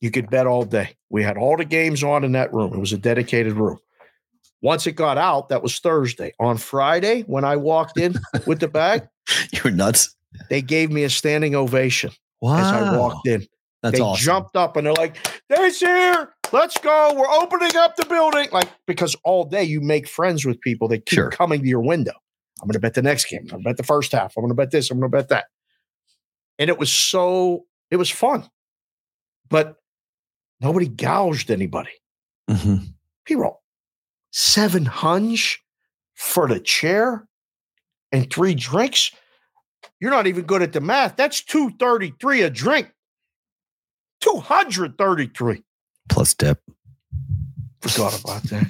You 0.03 0.11
could 0.11 0.29
bet 0.29 0.47
all 0.47 0.65
day. 0.65 0.97
We 1.09 1.23
had 1.23 1.39
all 1.39 1.57
the 1.57 1.65
games 1.65 2.03
on 2.03 2.25
in 2.25 2.33
that 2.33 2.53
room. 2.53 2.75
It 2.75 2.79
was 2.79 2.93
a 2.93 2.99
dedicated 2.99 3.55
room. 3.55 3.79
Once 4.61 4.87
it 4.87 4.93
got 4.93 5.17
out, 5.17 5.49
that 5.49 5.63
was 5.63 5.79
Thursday. 5.79 6.35
On 6.39 6.57
Friday, 6.59 7.23
when 7.23 7.45
I 7.45 7.57
walked 7.57 7.99
in 7.99 8.15
with 8.47 8.61
the 8.61 8.69
bag, 8.69 9.09
You're 9.53 9.73
nuts. 9.73 10.15
they 10.51 10.61
gave 10.61 10.91
me 10.91 11.05
a 11.05 11.11
standing 11.11 11.55
ovation 11.55 12.11
Wow, 12.41 12.59
as 12.59 12.67
I 12.67 12.97
walked 12.99 13.27
in. 13.29 13.47
that's 13.83 13.97
they 13.97 14.03
awesome. 14.03 14.25
jumped 14.25 14.57
up 14.57 14.77
and 14.77 14.87
they're 14.87 14.93
like, 14.95 15.17
Dave's 15.49 15.79
here. 15.81 16.35
Let's 16.53 16.77
go. 16.79 17.15
We're 17.17 17.31
opening 17.31 17.75
up 17.77 17.97
the 17.97 18.05
building. 18.05 18.49
Like, 18.53 18.69
because 18.87 19.17
all 19.25 19.45
day 19.45 19.65
you 19.65 19.81
make 19.81 20.07
friends 20.09 20.45
with 20.45 20.61
people 20.61 20.87
that 20.89 21.07
keep 21.07 21.17
Sure. 21.17 21.31
coming 21.31 21.63
to 21.63 21.67
your 21.69 21.81
window. 21.81 22.13
I'm 22.61 22.67
going 22.67 22.75
to 22.75 22.81
bet 22.81 22.95
the 22.95 23.03
next 23.03 23.25
game. 23.27 23.41
I'm 23.43 23.47
going 23.49 23.63
to 23.63 23.69
bet 23.71 23.77
the 23.79 23.83
first 23.85 24.13
half. 24.13 24.37
I'm 24.37 24.43
going 24.43 24.51
to 24.51 24.55
bet 24.55 24.71
this. 24.71 24.91
I'm 24.91 24.99
going 25.01 25.11
to 25.11 25.17
bet 25.17 25.29
that. 25.31 25.47
And 26.59 26.69
it 26.69 26.79
was 26.79 26.93
so, 26.93 27.65
it 27.91 27.97
was 27.97 28.11
fun. 28.11 28.49
But 29.49 29.77
nobody 30.63 30.89
gouged 30.89 31.51
anybody. 31.51 31.91
Mhm. 32.49 32.95
People, 33.25 33.63
seven 34.31 34.85
hunch 34.85 35.63
for 36.15 36.49
the 36.49 36.61
chair 36.61 37.27
and 38.11 38.31
three 38.33 38.55
drinks. 38.55 39.11
You're 40.01 40.11
not 40.11 40.27
even 40.27 40.45
good 40.45 40.63
at 40.63 40.73
the 40.73 40.81
math. 40.81 41.17
That's 41.17 41.43
233 41.43 42.43
a 42.43 42.51
drink. 42.51 42.93
233. 44.21 45.63
Plus 46.09 46.35
tip. 46.35 46.61
Forgot 47.81 48.21
about 48.21 48.43
that. 48.45 48.67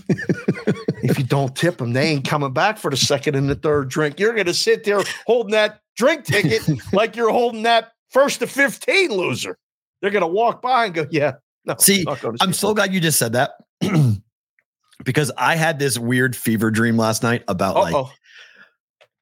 if 1.03 1.19
you 1.19 1.25
don't 1.25 1.55
tip 1.55 1.77
them, 1.79 1.93
they 1.93 2.09
ain't 2.09 2.27
coming 2.27 2.53
back 2.53 2.79
for 2.79 2.91
the 2.91 2.97
second 2.97 3.35
and 3.35 3.49
the 3.49 3.55
third 3.55 3.91
drink. 3.91 4.19
You're 4.19 4.33
going 4.33 4.47
to 4.47 4.55
sit 4.55 4.85
there 4.85 5.03
holding 5.27 5.53
that 5.53 5.81
drink 5.97 6.25
ticket 6.25 6.63
like 6.93 7.15
you're 7.15 7.31
holding 7.31 7.63
that 7.65 7.93
first 8.09 8.41
to 8.41 8.47
15 8.47 9.11
loser. 9.11 9.59
They're 10.01 10.11
going 10.11 10.23
to 10.23 10.27
walk 10.27 10.63
by 10.63 10.87
and 10.87 10.95
go, 10.95 11.07
yeah. 11.11 11.35
No, 11.65 11.77
See, 11.79 12.05
I'm 12.41 12.53
so 12.53 12.75
glad 12.75 12.93
you 12.93 13.01
just 13.01 13.19
said 13.19 13.33
that 13.35 13.53
because 15.05 15.31
I 15.39 15.57
had 15.57 15.79
this 15.79 15.99
weird 15.99 16.35
fever 16.37 16.71
dream 16.71 16.97
last 16.97 17.23
night 17.23 17.45
about 17.49 17.77
like 17.77 17.95
Uh-oh. 17.95 18.11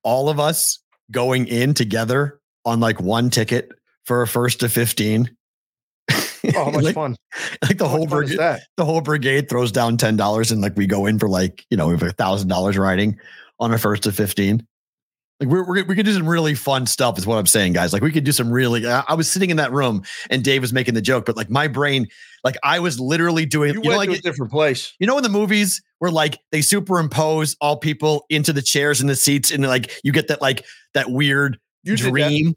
all 0.03 0.29
of 0.29 0.41
us 0.41 0.79
going 1.11 1.47
in 1.49 1.75
together 1.75 2.41
on 2.65 2.81
like 2.81 3.01
one 3.01 3.31
ticket 3.31 3.71
for 4.05 4.23
a 4.23 4.27
first 4.27 4.61
to 4.61 4.69
15. 4.69 5.31
Oh, 6.11 6.25
how 6.55 6.71
much 6.71 6.85
like, 6.85 6.95
fun. 6.95 7.17
like 7.63 7.77
the 7.79 7.85
How 7.85 7.91
whole 7.91 8.07
much 8.07 8.11
fun 8.11 8.23
is 8.25 8.37
brigade, 8.37 8.61
the 8.77 8.85
whole 8.85 9.01
brigade 9.03 9.49
throws 9.51 9.71
down 9.71 9.97
ten 9.99 10.17
dollars 10.17 10.51
and 10.51 10.63
like 10.63 10.77
we 10.77 10.87
go 10.87 11.07
in 11.07 11.19
for 11.19 11.29
like 11.29 11.65
you 11.71 11.77
know 11.77 11.87
we 11.89 11.93
have 11.93 12.03
a 12.03 12.13
thousand 12.13 12.49
dollars 12.49 12.79
riding 12.79 13.19
on 13.59 13.73
a 13.73 13.79
first 13.79 14.03
to 14.05 14.13
fifteen. 14.13 14.67
Like 15.41 15.49
we're, 15.49 15.65
we're 15.67 15.85
we 15.85 15.95
could 15.97 16.05
do 16.05 16.13
some 16.13 16.29
really 16.29 16.55
fun 16.55 16.87
stuff 16.87 17.17
is 17.19 17.27
what 17.27 17.39
I'm 17.39 17.47
saying, 17.47 17.73
guys. 17.73 17.93
Like 17.95 18.03
we 18.03 18.13
could 18.13 18.25
do 18.25 18.33
some 18.33 18.51
really. 18.51 18.87
I, 18.87 19.03
I 19.09 19.15
was 19.15 19.31
sitting 19.31 19.49
in 19.51 19.57
that 19.57 19.73
room 19.73 20.03
and 20.29 20.45
Dave 20.45 20.61
was 20.61 20.73
making 20.73 20.93
the 20.95 21.01
joke, 21.01 21.25
but 21.25 21.35
like 21.37 21.49
my 21.49 21.67
brain, 21.67 22.07
like 22.45 22.57
I 22.63 22.79
was 22.79 23.01
literally 23.01 23.47
doing. 23.47 23.73
You 23.75 23.81
You, 23.83 23.91
know, 23.91 23.97
like 23.97 24.11
to 24.11 24.17
a 24.17 24.21
different 24.21 24.53
place. 24.53 24.93
you 24.99 25.07
know 25.07 25.17
in 25.17 25.23
the 25.23 25.31
movies 25.31 25.83
where 25.99 26.11
like 26.11 26.39
they 26.53 26.61
superimpose 26.61 27.57
all 27.61 27.79
people 27.79 28.27
into 28.29 28.53
the 28.53 28.61
chairs 28.63 29.01
and 29.01 29.09
the 29.09 29.17
seats 29.17 29.51
and 29.51 29.67
like 29.67 29.91
you 30.05 30.13
get 30.13 30.29
that 30.29 30.43
like 30.43 30.65
that 30.95 31.11
weird 31.11 31.59
You 31.85 31.97
did 31.97 32.05
that. 32.07 32.11
dream. 32.11 32.55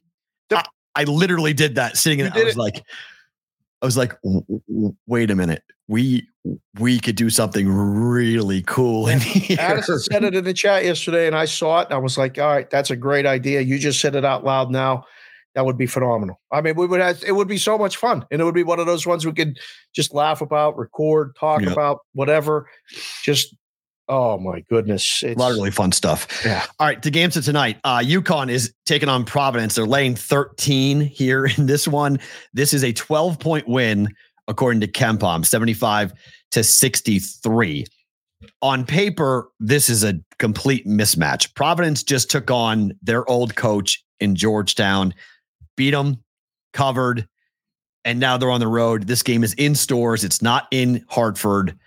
I, 0.52 0.64
I 0.96 1.04
literally 1.06 1.54
did 1.54 1.76
that 1.76 1.96
sitting 1.98 2.20
in 2.20 2.32
I 2.34 2.44
was 2.44 2.54
it. 2.56 2.58
like 2.58 2.84
I 3.82 3.86
was 3.86 3.96
like 3.98 4.14
"W- 4.24 4.44
w- 4.70 4.96
wait 5.08 5.32
a 5.32 5.36
minute. 5.36 5.64
We 5.88 6.28
we 6.80 7.00
could 7.00 7.16
do 7.16 7.30
something 7.30 7.70
really 7.70 8.62
cool 8.64 9.08
in 9.08 9.20
here. 9.20 9.58
Addison 9.60 10.00
said 10.00 10.24
it 10.24 10.36
in 10.36 10.44
the 10.44 10.54
chat 10.54 10.84
yesterday, 10.84 11.28
and 11.28 11.36
I 11.36 11.46
saw 11.46 11.82
it. 11.82 11.86
And 11.86 11.94
I 11.94 11.98
was 11.98 12.18
like, 12.18 12.38
"All 12.38 12.48
right, 12.48 12.70
that's 12.70 12.90
a 12.92 12.96
great 12.96 13.26
idea. 13.26 13.62
You 13.62 13.80
just 13.80 14.00
said 14.02 14.16
it 14.16 14.26
out 14.26 14.44
loud 14.44 14.70
now. 14.72 15.06
That 15.56 15.66
would 15.66 15.78
be 15.78 15.86
phenomenal. 15.86 16.42
I 16.52 16.62
mean, 16.62 16.76
we 16.76 16.88
would 16.88 17.00
have 17.00 17.24
it 17.26 17.34
would 17.34 17.48
be 17.48 17.58
so 17.60 17.78
much 17.78 17.96
fun, 17.98 18.26
and 18.32 18.42
it 18.42 18.44
would 18.44 18.56
be 18.56 18.64
one 18.64 18.80
of 18.80 18.88
those 18.88 19.06
ones 19.08 19.26
we 19.26 19.34
could 19.34 19.58
just 19.94 20.14
laugh 20.14 20.42
about, 20.42 20.78
record, 20.78 21.36
talk 21.40 21.62
Yep. 21.62 21.72
about, 21.72 22.00
whatever. 22.14 22.68
Just 23.24 23.56
oh 24.10 24.38
my 24.38 24.60
goodness, 24.70 25.24
a 25.24 25.34
lot 25.36 25.52
of 25.52 25.56
really 25.58 25.72
fun 25.72 25.92
stuff. 25.94 26.28
yeah. 26.44 26.66
All 26.80 26.88
right, 26.88 27.02
the 27.02 27.12
games 27.12 27.38
of 27.38 27.46
tonight. 27.46 27.78
Uh 27.86 28.00
UConn 28.00 28.50
is 28.50 28.74
taking 28.86 29.08
on 29.10 29.24
Providence. 29.26 29.76
They're 29.76 29.86
laying 29.86 30.16
13 30.16 31.00
here 31.02 31.46
in 31.46 31.68
this 31.68 31.88
one. 31.88 32.20
This 32.54 32.74
is 32.74 32.84
a 32.84 32.92
12 32.92 33.40
point 33.40 33.68
win, 33.68 34.10
according 34.48 34.82
to 34.82 34.88
KenPom, 34.88 35.46
75 35.46 36.14
to 36.52 36.64
63. 36.64 37.86
On 38.62 38.86
paper, 38.86 39.50
this 39.60 39.90
is 39.90 40.04
a 40.04 40.20
complete 40.38 40.86
mismatch. 40.86 41.54
Providence 41.56 42.04
just 42.04 42.30
took 42.30 42.52
on 42.52 42.94
their 43.02 43.30
old 43.30 43.56
coach 43.56 44.04
in 44.20 44.36
Georgetown, 44.36 45.14
beat 45.78 45.92
them, 45.92 46.24
covered, 46.74 47.28
and 48.06 48.20
now 48.20 48.38
they're 48.38 48.52
on 48.52 48.60
the 48.60 48.68
road. 48.68 49.08
This 49.08 49.24
game 49.24 49.44
is 49.44 49.54
in 49.54 49.76
Storrs. 49.76 50.24
It's 50.24 50.42
not 50.42 50.68
in 50.72 51.06
Hartford. 51.08 51.78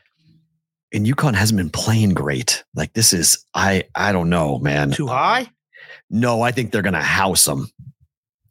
And 0.93 1.07
UConn 1.07 1.35
hasn't 1.35 1.59
been 1.59 1.71
playing 1.71 2.15
great. 2.15 2.65
Like 2.75 2.93
this 2.95 3.13
is, 3.13 3.45
I 3.55 3.85
I 3.95 4.13
don't 4.13 4.31
know, 4.31 4.59
man. 4.61 4.93
Too 4.93 5.09
high? 5.09 5.51
No, 6.09 6.41
I 6.41 6.53
think 6.53 6.73
they're 6.73 6.83
gonna 6.83 7.03
house 7.03 7.45
them. 7.45 7.69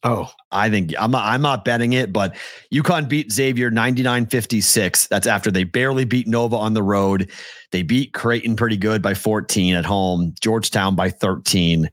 Oh, 0.05 0.31
I 0.51 0.69
think 0.69 0.93
I'm 0.99 1.09
not, 1.09 1.25
I'm 1.25 1.41
not 1.41 1.65
betting 1.65 1.93
it, 1.93 2.13
but 2.13 2.35
UConn 2.71 3.09
beat 3.09 3.31
Xavier 3.31 3.71
99-56. 3.71 5.07
That's 5.07 5.25
after 5.25 5.49
they 5.49 5.63
barely 5.63 6.05
beat 6.05 6.27
Nova 6.27 6.55
on 6.55 6.75
the 6.75 6.83
road. 6.83 7.31
They 7.71 7.81
beat 7.81 8.13
Creighton 8.13 8.55
pretty 8.55 8.77
good 8.77 9.01
by 9.01 9.15
14 9.15 9.73
at 9.73 9.83
home, 9.83 10.35
Georgetown 10.39 10.95
by 10.95 11.09
13. 11.09 11.89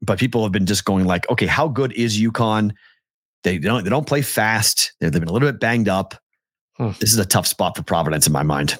But 0.00 0.20
people 0.20 0.44
have 0.44 0.52
been 0.52 0.64
just 0.64 0.84
going 0.84 1.06
like, 1.06 1.28
okay, 1.28 1.46
how 1.46 1.66
good 1.66 1.92
is 1.94 2.20
UConn? 2.20 2.70
They 3.42 3.58
don't 3.58 3.82
they 3.82 3.90
don't 3.90 4.06
play 4.06 4.22
fast. 4.22 4.92
They've 5.00 5.10
been 5.10 5.24
a 5.24 5.32
little 5.32 5.50
bit 5.50 5.60
banged 5.60 5.88
up. 5.88 6.14
Hmm. 6.76 6.90
This 7.00 7.12
is 7.12 7.18
a 7.18 7.24
tough 7.24 7.48
spot 7.48 7.76
for 7.76 7.82
Providence 7.82 8.28
in 8.28 8.32
my 8.32 8.44
mind. 8.44 8.78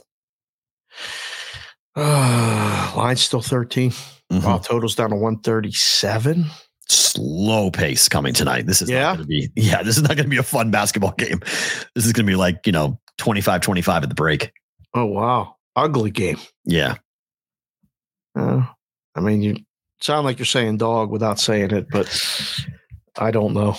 line's 1.97 3.21
still 3.21 3.43
13. 3.43 3.91
Mhm. 4.33 4.45
Wow, 4.45 4.59
total's 4.59 4.95
down 4.95 5.11
to 5.11 5.17
137. 5.17 6.47
Slow 6.89 7.71
pace 7.71 8.09
coming 8.09 8.35
tonight. 8.35 8.67
This 8.67 8.83
is 8.83 8.91
Yeah? 8.91 9.01
not 9.03 9.17
going 9.17 9.23
to 9.23 9.27
be, 9.29 9.49
yeah, 9.57 9.83
this 9.83 9.97
is 9.97 10.03
not 10.03 10.11
going 10.17 10.25
to 10.25 10.29
be 10.31 10.37
a 10.37 10.43
fun 10.43 10.71
basketball 10.71 11.13
game. 11.19 11.41
This 11.95 12.07
is 12.07 12.13
going 12.13 12.27
to 12.27 12.31
be 12.31 12.37
like, 12.37 12.67
you 12.67 12.73
know, 12.73 12.99
25 13.19 13.61
25 13.61 14.03
at 14.03 14.09
the 14.09 14.15
break. 14.15 14.53
Oh 14.95 15.05
wow, 15.07 15.57
ugly 15.77 16.11
game. 16.11 16.39
Yeah. 16.65 16.97
Uh, 18.37 18.63
I 19.15 19.21
mean, 19.21 19.43
you 19.43 19.57
sound 20.01 20.25
like 20.25 20.39
you're 20.39 20.47
saying 20.47 20.79
dog 20.79 21.11
without 21.11 21.39
saying 21.39 21.71
it, 21.71 21.87
but 21.91 22.09
I 23.19 23.31
don't 23.31 23.55
know. 23.55 23.77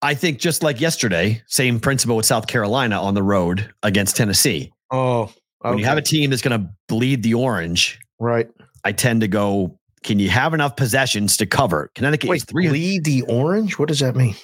I 0.00 0.14
think 0.14 0.38
just 0.38 0.62
like 0.62 0.80
yesterday, 0.80 1.42
same 1.46 1.80
principle 1.80 2.16
with 2.16 2.24
South 2.26 2.46
Carolina 2.46 3.00
on 3.00 3.14
the 3.14 3.22
road 3.22 3.70
against 3.82 4.16
Tennessee. 4.16 4.72
Oh, 4.90 5.30
When 5.60 5.78
you 5.78 5.84
have 5.84 5.98
a 5.98 6.02
team 6.02 6.30
that's 6.30 6.40
going 6.42 6.58
to 6.60 6.70
bleed 6.88 7.22
the 7.22 7.34
orange, 7.34 7.98
right. 8.18 8.48
I 8.84 8.92
tend 8.92 9.22
to 9.22 9.28
go, 9.28 9.77
can 10.02 10.18
you 10.18 10.30
have 10.30 10.54
enough 10.54 10.76
possessions 10.76 11.36
to 11.38 11.46
cover? 11.46 11.90
Connecticut 11.94 12.26
is 12.28 12.30
Wait, 12.30 12.42
three. 12.42 12.68
bleed 12.68 13.04
the 13.04 13.22
orange? 13.22 13.78
What 13.78 13.88
does 13.88 14.00
that 14.00 14.16
mean? 14.16 14.34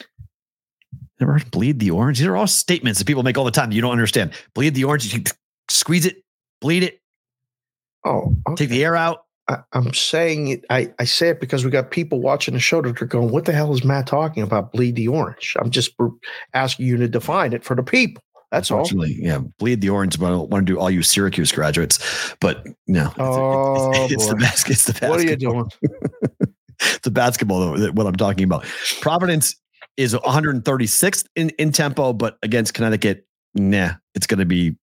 Never 1.21 1.35
heard 1.35 1.51
bleed 1.51 1.79
the 1.79 1.91
orange. 1.91 2.19
These 2.19 2.27
are 2.27 2.37
all 2.37 2.47
statements 2.47 2.99
that 2.99 3.05
people 3.07 3.23
make 3.23 3.39
all 3.39 3.45
the 3.45 3.51
time. 3.51 3.71
that 3.71 3.77
You 3.77 3.83
don't 3.83 3.93
understand. 3.93 4.33
Bleed 4.55 4.75
the 4.75 4.85
orange. 4.85 5.15
You 5.15 5.23
squeeze 5.71 6.07
it, 6.07 6.23
bleed 6.61 6.83
it, 6.83 7.01
Oh, 8.05 8.37
okay. 8.49 8.65
take 8.65 8.71
the 8.71 8.85
air 8.85 8.97
out. 8.97 9.25
I, 9.49 9.59
I'm 9.73 9.93
saying 9.95 10.49
it. 10.49 10.65
I, 10.71 10.93
I 10.99 11.05
say 11.05 11.29
it 11.29 11.41
because 11.41 11.65
we 11.65 11.71
got 11.71 11.91
people 11.91 12.21
watching 12.21 12.55
the 12.55 12.61
show 12.61 12.81
that 12.83 13.01
are 13.01 13.07
going, 13.07 13.31
"What 13.31 13.45
the 13.45 13.53
hell 13.53 13.73
is 13.75 13.85
Matt 13.85 14.07
talking 14.07 14.43
about? 14.43 14.73
Bleed 14.73 14.97
the 14.97 15.09
orange." 15.09 15.55
I'm 15.61 15.71
just 15.71 15.93
asking 16.55 16.87
you 16.87 16.97
to 16.97 17.09
define 17.09 17.53
it 17.53 17.63
for 17.65 17.75
the 17.77 17.83
people. 17.83 18.23
That's 18.55 18.71
all. 18.71 18.79
Unfortunately, 18.79 19.19
yeah, 19.21 19.39
bleed 19.59 19.81
the 19.81 19.91
orange. 19.91 20.19
But 20.19 20.27
I 20.27 20.31
don't 20.31 20.49
want 20.49 20.67
to 20.67 20.73
do 20.73 20.79
all 20.79 20.91
you 20.91 21.03
Syracuse 21.03 21.51
graduates. 21.51 21.99
But 22.41 22.65
no, 22.87 23.07
it's, 23.07 23.15
Oh, 23.19 23.91
it's, 24.05 24.13
it's 24.13 24.27
the 24.29 24.37
basket. 24.37 24.73
It's 24.73 24.85
the 24.87 24.93
basketball. 24.93 25.11
What 25.11 25.21
are 25.21 25.31
you 25.31 25.37
doing? 25.37 25.71
It's 26.81 26.99
the 27.05 27.11
basketball. 27.13 27.77
though, 27.77 27.93
What 27.93 28.07
I'm 28.07 28.17
talking 28.17 28.45
about. 28.45 28.65
Providence 29.01 29.55
is 29.97 30.13
136th 30.13 31.25
in 31.37 31.51
in 31.51 31.71
tempo, 31.71 32.13
but 32.13 32.37
against 32.43 32.75
Connecticut, 32.75 33.27
nah, 33.55 33.93
it's 34.15 34.27
going 34.27 34.41
to 34.41 34.45
be. 34.45 34.77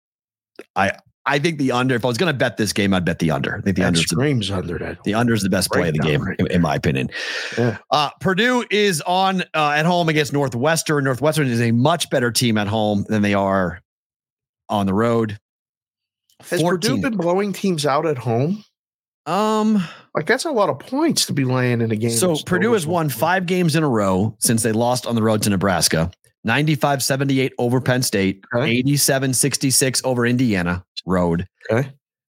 I 0.76 0.94
I 1.26 1.38
think 1.40 1.60
the 1.60 1.72
under. 1.72 1.94
If 1.96 2.04
I 2.04 2.08
was 2.08 2.18
going 2.18 2.34
to 2.34 2.38
bet 2.38 2.58
this 2.58 2.74
game, 2.74 2.94
I'd 2.94 3.06
bet 3.06 3.20
the 3.20 3.30
under. 3.32 3.58
I 3.58 3.62
think 3.62 3.76
the 3.76 3.82
That 3.84 3.88
under. 3.90 4.00
is 4.00 4.06
the, 4.08 4.54
under 4.56 4.78
that. 4.80 5.04
the 5.04 5.14
under 5.14 5.34
is 5.34 5.44
the 5.44 5.50
best 5.50 5.72
play 5.72 5.88
of 5.88 5.94
the 5.94 6.00
game, 6.00 6.24
right 6.24 6.40
in, 6.40 6.48
in 6.48 6.62
my 6.62 6.74
opinion. 6.76 7.10
Yeah. 7.58 7.78
Uh, 7.92 8.10
Purdue 8.22 8.66
is 8.72 9.02
on 9.02 9.42
uh, 9.54 9.70
at 9.76 9.86
home 9.86 10.10
against 10.10 10.34
Northwestern. 10.34 11.04
Northwestern 11.04 11.48
is 11.48 11.62
a 11.62 11.72
much 11.72 12.10
better 12.10 12.32
team 12.32 12.58
at 12.58 12.68
home 12.68 13.06
than 13.08 13.22
they 13.22 13.34
are 13.36 13.82
on 14.70 14.86
the 14.88 14.94
road. 14.94 15.38
Has 16.50 16.64
Purdue 16.64 17.00
been 17.00 17.18
blowing 17.18 17.54
teams 17.54 17.86
out 17.86 18.08
at 18.08 18.18
home? 18.18 18.64
um, 19.28 19.84
Like 20.16 20.26
that's 20.26 20.46
a 20.46 20.52
lot 20.52 20.70
of 20.70 20.80
points 20.80 21.28
to 21.28 21.34
be 21.34 21.46
laying 21.46 21.82
in 21.82 21.92
a 21.92 21.96
game. 21.96 22.10
so 22.10 22.36
Purdue 22.48 22.74
has 22.74 22.88
won 22.88 23.10
five 23.10 23.46
games 23.46 23.76
in 23.76 23.84
a 23.84 23.88
row 23.90 24.36
since 24.40 24.64
they 24.64 24.72
lost 24.72 25.06
on 25.06 25.14
the 25.14 25.22
road 25.22 25.44
to 25.44 25.52
Nebraska. 25.52 26.10
95 26.44 27.04
78 27.04 27.54
over 27.60 27.80
Penn 27.80 28.02
State, 28.02 28.44
Okay. 28.56 28.72
87 28.72 29.36
66 29.36 30.02
over 30.04 30.26
Indiana, 30.26 30.84
road, 31.06 31.48
Okay, 31.70 31.90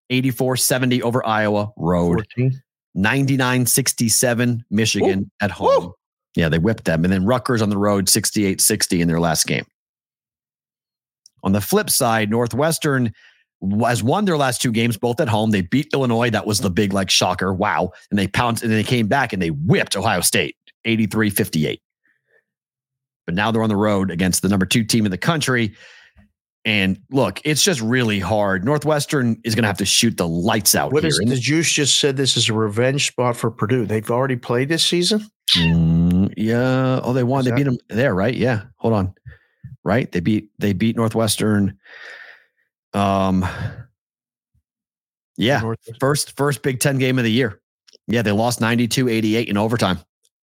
84 0.09 0.57
70 0.57 1.01
over 1.03 1.25
Iowa, 1.25 1.71
road, 1.77 2.25
14. 2.35 2.61
99 2.93 3.65
67 3.65 4.65
Michigan 4.69 5.31
at 5.41 5.51
home. 5.51 5.83
Woo. 5.83 5.93
Yeah, 6.35 6.49
they 6.49 6.59
whipped 6.59 6.85
them. 6.85 7.03
And 7.03 7.11
then 7.11 7.25
Rutgers 7.25 7.61
on 7.61 7.69
the 7.69 7.77
road, 7.77 8.07
68 8.09 8.61
60 8.61 9.01
in 9.01 9.07
their 9.07 9.19
last 9.19 9.47
game. 9.47 9.65
On 11.43 11.51
the 11.51 11.61
flip 11.61 11.89
side, 11.89 12.29
Northwestern 12.29 13.13
has 13.83 14.01
won 14.01 14.25
their 14.25 14.37
last 14.37 14.61
two 14.61 14.71
games, 14.71 14.97
both 14.97 15.19
at 15.19 15.27
home. 15.27 15.51
They 15.51 15.61
beat 15.61 15.89
Illinois. 15.93 16.29
That 16.29 16.45
was 16.45 16.59
the 16.59 16.69
big, 16.69 16.93
like, 16.93 17.09
shocker. 17.09 17.53
Wow. 17.53 17.91
And 18.09 18.17
they 18.17 18.27
pounced 18.27 18.63
and 18.63 18.71
they 18.71 18.83
came 18.83 19.07
back 19.07 19.33
and 19.33 19.41
they 19.41 19.49
whipped 19.49 19.95
Ohio 19.95 20.21
State 20.21 20.55
83 20.85 21.29
58. 21.29 21.81
But 23.25 23.35
now 23.35 23.51
they're 23.51 23.63
on 23.63 23.69
the 23.69 23.75
road 23.75 24.09
against 24.09 24.41
the 24.41 24.49
number 24.49 24.65
two 24.65 24.83
team 24.83 25.05
in 25.05 25.11
the 25.11 25.17
country. 25.17 25.75
And 26.63 26.99
look, 27.09 27.41
it's 27.43 27.63
just 27.63 27.81
really 27.81 28.19
hard. 28.19 28.63
Northwestern 28.63 29.39
is 29.43 29.55
going 29.55 29.63
to 29.63 29.67
have 29.67 29.77
to 29.79 29.85
shoot 29.85 30.15
the 30.17 30.27
lights 30.27 30.75
out 30.75 30.91
What 30.93 31.01
here. 31.03 31.09
is 31.09 31.17
the 31.17 31.35
juice 31.35 31.71
just 31.71 31.99
said? 31.99 32.17
This 32.17 32.37
is 32.37 32.49
a 32.49 32.53
revenge 32.53 33.07
spot 33.07 33.35
for 33.35 33.49
Purdue. 33.49 33.85
They've 33.87 34.09
already 34.11 34.35
played 34.35 34.69
this 34.69 34.83
season. 34.83 35.25
Mm, 35.57 36.31
yeah. 36.37 36.99
Oh, 37.03 37.13
they 37.13 37.23
won. 37.23 37.39
Is 37.39 37.45
They 37.45 37.49
that- 37.51 37.55
beat 37.57 37.63
them 37.63 37.77
there, 37.89 38.13
right? 38.13 38.35
Yeah. 38.35 38.63
Hold 38.77 38.93
on. 38.93 39.13
Right. 39.83 40.11
They 40.11 40.19
beat 40.19 40.49
they 40.59 40.73
beat 40.73 40.95
Northwestern. 40.95 41.79
Um. 42.93 43.43
Yeah. 45.37 45.73
First 45.99 46.37
first 46.37 46.61
Big 46.61 46.79
Ten 46.79 46.97
game 46.99 47.17
of 47.17 47.23
the 47.23 47.31
year. 47.31 47.59
Yeah, 48.07 48.21
they 48.21 48.31
lost 48.31 48.59
92-88 48.59 49.45
in 49.47 49.57
overtime. 49.57 49.99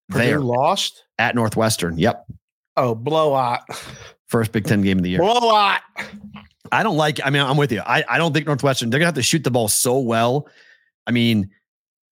Purdue 0.08 0.24
there 0.24 0.40
lost. 0.40 1.04
at 1.18 1.34
Northwestern. 1.34 1.98
Yep. 1.98 2.24
Oh, 2.76 2.94
blowout. 2.94 3.60
First 4.28 4.52
Big 4.52 4.64
Ten 4.64 4.82
game 4.82 4.98
of 4.98 5.04
the 5.04 5.10
year. 5.10 5.20
Blowout. 5.20 5.80
I 6.72 6.82
don't 6.82 6.96
like, 6.96 7.20
I 7.24 7.30
mean, 7.30 7.42
I'm 7.42 7.56
with 7.56 7.72
you. 7.72 7.80
I, 7.80 8.04
I 8.08 8.18
don't 8.18 8.32
think 8.32 8.46
Northwestern, 8.46 8.90
they're 8.90 8.98
going 8.98 9.04
to 9.04 9.08
have 9.08 9.14
to 9.14 9.22
shoot 9.22 9.44
the 9.44 9.50
ball 9.50 9.68
so 9.68 9.98
well. 9.98 10.48
I 11.06 11.12
mean, 11.12 11.50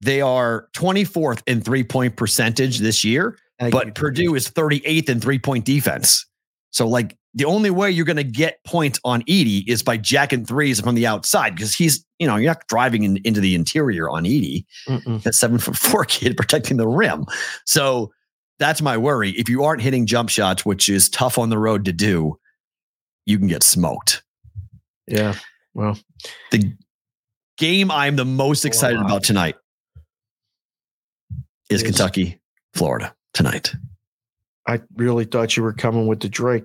they 0.01 0.21
are 0.21 0.69
24th 0.75 1.43
in 1.47 1.61
three 1.61 1.83
point 1.83 2.17
percentage 2.17 2.79
this 2.79 3.05
year, 3.05 3.37
but 3.59 3.95
Purdue 3.95 4.35
is 4.35 4.49
38th 4.49 5.09
in 5.09 5.21
three 5.21 5.39
point 5.39 5.65
defense. 5.65 6.25
So, 6.71 6.87
like, 6.87 7.17
the 7.35 7.45
only 7.45 7.71
way 7.71 7.91
you're 7.91 8.05
going 8.05 8.17
to 8.17 8.25
get 8.25 8.63
points 8.65 9.01
on 9.05 9.23
Edey 9.23 9.65
is 9.67 9.83
by 9.83 9.97
jacking 9.97 10.45
threes 10.45 10.81
from 10.81 10.95
the 10.95 11.07
outside 11.07 11.57
because 11.57 11.75
he's, 11.75 12.05
you 12.19 12.27
know, 12.27 12.37
you're 12.37 12.51
not 12.51 12.67
driving 12.69 13.03
in, 13.03 13.17
into 13.25 13.41
the 13.41 13.55
interior 13.55 14.09
on 14.09 14.25
Edey. 14.25 14.65
Mm-mm. 14.89 15.23
That 15.23 15.35
seven 15.35 15.59
foot 15.59 15.77
four 15.77 16.05
kid 16.09 16.37
protecting 16.37 16.77
the 16.77 16.87
rim. 16.87 17.25
So 17.65 18.13
that's 18.59 18.81
my 18.83 18.97
worry. 18.97 19.31
If 19.31 19.49
you 19.49 19.65
aren't 19.65 19.83
hitting 19.83 20.07
jump 20.07 20.29
shots, 20.29 20.65
which 20.65 20.89
is 20.89 21.09
tough 21.09 21.39
on 21.39 21.51
the 21.51 21.59
road 21.59 21.85
to 21.87 21.93
do, 21.93 22.39
you 23.27 23.39
can 23.39 23.47
get 23.49 23.63
smoked. 23.63 24.23
Yeah. 25.07 25.35
Well, 25.75 25.99
The 26.51 26.73
game 27.59 27.91
I'm 27.91 28.17
the 28.17 28.25
most 28.25 28.65
excited 28.65 28.99
Wow. 29.01 29.07
about 29.07 29.25
tonight 29.25 29.57
is 31.71 31.83
Is- 31.83 31.87
Kentucky, 31.89 32.41
Florida 32.75 33.15
tonight. 33.33 33.75
I 34.67 34.81
really 34.97 35.25
thought 35.25 35.57
you 35.57 35.63
were 35.63 35.73
coming 35.73 36.07
with 36.07 36.21
the 36.21 36.29
Drake. 36.29 36.65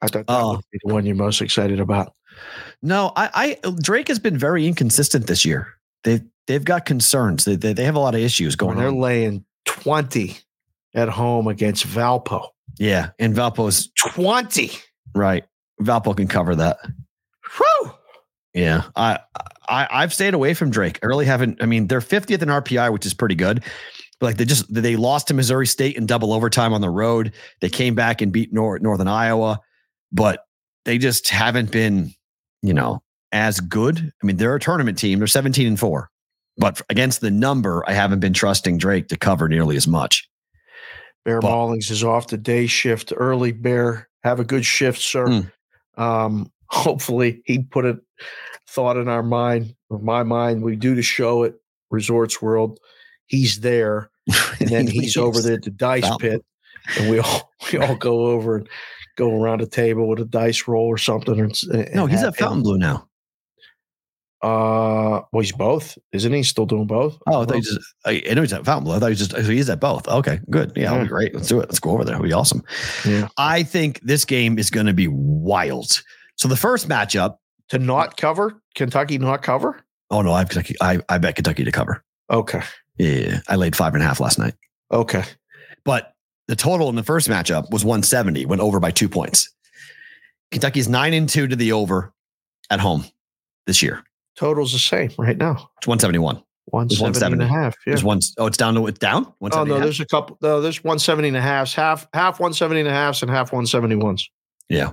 I 0.00 0.06
thought 0.06 0.26
that 0.26 0.40
Oh. 0.40 0.52
would 0.56 0.64
be 0.70 0.78
the 0.84 0.94
one 0.94 1.06
you're 1.06 1.16
most 1.16 1.40
excited 1.42 1.80
about. 1.80 2.14
No, 2.82 3.12
I, 3.16 3.58
I 3.64 3.70
Drake 3.82 4.08
has 4.08 4.18
been 4.18 4.38
very 4.38 4.66
inconsistent 4.66 5.26
this 5.26 5.44
year. 5.44 5.74
They 6.04 6.20
they've 6.46 6.64
got 6.64 6.86
concerns. 6.86 7.44
They, 7.44 7.56
they 7.56 7.72
they 7.72 7.84
have 7.84 7.96
a 7.96 8.00
lot 8.00 8.14
of 8.14 8.20
issues 8.20 8.56
When 8.56 8.68
going 8.68 8.78
they're 8.78 8.88
on. 8.88 9.00
laying 9.00 9.44
20 9.66 10.38
at 10.94 11.08
home 11.08 11.46
against 11.46 11.86
Valpo. 11.86 12.48
Yeah, 12.78 13.10
and 13.18 13.34
Valpo's 13.34 13.90
20. 13.98 14.70
right. 15.14 15.44
Valpo 15.82 16.16
can 16.16 16.28
cover 16.28 16.54
that. 16.56 16.78
Whew. 17.56 17.92
Yeah, 18.54 18.82
I, 18.96 19.18
I 19.68 19.88
I've 19.90 20.12
stayed 20.12 20.34
away 20.34 20.54
from 20.54 20.70
Drake. 20.70 20.98
I 21.02 21.06
really 21.06 21.24
haven't. 21.26 21.62
I 21.62 21.66
mean, 21.66 21.86
they're 21.86 22.00
50th 22.00 22.42
in 22.42 22.48
RPI, 22.48 22.92
which 22.92 23.06
is 23.06 23.14
pretty 23.14 23.34
good. 23.34 23.64
But 24.18 24.26
like 24.26 24.36
they 24.36 24.44
just 24.44 24.72
they 24.72 24.96
lost 24.96 25.28
to 25.28 25.34
Missouri 25.34 25.66
State 25.66 25.96
in 25.96 26.04
double 26.06 26.32
overtime 26.32 26.72
on 26.74 26.80
the 26.82 26.90
road. 26.90 27.32
They 27.60 27.70
came 27.70 27.94
back 27.94 28.20
and 28.20 28.30
beat 28.32 28.52
Nor- 28.52 28.78
Northern 28.80 29.08
Iowa, 29.08 29.60
but 30.12 30.44
they 30.84 30.98
just 30.98 31.28
haven't 31.30 31.70
been, 31.70 32.12
you 32.62 32.74
know, 32.74 33.02
as 33.32 33.60
good. 33.60 34.12
I 34.22 34.26
mean, 34.26 34.36
they're 34.36 34.54
a 34.54 34.60
tournament 34.60 34.98
team. 34.98 35.18
They're 35.18 35.26
17 35.26 35.66
and 35.66 35.80
four, 35.80 36.10
but 36.58 36.82
against 36.90 37.22
the 37.22 37.30
number, 37.30 37.82
I 37.88 37.92
haven't 37.94 38.20
been 38.20 38.34
trusting 38.34 38.76
Drake 38.78 39.08
to 39.08 39.16
cover 39.16 39.48
nearly 39.48 39.76
as 39.76 39.86
much. 39.88 40.28
Bear 41.24 41.40
But- 41.40 41.50
Maulings 41.50 41.90
is 41.90 42.02
off 42.04 42.28
the 42.28 42.38
day 42.38 42.66
shift 42.66 43.12
early. 43.16 43.52
Bear, 43.52 44.08
have 44.24 44.40
a 44.40 44.44
good 44.44 44.64
shift, 44.64 45.00
sir. 45.00 45.26
Mm. 45.26 45.52
Um, 45.96 46.52
hopefully, 46.66 47.42
he 47.44 47.60
put 47.60 47.84
a 47.84 47.98
thought 48.68 48.96
in 48.96 49.08
our 49.08 49.22
mind, 49.22 49.74
or 49.88 49.98
my 49.98 50.22
mind. 50.22 50.62
We 50.62 50.76
do 50.76 50.94
the 50.94 51.02
show 51.02 51.44
at 51.44 51.54
Resorts 51.90 52.40
World. 52.40 52.78
He's 53.26 53.60
there, 53.60 54.10
and 54.60 54.68
then 54.68 54.86
he's 54.88 55.16
over 55.16 55.40
there 55.40 55.54
at 55.54 55.62
the 55.62 55.70
dice 55.70 56.08
pit, 56.18 56.44
and 56.98 57.10
we 57.10 57.18
all 57.18 57.50
we 57.72 57.78
all 57.78 57.96
go 57.96 58.26
over 58.26 58.56
and 58.56 58.68
go 59.16 59.40
around 59.42 59.60
a 59.60 59.66
table 59.66 60.08
with 60.08 60.20
a 60.20 60.24
dice 60.24 60.66
roll 60.66 60.86
or 60.86 60.96
something. 60.96 61.38
And, 61.38 61.94
No, 61.94 62.06
he's 62.06 62.22
at 62.22 62.36
Fountain. 62.36 62.62
Blue 62.62 62.78
now. 62.78 63.06
Uh, 64.42 65.20
well, 65.32 65.40
he's 65.42 65.52
both, 65.52 65.98
isn't 66.12 66.32
he? 66.32 66.42
Still 66.42 66.64
doing 66.66 66.86
both? 66.86 67.18
Oh, 67.26 67.42
I 67.42 67.44
thought 67.44 67.54
he 67.56 67.60
just, 67.60 67.78
I 68.06 68.22
I 68.30 68.34
know 68.34 68.40
he's 68.40 68.52
at 68.52 68.64
Fountain. 68.64 68.90
I 68.92 68.98
thought 68.98 69.10
he 69.10 69.14
just, 69.14 69.32
so 69.32 69.42
he's 69.42 69.68
at 69.68 69.80
both. 69.80 70.08
Okay, 70.08 70.40
good. 70.48 70.72
Yeah, 70.76 71.02
be 71.02 71.08
great. 71.08 71.34
Let's 71.34 71.48
do 71.48 71.60
it. 71.60 71.68
Let's 71.68 71.78
go 71.80 71.90
over 71.90 72.04
there. 72.04 72.14
It'll 72.14 72.24
be 72.26 72.32
awesome. 72.32 72.62
yeah. 73.06 73.28
I 73.36 73.62
think 73.62 74.00
this 74.00 74.24
game 74.24 74.58
is 74.58 74.70
going 74.70 74.86
to 74.86 74.94
be 74.94 75.08
wild. 75.08 76.02
So 76.36 76.48
the 76.48 76.56
first 76.56 76.88
matchup, 76.88 77.36
To 77.68 77.78
not 77.78 78.16
cover 78.16 78.62
Kentucky, 78.74 79.18
not 79.18 79.42
cover. 79.42 79.82
oh 80.10 80.22
no, 80.22 80.32
I 80.32 80.38
have 80.38 80.48
Kentucky. 80.48 80.74
I, 80.80 81.00
I 81.10 81.18
bet 81.18 81.34
Kentucky 81.36 81.64
to 81.64 81.72
cover. 81.72 82.02
Okay. 82.30 82.62
Yeah, 82.96 83.40
I 83.48 83.56
laid 83.56 83.76
five 83.76 83.92
and 83.94 84.02
a 84.02 84.06
half 84.06 84.20
last 84.20 84.38
night. 84.38 84.54
Okay. 84.90 85.24
But 85.84 86.14
the 86.48 86.56
total 86.56 86.88
in 86.88 86.96
the 86.96 87.02
first 87.02 87.28
matchup 87.28 87.70
was 87.70 87.84
170, 87.84 88.46
went 88.46 88.60
over 88.62 88.80
by 88.80 88.90
two 88.90 89.08
points. 89.08 89.48
Kentucky's 90.50 90.88
nine 90.88 91.12
and 91.14 91.28
two 91.28 91.46
to 91.46 91.56
the 91.56 91.72
over 91.72 92.12
at 92.70 92.80
home 92.80 93.04
this 93.66 93.82
year. 93.82 94.02
Total's 94.40 94.72
the 94.72 94.78
same 94.78 95.10
right 95.18 95.36
now. 95.36 95.68
It's 95.76 95.86
171. 95.86 96.42
170 96.70 97.34
and 97.34 97.42
a 97.42 97.44
170. 97.44 97.46
half. 97.46 97.74
Yeah. 97.86 97.90
There's 97.90 98.02
one, 98.04 98.20
oh, 98.38 98.46
it's 98.46 98.56
down 98.56 98.74
to 98.74 98.86
it's 98.86 98.98
down. 98.98 99.26
Oh 99.42 99.48
no, 99.48 99.60
and 99.62 99.70
a 99.70 99.74
half? 99.74 99.82
there's 99.84 100.00
a 100.00 100.06
couple. 100.06 100.38
No, 100.40 100.62
there's 100.62 100.82
170 100.82 101.28
and 101.28 101.36
a 101.36 101.40
half, 101.42 101.74
half 101.74 102.06
half 102.14 102.40
170 102.40 102.80
and 102.80 102.88
a 102.88 102.92
half, 102.92 103.20
and 103.20 103.30
half 103.30 103.50
171s. 103.50 104.22
Yeah. 104.70 104.92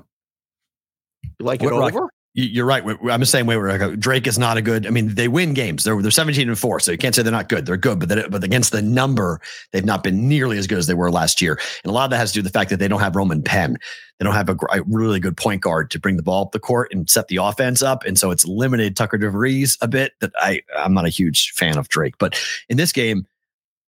You 1.40 1.46
like 1.46 1.62
it 1.64 1.66
What 1.72 1.80
rock- 1.80 1.94
over? 1.96 2.10
You- 2.38 2.46
You're 2.46 2.66
right. 2.66 2.84
I'm 3.10 3.20
the 3.20 3.26
same 3.26 3.48
way. 3.48 3.58
We're 3.58 3.70
like, 3.70 3.82
uh, 3.82 3.96
Drake 3.98 4.28
is 4.28 4.38
not 4.38 4.58
a 4.58 4.62
good. 4.62 4.86
I 4.86 4.92
mean, 4.92 5.16
they 5.16 5.28
win 5.28 5.56
games. 5.56 5.84
They're 5.84 6.00
they're 6.00 6.12
17 6.12 6.48
and 6.48 6.58
four, 6.58 6.80
so 6.80 6.92
you 6.92 6.98
can't 6.98 7.16
say 7.16 7.24
they're 7.24 7.32
not 7.32 7.50
good. 7.50 7.66
They're 7.66 7.78
good, 7.78 8.00
but 8.00 8.10
they, 8.10 8.28
but 8.30 8.44
against 8.44 8.72
the 8.72 8.82
number, 8.84 9.42
they've 9.74 9.84
not 9.84 10.04
been 10.04 10.30
nearly 10.30 10.60
as 10.60 10.68
good 10.68 10.78
as 10.78 10.86
they 10.86 10.94
were 10.94 11.10
last 11.12 11.42
year. 11.42 11.60
And 11.84 11.90
a 11.90 11.94
lot 11.94 12.04
of 12.06 12.12
that 12.12 12.18
has 12.18 12.32
to 12.32 12.36
do 12.36 12.44
with 12.44 12.54
the 12.54 12.58
fact 12.58 12.70
that 12.70 12.78
they 12.78 12.88
don't 12.88 13.00
have 13.00 13.16
Roman 13.16 13.42
Penn. 13.42 13.78
They 14.20 14.24
don't 14.24 14.36
have 14.36 14.50
a, 14.50 14.58
a 14.72 14.84
really 14.84 15.20
good 15.20 15.36
point 15.36 15.62
guard 15.62 15.90
to 15.92 16.00
bring 16.00 16.16
the 16.16 16.22
ball 16.24 16.44
up 16.44 16.52
the 16.52 16.60
court 16.60 16.94
and 16.94 17.10
set 17.10 17.28
the 17.28 17.38
offense 17.38 17.82
up, 17.82 18.04
and 18.06 18.20
so 18.20 18.30
it's 18.30 18.46
limited 18.46 18.96
Tucker 18.96 19.18
DeVries 19.18 19.76
a 19.82 19.88
bit. 19.88 20.14
That 20.22 20.32
I 20.40 20.62
I'm 20.78 20.94
not 20.94 21.06
a 21.06 21.10
huge 21.10 21.54
fan 21.54 21.76
of 21.76 21.90
Drake, 21.90 22.20
but 22.20 22.40
in 22.70 22.78
this 22.78 22.92
game, 22.92 23.26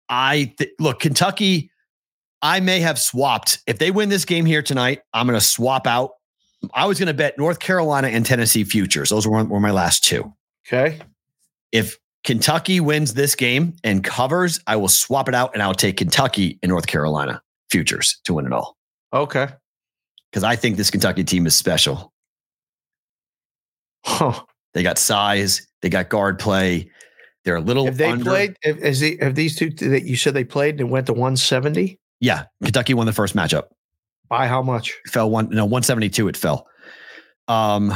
I 0.07 0.53
th- 0.57 0.71
look 0.79 1.01
Kentucky. 1.01 1.69
I 2.41 2.59
may 2.61 2.79
have 2.79 2.97
swapped 2.97 3.59
if 3.67 3.79
they 3.79 3.91
win 3.91 4.07
this 4.09 4.23
game 4.23 4.45
here 4.45 4.61
tonight. 4.61 5.01
I'm 5.13 5.27
going 5.27 5.37
to 5.39 5.45
swap 5.45 5.87
out 5.87 6.11
I 6.73 6.85
was 6.85 6.99
going 6.99 7.07
to 7.07 7.13
bet 7.13 7.37
North 7.37 7.59
Carolina 7.59 8.07
and 8.07 8.25
Tennessee 8.25 8.63
futures. 8.63 9.09
Those 9.09 9.27
were, 9.27 9.43
were 9.43 9.59
my 9.59 9.71
last 9.71 10.03
two. 10.03 10.33
Okay. 10.67 10.99
If 11.71 11.97
Kentucky 12.23 12.79
wins 12.79 13.13
this 13.13 13.35
game 13.35 13.75
and 13.83 14.03
covers, 14.03 14.59
I 14.67 14.75
will 14.75 14.87
swap 14.87 15.29
it 15.29 15.35
out 15.35 15.51
and 15.53 15.61
I'll 15.61 15.73
take 15.73 15.97
Kentucky 15.97 16.59
and 16.61 16.69
North 16.69 16.87
Carolina 16.87 17.41
futures 17.69 18.19
to 18.25 18.33
win 18.33 18.45
it 18.45 18.53
all. 18.53 18.75
Okay. 19.13 19.47
Because 20.31 20.43
I 20.43 20.55
think 20.55 20.77
this 20.77 20.89
Kentucky 20.91 21.23
team 21.23 21.45
is 21.45 21.55
special. 21.55 22.11
Huh. 24.05 24.41
They 24.73 24.83
got 24.83 24.97
size, 24.97 25.67
they 25.81 25.89
got 25.89 26.09
guard 26.09 26.39
play. 26.39 26.91
They're 27.45 27.55
a 27.55 27.61
little 27.61 27.85
Have 27.85 27.97
they 27.97 28.11
under- 28.11 28.25
played? 28.25 28.55
Have, 28.63 28.81
has 28.81 28.99
he, 28.99 29.17
have 29.21 29.35
these 29.35 29.55
two 29.55 29.69
that 29.69 30.03
you 30.03 30.17
said 30.17 30.33
they 30.33 30.43
played 30.43 30.81
and 30.81 30.89
went 30.91 31.07
to 31.07 31.13
170? 31.13 31.97
Yeah, 32.19 32.45
Kentucky 32.63 32.93
won 32.93 33.05
the 33.05 33.13
first 33.13 33.35
matchup. 33.35 33.65
By 34.29 34.47
how 34.47 34.61
much? 34.61 34.97
It 35.05 35.11
fell 35.11 35.29
one 35.29 35.49
no 35.49 35.65
172 35.65 36.27
it 36.27 36.37
fell. 36.37 36.67
Um 37.47 37.93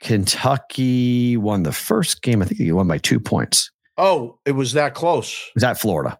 Kentucky 0.00 1.36
won 1.36 1.62
the 1.64 1.72
first 1.72 2.22
game. 2.22 2.40
I 2.40 2.44
think 2.44 2.58
they 2.60 2.70
won 2.72 2.86
by 2.88 2.98
2 2.98 3.18
points. 3.20 3.70
Oh, 3.96 4.38
it 4.46 4.52
was 4.52 4.72
that 4.74 4.94
close, 4.94 5.32
It 5.48 5.54
was 5.56 5.64
at 5.64 5.78
Florida. 5.78 6.18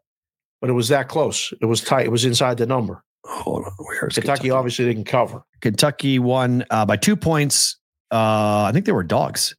but 0.60 0.68
it 0.68 0.72
was 0.72 0.88
that 0.88 1.08
close. 1.08 1.52
It 1.60 1.66
was 1.66 1.80
tight. 1.82 2.06
It 2.06 2.10
was 2.10 2.24
inside 2.24 2.58
the 2.58 2.66
number. 2.66 3.02
Hold 3.24 3.64
on, 3.66 3.72
where's 3.78 4.14
Kentucky, 4.14 4.50
obviously 4.50 4.84
didn't 4.86 5.04
cover. 5.04 5.42
Kentucky 5.60 6.18
won 6.18 6.64
uh, 6.70 6.84
by 6.86 6.96
two 6.96 7.14
points. 7.16 7.76
Uh, 8.10 8.64
I 8.68 8.70
think 8.72 8.84
they 8.86 8.92
were 8.92 9.04
dogs 9.04 9.54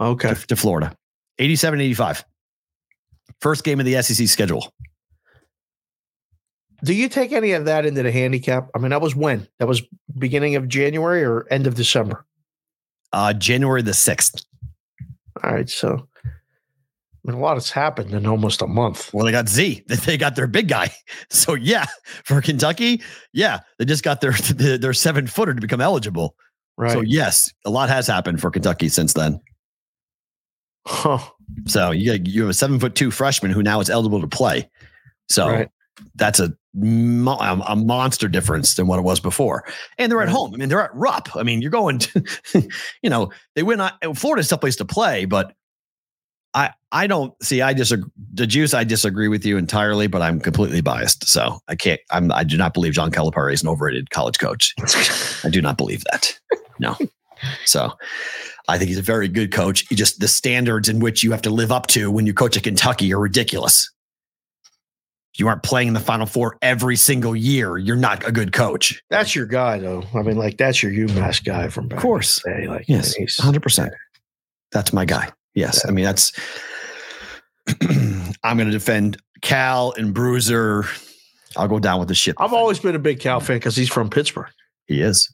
Okay. 0.00 0.32
to, 0.34 0.46
to 0.46 0.56
Florida, 0.56 0.94
87 1.38 1.80
85. 1.80 2.24
First 3.40 3.64
game 3.64 3.80
of 3.80 3.86
the 3.86 4.00
SEC 4.02 4.28
schedule. 4.28 4.72
Do 6.84 6.94
you 6.94 7.08
take 7.08 7.32
any 7.32 7.52
of 7.52 7.64
that 7.66 7.86
into 7.86 8.02
the 8.02 8.10
handicap? 8.10 8.68
I 8.74 8.78
mean, 8.78 8.90
that 8.90 9.00
was 9.00 9.14
when? 9.14 9.46
That 9.58 9.68
was 9.68 9.82
beginning 10.18 10.56
of 10.56 10.68
January 10.68 11.22
or 11.22 11.46
end 11.50 11.66
of 11.66 11.74
December? 11.76 12.24
Uh, 13.12 13.32
January 13.32 13.82
the 13.82 13.92
6th. 13.92 14.44
All 15.44 15.52
right. 15.52 15.68
So, 15.70 16.08
I 16.24 16.28
mean, 17.24 17.36
a 17.36 17.40
lot 17.40 17.54
has 17.54 17.70
happened 17.70 18.12
in 18.12 18.26
almost 18.26 18.62
a 18.62 18.66
month. 18.66 19.14
Well, 19.14 19.24
they 19.24 19.30
got 19.32 19.48
Z. 19.48 19.84
They 19.88 20.16
got 20.16 20.34
their 20.34 20.46
big 20.48 20.68
guy. 20.68 20.90
So, 21.30 21.54
yeah, 21.54 21.86
for 22.24 22.40
Kentucky, 22.42 23.00
yeah, 23.32 23.60
they 23.78 23.84
just 23.84 24.02
got 24.04 24.20
their 24.20 24.32
their 24.78 24.92
seven 24.92 25.26
footer 25.26 25.54
to 25.54 25.60
become 25.60 25.80
eligible. 25.80 26.34
Right. 26.76 26.92
So, 26.92 27.00
yes, 27.00 27.52
a 27.64 27.70
lot 27.70 27.88
has 27.90 28.06
happened 28.06 28.40
for 28.40 28.50
Kentucky 28.50 28.88
since 28.88 29.12
then. 29.12 29.40
Huh. 30.86 31.18
So, 31.66 31.90
you, 31.92 32.16
got- 32.18 32.26
you 32.26 32.40
have 32.42 32.50
a 32.50 32.54
seven 32.54 32.80
foot 32.80 32.94
two 32.94 33.10
freshman 33.10 33.50
who 33.52 33.62
now 33.62 33.80
is 33.80 33.88
eligible 33.90 34.20
to 34.20 34.26
play. 34.26 34.68
So, 35.28 35.48
Right. 35.48 35.68
that's 36.16 36.40
a 36.40 36.52
mo- 36.74 37.38
a 37.38 37.76
monster 37.76 38.28
difference 38.28 38.74
than 38.74 38.86
what 38.86 38.98
it 38.98 39.02
was 39.02 39.20
before. 39.20 39.64
And 39.98 40.10
they're 40.10 40.22
at 40.22 40.28
home. 40.28 40.54
I 40.54 40.56
mean, 40.56 40.68
they're 40.68 40.82
at 40.82 40.94
Rupp. 40.94 41.34
I 41.36 41.42
mean, 41.42 41.62
you're 41.62 41.70
going 41.70 41.98
to, 42.00 42.22
you 43.02 43.10
know, 43.10 43.30
they 43.54 43.62
win. 43.62 43.80
Florida's 44.14 44.52
a 44.52 44.58
place 44.58 44.76
to 44.76 44.84
play, 44.84 45.24
but 45.24 45.54
I 46.54 46.70
I 46.90 47.06
don't 47.06 47.34
see. 47.42 47.62
I 47.62 47.72
disagree. 47.72 48.10
The 48.34 48.46
juice. 48.46 48.74
I 48.74 48.84
disagree 48.84 49.28
with 49.28 49.44
you 49.44 49.56
entirely, 49.56 50.06
but 50.06 50.22
I'm 50.22 50.40
completely 50.40 50.80
biased. 50.80 51.28
So 51.28 51.60
I 51.68 51.74
can't. 51.74 52.00
I'm. 52.10 52.30
I 52.32 52.44
do 52.44 52.56
not 52.56 52.74
believe 52.74 52.92
John 52.92 53.10
Calipari 53.10 53.54
is 53.54 53.62
an 53.62 53.68
overrated 53.68 54.10
college 54.10 54.38
coach. 54.38 54.74
I 55.44 55.48
do 55.48 55.62
not 55.62 55.76
believe 55.76 56.04
that. 56.10 56.38
No. 56.78 56.96
So 57.64 57.92
I 58.68 58.78
think 58.78 58.88
he's 58.88 58.98
a 58.98 59.02
very 59.02 59.28
good 59.28 59.52
coach. 59.52 59.86
He 59.88 59.94
just 59.94 60.20
the 60.20 60.28
standards 60.28 60.88
in 60.88 61.00
which 61.00 61.22
you 61.22 61.30
have 61.32 61.42
to 61.42 61.50
live 61.50 61.72
up 61.72 61.86
to 61.88 62.10
when 62.10 62.26
you 62.26 62.34
coach 62.34 62.56
at 62.56 62.62
Kentucky 62.62 63.12
are 63.12 63.18
ridiculous. 63.18 63.90
If 65.34 65.40
you 65.40 65.48
aren't 65.48 65.62
playing 65.62 65.88
in 65.88 65.94
the 65.94 66.00
Final 66.00 66.26
Four 66.26 66.58
every 66.60 66.96
single 66.96 67.34
year, 67.34 67.78
you're 67.78 67.96
not 67.96 68.26
a 68.28 68.32
good 68.32 68.52
coach. 68.52 69.02
That's 69.08 69.34
your 69.34 69.46
guy, 69.46 69.78
though. 69.78 70.02
I 70.14 70.20
mean, 70.22 70.36
like 70.36 70.58
that's 70.58 70.82
your 70.82 70.92
UMass 70.92 71.42
guy 71.42 71.68
from 71.68 71.88
back. 71.88 71.96
Of 71.98 72.02
course. 72.02 72.42
in 72.44 72.52
the 72.52 72.58
day. 72.60 72.68
Like, 72.68 72.84
Yes, 72.88 73.14
he's- 73.14 73.38
100%. 73.40 73.90
That's 74.72 74.92
my 74.92 75.04
guy. 75.06 75.30
Yes. 75.54 75.86
I 75.86 75.90
mean, 75.90 76.04
that's, 76.04 76.32
I'm 78.42 78.56
going 78.56 78.66
to 78.66 78.70
defend 78.70 79.18
Cal 79.42 79.92
and 79.96 80.12
Bruiser. 80.14 80.84
I'll 81.56 81.68
go 81.68 81.78
down 81.78 81.98
with 81.98 82.08
the 82.08 82.14
ship. 82.14 82.36
I've 82.38 82.52
always 82.52 82.78
been 82.78 82.94
a 82.94 82.98
big 82.98 83.20
Cal 83.20 83.40
fan 83.40 83.56
because 83.56 83.76
he's 83.76 83.88
from 83.90 84.08
Pittsburgh. 84.10 84.50
He 84.86 85.00
is. 85.00 85.32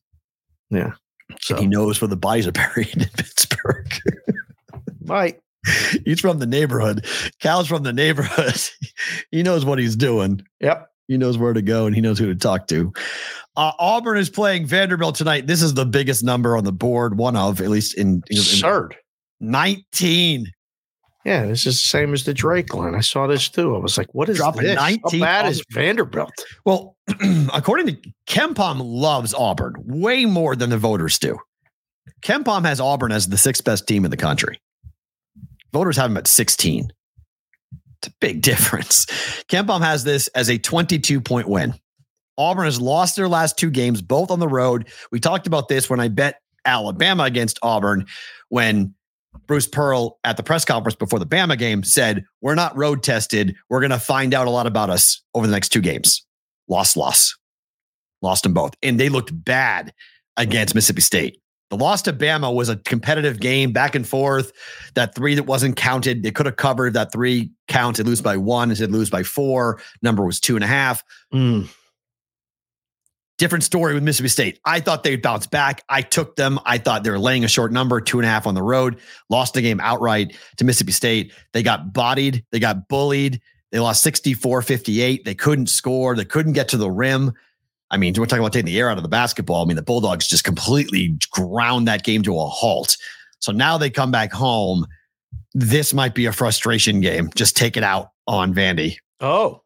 Yeah. 0.71 0.93
So 1.41 1.57
He 1.57 1.67
knows 1.67 2.01
where 2.01 2.09
the 2.09 2.17
bodies 2.17 2.47
are 2.47 2.53
buried 2.53 2.89
in 2.97 3.09
Pittsburgh. 3.17 3.87
right. 5.05 5.41
he's 6.05 6.21
from 6.21 6.39
the 6.39 6.47
neighborhood. 6.47 7.07
Cal's 7.41 7.69
from 7.69 7.83
the 7.83 7.93
neighborhood. 7.93 8.61
he 9.31 9.43
knows 9.43 9.65
what 9.65 9.79
he's 9.79 9.97
doing. 9.97 10.43
Yep. 10.61 10.89
He 11.09 11.17
knows 11.17 11.39
where 11.39 11.55
to 11.55 11.63
go 11.63 11.87
and 11.87 11.95
he 11.95 12.03
knows 12.03 12.19
who 12.19 12.27
to 12.27 12.35
talk 12.35 12.67
to. 12.69 12.93
Uh, 13.57 13.73
Auburn 13.79 14.19
is 14.19 14.29
playing 14.29 14.67
Vanderbilt 14.67 15.15
tonight. 15.15 15.47
This 15.47 15.63
is 15.63 15.75
the 15.75 15.87
biggest 15.87 16.23
number 16.23 16.57
on 16.57 16.65
the 16.65 16.73
board, 16.73 17.17
one 17.17 17.35
of 17.35 17.61
at 17.61 17.71
least 17.71 17.97
in, 17.97 18.23
in, 18.29 18.39
in 18.39 18.91
19. 19.41 20.47
Yeah, 21.25 21.47
this 21.47 21.67
is 21.67 21.75
the 21.75 21.89
same 21.89 22.13
as 22.15 22.25
the 22.25 22.33
Drake 22.33 22.73
line. 22.75 22.95
I 22.95 23.01
saw 23.01 23.27
this 23.27 23.49
too. 23.49 23.75
I 23.75 23.79
was 23.79 23.99
like, 23.99 24.15
what 24.15 24.29
is 24.29 24.37
Dropping 24.37 24.63
this? 24.63 24.77
19 24.77 25.21
How 25.21 25.27
bad 25.27 25.45
on 25.47 25.51
is 25.51 25.63
Vanderbilt? 25.73 26.33
Well, 26.65 26.97
according 27.53 27.87
to 27.87 28.11
KenPom, 28.27 28.81
loves 28.83 29.35
Auburn 29.35 29.75
way 29.79 30.25
more 30.25 30.55
than 30.55 30.71
the 30.71 30.79
voters 30.79 31.19
do. 31.19 31.39
KenPom 32.23 32.65
has 32.65 32.81
Auburn 32.81 33.13
as 33.13 33.29
the 33.29 33.37
sixth 33.37 33.65
best 33.65 33.87
team 33.87 34.05
in 34.05 34.11
the 34.11 34.17
country. 34.17 34.61
Voters 35.79 35.97
have 35.97 36.11
him 36.11 36.17
at 36.17 36.27
16. 36.27 36.93
It's 37.71 38.09
a 38.09 38.11
big 38.21 38.43
difference. 38.51 39.07
KenPom 39.49 39.81
has 39.81 40.03
this 40.03 40.27
as 40.35 40.51
a 40.51 40.59
22 40.59 41.21
point 41.21 41.49
win. 41.49 41.73
Auburn 42.37 42.65
has 42.65 42.81
lost 42.81 43.15
their 43.15 43.29
last 43.29 43.57
two 43.57 43.71
games, 43.71 44.03
both 44.03 44.33
on 44.33 44.41
the 44.41 44.49
road. 44.49 44.89
We 45.13 45.21
talked 45.21 45.47
about 45.47 45.69
this 45.69 45.89
when 45.89 46.01
I 46.01 46.09
bet 46.09 46.41
Alabama 46.65 47.23
against 47.23 47.61
Auburn 47.63 48.07
when 48.49 48.93
Bruce 49.47 49.69
Pearl 49.69 50.19
at 50.25 50.37
the 50.37 50.43
press 50.43 50.65
conference 50.65 50.97
before 50.97 51.21
the 51.21 51.27
Bama 51.27 51.57
game 51.57 51.85
said, 51.85 52.25
We're 52.41 52.57
not 52.57 52.77
road 52.77 53.05
tested. 53.05 53.55
We're 53.71 53.81
going 53.81 53.91
to 53.91 54.01
find 54.01 54.35
out 54.35 54.49
a 54.49 54.51
lot 54.51 54.67
about 54.67 54.91
us 54.91 55.23
over 55.33 55.47
the 55.47 55.53
next 55.53 55.69
two 55.69 55.81
games. 55.81 56.27
Loss, 56.67 56.97
loss. 56.97 57.39
Lost 58.21 58.43
them 58.43 58.53
both. 58.53 58.75
And 58.83 58.99
they 58.99 59.11
looked 59.11 59.31
bad 59.45 59.93
against 60.37 60.75
Mississippi 60.75 61.03
State. 61.03 61.41
The 61.71 61.77
loss 61.77 62.03
to 62.03 62.13
Bama 62.13 62.55
was 62.55 62.69
a 62.69 62.77
competitive 62.77 63.41
game, 63.41 63.73
back 63.73 63.95
and 63.95 64.07
forth. 64.07 64.53
That 64.95 65.15
three 65.15 65.35
that 65.35 65.45
wasn't 65.45 65.77
counted, 65.77 66.23
they 66.23 66.31
could 66.31 66.47
have 66.47 66.57
covered 66.57 66.95
that 66.95 67.13
three 67.13 67.51
counted, 67.69 68.07
lose 68.07 68.23
by 68.23 68.37
one, 68.37 68.71
instead 68.71 68.91
lose 68.91 69.11
by 69.11 69.23
four. 69.23 69.81
Number 70.01 70.25
was 70.25 70.41
two 70.41 70.55
and 70.55 70.65
a 70.65 70.69
half. 70.69 71.05
Mm. 71.33 71.69
Different 73.37 73.65
story 73.65 73.95
with 73.95 74.03
Mississippi 74.03 74.29
State. 74.29 74.61
I 74.65 74.81
thought 74.81 75.05
they'd 75.05 75.23
bounce 75.23 75.47
back. 75.47 75.83
I 75.89 76.03
took 76.03 76.37
them. 76.37 76.59
I 76.65 76.79
thought 76.79 77.05
they 77.05 77.11
were 77.11 77.21
laying 77.21 77.45
a 77.45 77.49
short 77.49 77.71
number, 77.71 78.01
two 78.01 78.19
and 78.19 78.27
a 78.27 78.31
half 78.31 78.47
on 78.47 78.55
the 78.55 78.63
road, 78.63 78.99
lost 79.29 79.55
the 79.55 79.63
game 79.63 79.79
outright 79.79 80.37
to 80.57 80.65
Mississippi 80.65 80.93
State. 80.93 81.33
They 81.53 81.63
got 81.63 81.93
bodied, 81.93 82.45
they 82.51 82.59
got 82.59 82.89
bullied. 82.89 83.41
They 83.71 83.81
lost 83.81 84.03
64 84.03 84.63
58. 84.63 85.25
They 85.27 85.35
couldn't 85.35 85.69
score, 85.69 86.17
they 86.17 86.25
couldn't 86.25 86.55
get 86.55 86.69
to 86.69 86.79
the 86.79 86.91
rim. 86.91 87.33
I 87.91 87.97
mean, 87.97 88.15
we're 88.19 88.27
talking 88.27 88.41
about 88.41 88.53
taking 88.53 88.67
the 88.67 88.79
air 88.79 88.91
out 88.91 88.99
of 88.99 89.03
the 89.03 89.09
basketball. 89.09 89.63
I 89.63 89.67
mean, 89.67 89.77
the 89.77 89.83
Bulldogs 89.83 90.29
just 90.29 90.45
completely 90.45 91.17
ground 91.31 91.89
that 91.89 92.05
game 92.05 92.23
to 92.23 92.39
a 92.39 92.47
halt. 92.47 92.97
So 93.41 93.53
now 93.53 93.79
they 93.79 93.91
come 93.91 94.11
back 94.11 94.33
home. 94.33 94.87
This 95.55 95.95
might 95.95 96.15
be 96.15 96.27
a 96.27 96.33
frustration 96.33 97.01
game. 97.01 97.31
Just 97.35 97.57
take 97.57 97.77
it 97.77 97.83
out 97.83 98.11
on 98.27 98.53
Vandy. 98.53 98.97
Oh, 99.21 99.63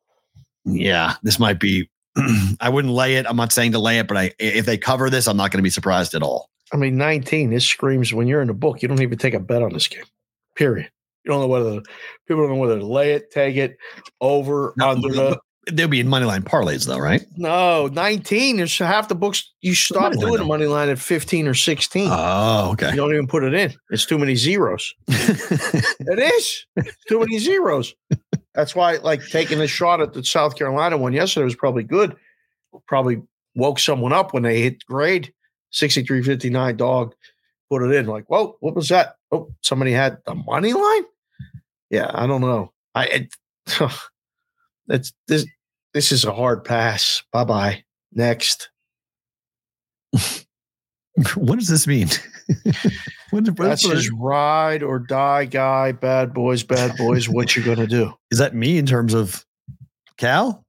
Yeah, 0.64 1.14
this 1.22 1.38
might 1.38 1.58
be. 1.58 1.90
I 2.60 2.68
wouldn't 2.68 2.92
lay 2.92 3.16
it. 3.16 3.26
I'm 3.28 3.36
not 3.36 3.52
saying 3.52 3.72
to 3.72 3.78
lay 3.78 3.98
it, 3.98 4.06
but 4.06 4.16
I 4.16 4.32
if 4.38 4.66
they 4.66 4.78
cover 4.78 5.10
this, 5.10 5.26
I'm 5.26 5.36
not 5.36 5.50
going 5.50 5.58
to 5.58 5.62
be 5.62 5.70
surprised 5.70 6.14
at 6.14 6.22
all. 6.22 6.50
I 6.72 6.76
mean, 6.76 6.96
19. 6.96 7.50
This 7.50 7.66
screams 7.66 8.14
when 8.14 8.26
you're 8.26 8.40
in 8.42 8.48
the 8.48 8.54
book, 8.54 8.82
you 8.82 8.88
don't 8.88 9.02
even 9.02 9.18
take 9.18 9.34
a 9.34 9.40
bet 9.40 9.62
on 9.62 9.72
this 9.72 9.88
game. 9.88 10.04
Period. 10.54 10.90
You 11.24 11.30
don't 11.30 11.40
know 11.40 11.46
whether 11.46 11.80
people 12.26 12.46
don't 12.46 12.56
know 12.56 12.60
whether 12.60 12.78
to 12.78 12.86
lay 12.86 13.12
it, 13.12 13.30
take 13.30 13.56
it, 13.56 13.76
over, 14.20 14.74
No, 14.76 14.90
under 14.90 15.08
no, 15.08 15.14
the. 15.14 15.40
They'll 15.70 15.86
be 15.86 16.00
in 16.00 16.08
money 16.08 16.26
line 16.26 16.42
parlays, 16.42 16.86
though, 16.86 16.98
right? 16.98 17.24
No, 17.36 17.86
19. 17.86 18.56
There's 18.56 18.76
half 18.78 19.08
the 19.08 19.14
books. 19.14 19.52
You 19.60 19.74
stop 19.74 20.12
doing 20.14 20.38
the 20.38 20.44
money 20.44 20.66
line 20.66 20.88
at 20.88 20.98
15 20.98 21.46
or 21.46 21.54
16. 21.54 22.08
Oh, 22.10 22.70
okay. 22.72 22.90
you 22.90 22.96
don't 22.96 23.12
even 23.12 23.28
put 23.28 23.44
it 23.44 23.54
in. 23.54 23.72
It's 23.90 24.04
too 24.04 24.18
many 24.18 24.34
zeros. 24.34 24.92
It 25.08 26.18
is 26.18 26.66
too 27.08 27.20
many 27.20 27.38
zeros. 27.38 27.94
That's 28.54 28.74
why, 28.74 28.96
like, 28.96 29.24
taking 29.28 29.60
a 29.60 29.68
shot 29.68 30.00
at 30.00 30.12
the 30.14 30.24
South 30.24 30.56
Carolina 30.56 30.98
one 30.98 31.12
yesterday 31.12 31.44
was 31.44 31.54
probably 31.54 31.84
good. 31.84 32.16
Probably 32.86 33.22
woke 33.54 33.78
someone 33.78 34.12
up 34.12 34.34
when 34.34 34.42
they 34.42 34.62
hit 34.62 34.84
grade 34.84 35.32
63.59 35.72 36.76
dog, 36.76 37.14
put 37.70 37.82
it 37.82 37.94
in. 37.94 38.06
Like, 38.06 38.24
whoa, 38.26 38.56
what 38.60 38.74
was 38.74 38.88
that? 38.88 39.16
Oh, 39.30 39.52
somebody 39.62 39.92
had 39.92 40.18
the 40.26 40.34
money 40.34 40.72
line? 40.72 41.04
Yeah, 41.90 42.10
I 42.12 42.26
don't 42.26 42.40
know. 42.40 42.72
I, 42.94 43.06
it, 43.06 43.34
it's 44.92 45.12
this, 45.28 45.46
this 45.94 46.12
is 46.12 46.24
a 46.24 46.32
hard 46.32 46.64
pass. 46.64 47.22
Bye 47.32 47.44
bye. 47.44 47.84
Next. 48.12 48.70
what 51.34 51.58
does 51.58 51.68
this 51.68 51.86
mean? 51.86 52.08
what, 53.30 53.46
what- 53.46 53.56
That's 53.56 53.86
his 53.88 54.10
ride 54.12 54.82
or 54.82 54.98
die 54.98 55.44
guy. 55.46 55.92
Bad 55.92 56.32
boys, 56.34 56.62
bad 56.62 56.96
boys. 56.96 57.28
What 57.28 57.56
you 57.56 57.62
gonna 57.62 57.86
do? 57.86 58.12
is 58.30 58.38
that 58.38 58.54
me 58.54 58.78
in 58.78 58.86
terms 58.86 59.14
of 59.14 59.44
Cal? 60.16 60.64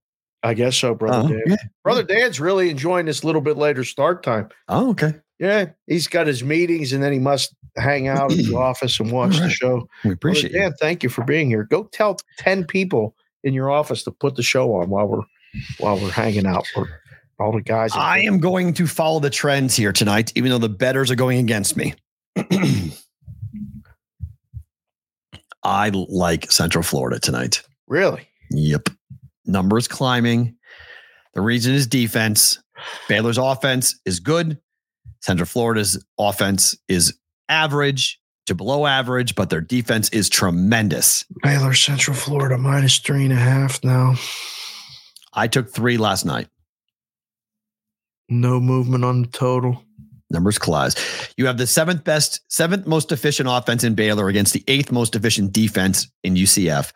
I 0.45 0.53
guess 0.55 0.75
so, 0.75 0.93
brother 0.93 1.25
Oh, 1.25 1.27
Dan. 1.29 1.41
yeah. 1.47 1.55
Brother 1.83 2.03
Dan's 2.03 2.39
really 2.39 2.69
enjoying 2.69 3.05
this 3.05 3.23
little 3.23 3.39
bit 3.41 3.55
later 3.57 3.83
start 3.85 4.23
time. 4.23 4.49
Oh, 4.67 4.89
okay. 4.89 5.13
Yeah, 5.39 5.67
he's 5.87 6.07
got 6.07 6.27
his 6.27 6.43
meetings 6.43 6.91
and 6.91 7.01
then 7.01 7.13
he 7.13 7.19
must 7.19 7.55
hang 7.77 8.07
out 8.09 8.31
at 8.31 8.37
the 8.37 8.55
office 8.57 8.99
and 8.99 9.09
watch 9.11 9.37
the 9.37 9.49
show. 9.49 9.87
We 10.03 10.11
appreciate 10.11 10.51
you. 10.51 10.59
Dan, 10.59 10.73
thank 10.79 11.01
you 11.01 11.09
for 11.09 11.23
being 11.23 11.49
here. 11.49 11.63
Go 11.63 11.85
tell 11.93 12.17
10 12.39 12.65
people 12.65 13.15
in 13.43 13.53
your 13.53 13.69
office 13.71 14.03
to 14.03 14.11
put 14.11 14.35
the 14.35 14.43
show 14.43 14.75
on 14.75 14.89
while 14.89 15.07
we're 15.07 15.23
while 15.79 15.99
we're 15.99 16.11
hanging 16.11 16.45
out. 16.45 16.67
Or 16.75 16.87
all 17.39 17.51
the 17.51 17.61
guys. 17.61 17.91
I 17.95 18.19
am 18.19 18.39
going 18.39 18.73
to 18.75 18.87
follow 18.87 19.19
the 19.19 19.29
trends 19.29 19.75
here 19.75 19.91
tonight, 19.91 20.31
even 20.35 20.49
though 20.51 20.57
the 20.57 20.69
betters 20.69 21.11
are 21.11 21.15
going 21.15 21.39
against 21.39 21.75
me. 21.77 21.93
I 25.63 25.89
like 25.93 26.51
Central 26.51 26.83
Florida 26.83 27.19
tonight. 27.19 27.61
really 27.87 28.27
Yep. 28.51 28.89
Numbers 29.45 29.87
climbing. 29.87 30.55
The 31.33 31.41
reason 31.41 31.73
is 31.73 31.87
defense. 31.87 32.59
Baylor's 33.07 33.37
offense 33.37 33.99
is 34.05 34.19
good. 34.19 34.59
Central 35.21 35.47
Florida's 35.47 36.03
offense 36.19 36.77
is 36.87 37.17
average 37.49 38.19
to 38.45 38.55
below 38.55 38.85
average, 38.85 39.35
but 39.35 39.49
their 39.49 39.61
defense 39.61 40.09
is 40.09 40.29
tremendous. 40.29 41.25
Baylor 41.43 41.73
Central 41.73 42.15
Florida 42.15 42.57
minus 42.57 42.99
three 42.99 43.23
and 43.23 43.33
a 43.33 43.37
half 43.37 43.83
now. 43.83 44.15
I 45.33 45.47
took 45.47 45.73
three 45.73 45.97
last 45.97 46.25
night. 46.25 46.47
No 48.29 48.59
movement 48.59 49.03
on 49.03 49.23
the 49.23 49.27
total. 49.27 49.83
Numbers 50.29 50.57
collide. 50.57 50.95
You 51.37 51.45
have 51.45 51.57
the 51.57 51.67
seventh 51.67 52.03
best, 52.03 52.41
seventh 52.47 52.87
most 52.87 53.11
efficient 53.11 53.47
offense 53.51 53.83
in 53.83 53.93
Baylor 53.93 54.27
against 54.27 54.53
the 54.53 54.63
eighth 54.67 54.91
most 54.91 55.15
efficient 55.15 55.53
defense 55.53 56.07
in 56.23 56.35
UCF. 56.35 56.91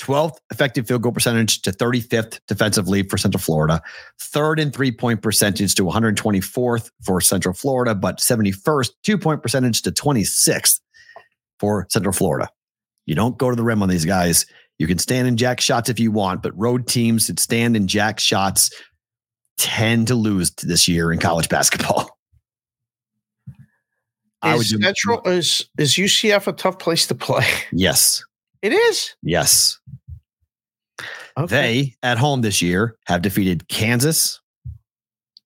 12th 0.00 0.38
effective 0.50 0.86
field 0.86 1.02
goal 1.02 1.12
percentage 1.12 1.62
to 1.62 1.70
35th 1.70 2.40
defensively 2.48 3.04
for 3.04 3.16
Central 3.16 3.40
Florida. 3.40 3.80
Third 4.20 4.58
in 4.58 4.70
three 4.70 4.90
point 4.90 5.22
percentage 5.22 5.74
to 5.76 5.84
124th 5.84 6.90
for 7.02 7.20
Central 7.20 7.54
Florida, 7.54 7.94
but 7.94 8.18
71st 8.18 8.90
two 9.02 9.16
point 9.16 9.42
percentage 9.42 9.82
to 9.82 9.92
26th 9.92 10.80
for 11.60 11.86
Central 11.90 12.12
Florida. 12.12 12.48
You 13.06 13.14
don't 13.14 13.36
go 13.38 13.50
to 13.50 13.56
the 13.56 13.62
rim 13.62 13.82
on 13.82 13.88
these 13.88 14.04
guys. 14.04 14.46
You 14.78 14.86
can 14.86 14.98
stand 14.98 15.28
in 15.28 15.36
jack 15.36 15.60
shots 15.60 15.88
if 15.88 16.00
you 16.00 16.10
want, 16.10 16.42
but 16.42 16.58
road 16.58 16.86
teams 16.88 17.26
that 17.28 17.38
stand 17.38 17.76
in 17.76 17.86
jack 17.86 18.18
shots 18.18 18.70
tend 19.56 20.08
to 20.08 20.14
lose 20.14 20.50
this 20.62 20.88
year 20.88 21.12
in 21.12 21.18
college 21.18 21.48
basketball. 21.48 22.10
I 24.42 24.56
Is 24.56 24.70
do- 24.70 24.80
Central 24.82 25.22
is 25.26 25.68
is 25.78 25.94
UCF 25.94 26.46
a 26.46 26.52
tough 26.52 26.78
place 26.78 27.06
to 27.06 27.14
play? 27.14 27.46
Yes. 27.72 28.22
It 28.62 28.72
is. 28.72 29.14
Yes. 29.22 29.78
Okay. 31.36 31.46
They 31.46 31.94
at 32.02 32.18
home 32.18 32.40
this 32.40 32.62
year 32.62 32.96
have 33.06 33.20
defeated 33.22 33.68
Kansas 33.68 34.40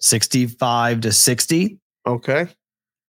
65 0.00 1.00
to 1.00 1.12
60. 1.12 1.78
okay. 2.06 2.48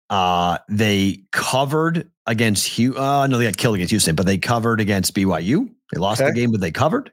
Uh, 0.09 0.57
they 0.67 1.21
covered 1.31 2.09
against 2.29 2.67
Hugh. 2.67 2.97
Uh, 2.97 3.27
no, 3.27 3.37
they 3.37 3.45
got 3.45 3.57
killed 3.57 3.75
against 3.75 3.91
Houston, 3.91 4.15
but 4.15 4.25
they 4.25 4.37
covered 4.37 4.79
against 4.79 5.13
BYU. 5.15 5.69
They 5.91 5.99
lost 5.99 6.21
the 6.21 6.31
game, 6.31 6.51
but 6.51 6.61
they 6.61 6.71
covered. 6.71 7.11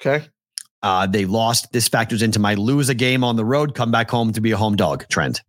Okay. 0.00 0.26
Uh, 0.82 1.06
they 1.06 1.24
lost. 1.24 1.72
This 1.72 1.88
factors 1.88 2.22
into 2.22 2.38
my 2.38 2.54
lose 2.54 2.88
a 2.88 2.94
game 2.94 3.24
on 3.24 3.36
the 3.36 3.44
road, 3.44 3.74
come 3.74 3.90
back 3.90 4.10
home 4.10 4.32
to 4.32 4.40
be 4.40 4.52
a 4.52 4.56
home 4.56 4.76
dog 4.76 5.06
trend. 5.08 5.40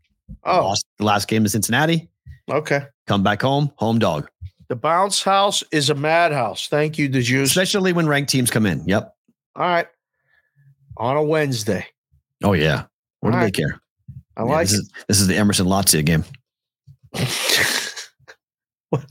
Oh, 0.45 0.61
Lost 0.61 0.85
the 0.97 1.03
last 1.03 1.27
game 1.27 1.43
to 1.43 1.49
Cincinnati, 1.49 2.09
okay. 2.49 2.85
come 3.05 3.21
back 3.21 3.41
home, 3.41 3.69
home 3.75 3.99
dog. 3.99 4.29
The 4.69 4.77
bounce 4.77 5.21
house 5.21 5.61
is 5.73 5.89
a 5.89 5.95
madhouse. 5.95 6.69
Thank 6.69 6.97
you, 6.97 7.09
the 7.09 7.21
juice. 7.21 7.49
Especially 7.49 7.91
when 7.91 8.07
ranked 8.07 8.31
teams 8.31 8.49
come 8.49 8.65
in. 8.65 8.87
Yep. 8.87 9.13
All 9.57 9.63
right. 9.63 9.87
on 10.95 11.17
a 11.17 11.23
Wednesday. 11.23 11.85
Oh 12.43 12.53
yeah. 12.53 12.85
What 13.19 13.31
do 13.31 13.37
All 13.37 13.43
they 13.43 13.51
care? 13.51 13.81
I 14.37 14.43
Yeah, 14.43 14.49
like 14.49 14.67
this, 14.69 14.79
is, 14.79 14.91
this 15.09 15.19
is 15.19 15.27
the 15.27 15.35
Emerson 15.35 15.67
Latzia 15.67 16.05
game. 16.05 16.23
what, 18.91 19.05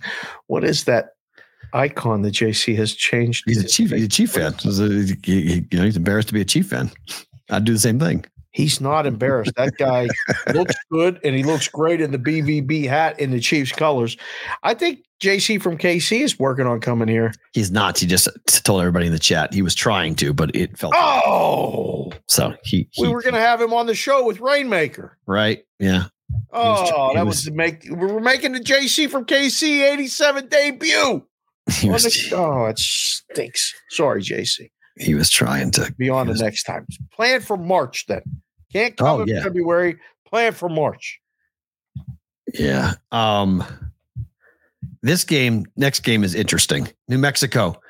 what 0.46 0.64
is 0.64 0.84
that 0.84 1.10
icon 1.74 2.22
that 2.22 2.34
JC 2.34 2.74
has 2.76 2.94
changed? 2.94 3.42
He's 3.46 3.62
a 3.62 3.66
chief. 3.68 3.90
He's 3.90 4.04
a 4.04 4.08
chief 4.08 4.32
fan. 4.32 4.54
He's 4.62 4.78
a- 4.80 4.88
he- 4.88 5.16
he- 5.24 5.66
you 5.70 5.78
know, 5.78 5.84
he's 5.84 5.96
embarrassed 5.96 6.28
to 6.28 6.34
be 6.34 6.40
a 6.40 6.44
chief 6.44 6.68
fan. 6.70 6.90
I'd 7.50 7.64
do 7.64 7.72
the 7.72 7.78
same 7.80 7.98
thing. 7.98 8.24
He's 8.52 8.80
not 8.80 9.06
embarrassed. 9.06 9.52
That 9.56 9.74
guy 9.78 10.08
looks 10.54 10.74
good 10.90 11.20
and 11.22 11.36
he 11.36 11.44
looks 11.44 11.68
great 11.68 12.00
in 12.00 12.10
the 12.10 12.18
BVB 12.18 12.88
hat 12.88 13.20
in 13.20 13.30
the 13.30 13.38
Chiefs 13.38 13.70
colors. 13.70 14.16
I 14.64 14.74
think 14.74 15.04
JC 15.22 15.62
from 15.62 15.78
KC 15.78 16.22
is 16.22 16.36
working 16.36 16.66
on 16.66 16.80
coming 16.80 17.06
here. 17.06 17.32
He's 17.52 17.70
not. 17.70 17.96
He 17.98 18.06
just 18.06 18.26
told 18.64 18.80
everybody 18.80 19.06
in 19.06 19.12
the 19.12 19.20
chat 19.20 19.54
he 19.54 19.62
was 19.62 19.76
trying 19.76 20.16
to, 20.16 20.32
but 20.32 20.52
it 20.56 20.76
felt 20.76 20.94
Oh, 20.96 22.10
so. 22.26 22.54
He, 22.64 22.88
he 22.90 23.02
we 23.02 23.08
were 23.12 23.22
going 23.22 23.34
to 23.34 23.40
have 23.40 23.60
him 23.60 23.72
on 23.72 23.86
the 23.86 23.94
show 23.94 24.24
with 24.26 24.40
Rainmaker. 24.40 25.16
right. 25.26 25.62
Yeah. 25.78 26.06
Was- 26.52 26.90
Oh, 26.94 27.08
he 27.10 27.14
that 27.16 27.26
was- 27.26 27.44
was, 27.46 27.50
make. 27.52 27.84
We 27.84 27.94
were 27.94 28.20
making 28.20 28.52
the 28.52 28.60
JC 28.60 29.08
from 29.10 29.24
KC 29.24 29.82
87 29.92 30.48
debut. 30.48 31.26
Was, 31.84 32.02
the- 32.02 32.36
oh, 32.36 32.66
it 32.66 32.78
stinks. 32.80 33.72
Sorry, 33.90 34.22
JC. 34.22 34.70
he 34.96 35.14
was 35.14 35.30
trying 35.30 35.70
to. 35.72 35.92
Be 35.98 36.08
on 36.08 36.26
the 36.26 36.32
was- 36.32 36.40
next 36.40 36.64
time. 36.64 36.84
Plan 37.12 37.40
for 37.42 37.56
March 37.56 38.06
then. 38.08 38.22
Can't 38.72 38.96
come 38.96 39.06
Oh, 39.06 39.22
in 39.22 39.28
yeah. 39.28 39.42
February. 39.42 39.96
Plan 40.26 40.52
for 40.52 40.68
March. 40.68 41.20
Yeah. 42.54 42.94
Um. 43.12 43.62
This 45.02 45.24
game, 45.24 45.64
next 45.76 46.00
game 46.00 46.24
is 46.24 46.34
interesting. 46.34 46.88
New 47.08 47.18
Mexico 47.18 47.80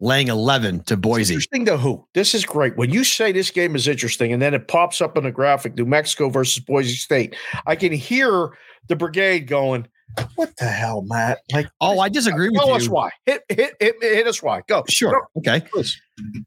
laying 0.00 0.28
11 0.28 0.84
to 0.84 0.96
Boise. 0.96 1.34
Interesting 1.34 1.64
to 1.66 1.76
who? 1.76 2.06
This 2.14 2.34
is 2.34 2.44
great. 2.44 2.76
When 2.76 2.90
you 2.90 3.04
say 3.04 3.32
this 3.32 3.50
game 3.50 3.74
is 3.74 3.88
interesting, 3.88 4.32
and 4.32 4.40
then 4.42 4.54
it 4.54 4.68
pops 4.68 5.00
up 5.00 5.16
in 5.16 5.24
the 5.24 5.32
graphic, 5.32 5.76
New 5.76 5.86
Mexico 5.86 6.28
versus 6.28 6.62
Boise 6.62 6.94
State, 6.96 7.34
I 7.66 7.76
can 7.76 7.92
hear 7.92 8.50
the 8.88 8.96
brigade 8.96 9.46
going, 9.48 9.88
"What 10.36 10.54
the 10.58 10.66
hell, 10.66 11.02
Matt?" 11.06 11.38
Like, 11.52 11.68
Oh, 11.80 11.98
I 12.00 12.08
disagree 12.08 12.48
with 12.48 12.58
tell 12.58 12.68
you. 12.68 12.74
us 12.74 12.88
why. 12.88 13.10
Hit, 13.26 13.42
hit, 13.48 13.74
hit, 13.80 13.94
hit 14.00 14.26
us 14.26 14.42
why. 14.42 14.62
Go. 14.68 14.84
Sure. 14.88 15.26
Okay. 15.38 15.62
Please. 15.72 15.96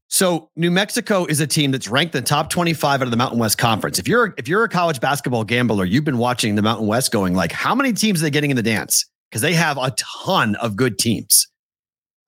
So 0.08 0.50
New 0.56 0.72
Mexico 0.72 1.26
is 1.26 1.40
a 1.42 1.48
team 1.48 1.72
that's 1.72 1.88
ranked 1.88 2.16
in 2.16 2.24
the 2.24 2.28
top 2.28 2.50
25 2.50 3.02
out 3.02 3.04
of 3.06 3.12
the 3.12 3.18
Mountain 3.18 3.40
West 3.40 3.58
Conference. 3.58 4.00
If 4.00 4.08
you're 4.08 4.34
if 4.38 4.48
you're 4.48 4.64
a 4.64 4.70
college 4.70 5.00
basketball 5.00 5.44
gambler, 5.44 5.86
you've 5.86 6.06
been 6.06 6.18
watching 6.18 6.56
the 6.56 6.62
Mountain 6.62 6.88
West 6.88 7.12
going 7.12 7.34
like, 7.36 7.52
how 7.52 7.76
many 7.76 7.94
teams 7.94 8.22
are 8.22 8.24
they 8.24 8.32
getting 8.32 8.50
in 8.50 8.56
the 8.56 8.64
dance? 8.64 9.06
Because 9.30 9.42
they 9.42 9.54
have 9.54 9.78
a 9.78 9.94
ton 10.24 10.56
of 10.56 10.76
good 10.76 10.98
teams. 10.98 11.46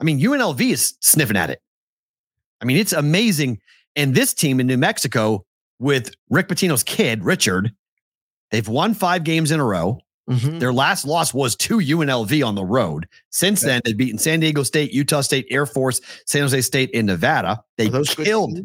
I 0.02 0.04
mean, 0.04 0.20
UNLV 0.20 0.60
is 0.62 0.96
sniffing 1.00 1.38
at 1.38 1.50
it. 1.52 1.62
I 2.62 2.66
mean, 2.66 2.78
it's 2.78 2.92
amazing. 2.94 3.60
And 3.96 4.16
this 4.16 4.34
team 4.34 4.60
in 4.60 4.68
New 4.68 4.78
Mexico 4.78 5.46
with 5.80 6.12
Rick 6.30 6.48
Pitino's 6.48 6.84
kid, 6.84 7.24
Richard, 7.24 7.72
they've 8.50 8.68
won 8.68 8.94
five 8.94 9.24
games 9.24 9.52
in 9.52 9.60
a 9.60 9.66
row. 9.66 10.00
Mhm. 10.30 10.60
Their 10.60 10.72
last 10.72 11.06
loss 11.06 11.34
was 11.34 11.56
to 11.58 11.80
UNLV 11.80 12.44
on 12.44 12.56
the 12.56 12.64
road. 12.64 13.08
Since 13.32 13.62
then, 13.62 13.82
they've 13.84 13.98
beaten 13.98 14.20
San 14.20 14.40
Diego 14.40 14.64
State, 14.64 14.94
Utah 14.94 15.22
State, 15.22 15.46
Air 15.50 15.66
Force, 15.66 16.00
San 16.26 16.42
Jose 16.42 16.62
State, 16.62 16.92
and 16.94 17.08
Nevada. 17.08 17.62
They 17.78 17.90
killed? 17.90 18.58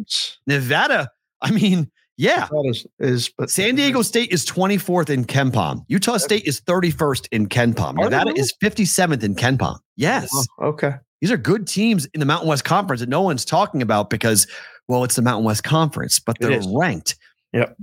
Nevada. 0.47 1.11
I 1.41 1.51
mean, 1.51 1.91
yeah. 2.19 2.49
Is, 2.65 2.87
is 2.99 3.31
but 3.37 3.51
San 3.51 3.75
Diego 3.75 4.03
State 4.03 4.31
is 4.33 4.45
24th 4.47 5.11
in 5.11 5.25
KenPom. 5.25 5.85
Utah 5.89 6.19
State 6.19 6.45
is 6.45 6.61
31st 6.61 7.29
in 7.33 7.49
KenPom. 7.49 7.99
Are 7.99 8.09
they 8.11 8.17
Nevada 8.17 8.33
is 8.39 8.53
57th 8.63 9.23
in 9.23 9.35
KenPom. 9.35 9.79
Yes. 9.97 10.31
Oh, 10.33 10.67
okay. 10.69 10.95
These 11.21 11.31
are 11.31 11.37
good 11.37 11.67
teams 11.67 12.07
in 12.07 12.21
the 12.21 12.27
Mountain 12.27 12.49
West 12.49 12.65
Conference 12.65 13.01
that 13.01 13.09
no 13.09 13.23
one's 13.23 13.45
talking 13.45 13.83
about 13.83 14.11
because, 14.11 14.47
well, 14.89 15.05
it's 15.05 15.17
the 15.17 15.23
Mountain 15.23 15.45
West 15.45 15.65
Conference, 15.65 16.19
but 16.19 16.39
they're 16.39 16.61
ranked. 16.75 17.17
Yep. 17.53 17.77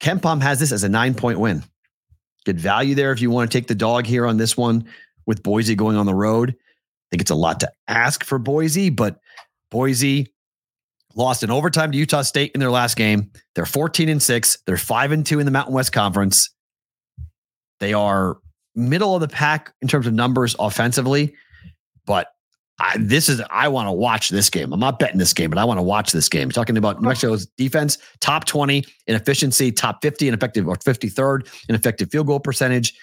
KenPom 0.00 0.40
has 0.42 0.60
this 0.60 0.70
as 0.70 0.84
a 0.84 0.88
nine 0.88 1.14
point 1.14 1.40
win. 1.40 1.64
Good 2.44 2.60
value 2.60 2.94
there 2.94 3.12
if 3.12 3.20
you 3.20 3.30
want 3.30 3.50
to 3.50 3.58
take 3.58 3.66
the 3.66 3.74
dog 3.74 4.06
here 4.06 4.26
on 4.26 4.36
this 4.36 4.56
one 4.56 4.88
with 5.26 5.42
Boise 5.42 5.74
going 5.74 5.96
on 5.96 6.06
the 6.06 6.14
road. 6.14 6.50
I 6.50 7.06
think 7.10 7.20
it's 7.20 7.30
a 7.30 7.34
lot 7.34 7.60
to 7.60 7.70
ask 7.88 8.24
for 8.24 8.38
Boise, 8.38 8.90
but 8.90 9.18
Boise 9.70 10.32
lost 11.14 11.42
in 11.42 11.50
overtime 11.50 11.90
to 11.90 11.98
Utah 11.98 12.22
State 12.22 12.52
in 12.52 12.60
their 12.60 12.70
last 12.70 12.96
game. 12.96 13.30
They're 13.54 13.66
14 13.66 14.08
and 14.08 14.22
6. 14.22 14.58
They're 14.66 14.76
5 14.76 15.12
and 15.12 15.26
2 15.26 15.40
in 15.40 15.46
the 15.46 15.50
Mountain 15.50 15.74
West 15.74 15.92
Conference. 15.92 16.50
They 17.80 17.92
are 17.92 18.38
middle 18.74 19.14
of 19.14 19.20
the 19.20 19.28
pack 19.28 19.72
in 19.82 19.88
terms 19.88 20.06
of 20.06 20.14
numbers 20.14 20.54
offensively, 20.58 21.34
but 22.06 22.28
I, 22.80 22.96
this 22.98 23.28
is 23.28 23.42
I 23.50 23.68
want 23.68 23.88
to 23.88 23.92
watch 23.92 24.28
this 24.28 24.48
game. 24.50 24.72
I'm 24.72 24.78
not 24.78 24.98
betting 24.98 25.18
this 25.18 25.32
game, 25.32 25.50
but 25.50 25.58
I 25.58 25.64
want 25.64 25.78
to 25.78 25.82
watch 25.82 26.12
this 26.12 26.28
game. 26.28 26.50
talking 26.50 26.76
about 26.76 27.02
New 27.02 27.08
Mexico's 27.08 27.46
defense, 27.46 27.98
top 28.20 28.44
20 28.44 28.84
in 29.06 29.16
efficiency, 29.16 29.72
top 29.72 30.00
50 30.00 30.28
in 30.28 30.34
effective 30.34 30.68
or 30.68 30.76
53rd 30.76 31.48
in 31.68 31.74
effective 31.74 32.10
field 32.10 32.28
goal 32.28 32.38
percentage. 32.38 32.94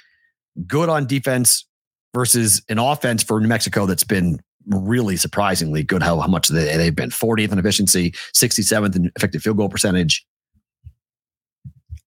Good 0.65 0.87
on 0.87 1.05
defense 1.05 1.65
versus 2.13 2.63
an 2.69 2.79
offense 2.79 3.21
for 3.21 3.41
New 3.41 3.49
Mexico 3.49 3.85
that's 3.85 4.05
been 4.05 4.39
really 4.67 5.17
surprisingly 5.17 5.83
good. 5.83 6.01
How, 6.01 6.19
how 6.21 6.27
much 6.27 6.47
they, 6.47 6.77
they've 6.77 6.95
been 6.95 7.09
40th 7.09 7.51
in 7.51 7.59
efficiency, 7.59 8.11
67th 8.33 8.95
in 8.95 9.11
effective 9.17 9.41
field 9.41 9.57
goal 9.57 9.67
percentage. 9.67 10.25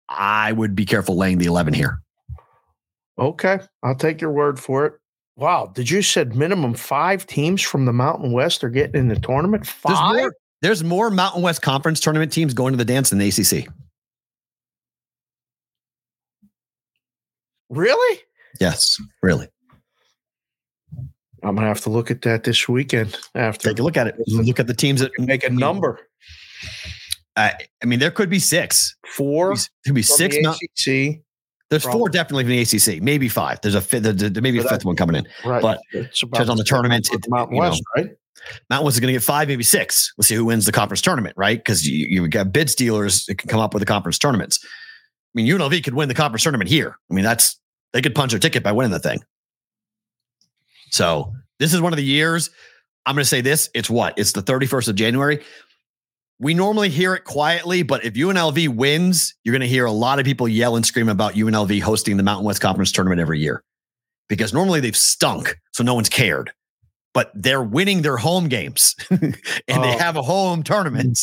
I 0.09 0.51
would 0.51 0.75
be 0.75 0.85
careful 0.85 1.15
laying 1.15 1.37
the 1.37 1.45
11 1.45 1.75
here. 1.75 2.01
Okay. 3.19 3.59
I'll 3.83 3.95
take 3.95 4.21
your 4.21 4.31
word 4.31 4.59
for 4.59 4.87
it. 4.87 4.93
Wow. 5.39 5.71
Did 5.73 5.89
you 5.89 6.01
said 6.01 6.35
minimum 6.35 6.73
five 6.73 7.25
teams 7.25 7.61
from 7.61 7.85
the 7.85 7.93
Mountain 7.93 8.33
West 8.33 8.61
are 8.61 8.69
getting 8.69 8.95
in 8.99 9.07
the 9.07 9.15
tournament? 9.15 9.63
There's 9.63 9.97
Five? 9.97 10.15
more, 10.15 10.33
there's 10.61 10.83
more 10.83 11.09
Mountain 11.09 11.41
West 11.43 11.61
Conference 11.61 12.01
tournament 12.01 12.33
teams 12.33 12.53
going 12.53 12.73
to 12.73 12.77
the 12.77 12.83
dance 12.83 13.09
than 13.09 13.19
the 13.19 13.29
ACC. 13.29 13.67
Really? 17.69 18.19
Yes, 18.59 19.01
really. 19.23 19.47
I'm 21.41 21.55
gonna 21.55 21.67
have 21.67 21.81
to 21.81 21.89
look 21.89 22.11
at 22.11 22.21
that 22.23 22.43
this 22.43 22.67
weekend 22.67 23.17
after 23.33 23.69
Take 23.69 23.79
a 23.79 23.83
look 23.83 23.95
at 23.95 24.07
it. 24.07 24.15
Look 24.27 24.59
at 24.59 24.67
the 24.67 24.73
teams 24.73 24.99
that 24.99 25.11
make 25.19 25.45
a 25.45 25.49
number. 25.49 25.99
I, 27.37 27.53
I 27.81 27.85
mean, 27.85 27.99
there 27.99 28.11
could 28.11 28.29
be 28.29 28.39
six. 28.39 28.97
Four 29.05 29.55
There 29.55 29.65
Could 29.85 29.95
be 29.95 30.01
six. 30.01 30.35
the 30.35 31.13
ACC. 31.15 31.21
There's 31.69 31.83
probably. 31.83 31.99
four 31.99 32.09
definitely 32.09 32.43
from 32.43 32.51
the 32.51 32.61
ACC, 32.95 33.01
maybe 33.01 33.29
five. 33.29 33.61
There's 33.61 33.75
a 33.75 33.81
fifth. 33.81 34.03
There, 34.03 34.13
there 34.13 34.41
may 34.41 34.51
be 34.51 34.59
a 34.59 34.63
that- 34.63 34.69
fifth 34.69 34.85
one 34.85 34.95
coming 34.95 35.15
in. 35.15 35.27
Right. 35.45 35.61
But 35.61 35.79
depends 35.91 36.49
on 36.49 36.57
the 36.57 36.63
tournament, 36.63 37.09
it- 37.11 37.29
Mountain 37.29 37.55
you 37.55 37.61
know. 37.61 37.69
West, 37.69 37.83
right? 37.95 38.09
Mountain 38.69 38.85
West 38.85 38.95
is 38.95 38.99
going 39.01 39.07
to 39.09 39.13
get 39.13 39.23
five, 39.23 39.47
maybe 39.47 39.63
six. 39.63 40.13
We'll 40.17 40.23
see 40.23 40.35
who 40.35 40.45
wins 40.45 40.65
the 40.65 40.71
conference 40.71 41.01
tournament, 41.01 41.35
right? 41.37 41.59
Because 41.59 41.87
you 41.87 42.05
you 42.07 42.27
got 42.27 42.51
bid 42.51 42.69
stealers 42.69 43.25
that 43.25 43.37
can 43.37 43.49
come 43.49 43.59
up 43.59 43.73
with 43.73 43.81
the 43.81 43.85
conference 43.85 44.17
tournaments. 44.17 44.59
I 44.63 44.67
mean, 45.35 45.45
UNLV 45.47 45.83
could 45.83 45.93
win 45.93 46.07
the 46.07 46.15
conference 46.15 46.43
tournament 46.43 46.69
here. 46.69 46.97
I 47.09 47.13
mean, 47.13 47.23
that's 47.23 47.59
they 47.93 48.01
could 48.01 48.15
punch 48.15 48.31
their 48.31 48.39
ticket 48.39 48.63
by 48.63 48.71
winning 48.71 48.91
the 48.91 48.99
thing. 48.99 49.19
So 50.91 51.33
this 51.59 51.73
is 51.73 51.81
one 51.81 51.93
of 51.93 51.97
the 51.97 52.03
years. 52.03 52.49
I'm 53.05 53.15
going 53.15 53.23
to 53.23 53.29
say 53.29 53.41
this. 53.41 53.69
It's 53.73 53.89
what? 53.89 54.17
It's 54.17 54.31
the 54.31 54.41
31st 54.41 54.89
of 54.89 54.95
January. 54.95 55.43
We 56.41 56.53
normally 56.53 56.89
hear 56.89 57.13
it 57.15 57.25
quietly, 57.25 57.83
but 57.83 58.05
if 58.05 58.13
UNLV 58.13 58.69
wins, 58.69 59.35
you're 59.43 59.51
going 59.51 59.61
to 59.61 59.67
hear 59.67 59.85
a 59.85 59.91
lot 59.91 60.19
of 60.19 60.25
people 60.25 60.47
yell 60.47 60.75
and 60.77 60.85
scream 60.85 61.09
about 61.09 61.33
UNLV 61.33 61.81
hosting 61.81 62.15
the 62.15 62.23
Mountain 62.23 62.45
West 62.45 62.61
Conference 62.61 62.91
tournament 62.93 63.19
every 63.19 63.39
year 63.41 63.61
because 64.29 64.53
normally 64.53 64.79
they've 64.79 64.95
stunk, 64.95 65.57
so 65.73 65.83
no 65.83 65.93
one's 65.93 66.07
cared. 66.09 66.51
But 67.13 67.31
they're 67.35 67.63
winning 67.63 68.03
their 68.03 68.15
home 68.17 68.47
games 68.47 68.95
and 69.09 69.33
they 69.67 69.75
Oh. 69.95 69.97
have 69.97 70.15
a 70.15 70.21
home 70.21 70.63
tournament. 70.63 71.19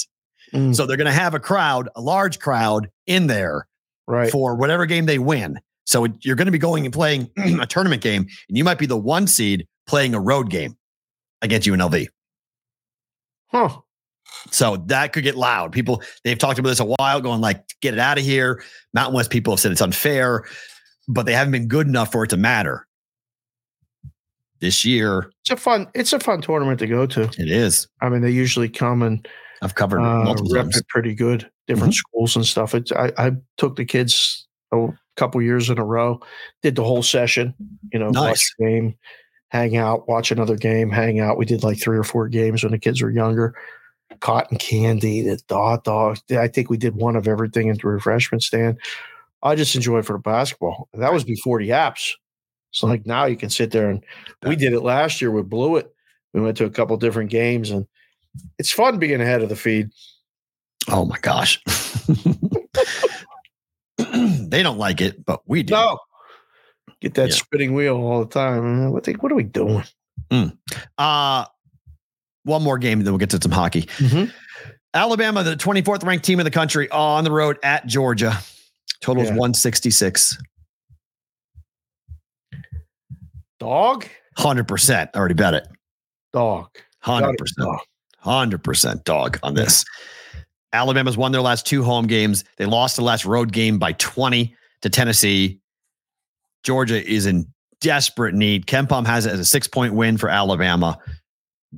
Mm, 0.52 0.74
So 0.76 0.84
they're 0.84 0.96
going 0.98 1.06
to 1.06 1.12
have 1.12 1.34
a 1.34 1.40
crowd, 1.40 1.88
a 1.96 2.00
large 2.00 2.38
crowd 2.38 2.90
in 3.06 3.26
there 3.26 3.66
right. 4.06 4.30
for 4.30 4.54
whatever 4.56 4.84
game 4.84 5.06
they 5.06 5.18
win. 5.18 5.58
So 5.86 6.04
it- 6.04 6.12
you're 6.24 6.36
going 6.36 6.46
to 6.46 6.52
be 6.52 6.58
going 6.58 6.84
and 6.84 6.92
playing 6.92 7.30
a 7.60 7.66
tournament 7.66 8.02
game, 8.02 8.26
and 8.48 8.58
you 8.58 8.64
might 8.64 8.78
be 8.78 8.86
the 8.86 8.96
one 8.98 9.26
seed 9.28 9.66
playing 9.86 10.14
a 10.14 10.20
road 10.20 10.50
game 10.50 10.76
against 11.40 11.66
UNLV. 11.66 12.08
Huh. 13.46 13.78
So 14.50 14.76
that 14.86 15.12
could 15.12 15.24
get 15.24 15.36
loud. 15.36 15.72
People 15.72 16.02
they've 16.24 16.38
talked 16.38 16.58
about 16.58 16.68
this 16.70 16.80
a 16.80 16.84
while, 16.84 17.20
going 17.20 17.40
like, 17.40 17.64
"Get 17.80 17.94
it 17.94 18.00
out 18.00 18.18
of 18.18 18.24
here." 18.24 18.62
Mountain 18.94 19.14
West 19.14 19.30
people 19.30 19.52
have 19.52 19.60
said 19.60 19.72
it's 19.72 19.80
unfair, 19.80 20.44
but 21.08 21.26
they 21.26 21.32
haven't 21.32 21.52
been 21.52 21.68
good 21.68 21.86
enough 21.86 22.12
for 22.12 22.24
it 22.24 22.30
to 22.30 22.36
matter. 22.36 22.86
This 24.60 24.84
year, 24.86 25.30
It's 25.42 25.50
a 25.50 25.56
fun. 25.56 25.86
It's 25.94 26.12
a 26.14 26.18
fun 26.20 26.40
tournament 26.40 26.78
to 26.78 26.86
go 26.86 27.06
to. 27.06 27.22
it 27.22 27.50
is. 27.50 27.86
I 28.00 28.08
mean, 28.08 28.22
they 28.22 28.30
usually 28.30 28.70
come 28.70 29.02
and 29.02 29.26
I've 29.60 29.74
covered 29.74 29.98
it 30.00 30.06
uh, 30.06 30.24
multiple 30.24 30.50
rep 30.52 30.68
it 30.68 30.88
pretty 30.88 31.14
good. 31.14 31.50
Different 31.66 31.92
Mm-hmm. 31.92 31.98
schools 32.10 32.36
and 32.36 32.46
stuff. 32.46 32.74
It's 32.74 32.90
I, 32.92 33.12
I 33.18 33.32
took 33.58 33.76
the 33.76 33.84
kids 33.84 34.46
a 34.72 34.88
couple 35.16 35.42
years 35.42 35.68
in 35.68 35.78
a 35.78 35.84
row. 35.84 36.20
Did 36.62 36.74
the 36.76 36.84
whole 36.84 37.02
session. 37.02 37.54
You 37.92 37.98
know, 37.98 38.06
watch 38.06 38.14
Nice. 38.14 38.54
a 38.60 38.62
game, 38.64 38.94
hang 39.50 39.76
out, 39.76 40.08
watch 40.08 40.30
another 40.30 40.56
game, 40.56 40.90
hang 40.90 41.20
out. 41.20 41.36
We 41.36 41.44
did 41.44 41.62
like 41.62 41.78
three 41.78 41.98
or 41.98 42.04
four 42.04 42.26
games 42.28 42.62
when 42.62 42.72
the 42.72 42.78
kids 42.78 43.02
were 43.02 43.10
younger. 43.10 43.54
Cotton 44.20 44.56
candy, 44.58 45.22
the 45.22 45.36
dog 45.48 45.84
dog. 45.84 46.18
I 46.30 46.48
think 46.48 46.70
we 46.70 46.76
did 46.76 46.94
one 46.96 47.16
of 47.16 47.28
everything 47.28 47.68
at 47.70 47.80
the 47.80 47.88
refreshment 47.88 48.42
stand. 48.42 48.78
I 49.42 49.54
just 49.54 49.74
enjoyed 49.74 50.06
for 50.06 50.14
the 50.14 50.18
basketball. 50.20 50.88
That 50.94 51.12
was 51.12 51.24
before 51.24 51.58
the 51.58 51.70
apps. 51.70 52.12
So 52.70 52.86
like 52.86 53.06
now 53.06 53.24
you 53.26 53.36
can 53.36 53.50
sit 53.50 53.70
there 53.70 53.90
and 53.90 54.02
we 54.46 54.56
did 54.56 54.72
it 54.72 54.80
last 54.80 55.20
year 55.20 55.30
with 55.30 55.48
Blew 55.48 55.76
It. 55.76 55.92
We 56.34 56.40
went 56.40 56.56
to 56.58 56.64
a 56.64 56.70
couple 56.70 56.96
different 56.96 57.30
games 57.30 57.70
and 57.70 57.86
it's 58.58 58.70
fun 58.70 58.98
being 58.98 59.20
ahead 59.20 59.42
of 59.42 59.48
the 59.48 59.56
feed. 59.56 59.90
Oh 60.88 61.04
my 61.04 61.18
gosh. 61.20 61.60
they 63.98 64.62
don't 64.62 64.78
like 64.78 65.00
it, 65.00 65.24
but 65.24 65.42
we 65.46 65.62
do. 65.62 65.74
No. 65.74 65.98
Get 67.00 67.14
that 67.14 67.30
Yeah. 67.30 67.34
spinning 67.34 67.74
wheel 67.74 67.96
all 67.96 68.20
the 68.24 68.30
time. 68.32 68.90
What, 68.92 69.04
they, 69.04 69.12
what 69.14 69.32
are 69.32 69.36
we 69.36 69.42
doing? 69.44 69.84
Uh 70.98 71.44
one 72.46 72.62
more 72.62 72.78
game, 72.78 73.02
then 73.02 73.12
we'll 73.12 73.18
get 73.18 73.30
to 73.30 73.40
some 73.42 73.50
hockey. 73.52 73.82
Mhm. 73.98 74.32
Alabama, 74.94 75.42
the 75.42 75.56
24th 75.56 76.04
ranked 76.04 76.24
team 76.24 76.40
in 76.40 76.44
the 76.44 76.50
country, 76.50 76.88
on 76.90 77.24
the 77.24 77.30
road 77.30 77.58
at 77.62 77.86
Georgia. 77.86 78.38
Totals 79.00 79.28
Yeah. 79.28 79.34
166. 79.34 80.38
Dog? 83.58 84.06
100%. 84.38 85.10
I 85.14 85.18
already 85.18 85.34
bet 85.34 85.54
it. 85.54 85.66
Dog. 86.32 86.68
100%. 87.04 87.56
Dog. 87.58 87.78
100% 88.24 89.04
dog 89.04 89.38
on 89.42 89.54
this. 89.54 89.84
Alabama's 90.72 91.16
won 91.16 91.32
their 91.32 91.40
last 91.42 91.66
two 91.66 91.82
home 91.84 92.06
games. 92.06 92.44
They 92.58 92.66
lost 92.66 92.96
the 92.96 93.02
last 93.02 93.24
road 93.24 93.52
game 93.52 93.78
by 93.78 93.92
20 93.92 94.54
to 94.82 94.90
Tennessee. 94.90 95.60
Georgia 96.64 97.02
is 97.04 97.26
in 97.26 97.46
desperate 97.80 98.34
need. 98.34 98.66
KenPom 98.66 99.06
has 99.06 99.26
it 99.26 99.32
as 99.32 99.40
a 99.40 99.44
six 99.44 99.68
point 99.68 99.94
win 99.94 100.16
for 100.18 100.28
Alabama. 100.28 100.98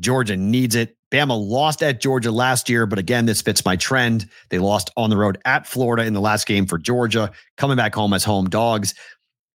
Georgia 0.00 0.36
needs 0.36 0.74
it. 0.74 0.96
Bama 1.10 1.38
lost 1.38 1.82
at 1.82 2.00
Georgia 2.00 2.30
last 2.30 2.68
year, 2.68 2.84
but 2.86 2.98
again, 2.98 3.26
this 3.26 3.40
fits 3.40 3.64
my 3.64 3.76
trend. 3.76 4.28
They 4.50 4.58
lost 4.58 4.90
on 4.96 5.08
the 5.08 5.16
road 5.16 5.38
at 5.44 5.66
Florida 5.66 6.04
in 6.04 6.12
the 6.12 6.20
last 6.20 6.46
game 6.46 6.66
for 6.66 6.76
Georgia, 6.78 7.30
coming 7.56 7.76
back 7.76 7.94
home 7.94 8.12
as 8.12 8.24
home 8.24 8.48
dogs. 8.50 8.94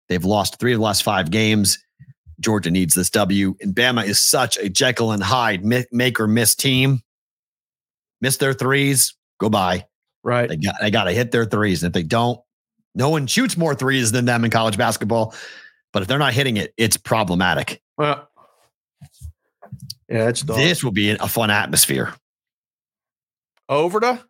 They've 0.09 0.25
lost 0.25 0.59
three 0.59 0.73
of 0.73 0.79
the 0.79 0.85
last 0.85 1.03
five 1.03 1.31
games. 1.31 1.79
Georgia 2.41 2.71
needs 2.71 2.95
this 2.95 3.11
W. 3.11 3.55
And 3.61 3.75
Bama 3.75 4.05
is 4.05 4.23
such 4.23 4.59
a 4.59 4.69
Jekyll 4.69 5.13
and 5.13 5.23
Hyde 5.23 5.65
make 5.65 6.19
or 6.19 6.27
miss 6.27 6.55
team. 6.55 7.03
Miss 8.21 8.39
their 8.39 8.55
threes, 8.55 9.15
go 9.39 9.49
by. 9.49 9.87
Right. 10.25 10.49
They 10.49 10.57
got 10.57 10.77
they 10.81 10.91
got 10.91 11.05
to 11.05 11.13
hit 11.13 11.33
their 11.33 11.45
threes. 11.45 11.83
And 11.83 11.91
if 11.91 11.93
they 11.93 12.03
don't, 12.03 12.41
no 12.95 13.09
one 13.09 13.27
shoots 13.27 13.57
more 13.57 13.75
threes 13.75 14.13
than 14.13 14.25
them 14.25 14.45
in 14.45 14.51
college 14.51 14.79
basketball. 14.79 15.35
But 15.93 16.03
if 16.03 16.09
they're 16.09 16.19
not 16.19 16.33
hitting 16.33 16.57
it, 16.57 16.73
it's 16.77 16.97
problematic. 16.97 17.83
Well, 17.99 18.29
yeah, 20.13 20.29
it's 20.29 20.43
dog. 20.43 20.59
This 20.59 20.85
will 20.85 20.93
be 20.93 21.11
a 21.11 21.29
fun 21.29 21.51
atmosphere. 21.51 22.15
Over 23.69 24.01
to? 24.01 24.25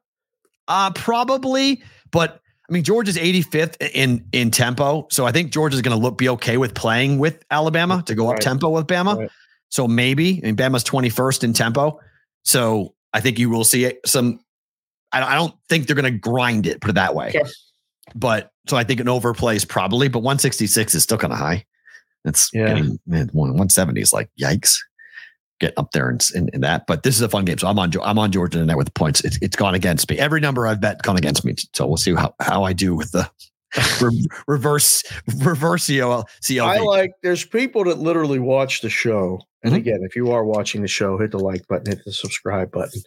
Uh 0.68 0.90
probably, 0.92 1.82
but 2.10 2.40
I 2.68 2.72
mean 2.72 2.84
Georgia's 2.84 3.16
85th 3.16 3.76
in 3.94 4.24
in 4.32 4.50
tempo, 4.50 5.06
so 5.10 5.26
I 5.26 5.32
think 5.32 5.50
Georgia's 5.52 5.82
going 5.82 5.96
to 5.96 6.02
look 6.02 6.16
be 6.16 6.28
okay 6.30 6.56
with 6.56 6.74
playing 6.74 7.18
with 7.18 7.42
Alabama 7.50 8.02
to 8.06 8.14
go 8.14 8.30
up 8.30 8.38
tempo 8.38 8.68
with 8.70 8.86
Bama. 8.86 9.18
Right. 9.18 9.30
So 9.70 9.88
maybe, 9.88 10.40
I 10.42 10.46
mean 10.46 10.56
Bama's 10.56 10.84
21st 10.84 11.44
in 11.44 11.52
tempo, 11.52 11.98
so 12.44 12.94
I 13.12 13.20
think 13.20 13.38
you 13.38 13.50
will 13.50 13.64
see 13.64 13.92
some. 14.06 14.40
I 15.12 15.20
don't, 15.20 15.28
I 15.30 15.34
don't 15.34 15.54
think 15.68 15.86
they're 15.86 15.96
going 15.96 16.10
to 16.10 16.18
grind 16.18 16.66
it, 16.66 16.80
put 16.80 16.90
it 16.90 16.94
that 16.94 17.14
way. 17.14 17.32
But 18.14 18.50
so 18.68 18.76
I 18.76 18.84
think 18.84 19.00
an 19.00 19.08
overplay 19.08 19.56
is 19.56 19.64
probably, 19.64 20.08
but 20.08 20.20
166 20.20 20.94
is 20.94 21.02
still 21.02 21.18
kind 21.18 21.32
of 21.32 21.38
high. 21.38 21.66
It's 22.24 22.48
Yeah. 22.52 22.68
getting 22.68 22.98
man, 23.06 23.28
170 23.32 24.00
is 24.00 24.12
like 24.12 24.30
yikes. 24.40 24.76
Getting 25.62 25.78
up 25.78 25.92
there 25.92 26.08
and 26.08 26.20
in, 26.34 26.48
in, 26.52 26.60
that, 26.62 26.88
but 26.88 27.04
this 27.04 27.14
is 27.14 27.22
a 27.22 27.28
fun 27.28 27.44
game. 27.44 27.56
So 27.56 27.68
I'm 27.68 27.78
on 27.78 27.92
I'm 28.02 28.18
on 28.18 28.32
Georgia 28.32 28.58
tonight 28.58 28.74
with 28.74 28.92
points. 28.94 29.20
It's, 29.20 29.38
it's 29.40 29.54
gone 29.54 29.76
against 29.76 30.10
me. 30.10 30.18
Every 30.18 30.40
number 30.40 30.66
I've 30.66 30.80
bet 30.80 31.00
gone 31.02 31.16
against 31.16 31.44
me. 31.44 31.54
So 31.72 31.86
we'll 31.86 31.96
see 31.98 32.12
how, 32.14 32.34
how 32.40 32.64
I 32.64 32.72
do 32.72 32.96
with 32.96 33.12
the 33.12 33.30
re- 34.02 34.26
reverse 34.48 35.04
reverse 35.38 35.86
COL, 35.86 36.28
CLV. 36.40 36.62
I 36.66 36.78
like, 36.80 37.12
there's 37.22 37.44
people 37.44 37.84
that 37.84 37.98
literally 37.98 38.40
watch 38.40 38.80
the 38.80 38.90
show. 38.90 39.40
And 39.62 39.72
Mhm. 39.72 39.76
again, 39.76 40.00
if 40.02 40.16
you 40.16 40.32
are 40.32 40.44
watching 40.44 40.82
the 40.82 40.88
show, 40.88 41.16
hit 41.16 41.30
the 41.30 41.38
like 41.38 41.64
button, 41.68 41.86
hit 41.86 42.04
the 42.04 42.12
subscribe 42.12 42.72
button. 42.72 43.00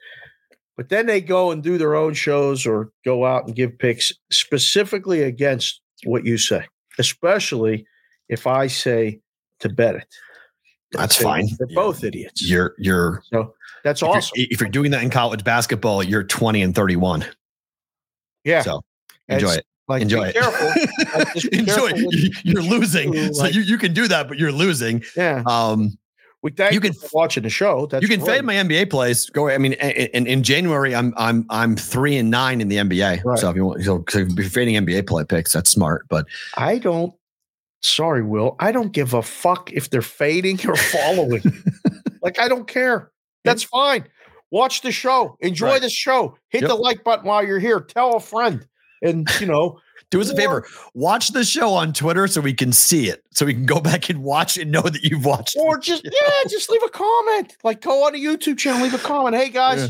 But 0.77 0.87
then 0.87 1.07
they 1.07 1.19
go 1.19 1.51
and 1.51 1.61
do 1.61 1.77
their 1.77 1.95
own 1.95 2.13
shows 2.13 2.65
or 2.65 2.89
go 3.03 3.25
out 3.25 3.47
and 3.47 3.55
give 3.55 3.77
picks 3.77 4.13
specifically 4.31 5.23
against 5.23 5.81
what 6.05 6.23
you 6.25 6.37
say, 6.37 6.65
especially 6.99 7.85
if 8.29 8.47
I 8.47 8.67
say 8.67 9.19
to 9.59 9.67
bet 9.67 9.95
it. 9.95 10.07
That's 10.97 11.15
fine. 11.15 11.47
They're 11.57 11.67
Yeah. 11.69 11.75
both 11.75 12.03
idiots. 12.03 12.47
you're 12.47 12.75
you're 12.77 13.21
so 13.31 13.53
that's 13.83 14.01
if 14.01 14.07
you're- 14.07 14.17
awesome. 14.17 14.31
If 14.35 14.59
you're 14.61 14.69
doing 14.69 14.91
that 14.91 15.03
in 15.03 15.09
college 15.09 15.43
basketball, 15.43 16.03
you're 16.03 16.23
20 16.23 16.61
and 16.61 16.73
31. 16.75 17.25
yeah. 18.43 18.61
So 18.61 18.81
enjoy 19.29 19.47
It's 19.49 19.57
it. 19.57 19.65
Like, 19.87 20.01
Enjoy 20.01 20.23
it. 20.33 20.35
Like, 20.35 21.33
be 21.51 21.59
enjoy 21.59 21.73
careful 21.73 21.97
it. 21.99 22.05
when 22.05 22.09
You- 22.17 22.31
You're 22.43 22.63
losing. 22.63 23.11
do, 23.11 23.33
so 23.33 23.45
you, 23.45 23.61
you 23.61 23.77
can 23.77 23.93
do 23.93 24.07
that, 24.07 24.27
but 24.27 24.39
you're 24.39 24.51
losing. 24.51 25.03
Yeah. 25.15 25.43
Um, 25.45 25.95
We 26.41 26.49
thank 26.51 26.71
You 26.73 26.77
you, 26.77 26.81
can- 26.81 26.93
for 26.93 27.07
watching 27.13 27.43
the 27.43 27.49
show. 27.51 27.85
That's 27.85 28.01
you 28.01 28.07
can 28.07 28.19
great. 28.19 28.37
fade 28.37 28.43
my 28.45 28.55
NBA 28.55 28.89
plays. 28.89 29.29
Go. 29.31 29.49
I 29.49 29.57
mean, 29.59 29.73
in, 29.73 30.25
in 30.27 30.43
January, 30.43 30.93
I'm 30.95 31.13
I'm 31.17 31.45
I'm 31.51 31.75
three 31.75 32.17
and 32.17 32.29
nine 32.31 32.61
in 32.61 32.67
the 32.67 32.77
NBA. 32.77 33.23
Right. 33.23 33.37
So 33.39 33.49
if 33.51 33.55
you 33.55 33.65
want, 33.65 33.83
so, 33.83 34.03
so 34.09 34.19
if 34.19 34.29
you're 34.33 34.49
fading 34.49 34.75
NBA 34.75 35.05
play 35.07 35.23
picks, 35.23 35.53
that's 35.53 35.69
smart. 35.71 36.05
But 36.09 36.25
I 36.55 36.77
don't. 36.79 37.13
Sorry, 37.81 38.23
Will. 38.23 38.55
I 38.59 38.71
don't 38.71 38.91
give 38.91 39.13
a 39.13 39.21
fuck 39.21 39.71
if 39.71 39.89
they're 39.89 40.01
fading 40.01 40.59
or 40.67 40.75
following. 40.75 41.43
like 42.21 42.39
I 42.39 42.47
don't 42.47 42.67
care. 42.67 43.11
That's 43.43 43.63
fine. 43.63 44.05
Watch 44.51 44.81
the 44.81 44.91
show. 44.91 45.37
Enjoy 45.41 45.67
Right. 45.67 45.81
the 45.81 45.89
show. 45.89 46.37
Hit 46.49 46.61
Yep. 46.61 46.69
the 46.69 46.75
like 46.75 47.03
button 47.03 47.25
while 47.25 47.45
you're 47.45 47.59
here. 47.59 47.79
Tell 47.79 48.15
a 48.15 48.19
friend. 48.19 48.65
And 49.01 49.27
you 49.39 49.45
know, 49.45 49.79
do 50.09 50.19
us 50.21 50.29
a 50.31 50.35
favor. 50.35 50.65
Watch 50.95 51.29
the 51.29 51.43
show 51.43 51.73
on 51.73 51.93
Twitter 51.93 52.27
so 52.27 52.41
we 52.41 52.53
can 52.53 52.71
see 52.71 53.07
it, 53.09 53.23
so 53.31 53.45
we 53.45 53.53
can 53.53 53.65
go 53.65 53.79
back 53.79 54.09
and 54.09 54.23
watch 54.23 54.57
and 54.57 54.71
know 54.71 54.81
that 54.81 55.03
you've 55.03 55.25
watched. 55.25 55.55
or 55.59 55.77
just 55.77 56.03
yeah, 56.05 56.49
just 56.49 56.69
leave 56.71 56.81
a 56.83 56.89
comment. 56.89 57.55
Like 57.63 57.81
go 57.81 58.05
on 58.05 58.13
the 58.13 58.23
YouTube 58.23 58.57
channel, 58.57 58.81
leave 58.81 58.93
a 58.93 58.97
comment. 58.97 59.35
Hey 59.35 59.49
guys, 59.49 59.81
Yeah. 59.81 59.87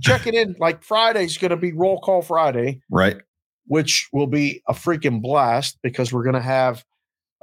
check 0.00 0.26
it 0.26 0.34
in. 0.34 0.54
Like 0.58 0.82
Friday's 0.82 1.36
gonna 1.36 1.56
be 1.56 1.72
roll 1.72 2.00
call 2.00 2.22
Friday. 2.22 2.80
Right. 2.90 3.16
which 3.66 4.08
will 4.12 4.26
be 4.26 4.62
a 4.68 4.72
freaking 4.74 5.20
blast 5.22 5.78
because 5.82 6.12
we're 6.12 6.22
going 6.22 6.34
to 6.34 6.40
have, 6.42 6.84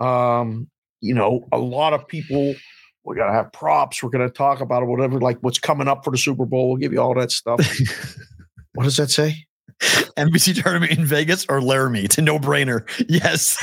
um, 0.02 0.69
you 1.02 1.14
know, 1.14 1.48
a 1.52 1.57
lot 1.57 1.94
of 1.94 2.07
people. 2.07 2.56
We're 3.03 3.15
going 3.15 3.30
to 3.30 3.34
have 3.34 3.52
props. 3.52 4.03
We're 4.03 4.11
going 4.11 4.28
to 4.28 4.32
talk 4.32 4.61
about 4.61 4.84
it, 4.84 4.86
whatever, 4.86 5.19
like 5.19 5.40
what's 5.41 5.57
coming 5.57 5.88
up 5.88 6.03
for 6.03 6.11
the 6.11 6.19
Super 6.19 6.45
Bowl. 6.45 6.69
We'll 6.69 6.78
give 6.78 6.94
you 6.94 7.02
all 7.02 7.15
that 7.15 7.32
stuff. 7.32 7.60
what 8.73 8.84
does 8.84 8.98
that 8.98 9.10
say? 9.10 9.48
NBC 9.82 10.61
tournament 10.61 10.91
in 10.91 11.03
Vegas 11.03 11.45
or 11.49 11.61
Laramie. 11.61 12.02
It's 12.02 12.19
a 12.19 12.22
no 12.22 12.38
brainer. 12.38 12.88
Yes, 13.10 13.57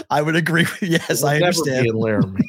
I 0.10 0.22
would 0.22 0.34
agree. 0.34 0.62
with- 0.62 0.90
Yes, 0.90 1.22
I 1.22 1.36
understand. 1.36 1.90
Laramie. 1.94 2.40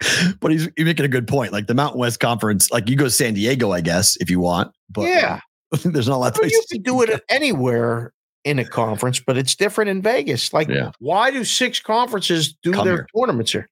but 0.40 0.52
he's, 0.52 0.68
he's 0.76 0.84
making 0.84 1.04
a 1.04 1.08
good 1.08 1.26
point. 1.26 1.52
Like 1.52 1.66
the 1.66 1.74
Mountain 1.74 1.98
West 1.98 2.20
Conference, 2.20 2.70
like 2.70 2.88
you 2.88 2.94
go 2.94 3.04
to 3.04 3.10
San 3.10 3.34
Diego, 3.34 3.72
I 3.72 3.80
guess, 3.80 4.16
if 4.20 4.30
you 4.30 4.38
want. 4.38 4.72
But 4.88 5.08
yeah, 5.08 5.40
there's 5.84 6.06
not 6.08 6.16
a 6.16 6.18
lot 6.18 6.38
of 6.38 6.44
I 6.44 6.46
you 6.46 6.64
can 6.70 6.82
do 6.82 7.02
it 7.02 7.20
anywhere 7.28 8.12
in 8.46 8.58
a 8.60 8.64
conference, 8.64 9.18
but 9.20 9.36
it's 9.36 9.56
different 9.56 9.90
in 9.90 10.00
Vegas. 10.00 10.52
Like, 10.52 10.68
Yeah. 10.68 10.92
why 11.00 11.30
do 11.32 11.44
six 11.44 11.80
conferences 11.80 12.54
do 12.62 12.72
Come 12.72 12.84
their 12.86 12.94
here. 12.98 13.06
tournaments 13.16 13.50
here? 13.52 13.68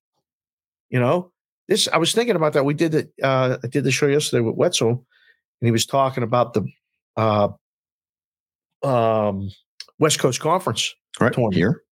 You 0.91 0.99
know, 1.01 1.31
this 1.69 1.87
I 1.89 1.97
was 1.99 2.13
thinking 2.13 2.35
about 2.37 2.53
that. 2.55 2.65
We 2.65 2.75
did 2.75 2.95
it. 2.95 3.13
Uh, 3.23 3.57
I 3.63 3.67
did 3.69 3.85
the 3.85 3.93
show 3.93 4.07
yesterday 4.09 4.41
with 4.41 4.57
Wetzel, 4.57 4.91
and 4.91 5.67
he 5.67 5.71
was 5.71 5.87
talking 5.87 6.25
about 6.25 6.55
the 6.55 6.67
uh, 7.17 7.49
um, 8.83 9.51
West 9.99 10.19
Coast 10.19 10.41
Conference. 10.41 10.95
Right 11.21 11.33
tournament. 11.33 11.55
here, 11.55 11.83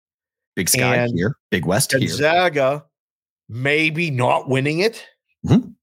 Big 0.56 0.68
Sky 0.68 0.96
And 0.96 1.12
here, 1.16 1.36
Big 1.50 1.64
West 1.64 1.92
here, 1.92 2.00
Gonzaga 2.00 2.84
maybe 3.48 4.10
not 4.10 4.48
winning 4.48 4.80
it. 4.80 5.06
Mhm. 5.46 5.74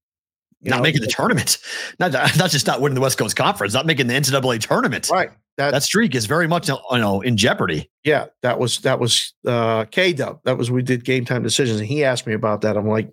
You 0.62 0.70
not 0.70 0.76
know, 0.78 0.82
making 0.82 1.00
the 1.00 1.06
tournament. 1.06 1.56
Not 1.98 2.12
not 2.12 2.50
just 2.50 2.66
not 2.66 2.82
winning 2.82 2.94
the 2.94 3.00
West 3.00 3.16
Coast 3.16 3.34
Conference, 3.36 3.72
not 3.72 3.86
making 3.86 4.08
the 4.08 4.14
NCAA 4.14 4.58
tournament. 4.60 5.08
right. 5.10 5.30
That, 5.60 5.72
That 5.72 5.82
streak 5.82 6.14
is 6.14 6.24
very 6.26 6.48
much 6.48 6.68
you 6.68 6.76
know 6.92 7.20
in 7.20 7.36
jeopardy. 7.36 7.90
yeah, 8.02 8.26
that 8.42 8.58
was 8.58 8.78
that 8.78 8.98
was 8.98 9.34
uh 9.46 9.84
K 9.84 10.12
Dub. 10.14 10.40
That 10.44 10.56
was 10.56 10.70
we 10.70 10.82
did 10.82 11.04
game 11.04 11.24
time 11.26 11.42
decisions, 11.42 11.78
and 11.80 11.86
he 11.88 12.02
asked 12.02 12.26
me 12.26 12.32
about 12.32 12.62
that. 12.62 12.76
I'm 12.78 12.88
like, 12.88 13.10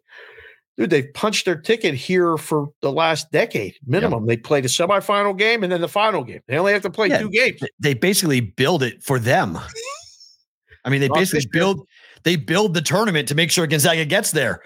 dude, 0.78 0.90
they've 0.90 1.14
punched 1.14 1.44
their 1.45 1.57
ticket 1.60 1.94
here 1.94 2.38
for 2.38 2.69
the 2.82 2.91
last 2.91 3.32
decade 3.32 3.76
minimum. 3.86 4.26
They 4.28 4.38
played 4.38 4.64
a 4.64 4.69
semifinal 4.69 5.38
game 5.38 5.61
and 5.64 5.72
then 5.72 5.82
the 5.82 5.90
final 5.90 6.24
game. 6.24 6.40
They 6.48 6.57
only 6.57 6.72
have 6.72 6.84
to 6.84 6.90
play 6.90 7.10
Yeah. 7.10 7.19
two 7.19 7.30
games. 7.30 7.60
They 7.80 7.94
basically 7.94 8.40
build 8.40 8.82
it 8.82 9.03
for 9.03 9.19
them. 9.19 9.57
I 10.86 10.90
mean, 10.90 11.02
they 11.02 11.07
Not 11.10 11.18
basically 11.18 11.48
build 11.52 11.86
they 12.24 12.38
build 12.38 12.74
the 12.74 12.82
tournament 12.82 13.28
to 13.28 13.36
make 13.36 13.52
sure 13.52 13.68
Gonzaga 13.68 14.06
gets 14.06 14.32
there. 14.32 14.61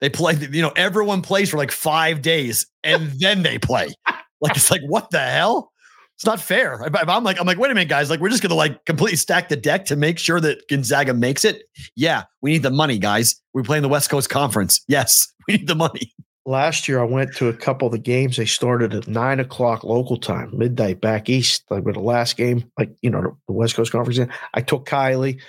They 0.00 0.08
play, 0.10 0.34
you 0.34 0.62
know, 0.62 0.72
everyone 0.76 1.20
plays 1.22 1.50
for 1.50 1.56
like 1.58 1.70
five 1.70 2.22
days 2.22 2.66
and 2.82 3.10
then 3.20 3.42
they 3.42 3.58
play. 3.58 3.88
Like 4.42 4.54
it's 4.54 4.70
like 4.70 4.82
what 4.86 5.08
the 5.10 5.18
hell? 5.20 5.72
It's 6.16 6.24
not 6.24 6.40
fair. 6.40 6.80
If 6.82 7.08
I'm 7.08 7.24
like, 7.24 7.38
I'm 7.38 7.46
like, 7.46 7.58
wait 7.58 7.70
a 7.70 7.74
minute, 7.74 7.90
guys. 7.90 8.08
Like, 8.08 8.20
we're 8.20 8.30
just 8.30 8.42
gonna 8.42 8.54
like 8.54 8.82
completely 8.86 9.16
stack 9.16 9.50
the 9.50 9.56
deck 9.56 9.84
to 9.86 9.96
make 9.96 10.18
sure 10.18 10.40
that 10.40 10.66
Gonzaga 10.68 11.12
makes 11.12 11.44
it. 11.44 11.64
Yeah, 11.94 12.24
we 12.40 12.52
need 12.52 12.62
the 12.62 12.70
money, 12.70 12.98
guys. 12.98 13.38
We're 13.52 13.62
playing 13.62 13.82
the 13.82 13.90
West 13.90 14.08
Coast 14.08 14.30
Conference. 14.30 14.80
Yes, 14.88 15.30
we 15.48 15.58
need 15.58 15.66
the 15.66 15.74
money. 15.74 16.14
Last 16.46 16.88
year, 16.88 17.00
I 17.00 17.04
went 17.04 17.34
to 17.36 17.48
a 17.48 17.52
couple 17.52 17.86
of 17.86 17.92
the 17.92 17.98
games. 17.98 18.36
They 18.38 18.46
started 18.46 18.94
at 18.94 19.08
nine 19.08 19.40
o'clock 19.40 19.84
local 19.84 20.16
time, 20.16 20.56
midnight 20.56 21.00
back 21.02 21.28
east. 21.28 21.64
Like 21.70 21.84
with 21.84 21.96
the 21.96 22.00
last 22.00 22.36
game, 22.38 22.70
like 22.78 22.96
you 23.02 23.10
know, 23.10 23.36
the 23.46 23.52
West 23.52 23.74
Coast 23.76 23.92
Conference. 23.92 24.18
I 24.54 24.60
took 24.62 24.86
Kylie. 24.88 25.40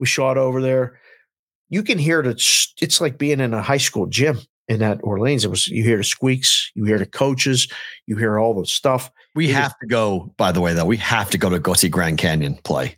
We 0.00 0.06
shot 0.06 0.38
over 0.38 0.60
there. 0.60 0.98
You 1.68 1.84
can 1.84 1.98
hear 1.98 2.20
that. 2.22 2.42
It's 2.80 3.00
like 3.00 3.16
being 3.16 3.38
in 3.38 3.54
a 3.54 3.62
high 3.62 3.76
school 3.76 4.06
gym. 4.06 4.40
in 4.68 4.80
that 4.80 4.98
Orleans. 5.04 5.44
It 5.44 5.50
was 5.50 5.68
you 5.68 5.84
hear 5.84 5.98
the 5.98 6.04
squeaks, 6.04 6.72
you 6.74 6.84
hear 6.84 6.98
the 6.98 7.06
coaches, 7.06 7.68
you 8.06 8.16
hear 8.16 8.38
all 8.38 8.58
the 8.58 8.66
stuff. 8.66 9.10
We 9.36 9.48
have 9.48 9.78
to 9.78 9.86
go, 9.86 10.32
by 10.36 10.50
the 10.50 10.60
way, 10.60 10.74
though, 10.74 10.84
we 10.86 10.96
have 10.96 11.30
to 11.30 11.38
go 11.38 11.48
to 11.50 11.58
go 11.60 11.74
see 11.74 11.88
Grand 11.88 12.18
Canyon 12.18 12.58
play. 12.64 12.96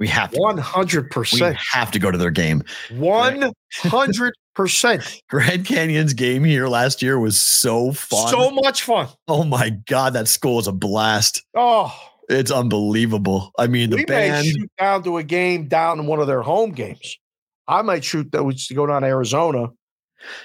We 0.00 0.06
have 0.08 0.30
to. 0.30 0.38
One 0.40 0.56
hundred 0.58 1.04
We 1.06 1.10
percent. 1.10 1.56
have 1.72 1.90
to 1.90 1.98
go 1.98 2.10
to 2.12 2.16
their 2.16 2.30
game. 2.30 2.62
One 2.92 3.52
hundred 3.74 4.32
percent. 4.54 5.20
Grand 5.28 5.66
Canyon's 5.66 6.14
game 6.14 6.44
here 6.44 6.68
last 6.68 7.02
year 7.02 7.18
was 7.18 7.40
so 7.40 7.90
fun. 7.92 8.28
So 8.28 8.50
much 8.52 8.84
fun. 8.84 9.08
oh 9.26 9.42
my 9.44 9.70
God, 9.86 10.12
that 10.12 10.28
school 10.28 10.60
is 10.60 10.68
a 10.68 10.72
blast. 10.72 11.42
Oh, 11.56 11.92
It's 12.28 12.52
unbelievable. 12.52 13.50
I 13.58 13.66
mean, 13.66 13.90
the 13.90 13.96
we 13.96 14.04
band. 14.04 14.44
may 14.46 14.52
shoot 14.52 14.70
down 14.78 15.02
to 15.02 15.16
a 15.18 15.24
game 15.24 15.66
down 15.66 15.98
in 15.98 16.06
one 16.06 16.20
of 16.20 16.28
their 16.28 16.42
home 16.42 16.70
games. 16.70 17.18
I 17.66 17.82
might 17.82 18.04
shoot 18.04 18.30
those 18.30 18.68
to 18.68 18.74
go 18.74 18.86
down 18.86 19.02
to 19.02 19.08
Arizona, 19.08 19.66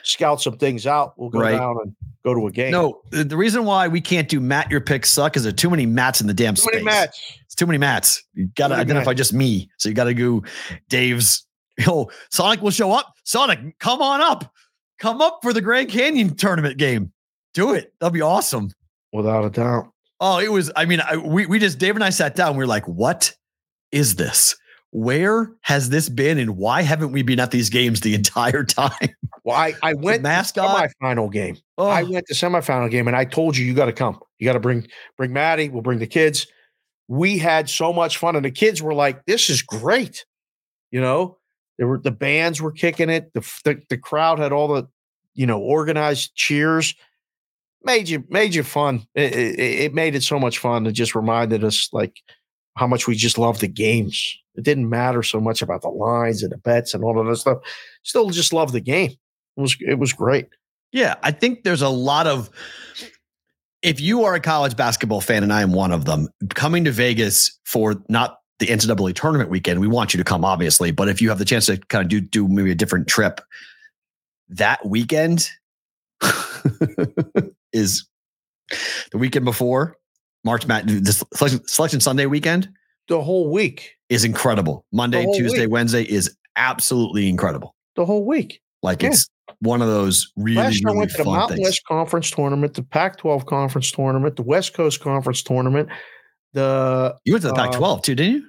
scout 0.03 0.41
some 0.41 0.57
things 0.57 0.85
out. 0.87 1.13
We'll 1.17 1.29
go 1.29 1.39
Right. 1.39 1.51
down 1.57 1.77
and 1.83 1.95
go 2.23 2.33
to 2.33 2.47
a 2.47 2.51
game. 2.51 2.71
No, 2.71 3.01
the, 3.11 3.35
reason 3.37 3.65
why 3.65 3.87
we 3.87 4.01
can't 4.01 4.29
do 4.29 4.39
Matt 4.39 4.69
your 4.71 4.81
picks 4.81 5.09
suck 5.09 5.35
is 5.35 5.43
there 5.43 5.49
are 5.49 5.55
too 5.55 5.69
many 5.69 5.85
mats 5.85 6.21
in 6.21 6.27
the 6.27 6.33
damn 6.33 6.55
too 6.55 6.61
space. 6.61 6.73
many 6.75 6.85
mats. 6.85 7.21
It's 7.45 7.55
too 7.55 7.65
many 7.65 7.77
mats. 7.77 8.23
You 8.33 8.47
got 8.55 8.69
to 8.69 8.75
identify 8.75 9.13
just 9.13 9.33
me. 9.33 9.69
So 9.77 9.89
you 9.89 9.95
got 9.95 10.05
to 10.05 10.13
go 10.13 10.43
Dave's. 10.89 11.45
Yo, 11.79 12.09
Sonic 12.29 12.61
will 12.61 12.69
show 12.71 12.91
up. 12.91 13.13
Sonic, 13.23 13.79
come 13.79 14.01
on 14.01 14.21
up. 14.21 14.51
Come 14.99 15.21
up 15.21 15.39
for 15.41 15.53
the 15.53 15.61
Grand 15.61 15.89
Canyon 15.89 16.35
tournament 16.35 16.77
game. 16.77 17.11
Do 17.55 17.73
it. 17.73 17.93
That'll 17.99 18.13
be 18.13 18.21
awesome. 18.21 18.69
Without 19.11 19.43
a 19.43 19.49
doubt. 19.49 19.89
Oh, 20.19 20.37
it 20.39 20.51
was. 20.51 20.71
I 20.75 20.85
mean, 20.85 21.01
I, 21.01 21.17
we 21.17 21.45
we 21.47 21.59
just 21.59 21.79
Dave 21.79 21.95
and 21.95 22.03
I 22.03 22.11
sat 22.11 22.35
down. 22.35 22.53
We 22.55 22.59
were 22.59 22.67
like, 22.67 22.87
"What 22.87 23.33
is 23.91 24.15
this? 24.15 24.55
Where 24.95 25.51
has 25.61 25.89
this 25.89 26.07
been? 26.07 26.37
And 26.37 26.55
why 26.55 26.83
haven't 26.83 27.11
we 27.11 27.23
been 27.23 27.39
at 27.39 27.49
these 27.49 27.69
games 27.69 28.01
the 28.01 28.13
entire 28.15 28.63
time?" 28.63 29.15
Well, 29.43 29.57
I, 29.57 29.73
I 29.81 29.93
went 29.95 30.21
mascot? 30.21 30.89
to 30.89 30.95
semifinal 31.03 31.31
game. 31.31 31.57
Oh, 31.77 31.87
I 31.87 32.03
went 32.03 32.27
to 32.27 32.33
semifinal 32.33 32.89
game 32.89 33.07
and 33.07 33.17
I 33.17 33.25
told 33.25 33.57
you 33.57 33.65
you 33.65 33.73
got 33.73 33.85
to 33.85 33.91
come. 33.91 34.19
You 34.37 34.45
got 34.45 34.53
to 34.53 34.59
bring 34.59 34.87
bring 35.17 35.33
Maddie. 35.33 35.69
We'll 35.69 35.81
bring 35.81 35.99
the 35.99 36.07
kids. 36.07 36.47
We 37.07 37.39
had 37.39 37.69
so 37.69 37.91
much 37.91 38.17
fun, 38.17 38.35
and 38.35 38.45
the 38.45 38.51
kids 38.51 38.81
were 38.81 38.93
like, 38.93 39.25
"This 39.25 39.49
is 39.49 39.61
great." 39.61 40.25
You 40.91 41.01
know, 41.01 41.39
there 41.77 41.87
were 41.87 41.99
the 41.99 42.11
bands 42.11 42.61
were 42.61 42.71
kicking 42.71 43.09
it. 43.09 43.33
The 43.33 43.41
the, 43.65 43.81
the 43.89 43.97
crowd 43.97 44.37
had 44.37 44.51
all 44.51 44.67
the 44.67 44.87
you 45.33 45.47
know 45.47 45.59
organized 45.59 46.35
cheers. 46.35 46.93
Made 47.83 48.07
you 48.07 48.23
made 48.29 48.53
you 48.53 48.63
fun. 48.63 49.07
It, 49.15 49.33
it, 49.33 49.59
it 49.59 49.93
made 49.93 50.15
it 50.15 50.23
so 50.23 50.39
much 50.39 50.59
fun. 50.59 50.85
It 50.85 50.93
just 50.93 51.15
reminded 51.15 51.63
us 51.63 51.89
like 51.91 52.21
how 52.75 52.87
much 52.87 53.07
we 53.07 53.15
just 53.15 53.37
love 53.37 53.59
the 53.59 53.67
games. 53.67 54.37
It 54.55 54.63
didn't 54.63 54.89
matter 54.89 55.23
so 55.23 55.39
much 55.39 55.61
about 55.61 55.81
the 55.81 55.89
lines 55.89 56.43
and 56.43 56.51
the 56.51 56.57
bets 56.57 56.93
and 56.93 57.03
all 57.03 57.19
of 57.19 57.27
that 57.27 57.37
stuff. 57.37 57.59
Still, 58.03 58.29
just 58.29 58.53
love 58.53 58.71
the 58.71 58.81
game. 58.81 59.11
It 59.11 59.61
was 59.61 59.75
it 59.79 59.99
was 59.99 60.13
great. 60.13 60.47
Yeah, 60.91 61.15
I 61.23 61.31
think 61.31 61.63
there's 61.63 61.81
a 61.81 61.89
lot 61.89 62.27
of. 62.27 62.49
If 63.81 63.99
you 63.99 64.23
are 64.23 64.33
a 64.33 64.39
college 64.39 64.77
basketball 64.77 65.19
fan, 65.19 65.43
and 65.43 65.51
I 65.51 65.61
am 65.61 65.73
one 65.73 65.91
of 65.91 66.05
them, 66.05 66.29
coming 66.53 66.85
to 66.85 66.91
Vegas 66.91 67.59
for 67.65 68.01
not 68.07 68.37
the 68.59 68.67
NCAA 68.67 69.13
tournament 69.13 69.49
weekend, 69.49 69.81
we 69.81 69.87
want 69.87 70.13
you 70.13 70.19
to 70.19 70.23
come, 70.23 70.45
obviously. 70.45 70.91
But 70.91 71.09
if 71.09 71.21
you 71.21 71.27
have 71.29 71.39
the 71.39 71.45
chance 71.45 71.65
to 71.65 71.77
kind 71.77 72.03
of 72.03 72.09
do 72.09 72.21
do 72.21 72.47
maybe 72.47 72.71
a 72.71 72.75
different 72.75 73.07
trip, 73.07 73.41
that 74.49 74.85
weekend 74.85 75.49
is 77.73 78.07
the 79.11 79.17
weekend 79.17 79.45
before 79.45 79.97
March 80.43 80.67
Madness. 80.67 81.01
The 81.01 81.25
selection, 81.37 81.67
selection 81.67 81.99
Sunday 81.99 82.25
weekend 82.25 82.69
The 83.07 83.21
whole 83.21 83.51
week. 83.51 83.91
is 84.09 84.23
incredible. 84.23 84.85
Monday, 84.91 85.25
Tuesday, 85.35 85.61
week. 85.61 85.71
Wednesday 85.71 86.03
is 86.03 86.35
absolutely 86.55 87.29
incredible. 87.29 87.75
The 87.95 88.05
whole 88.05 88.25
week. 88.25 88.61
Like 88.81 89.01
Yeah. 89.01 89.09
it's 89.09 89.27
one 89.59 89.81
of 89.81 89.87
those 89.87 90.31
really, 90.35 90.57
Last 90.57 90.75
year 90.75 90.89
I 90.89 90.91
really 90.91 90.97
went 90.99 91.11
to 91.11 91.17
the 91.17 91.23
Mountain 91.25 91.57
things. 91.57 91.67
West 91.67 91.85
Conference 91.85 92.31
tournament, 92.31 92.73
the 92.73 92.83
Pac-12 92.83 93.45
conference 93.45 93.91
tournament, 93.91 94.35
the 94.35 94.43
West 94.43 94.73
Coast 94.73 94.99
conference 95.01 95.41
tournament. 95.43 95.89
The 96.53 97.15
You 97.25 97.33
went 97.33 97.41
to 97.43 97.47
the 97.49 97.53
uh, 97.53 97.71
Pac-12 97.71 98.03
too, 98.03 98.15
didn't 98.15 98.33
you? 98.35 98.47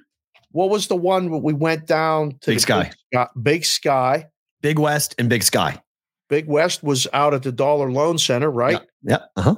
what 0.51 0.69
was 0.69 0.87
the 0.87 0.95
one 0.95 1.29
where 1.29 1.39
we 1.41 1.51
went 1.51 1.85
down 1.85 2.31
to 2.41 2.51
Big 2.51 2.59
Sky. 2.61 2.83
Big 2.83 2.93
Sky? 3.13 3.27
Big 3.41 3.65
Sky. 3.65 4.25
Big 4.61 4.79
West 4.79 5.13
and 5.19 5.27
Big 5.29 5.43
Sky. 5.43 5.81
Big 6.29 6.47
West 6.47 6.81
was 6.81 7.07
out 7.13 7.33
at 7.33 7.43
the 7.43 7.51
Dollar 7.51 7.91
Loan 7.91 8.17
Center, 8.17 8.49
right? 8.49 8.79
Yeah. 9.03 9.17
Uh 9.35 9.41
huh. 9.41 9.55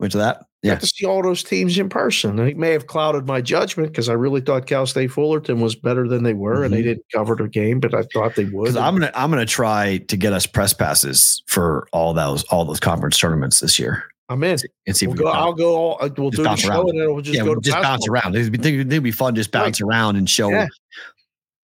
Went 0.00 0.12
to 0.12 0.18
that. 0.18 0.44
Yeah. 0.62 0.74
Got 0.74 0.80
to 0.82 0.86
see 0.86 1.04
all 1.06 1.22
those 1.22 1.42
teams 1.42 1.76
in 1.76 1.88
person. 1.88 2.38
And 2.38 2.48
it 2.48 2.56
may 2.56 2.70
have 2.70 2.86
clouded 2.86 3.26
my 3.26 3.40
judgment 3.40 3.88
because 3.90 4.08
I 4.08 4.12
really 4.12 4.40
thought 4.40 4.66
Cal 4.66 4.86
State 4.86 5.10
Fullerton 5.10 5.60
was 5.60 5.74
better 5.74 6.06
than 6.06 6.22
they 6.22 6.34
were, 6.34 6.62
and 6.62 6.72
they 6.72 6.80
Mhm. 6.82 6.84
didn't 6.84 7.04
cover 7.12 7.34
their 7.34 7.48
game, 7.48 7.80
but 7.80 7.94
I 7.94 8.04
thought 8.14 8.36
they 8.36 8.44
would. 8.44 8.76
I'm 8.76 8.94
gonna 8.94 9.10
I'm 9.14 9.30
gonna 9.30 9.44
try 9.44 9.98
to 9.98 10.16
get 10.16 10.32
us 10.32 10.46
press 10.46 10.72
passes 10.72 11.42
for 11.48 11.88
all 11.92 12.14
those 12.14 12.44
all 12.44 12.64
those 12.64 12.78
conference 12.78 13.18
tournaments 13.18 13.58
this 13.58 13.76
year 13.78 14.04
I'm 14.28 14.44
in. 14.44 14.56
and 14.86 14.96
see 14.96 15.06
if 15.06 15.08
We'll 15.08 15.16
we 15.18 15.24
go, 15.24 15.30
I'll 15.30 15.52
go. 15.52 15.74
All, 15.74 15.98
uh, 16.00 16.08
we'll 16.16 16.30
Just 16.30 16.36
do 16.38 16.42
the 16.44 16.56
show, 16.56 16.68
around. 16.68 16.88
and 16.90 17.00
then 17.00 17.12
we'll 17.12 17.22
just 17.22 17.36
yeah, 17.36 17.42
go 17.42 17.50
we'll 17.52 17.60
to 17.60 17.68
just 17.70 17.82
bounce 17.82 18.06
around. 18.08 18.36
It'd 18.36 18.52
be, 18.62 18.80
it'd 18.80 19.02
be 19.02 19.10
fun 19.10 19.34
just 19.34 19.50
bounce 19.50 19.80
around 19.80 20.14
and 20.16 20.30
show. 20.30 20.48
Yeah. 20.50 20.68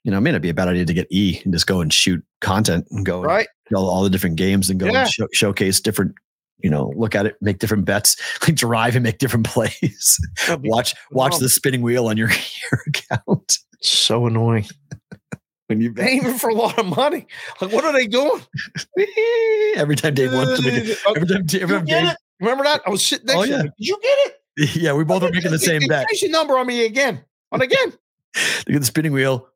You 0.05 0.11
know, 0.11 0.19
it 0.19 0.23
may 0.23 0.33
not 0.33 0.43
be 0.43 0.49
a 0.49 0.55
bad 0.55 0.69
idea 0.69 0.85
to 0.87 0.95
get 0.95 1.07
E 1.11 1.41
and 1.45 1.53
just 1.53 1.67
go 1.67 1.81
and 1.81 1.93
shoot 1.93 2.23
content 2.41 2.87
and 2.91 3.05
go 3.07 3.23
Right? 3.23 3.47
show 3.71 3.79
all 3.79 4.03
the 4.03 4.11
different 4.11 4.37
games 4.37 4.71
and 4.71 4.81
go 4.81 4.87
Yeah. 4.87 5.03
and 5.03 5.11
show, 5.11 5.27
showcase 5.33 5.81
different. 5.81 6.15
You 6.61 6.71
know, 6.71 6.93
look 6.97 7.15
at 7.15 7.25
it, 7.27 7.37
make 7.41 7.59
different 7.59 7.85
bets, 7.85 8.17
like 8.43 8.55
drive 8.57 8.97
and 8.97 9.03
make 9.05 9.19
different 9.19 9.47
plays. 9.53 10.19
Watch 10.63 10.95
watch 11.13 11.39
the 11.39 11.49
spinning 11.49 11.83
wheel 11.83 12.07
on 12.09 12.17
your, 12.17 12.29
your 12.73 12.81
account 12.87 13.59
so 13.81 14.27
annoying. 14.27 14.67
when 15.69 15.81
you 15.81 15.93
They 15.93 16.03
bet. 16.05 16.13
even 16.15 16.39
for 16.39 16.51
a 16.51 16.55
lot 16.55 16.79
of 16.79 16.87
money. 16.87 17.27
Like, 17.61 17.73
what 17.73 17.85
are 17.85 17.93
they 17.93 18.07
doing? 18.09 18.43
every 19.77 19.95
time 19.97 20.15
Dave 20.15 20.33
wants 20.33 20.61
to 20.61 20.67
make 20.71 20.85
it. 20.85 20.99
Every 21.09 21.27
time, 21.29 21.63
every 21.63 21.77
time 21.77 21.85
Dave? 21.87 22.15
Remember 22.41 22.65
that? 22.65 22.83
I 22.87 22.91
was 22.91 23.05
sitting 23.05 23.29
oh, 23.31 23.41
next 23.43 23.53
Oh, 23.53 23.57
to 23.59 23.59
yeah. 23.59 23.63
you. 23.63 23.71
Did 23.79 23.87
you 23.89 23.99
get 24.03 24.19
it? 24.19 24.77
yeah, 24.83 24.93
we 24.93 25.05
both 25.05 25.23
are 25.23 25.31
making 25.31 25.51
the 25.53 25.59
same 25.59 25.83
bet. 25.89 26.07
The 26.21 26.29
number 26.29 26.59
on 26.59 26.67
me 26.67 26.85
again. 26.85 27.25
On 27.53 27.63
again. 27.63 27.91
Look 28.67 28.75
at 28.75 28.81
the 28.81 28.85
spinning 28.85 29.13
wheel. 29.13 29.49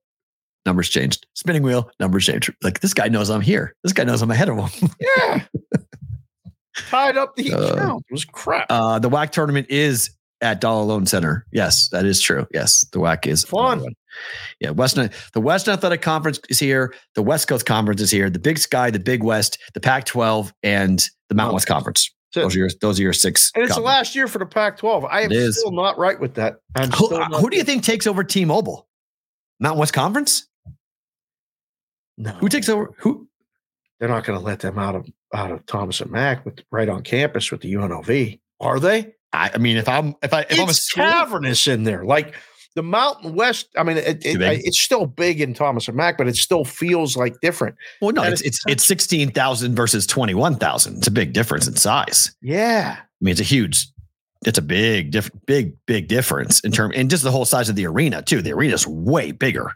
Numbers 0.66 0.88
changed. 0.88 1.26
Spinning 1.34 1.62
wheel. 1.64 1.90
Numbers 1.98 2.24
changed. 2.26 2.54
Like 2.62 2.78
this 2.80 2.94
guy 2.94 3.08
knows 3.08 3.28
I'm 3.30 3.40
here. 3.40 3.74
This 3.82 3.92
guy 3.92 4.04
knows 4.04 4.22
I'm 4.22 4.30
ahead 4.30 4.48
of 4.48 4.70
him. 4.70 4.90
Yeah. 5.00 5.42
Tied 6.76 7.16
up 7.16 7.36
the 7.36 7.52
Uh, 7.52 7.72
account. 7.74 8.04
It 8.08 8.12
was 8.12 8.24
crap. 8.24 8.66
Uh, 8.70 8.98
the 8.98 9.08
WAC 9.10 9.30
tournament 9.30 9.66
is 9.70 10.10
at 10.40 10.60
Dollar 10.60 10.84
Loan 10.84 11.06
Center. 11.06 11.46
Yes, 11.52 11.88
that 11.88 12.04
is 12.04 12.20
true. 12.20 12.46
Yes, 12.52 12.84
the 12.92 12.98
WAC 12.98 13.26
is 13.26 13.44
Fun. 13.44 13.84
Yeah, 14.60 14.70
Western 14.70 15.10
the 15.32 15.40
Western 15.40 15.74
Athletic 15.74 16.02
Conference 16.02 16.40
is 16.48 16.58
here. 16.58 16.94
The 17.14 17.22
West 17.22 17.48
Coast 17.48 17.64
Conference 17.66 18.00
is 18.00 18.10
here. 18.10 18.28
The 18.28 18.38
Big 18.38 18.58
Sky, 18.58 18.90
the 18.90 18.98
Big 18.98 19.22
West, 19.22 19.58
the 19.74 19.80
Pac-12, 19.80 20.52
and 20.62 20.98
the 21.28 21.34
Mountain 21.34 21.52
Oh. 21.52 21.54
West 21.54 21.66
Conference. 21.66 22.10
Those 22.34 22.54
are 22.56 22.58
your 22.58 22.70
those 22.80 22.98
are 22.98 23.02
your 23.02 23.12
six. 23.12 23.50
and 23.54 23.62
it's 23.64 23.74
the 23.74 23.80
last 23.82 24.14
year 24.14 24.26
for 24.26 24.38
the 24.38 24.46
Pac 24.46 24.78
12. 24.78 25.04
I 25.04 25.20
am 25.22 25.30
It 25.32 25.36
is. 25.36 25.58
still 25.58 25.70
not 25.72 25.98
right 25.98 26.18
with 26.18 26.34
that. 26.34 26.56
I'm 26.74 26.90
Who, 26.90 27.06
still 27.06 27.18
uh, 27.22 27.28
not- 27.28 27.40
who 27.40 27.50
do 27.50 27.56
you 27.58 27.64
think 27.64 27.84
takes 27.84 28.06
over 28.06 28.24
T-Mobile? 28.24 28.88
Mountain 29.60 29.78
West 29.80 29.92
Conference? 29.92 30.48
No. 32.16 32.30
Who 32.32 32.48
takes 32.48 32.68
over? 32.68 32.90
Who? 32.98 33.28
They're 34.00 34.08
not 34.08 34.24
going 34.24 34.38
to 34.38 34.44
let 34.44 34.60
them 34.60 34.78
out 34.78 34.94
of 34.96 35.06
out 35.34 35.50
of 35.50 35.64
Thomas 35.66 36.00
and 36.00 36.10
Mack 36.10 36.44
with 36.44 36.60
right 36.70 36.88
on 36.88 37.02
campus 37.02 37.50
with 37.50 37.60
the 37.60 37.72
UNLV, 37.74 38.38
are 38.60 38.80
they? 38.80 39.14
I, 39.32 39.50
I 39.54 39.58
mean, 39.58 39.76
if 39.76 39.88
I'm 39.88 40.14
if 40.22 40.32
I 40.32 40.42
if 40.42 40.58
I'm 40.58 40.66
a 40.66 40.70
it's 40.70 40.92
cavernous 40.92 41.66
in 41.66 41.84
there. 41.84 42.04
Like 42.04 42.34
the 42.74 42.82
Mountain 42.82 43.34
West. 43.34 43.68
I 43.76 43.82
mean, 43.82 43.98
it, 43.98 44.24
it, 44.24 44.40
it's 44.40 44.80
still 44.80 45.06
big 45.06 45.40
in 45.40 45.54
Thomas 45.54 45.88
and 45.88 45.96
Mack, 45.96 46.18
but 46.18 46.28
it 46.28 46.36
still 46.36 46.64
feels 46.64 47.16
like 47.16 47.40
different. 47.40 47.76
well, 48.00 48.12
no, 48.12 48.22
that 48.22 48.32
it's 48.32 48.42
it's 48.42 48.60
it's 48.66 48.86
sixteen 48.86 49.30
thousand 49.30 49.74
versus 49.74 50.06
twenty 50.06 50.34
one 50.34 50.56
thousand. 50.56 50.98
It's 50.98 51.06
a 51.06 51.12
big 51.12 51.32
difference 51.32 51.66
in 51.66 51.76
size. 51.76 52.34
Yeah. 52.42 52.96
I 52.98 53.24
mean, 53.24 53.32
it's 53.32 53.40
a 53.40 53.44
huge, 53.44 53.86
it's 54.44 54.58
a 54.58 54.62
big, 54.62 55.12
diff, 55.12 55.30
big, 55.46 55.76
big 55.86 56.08
difference 56.08 56.60
in 56.60 56.72
term, 56.72 56.92
and 56.94 57.08
just 57.08 57.22
the 57.22 57.30
whole 57.30 57.44
size 57.44 57.68
of 57.68 57.76
the 57.76 57.86
arena 57.86 58.22
too. 58.22 58.42
The 58.42 58.52
arena's 58.52 58.86
way 58.86 59.32
bigger 59.32 59.72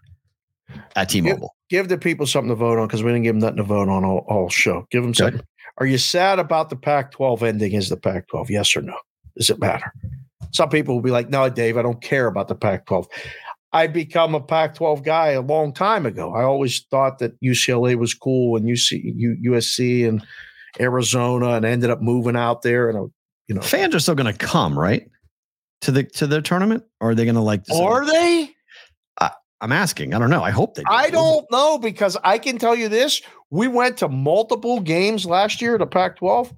at 0.97 1.09
T-Mobile. 1.09 1.55
Give 1.69 1.89
the 1.89 1.99
people 1.99 2.27
something 2.27 2.49
to 2.51 2.55
vote 2.55 2.79
on 2.79 2.87
because 2.87 3.03
we 3.03 3.11
didn't 3.11 3.25
give 3.25 3.35
them 3.35 3.41
nothing 3.41 3.57
to 3.57 3.63
vote 3.65 3.89
on 3.89 4.05
all, 4.05 4.25
all 4.29 4.49
show. 4.49 4.87
Give 4.91 5.03
them 5.03 5.11
Okay. 5.11 5.19
something. 5.25 5.43
Are 5.79 5.87
you 5.87 5.99
sad 5.99 6.39
about 6.39 6.71
the 6.71 6.77
Pac 6.77 7.11
12 7.13 7.43
ending 7.43 7.75
as 7.77 7.89
the 7.89 7.97
Pac 7.97 8.29
12? 8.29 8.51
Yes 8.51 8.77
or 8.77 8.83
no? 8.83 8.97
Does 9.37 9.51
it 9.51 9.59
matter? 9.59 9.93
Some 10.53 10.69
people 10.71 10.95
will 10.95 11.03
be 11.03 11.11
like, 11.11 11.29
no, 11.29 11.49
Dave, 11.51 11.77
I 11.77 11.83
don't 11.83 12.01
care 12.01 12.27
about 12.29 12.49
the 12.49 12.55
Pac 12.55 12.87
12. 12.87 13.07
I 13.73 13.89
become 13.89 14.35
a 14.35 14.41
Pac 14.41 14.77
12 14.77 15.03
guy 15.03 15.29
a 15.31 15.43
long 15.43 15.73
time 15.75 16.07
ago. 16.07 16.33
I 16.35 16.45
always 16.45 16.81
thought 16.91 17.19
that 17.19 17.39
UCLA 17.43 17.97
was 17.97 18.15
cool 18.15 18.57
and 18.57 18.65
UC, 18.67 19.03
U, 19.17 19.37
USC 19.51 20.09
and 20.09 20.25
Arizona 20.81 21.51
and 21.51 21.65
ended 21.67 21.91
up 21.91 22.01
moving 22.01 22.37
out 22.37 22.63
there. 22.63 22.89
And, 22.89 23.11
you 23.49 23.55
know, 23.55 23.61
Fans 23.61 23.95
are 23.95 24.01
still 24.01 24.15
going 24.15 24.33
to 24.33 24.39
come, 24.39 24.79
right? 24.79 25.07
To 25.83 25.93
the 25.93 26.05
to 26.05 26.27
the 26.27 26.41
tournament, 26.41 26.85
or 27.01 27.11
are 27.11 27.15
they 27.15 27.25
going 27.25 27.35
to 27.35 27.43
like? 27.43 27.63
are 27.71 28.07
they? 28.07 28.56
I'm 29.61 29.73
asking. 29.73 30.13
I 30.15 30.19
don't 30.19 30.31
know. 30.31 30.43
I 30.43 30.51
hope 30.51 30.75
they. 30.75 30.83
do. 30.83 30.89
I 30.91 31.11
don't 31.11 31.47
know 31.51 31.79
because 31.79 32.17
I 32.25 32.39
can 32.39 32.59
tell 32.59 32.75
you 32.77 32.89
this: 32.89 33.23
we 33.51 33.69
went 33.69 33.97
to 33.99 34.09
multiple 34.09 34.81
games 34.81 35.25
last 35.27 35.63
year, 35.63 35.79
the 35.79 35.87
Pac-12. 35.87 36.55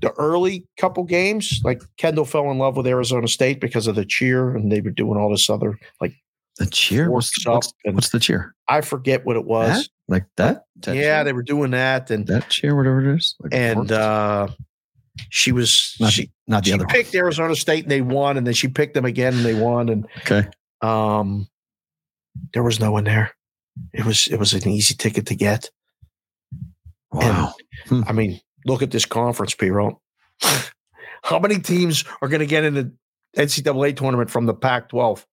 The 0.00 0.10
early 0.18 0.66
couple 0.78 1.04
games, 1.04 1.60
like 1.62 1.80
Kendall 1.96 2.24
fell 2.24 2.50
in 2.50 2.58
love 2.58 2.76
with 2.76 2.88
Arizona 2.88 3.28
State 3.28 3.60
because 3.60 3.86
of 3.86 3.94
the 3.94 4.04
cheer, 4.04 4.56
and 4.56 4.72
they 4.72 4.80
were 4.80 4.90
doing 4.90 5.16
all 5.16 5.30
this 5.30 5.48
other 5.48 5.78
like 6.00 6.12
The 6.58 6.66
cheer. 6.66 7.08
What's, 7.08 7.46
what's, 7.46 7.72
what's 7.84 8.08
the 8.08 8.18
cheer? 8.18 8.52
I 8.66 8.80
forget 8.80 9.24
what 9.24 9.36
it 9.36 9.44
was. 9.44 9.84
That? 9.84 9.88
like 10.08 10.24
that. 10.38 10.64
that 10.80 10.96
yeah, 10.96 11.02
chair? 11.02 11.24
they 11.24 11.32
were 11.32 11.44
doing 11.44 11.70
that, 11.70 12.10
and 12.10 12.26
that 12.26 12.48
cheer, 12.48 12.74
whatever 12.74 13.00
it 13.08 13.14
is. 13.16 13.36
Like 13.40 13.54
and 13.54 13.92
uh, 13.92 14.48
she 15.30 15.52
was 15.52 15.94
not, 16.00 16.12
she 16.12 16.32
not 16.48 16.64
the 16.64 16.70
she 16.70 16.74
other 16.74 16.84
one. 16.84 16.92
picked 16.94 17.14
Arizona 17.14 17.54
State 17.54 17.84
and 17.84 17.90
they 17.92 18.00
won, 18.00 18.36
and 18.36 18.44
then 18.44 18.54
she 18.54 18.66
picked 18.66 18.94
them 18.94 19.04
again 19.04 19.34
and 19.34 19.44
they 19.44 19.54
won, 19.54 19.88
and 19.88 20.06
Okay. 20.18 20.48
um, 20.80 21.46
there 22.54 22.62
was 22.62 22.80
no 22.80 22.92
one 22.92 23.04
there. 23.04 23.32
It 23.92 24.04
was 24.04 24.26
it 24.28 24.36
was 24.38 24.52
an 24.54 24.68
easy 24.68 24.94
ticket 24.94 25.26
to 25.26 25.34
get. 25.34 25.70
Wow. 27.12 27.54
I 28.06 28.12
mean, 28.12 28.40
look 28.66 28.82
at 28.82 28.90
this 28.90 29.04
conference, 29.04 29.54
P. 29.54 29.70
Roll. 29.70 30.00
How 31.22 31.38
many 31.38 31.58
teams 31.60 32.04
are 32.20 32.28
going 32.28 32.40
to 32.40 32.46
get 32.46 32.64
in 32.64 32.74
the 32.74 32.92
NCAA 33.36 33.96
tournament 33.96 34.30
from 34.30 34.46
the 34.46 34.54
Pac-12? 34.54 35.24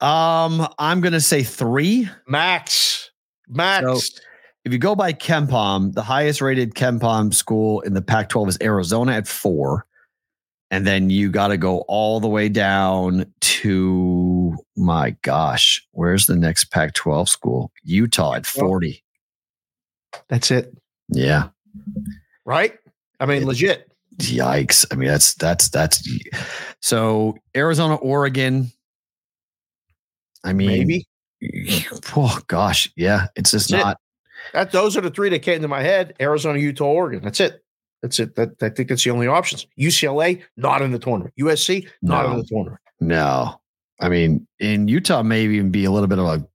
Um, 0.00 0.66
I'm 0.78 1.00
gonna 1.00 1.20
say 1.20 1.42
three. 1.44 2.08
Max, 2.26 3.10
max. 3.48 3.84
So- 3.84 4.20
If 4.64 4.72
you 4.72 4.78
go 4.78 4.94
by 4.94 5.12
KenPom, 5.12 5.92
the 5.94 6.02
highest 6.02 6.40
rated 6.40 6.74
KenPom 6.74 7.32
school 7.34 7.80
in 7.82 7.94
the 7.94 8.02
Pac 8.02 8.28
12 8.28 8.48
is 8.50 8.58
Arizona 8.62 9.12
at 9.12 9.26
four. 9.28 9.86
And 10.70 10.86
then 10.86 11.10
you 11.10 11.30
got 11.30 11.48
to 11.48 11.56
go 11.56 11.80
all 11.88 12.18
the 12.20 12.28
way 12.28 12.48
down 12.48 13.26
to, 13.40 14.41
my 14.76 15.16
gosh, 15.22 15.86
where's 15.92 16.26
the 16.26 16.36
next 16.36 16.64
Pac 16.66 16.94
12 16.94 17.28
school? 17.28 17.72
Utah 17.84 18.34
at 18.34 18.46
40. 18.46 19.02
That's 20.28 20.50
it, 20.50 20.76
Yeah. 21.08 21.48
right? 22.44 22.78
I 23.20 23.26
mean, 23.26 23.42
It- 23.42 23.46
legit. 23.46 23.88
Yikes. 24.18 24.84
I 24.92 24.94
mean, 24.96 25.08
that's, 25.08 25.34
that's, 25.34 25.68
that's, 25.70 26.06
so 26.80 27.34
Arizona, 27.56 27.94
Oregon. 27.96 28.70
I 30.44 30.52
mean, 30.52 30.68
Maybe 30.86 31.06
Oh, 32.16 32.38
gosh. 32.46 32.90
Yeah. 32.96 33.28
It's 33.36 33.50
just 33.52 33.70
That's 33.70 33.80
it. 33.80 33.84
not. 33.86 33.98
that 34.52 34.72
those 34.72 34.96
are 34.96 35.00
the 35.00 35.10
three 35.10 35.28
that 35.30 35.40
came 35.40 35.62
to 35.62 35.68
my 35.68 35.82
head: 35.82 36.14
Arizona, 36.20 36.58
Utah, 36.58 36.84
Oregon. 36.84 37.22
That's 37.24 37.40
it. 37.40 37.64
That's 38.02 38.18
it. 38.20 38.34
That 38.36 38.50
I 38.62 38.68
think 38.68 38.88
that's 38.90 39.02
the 39.04 39.10
only 39.10 39.28
options. 39.28 39.66
UCLA 39.78 40.42
not 40.56 40.82
in 40.82 40.90
the 40.92 40.98
tournament. 40.98 41.34
USC 41.40 41.88
not 42.02 42.26
No. 42.26 42.32
in 42.32 42.38
the 42.40 42.44
tournament. 42.44 42.80
No. 43.00 43.60
I 44.02 44.08
mean, 44.08 44.46
in 44.58 44.88
Utah, 44.88 45.22
maybe 45.22 45.54
even 45.54 45.70
be 45.70 45.84
a 45.84 45.90
little 45.90 46.08
bit 46.08 46.18
of 46.18 46.26
a 46.26 46.46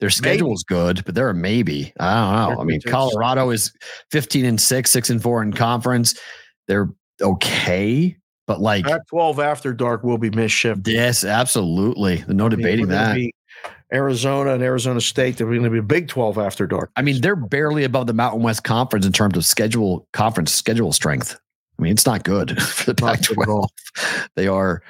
their 0.00 0.10
schedule's 0.10 0.64
good, 0.64 1.04
but 1.04 1.14
they're 1.14 1.30
a 1.30 1.34
maybe. 1.34 1.92
I 2.00 2.48
don't 2.48 2.56
know. 2.56 2.60
I 2.60 2.64
mean, 2.64 2.80
Colorado 2.82 3.50
is 3.50 3.72
15 4.10 4.44
and 4.44 4.60
6, 4.60 4.90
6 4.90 5.10
and 5.10 5.22
4 5.22 5.42
in 5.42 5.52
conference. 5.52 6.18
They're 6.66 6.90
okay, 7.20 8.16
but 8.48 8.60
like 8.60 8.84
Pac-12 8.84 9.38
after 9.38 9.72
dark 9.72 10.02
will 10.02 10.18
be 10.18 10.30
mischief. 10.30 10.78
yes, 10.84 11.24
absolutely. 11.24 12.24
No 12.26 12.46
I 12.46 12.48
mean, 12.48 12.58
debating 12.58 12.88
that. 12.88 13.16
Arizona 13.92 14.54
and 14.54 14.62
Arizona 14.62 15.00
State. 15.00 15.36
They're 15.36 15.46
going 15.46 15.62
to 15.62 15.70
be 15.70 15.78
a 15.78 15.82
Big 15.82 16.08
12 16.08 16.38
after 16.38 16.66
dark. 16.66 16.90
I 16.96 17.02
mean, 17.02 17.20
they're 17.20 17.36
barely 17.36 17.84
above 17.84 18.06
the 18.06 18.14
Mountain 18.14 18.42
West 18.42 18.64
Conference 18.64 19.04
in 19.04 19.12
terms 19.12 19.36
of 19.36 19.44
schedule 19.44 20.08
conference 20.12 20.52
schedule 20.52 20.92
strength. 20.92 21.38
I 21.78 21.82
mean, 21.82 21.92
it's 21.92 22.06
not 22.06 22.24
good 22.24 22.60
for 22.62 22.86
the 22.86 22.94
Pac 22.94 23.22
12. 23.22 23.68
They 24.34 24.48
are 24.48 24.82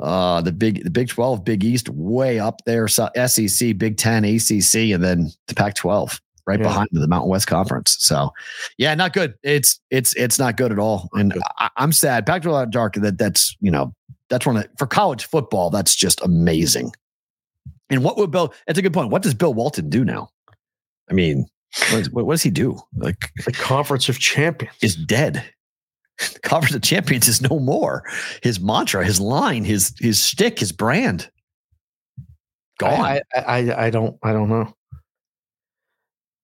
uh 0.00 0.40
the 0.40 0.52
big 0.52 0.84
the 0.84 0.90
Big 0.90 1.08
12, 1.08 1.44
Big 1.44 1.64
East 1.64 1.88
way 1.88 2.38
up 2.38 2.60
there, 2.66 2.88
so 2.88 3.08
SEC, 3.26 3.78
Big 3.78 3.96
10, 3.96 4.24
ACC 4.24 4.74
and 4.94 5.02
then 5.04 5.30
the 5.48 5.54
Pac 5.54 5.74
12 5.74 6.20
right 6.46 6.58
Yeah. 6.58 6.66
behind 6.66 6.88
the 6.92 7.06
Mountain 7.08 7.30
West 7.30 7.46
Conference. 7.46 7.96
So, 8.00 8.30
yeah, 8.76 8.94
not 8.94 9.12
good. 9.12 9.34
It's 9.42 9.80
it's 9.90 10.14
it's 10.16 10.38
not 10.38 10.56
good 10.56 10.72
at 10.72 10.78
all. 10.78 11.08
And. 11.14 11.34
I, 11.58 11.70
I'm 11.76 11.92
sad. 11.92 12.26
Pac 12.26 12.42
12 12.42 12.70
dark 12.70 12.94
that 12.94 13.18
that's, 13.18 13.56
you 13.60 13.70
know, 13.70 13.94
that's 14.30 14.46
one 14.46 14.56
of 14.56 14.66
for 14.78 14.86
college 14.86 15.24
football 15.26 15.70
that's 15.70 15.94
just 15.94 16.20
amazing. 16.22 16.92
And 17.90 18.02
what 18.02 18.16
would 18.16 18.30
Bill 18.30 18.52
That's 18.66 18.78
a 18.78 18.82
good 18.82 18.94
point. 18.94 19.10
What 19.10 19.22
does 19.22 19.34
Bill 19.34 19.54
Walton 19.54 19.90
do 19.90 20.04
now? 20.04 20.30
I 21.10 21.12
mean, 21.12 21.46
what, 21.90 22.00
is, 22.00 22.10
what, 22.10 22.26
what 22.26 22.32
does 22.34 22.42
he 22.42 22.50
do? 22.50 22.78
Like 22.96 23.30
The 23.44 23.52
Conference 23.52 24.08
of 24.08 24.18
Champions. 24.18 24.74
is 24.82 24.96
dead. 24.96 25.44
The 26.18 26.38
Conference 26.42 26.74
of 26.74 26.82
Champions 26.82 27.28
is 27.28 27.42
no 27.42 27.58
more. 27.58 28.04
His 28.42 28.60
mantra, 28.60 29.04
his 29.04 29.20
line, 29.20 29.64
his 29.64 29.94
his 29.98 30.22
stick, 30.22 30.58
his 30.58 30.72
brand, 30.72 31.30
gone. 32.78 32.92
I, 33.00 33.20
I, 33.34 33.40
I, 33.42 33.86
I 33.86 33.90
don't, 33.90 34.16
I 34.22 34.32
don't 34.32 34.48
know. 34.48 34.74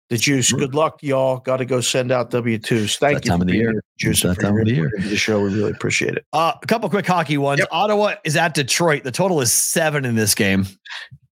The 0.08 0.16
juice. 0.16 0.52
Good 0.52 0.74
luck, 0.74 0.98
y'all. 1.04 1.38
Got 1.38 1.58
to 1.58 1.64
go 1.64 1.80
send 1.80 2.10
out 2.10 2.30
W 2.30 2.58
twos. 2.58 2.96
Thank 2.96 3.18
That 3.18 3.24
you 3.26 3.30
time 3.30 3.40
of 3.42 3.46
the 3.46 3.54
year. 3.54 3.80
Juice. 3.96 4.22
That 4.22 4.40
time 4.40 4.58
of 4.58 4.64
the 4.64 4.74
year. 4.74 4.90
The 4.98 5.16
show. 5.16 5.40
We 5.40 5.54
really 5.54 5.70
appreciate 5.70 6.16
it. 6.16 6.26
uh, 6.32 6.54
a 6.60 6.66
couple 6.66 6.90
quick 6.90 7.06
hockey 7.06 7.38
ones. 7.38 7.60
Yep. 7.60 7.68
Ottawa 7.70 8.14
is 8.24 8.36
at 8.36 8.54
Detroit. 8.54 9.04
The 9.04 9.12
total 9.12 9.40
is 9.40 9.52
seven 9.52 10.04
in 10.04 10.16
this 10.16 10.34
game. 10.34 10.66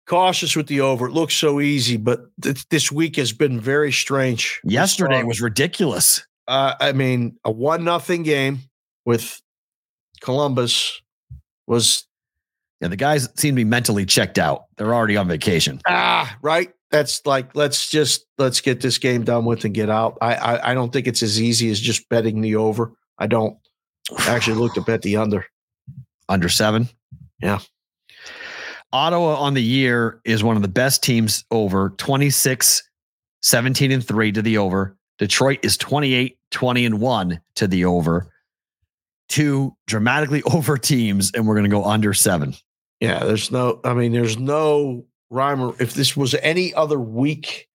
Cautious 0.06 0.54
with 0.54 0.68
the 0.68 0.80
over. 0.80 1.08
It 1.08 1.12
looks 1.12 1.34
so 1.34 1.60
easy, 1.60 1.96
but 1.96 2.20
th- 2.40 2.68
this 2.68 2.92
week 2.92 3.16
has 3.16 3.32
been 3.32 3.60
very 3.60 3.90
strange. 3.90 4.60
Yesterday 4.62 5.24
was 5.24 5.40
ridiculous. 5.40 6.24
Uh, 6.48 6.74
I 6.80 6.92
mean, 6.92 7.36
a 7.44 7.50
one 7.50 7.84
nothing 7.84 8.22
game 8.24 8.60
with 9.04 9.40
Columbus 10.20 11.00
was 11.66 12.04
Yeah, 12.80 12.88
the 12.88 12.96
guys 12.96 13.28
seem 13.36 13.54
to 13.54 13.60
be 13.60 13.64
mentally 13.64 14.06
checked 14.06 14.38
out. 14.38 14.64
They're 14.76 14.94
already 14.94 15.16
on 15.16 15.28
vacation. 15.28 15.80
ah 15.86 16.36
right. 16.42 16.72
That's 16.90 17.24
like 17.26 17.54
let's 17.54 17.90
just 17.90 18.24
let's 18.38 18.60
get 18.62 18.80
this 18.80 18.96
game 18.96 19.22
done 19.22 19.44
with 19.44 19.64
and 19.64 19.74
get 19.74 19.90
out. 19.90 20.16
I 20.22 20.34
I, 20.34 20.70
I 20.70 20.74
don't 20.74 20.92
think 20.92 21.06
it's 21.06 21.22
as 21.22 21.40
easy 21.40 21.70
as 21.70 21.78
just 21.78 22.08
betting 22.08 22.40
the 22.40 22.56
over. 22.56 22.92
I 23.18 23.26
don't 23.26 23.58
I 24.18 24.30
actually 24.30 24.56
look 24.56 24.74
to 24.74 24.80
bet 24.80 25.02
the 25.02 25.18
under. 25.18 25.44
Under 26.30 26.48
seven. 26.48 26.88
Yeah. 27.42 27.58
Ottawa 28.92 29.34
on 29.36 29.52
the 29.52 29.62
year 29.62 30.20
is 30.24 30.42
one 30.42 30.56
of 30.56 30.62
the 30.62 30.68
best 30.68 31.02
teams 31.02 31.44
over 31.50 31.90
26, 31.98 32.82
17 33.42 33.92
and 33.92 34.06
3 34.06 34.32
to 34.32 34.40
the 34.40 34.56
over. 34.56 34.96
Detroit 35.18 35.58
is 35.62 35.76
28, 35.76 36.38
20 36.50 36.84
and 36.86 37.00
1 37.00 37.40
to 37.56 37.66
the 37.66 37.84
over. 37.84 38.28
Two 39.28 39.76
dramatically 39.86 40.42
over 40.54 40.78
teams, 40.78 41.30
and 41.34 41.46
we're 41.46 41.54
going 41.54 41.64
to 41.64 41.70
go 41.70 41.84
under 41.84 42.14
seven. 42.14 42.54
Yeah, 43.00 43.24
there's 43.24 43.50
no. 43.50 43.80
I 43.84 43.94
mean, 43.94 44.12
there's 44.12 44.38
no 44.38 45.04
rhyme. 45.30 45.60
Or, 45.60 45.74
if 45.80 45.94
this 45.94 46.16
was 46.16 46.34
any 46.36 46.72
other 46.74 46.98
week 46.98 47.68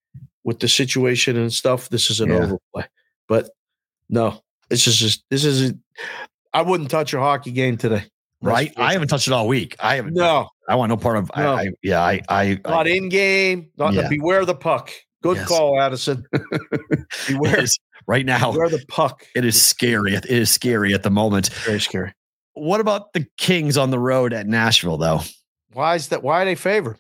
with 0.44 0.60
the 0.60 0.68
situation 0.68 1.38
and 1.38 1.54
stuff, 1.54 1.90
this 1.90 2.10
is 2.10 2.20
an 2.20 2.30
Yeah. 2.30 2.38
overplay. 2.38 2.86
But 3.28 3.50
no, 4.10 4.42
this 4.70 4.88
is 4.88 4.98
just 4.98 5.24
this 5.30 5.46
is. 5.46 5.74
I 6.54 6.62
wouldn't 6.64 6.90
touch 6.90 7.14
a 7.14 7.20
hockey 7.20 7.52
game 7.52 7.78
today. 7.78 8.04
Right? 8.42 8.74
I 8.76 8.92
haven't 8.92 9.08
touched 9.08 9.28
it 9.28 9.34
all 9.34 9.48
week. 9.48 9.76
I 9.80 9.96
haven't. 9.96 10.16
No, 10.16 10.50
I 10.68 10.76
want 10.76 10.90
no 10.90 10.98
part 10.98 11.18
of. 11.18 11.32
No. 11.38 11.54
I, 11.54 11.62
I 11.62 11.70
yeah. 11.82 12.02
I. 12.02 12.22
I, 12.28 12.60
not 12.66 12.88
I 12.88 12.90
in 12.90 13.08
game. 13.10 13.70
Not 13.78 13.94
Yeah. 13.94 14.10
beware 14.10 14.44
the 14.44 14.56
puck. 14.56 14.92
Good 15.24 15.38
Yes. 15.38 15.48
call, 15.48 15.80
Addison. 15.82 16.26
beware, 17.28 17.66
right 18.08 18.26
now, 18.26 18.52
beware 18.52 18.70
the 18.70 18.84
puck. 18.88 19.26
it 19.36 19.46
is 19.46 19.62
scary. 19.62 20.14
It 20.14 20.26
is 20.26 20.52
scary 20.52 20.94
at 20.94 21.04
the 21.04 21.10
moment. 21.10 21.50
Very 21.66 21.80
scary. 21.80 22.14
What 22.54 22.80
about 22.82 23.14
the 23.14 23.26
Kings 23.38 23.78
on 23.78 23.90
the 23.90 23.98
road 24.00 24.34
at 24.34 24.46
Nashville, 24.48 24.98
though? 24.98 25.22
Why 25.72 25.96
is 25.96 26.10
that? 26.10 26.22
Why 26.24 26.42
are 26.44 26.46
they 26.46 26.56
favored? 26.56 26.98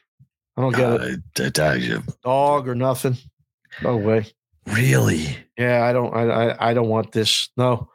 I 0.58 0.62
don't 0.62 0.76
get 0.76 0.94
it. 0.94 1.20
Uh, 1.40 1.50
d- 1.50 1.90
d- 1.90 2.14
Dog 2.24 2.68
or 2.68 2.76
nothing. 2.76 3.18
No 3.82 3.98
way. 3.98 4.26
really? 4.68 5.36
Yeah, 5.58 5.84
I 5.86 5.94
don't. 5.94 6.14
I, 6.16 6.22
I 6.52 6.70
I 6.70 6.74
don't 6.74 6.88
want 6.90 7.12
this. 7.12 7.50
No, 7.58 7.90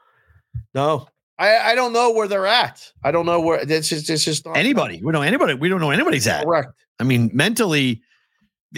no. 0.75 1.09
I 1.39 1.57
I 1.71 1.75
don't 1.75 1.93
know 1.93 2.13
where 2.13 2.29
they're 2.29 2.47
at. 2.47 2.93
I 3.03 3.11
don't 3.13 3.27
know 3.27 3.41
where 3.41 3.65
this 3.65 3.91
is. 3.93 4.07
This 4.07 4.29
is 4.29 4.43
Anybody? 4.55 4.97
We 5.03 5.13
don't 5.13 5.13
know 5.13 5.23
anybody. 5.23 5.55
We 5.55 5.69
don't 5.69 5.81
know 5.81 5.91
anybody's 5.91 6.27
at. 6.29 6.45
correct. 6.45 6.73
I 7.01 7.05
mean, 7.05 7.31
mentally, 7.33 8.03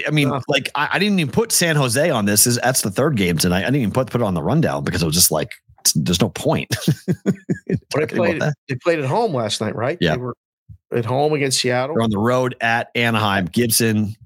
I 0.07 0.11
mean, 0.11 0.29
No. 0.29 0.41
like 0.49 0.71
I, 0.75 0.89
I 0.93 0.99
didn't 0.99 1.19
even 1.19 1.33
put 1.33 1.53
San 1.53 1.77
Jose 1.77 2.11
on 2.11 2.25
this. 2.25 2.47
Is 2.47 2.59
that's 2.63 2.83
the 2.83 2.91
third 2.91 3.17
game 3.17 3.39
tonight. 3.39 3.63
I 3.63 3.67
didn't 3.67 3.77
even 3.83 3.93
put 3.93 4.09
put 4.09 4.21
it 4.21 4.25
on 4.25 4.35
the 4.35 4.43
rundown 4.43 4.85
because 4.85 5.03
it 5.03 5.07
was 5.07 5.15
just 5.15 5.31
like 5.31 5.51
there's 5.95 6.21
no 6.21 6.29
point. 6.31 6.75
But 7.93 8.09
they 8.09 8.17
played. 8.17 8.43
They 8.69 8.75
played 8.77 8.99
at 8.99 9.05
home 9.05 9.33
last 9.33 9.61
night, 9.61 9.75
right? 9.77 9.97
Yeah. 10.01 10.17
They 10.17 10.21
were 10.21 10.37
at 10.93 11.05
home 11.05 11.33
against 11.33 11.61
Seattle 11.61 11.95
They're 11.95 12.03
on 12.03 12.11
the 12.11 12.19
road 12.19 12.57
at 12.61 12.91
Anaheim. 12.97 13.47
Gibson 13.47 14.17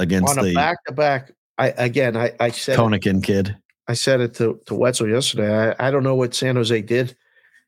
against 0.00 0.30
on 0.30 0.44
a 0.44 0.48
the 0.48 0.54
back 0.54 0.84
to 0.86 0.92
back. 0.92 1.32
I 1.58 1.68
again. 1.70 2.16
I 2.16 2.32
I 2.40 2.50
said 2.50 2.74
it, 2.74 2.78
Konikin 2.78 3.22
kid. 3.22 3.56
I 3.86 3.94
said 3.94 4.20
it 4.20 4.34
to 4.34 4.60
to 4.66 4.74
Wetzel 4.74 5.08
yesterday. 5.08 5.74
I 5.78 5.88
I 5.88 5.90
don't 5.92 6.02
know 6.02 6.14
what 6.16 6.34
San 6.34 6.56
Jose 6.56 6.82
did. 6.82 7.16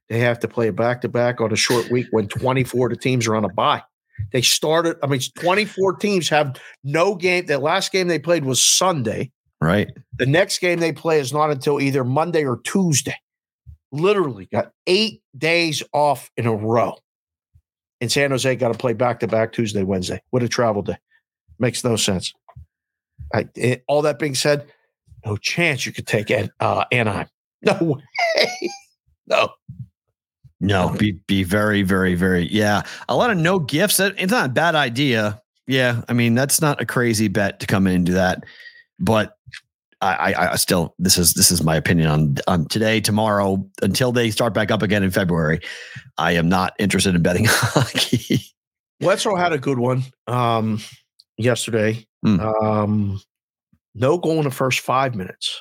They 0.09 0.19
have 0.19 0.41
to 0.41 0.49
play 0.49 0.69
a 0.69 0.73
back 0.73 1.01
to 1.03 1.09
back 1.09 1.41
on 1.41 1.53
a 1.53 1.57
short 1.57 1.91
week 1.91 2.07
when 2.11 2.27
24 2.27 2.89
of 2.89 2.91
the 2.91 2.97
teams 2.97 3.29
are 3.29 3.37
on 3.37 3.45
a 3.45 3.49
bye. 3.49 3.83
They 4.33 4.43
started. 4.43 4.97
I 5.03 5.07
mean, 5.07 5.21
24 5.39 5.95
teams 5.97 6.29
have 6.29 6.57
no 6.85 7.15
game. 7.15 7.47
The 7.47 7.59
last 7.59 7.91
game 7.93 8.09
they 8.09 8.19
played 8.19 8.45
was 8.45 8.63
Sunday. 8.63 9.31
Right. 9.61 9.89
The 10.19 10.27
next 10.27 10.59
game 10.59 10.79
they 10.81 10.93
play 10.93 11.21
is 11.21 11.33
not 11.33 11.51
until 11.51 11.81
either 11.81 12.05
Monday 12.05 12.45
or 12.45 12.59
Tuesday. 12.65 13.17
Literally 13.93 14.47
got 14.47 14.73
eight 14.87 15.23
days 15.37 15.83
off 15.93 16.31
in 16.37 16.47
a 16.47 16.55
row. 16.55 16.95
And 18.01 18.11
San 18.11 18.31
Jose 18.31 18.55
got 18.57 18.69
to 18.73 18.79
play 18.79 18.93
back 18.95 19.21
to 19.21 19.27
back 19.27 19.53
Tuesday, 19.53 19.83
Wednesday. 19.83 20.23
What 20.31 20.43
a 20.43 20.49
travel 20.49 20.81
day. 20.83 20.97
Makes 21.59 21.85
no 21.85 21.97
sense. 21.97 22.33
I, 23.35 23.49
it- 23.55 23.85
all 23.89 24.03
that 24.03 24.19
being 24.19 24.35
said, 24.35 24.67
no 25.27 25.37
chance 25.37 25.85
you 25.85 25.93
could 25.93 26.07
take 26.07 26.31
An- 26.31 26.51
uh, 26.61 26.85
Anaheim. 26.93 27.27
No 27.63 27.77
way. 28.37 28.71
No. 29.27 29.51
No, 30.61 30.91
be 30.99 31.13
be 31.27 31.43
very, 31.43 31.83
very, 31.83 32.15
very. 32.15 32.47
Yeah, 32.53 32.83
a 33.09 33.17
lot 33.17 33.31
of 33.31 33.39
no 33.39 33.59
gifts. 33.59 33.99
It's 33.99 34.31
not 34.31 34.47
a 34.47 34.53
bad 34.53 34.75
idea. 34.75 35.41
Yeah, 35.67 36.03
I 36.09 36.13
mean 36.13 36.35
that's 36.35 36.61
not 36.61 36.81
a 36.81 36.87
crazy 36.87 37.29
bet 37.29 37.61
to 37.61 37.67
come 37.67 37.87
in 37.87 37.95
and 37.97 38.07
do 38.07 38.13
that. 38.13 38.45
but 38.99 39.37
I, 40.03 40.33
I, 40.33 40.53
I 40.53 40.57
still 40.57 40.95
this 40.99 41.19
is 41.19 41.35
this 41.35 41.51
is 41.51 41.63
my 41.63 41.77
opinion 41.77 42.09
on 42.09 42.37
on 42.47 42.67
today, 42.69 43.01
tomorrow, 43.01 43.67
until 43.83 44.13
they 44.13 44.31
start 44.31 44.55
back 44.55 44.71
up 44.71 44.83
again 44.83 45.03
in 45.03 45.11
February. 45.11 45.61
I 46.17 46.33
am 46.33 46.49
not 46.49 46.75
interested 46.79 47.15
in 47.15 47.23
betting 47.23 47.45
hockey. 47.49 48.41
Wetzel 49.01 49.37
had 49.37 49.53
a 49.53 49.59
good 49.59 49.79
one 49.79 50.05
um, 50.27 50.81
yesterday. 51.37 52.07
Mm. 52.25 52.63
Um, 52.63 53.21
no 53.95 54.19
goal 54.19 54.39
in 54.39 54.45
the 54.45 54.51
first 54.51 54.81
five 54.81 55.15
minutes. 55.15 55.59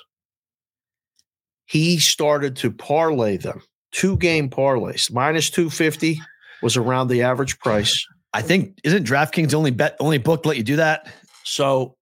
He 1.65 1.99
started 1.99 2.55
to 2.57 2.71
parlay 2.71 3.37
them, 3.37 3.61
two 3.91 4.17
game 4.17 4.49
parlays. 4.49 5.11
Minus 5.11 5.49
250 5.49 6.19
was 6.61 6.77
around 6.77 7.07
the 7.07 7.21
average 7.23 7.57
price. 7.59 8.05
I 8.33 8.41
think 8.41 8.79
isn't 8.83 9.05
DraftKings 9.07 9.51
the 9.51 9.57
only 9.57 9.71
bet 9.71 9.95
only 9.99 10.17
book 10.19 10.43
to 10.43 10.49
let 10.49 10.57
you 10.57 10.63
do 10.63 10.75
that? 10.77 11.11
So 11.43 11.95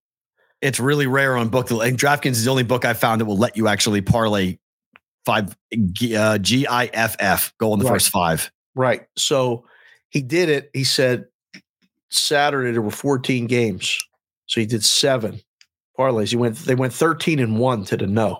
It's 0.61 0.79
really 0.79 1.07
rare 1.07 1.37
on 1.37 1.49
book. 1.49 1.69
And 1.71 1.97
DraftKings 1.97 2.31
is 2.31 2.45
the 2.45 2.51
only 2.51 2.63
book 2.63 2.83
I 2.83 2.93
found 2.93 3.21
that 3.21 3.25
will 3.25 3.37
let 3.37 3.55
you 3.55 3.67
actually 3.67 4.01
parlay 4.01 4.57
five 5.25 5.55
uh, 6.15 6.37
G 6.39 6.65
I 6.67 6.85
F 6.93 7.15
F 7.19 7.53
goal 7.59 7.73
in 7.73 7.79
the 7.79 7.85
Right. 7.85 7.93
first 7.93 8.09
five. 8.09 8.51
Right. 8.75 9.05
So 9.15 9.65
he 10.09 10.21
did 10.21 10.49
it. 10.49 10.69
He 10.73 10.83
said 10.83 11.25
Saturday 12.09 12.71
there 12.71 12.81
were 12.81 12.91
14 12.91 13.47
games. 13.47 13.97
So 14.47 14.59
he 14.59 14.65
did 14.65 14.83
seven 14.83 15.39
parlays. 15.97 16.29
He 16.29 16.35
went 16.37 16.55
they 16.57 16.75
went 16.75 16.93
13 16.93 17.39
and 17.39 17.59
1 17.59 17.85
to 17.85 17.97
the 17.97 18.07
no. 18.07 18.39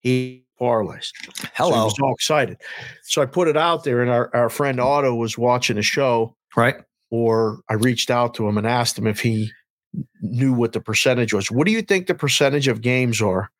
He 0.00 0.44
parlays. 0.60 1.10
So 1.56 1.66
he 1.66 1.72
was 1.72 1.98
all 2.00 2.12
excited. 2.12 2.58
So 3.04 3.22
I 3.22 3.26
put 3.26 3.48
it 3.48 3.56
out 3.56 3.84
there 3.84 4.00
and 4.02 4.10
our, 4.10 4.30
our 4.34 4.48
friend 4.50 4.78
Otto 4.80 5.14
was 5.14 5.38
watching 5.38 5.76
the 5.76 5.82
show 5.82 6.36
right? 6.56 6.76
or 7.10 7.60
I 7.68 7.74
reached 7.74 8.10
out 8.10 8.34
to 8.34 8.48
him 8.48 8.58
and 8.58 8.66
asked 8.66 8.98
him 8.98 9.06
if 9.06 9.20
he 9.20 9.50
knew 10.22 10.52
what 10.52 10.72
the 10.72 10.80
percentage 10.80 11.32
was. 11.32 11.50
What 11.50 11.66
do 11.66 11.72
you 11.72 11.82
think 11.82 12.06
the 12.06 12.14
percentage 12.14 12.68
of 12.68 12.80
games 12.82 13.20
are 13.20 13.50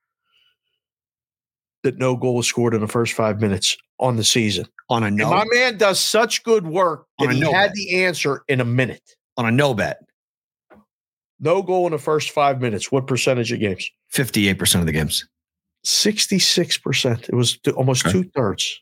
that 1.82 1.98
no 1.98 2.14
goal 2.16 2.36
was 2.36 2.47
scored 2.47 2.74
in 2.74 2.81
the 2.81 2.86
first 2.89 3.14
five 3.14 3.40
minutes 3.40 3.77
on 3.98 4.16
the 4.16 4.24
season? 4.24 4.66
On 4.90 5.02
a 5.02 5.06
And 5.06 5.16
no 5.16 5.31
my 5.31 5.44
man 5.52 5.78
does 5.78 5.98
such 6.01 6.43
good 6.44 6.66
work 6.66 7.06
that 7.18 7.31
he 7.32 7.40
no 7.40 7.52
had 7.52 7.68
bet. 7.68 7.74
the 7.74 8.05
answer 8.05 8.43
in 8.48 8.60
a 8.60 8.64
minute. 8.64 9.16
on 9.36 9.47
a 9.47 9.51
no 9.51 9.72
bet. 9.74 9.98
No 11.40 11.62
goal 11.62 11.86
in 11.86 11.93
the 11.93 11.98
first 11.98 12.31
five 12.31 12.60
minutes. 12.60 12.93
What 12.93 13.06
percentage 13.06 13.51
of 13.51 13.60
games? 13.60 13.90
Fifty 14.09 14.48
eight 14.48 14.59
percent 14.59 14.82
of 14.82 14.86
the 14.86 14.93
games. 14.93 15.27
66%. 15.85 17.28
It 17.28 17.35
was 17.35 17.59
almost 17.77 18.07
Okay. 18.07 18.12
two 18.12 18.31
thirds. 18.35 18.81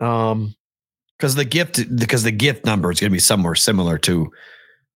Um, 0.00 0.54
Because 1.18 1.34
the 1.34 1.44
gift 1.44 1.94
because 1.96 2.22
the 2.22 2.30
gift 2.30 2.64
number 2.64 2.90
is 2.90 2.98
going 3.00 3.10
to 3.10 3.14
be 3.14 3.18
somewhere 3.20 3.54
similar 3.54 3.98
to 3.98 4.30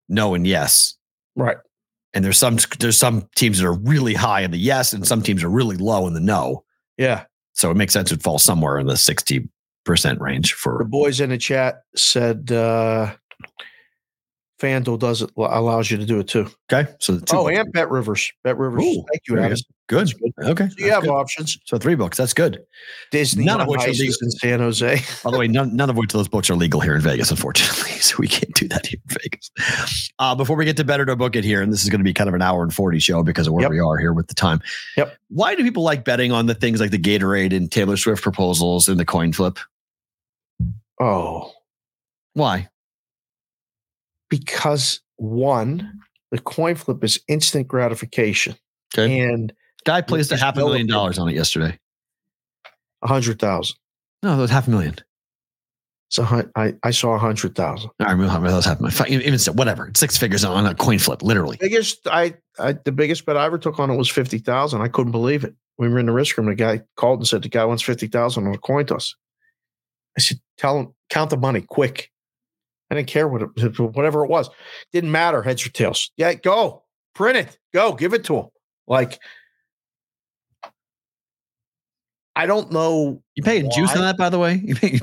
no 0.09 0.35
and 0.35 0.47
yes. 0.47 0.97
right. 1.37 1.59
And 2.15 2.25
there's 2.25 2.39
some 2.39 2.59
there's 2.79 2.97
some 2.97 3.29
teams 3.35 3.59
that 3.59 3.67
are 3.67 3.75
really 3.75 4.15
high 4.15 4.41
in 4.43 4.53
the 4.53 4.57
yes, 4.59 4.93
and 4.93 5.05
some 5.07 5.21
teams 5.21 5.43
are 5.43 5.51
really 5.51 5.77
low 5.77 6.07
in 6.07 6.15
the 6.15 6.21
no. 6.21 6.65
Yeah. 6.97 7.25
So 7.55 7.71
it 7.73 7.77
makes 7.77 7.93
sense 7.93 8.13
it 8.13 8.23
fall 8.23 8.39
somewhere 8.39 8.79
in 8.79 8.87
the 8.87 8.97
sixty 8.97 9.49
percent 9.85 10.21
range 10.21 10.55
for 10.55 10.79
The 10.79 10.85
boys 10.89 11.21
in 11.21 11.31
the 11.31 11.37
chat 11.39 11.83
said 11.97 12.53
uh 12.53 13.15
FanDuel 14.65 14.99
does 14.99 15.21
it 15.23 15.31
allows 15.37 15.91
you 15.91 15.97
to 15.99 16.07
do 16.07 16.19
it 16.21 16.29
too. 16.29 16.49
okay. 16.73 16.91
So 16.99 17.15
the 17.17 17.27
two 17.27 17.37
Oh, 17.37 17.45
books. 17.45 17.59
and 17.59 17.73
BetRivers. 17.75 18.31
Bet 18.43 18.57
Rivers. 18.57 18.83
Ooh, 18.83 19.05
Thank 19.13 19.23
you, 19.29 19.39
Adam. 19.39 19.59
good. 19.89 20.13
Good. 20.39 20.49
Okay, 20.49 20.69
So 20.71 20.75
you 20.85 20.91
have 20.91 21.03
good. 21.03 21.11
options. 21.11 21.59
so 21.67 21.77
three 21.77 21.95
books. 21.95 22.17
That's 22.17 22.33
good. 22.33 22.65
Disney 23.11 23.45
None 23.45 23.61
of 23.61 23.69
which 23.69 23.83
are 23.83 23.91
legal. 23.91 24.15
in 24.23 24.31
San 24.31 24.61
Jose. 24.61 25.01
By 25.23 25.31
the 25.31 25.39
way, 25.39 25.47
none, 25.49 25.77
none 25.77 25.91
of 25.91 25.97
which 25.97 26.13
those 26.13 26.27
books 26.29 26.49
are 26.49 26.55
legal 26.57 26.81
here 26.81 26.95
in 26.95 27.03
Vegas, 27.03 27.31
unfortunately. 27.31 27.91
So 28.05 28.17
we 28.19 28.29
can't 28.29 28.53
do 28.55 28.69
that 28.69 28.87
here 28.87 28.99
in 29.09 29.17
Vegas. 29.23 30.11
Uh, 30.19 30.35
before 30.35 30.57
we 30.57 30.65
get 30.67 30.77
to 30.77 30.85
better 30.85 31.07
to 31.07 31.17
book 31.17 31.37
it 31.37 31.45
here, 31.45 31.63
and 31.63 31.73
this 31.73 31.83
is 31.85 31.89
going 31.91 32.01
to 32.01 32.05
be 32.05 32.13
kind 32.13 32.29
of 32.29 32.35
an 32.35 32.43
hour 32.43 32.63
and 32.63 32.73
40 32.75 32.99
show 32.99 33.23
because 33.23 33.47
of 33.47 33.55
where 33.55 33.63
Yep. 33.63 33.71
we 33.71 33.81
are 33.81 33.97
here 33.97 34.13
with 34.13 34.27
the 34.29 34.35
time. 34.35 34.61
Yep. 34.99 35.17
Why 35.31 35.55
do 35.55 35.63
people 35.63 35.83
like 35.83 36.05
betting 36.05 36.31
on 36.33 36.45
the 36.47 36.55
things 36.55 36.81
like 36.81 36.91
the 36.91 36.99
Gatorade 36.99 37.57
and 37.57 37.71
Taylor 37.73 37.97
Swift 37.97 38.23
proposals 38.23 38.89
and 38.89 39.01
the 39.01 39.05
coin 39.07 39.33
flip? 39.33 39.59
Oh, 41.01 41.51
Why? 42.35 42.69
Because 44.41 45.01
one, 45.17 46.01
the 46.31 46.39
coin 46.39 46.75
flip 46.75 47.03
is 47.05 47.21
instant 47.29 47.69
gratification, 47.69 48.57
Okay. 48.95 49.21
and 49.21 49.53
Guy 49.85 50.01
placed 50.01 50.33
a 50.33 50.37
half 50.37 50.57
a 50.57 50.59
million 50.61 50.87
dollars 50.87 51.19
on 51.19 51.29
it 51.29 51.35
yesterday. 51.35 51.79
a 53.03 53.07
hundred 53.09 53.39
thousand. 53.39 53.77
No, 54.23 54.31
that 54.37 54.43
was 54.43 54.51
half 54.51 54.67
a 54.67 54.71
million. 54.71 54.97
So 56.11 56.23
I 56.57 56.75
I 56.83 56.91
saw 56.91 57.15
a 57.15 57.19
hundred 57.19 57.55
thousand. 57.55 57.91
I 58.01 58.11
remember 58.13 58.33
how 58.33 58.41
that 58.41 58.55
was 58.55 58.65
half 58.65 58.81
a 58.81 58.83
million. 58.83 59.23
Even 59.23 59.39
so, 59.39 59.53
whatever. 59.53 59.91
Six 59.97 60.17
figures 60.17 60.45
on 60.45 60.67
a 60.67 60.75
coin 60.75 60.99
flip, 60.99 61.23
literally. 61.23 61.57
Biggest 61.61 62.07
I, 62.09 62.35
I 62.59 62.73
the 62.73 62.93
biggest 62.93 63.27
bet 63.27 63.37
I 63.37 63.45
ever 63.47 63.59
took 63.59 63.79
on 63.79 63.91
it 63.91 63.97
was 63.97 64.09
fifty 64.11 64.39
thousand. 64.39 64.81
I 64.83 64.89
couldn't 64.89 65.13
believe 65.13 65.45
it. 65.45 65.55
We 65.79 65.89
were 65.89 65.99
in 65.99 66.07
the 66.07 66.13
risk 66.13 66.37
room. 66.39 66.47
The 66.47 66.55
guy 66.55 66.83
called 66.97 67.21
and 67.21 67.27
said 67.29 67.43
the 67.43 67.49
guy 67.49 67.65
wants 67.65 67.83
fifty 67.83 68.07
thousand 68.07 68.47
on 68.47 68.55
a 68.55 68.59
coin 68.59 68.87
toss. 68.87 69.15
I 70.17 70.21
said, 70.21 70.39
"Tell 70.57 70.79
him 70.79 70.95
count 71.11 71.31
the 71.31 71.37
money 71.37 71.61
quick." 71.61 72.11
I 72.91 72.95
didn't 72.97 73.09
care 73.09 73.29
what 73.29 73.43
it, 73.43 73.79
whatever 73.79 74.25
it 74.25 74.31
was. 74.31 74.51
Didn't 74.93 75.13
matter 75.13 75.43
heads 75.43 75.67
or 75.67 75.71
tails. 75.71 76.11
Yeah, 76.17 76.35
go 76.35 76.85
print 77.15 77.37
it. 77.37 77.59
Go 77.73 77.93
give 77.93 78.15
it 78.15 78.25
to 78.25 78.37
him. 78.37 78.47
Like 78.87 79.19
I 82.37 82.47
don't 82.47 82.73
know. 82.73 83.23
You 83.37 83.43
paying 83.45 83.71
juice 83.71 83.95
on 83.95 84.03
that, 84.03 84.17
by 84.17 84.29
the 84.29 84.39
way? 84.39 84.55
You 84.65 84.75
pay, 84.75 84.99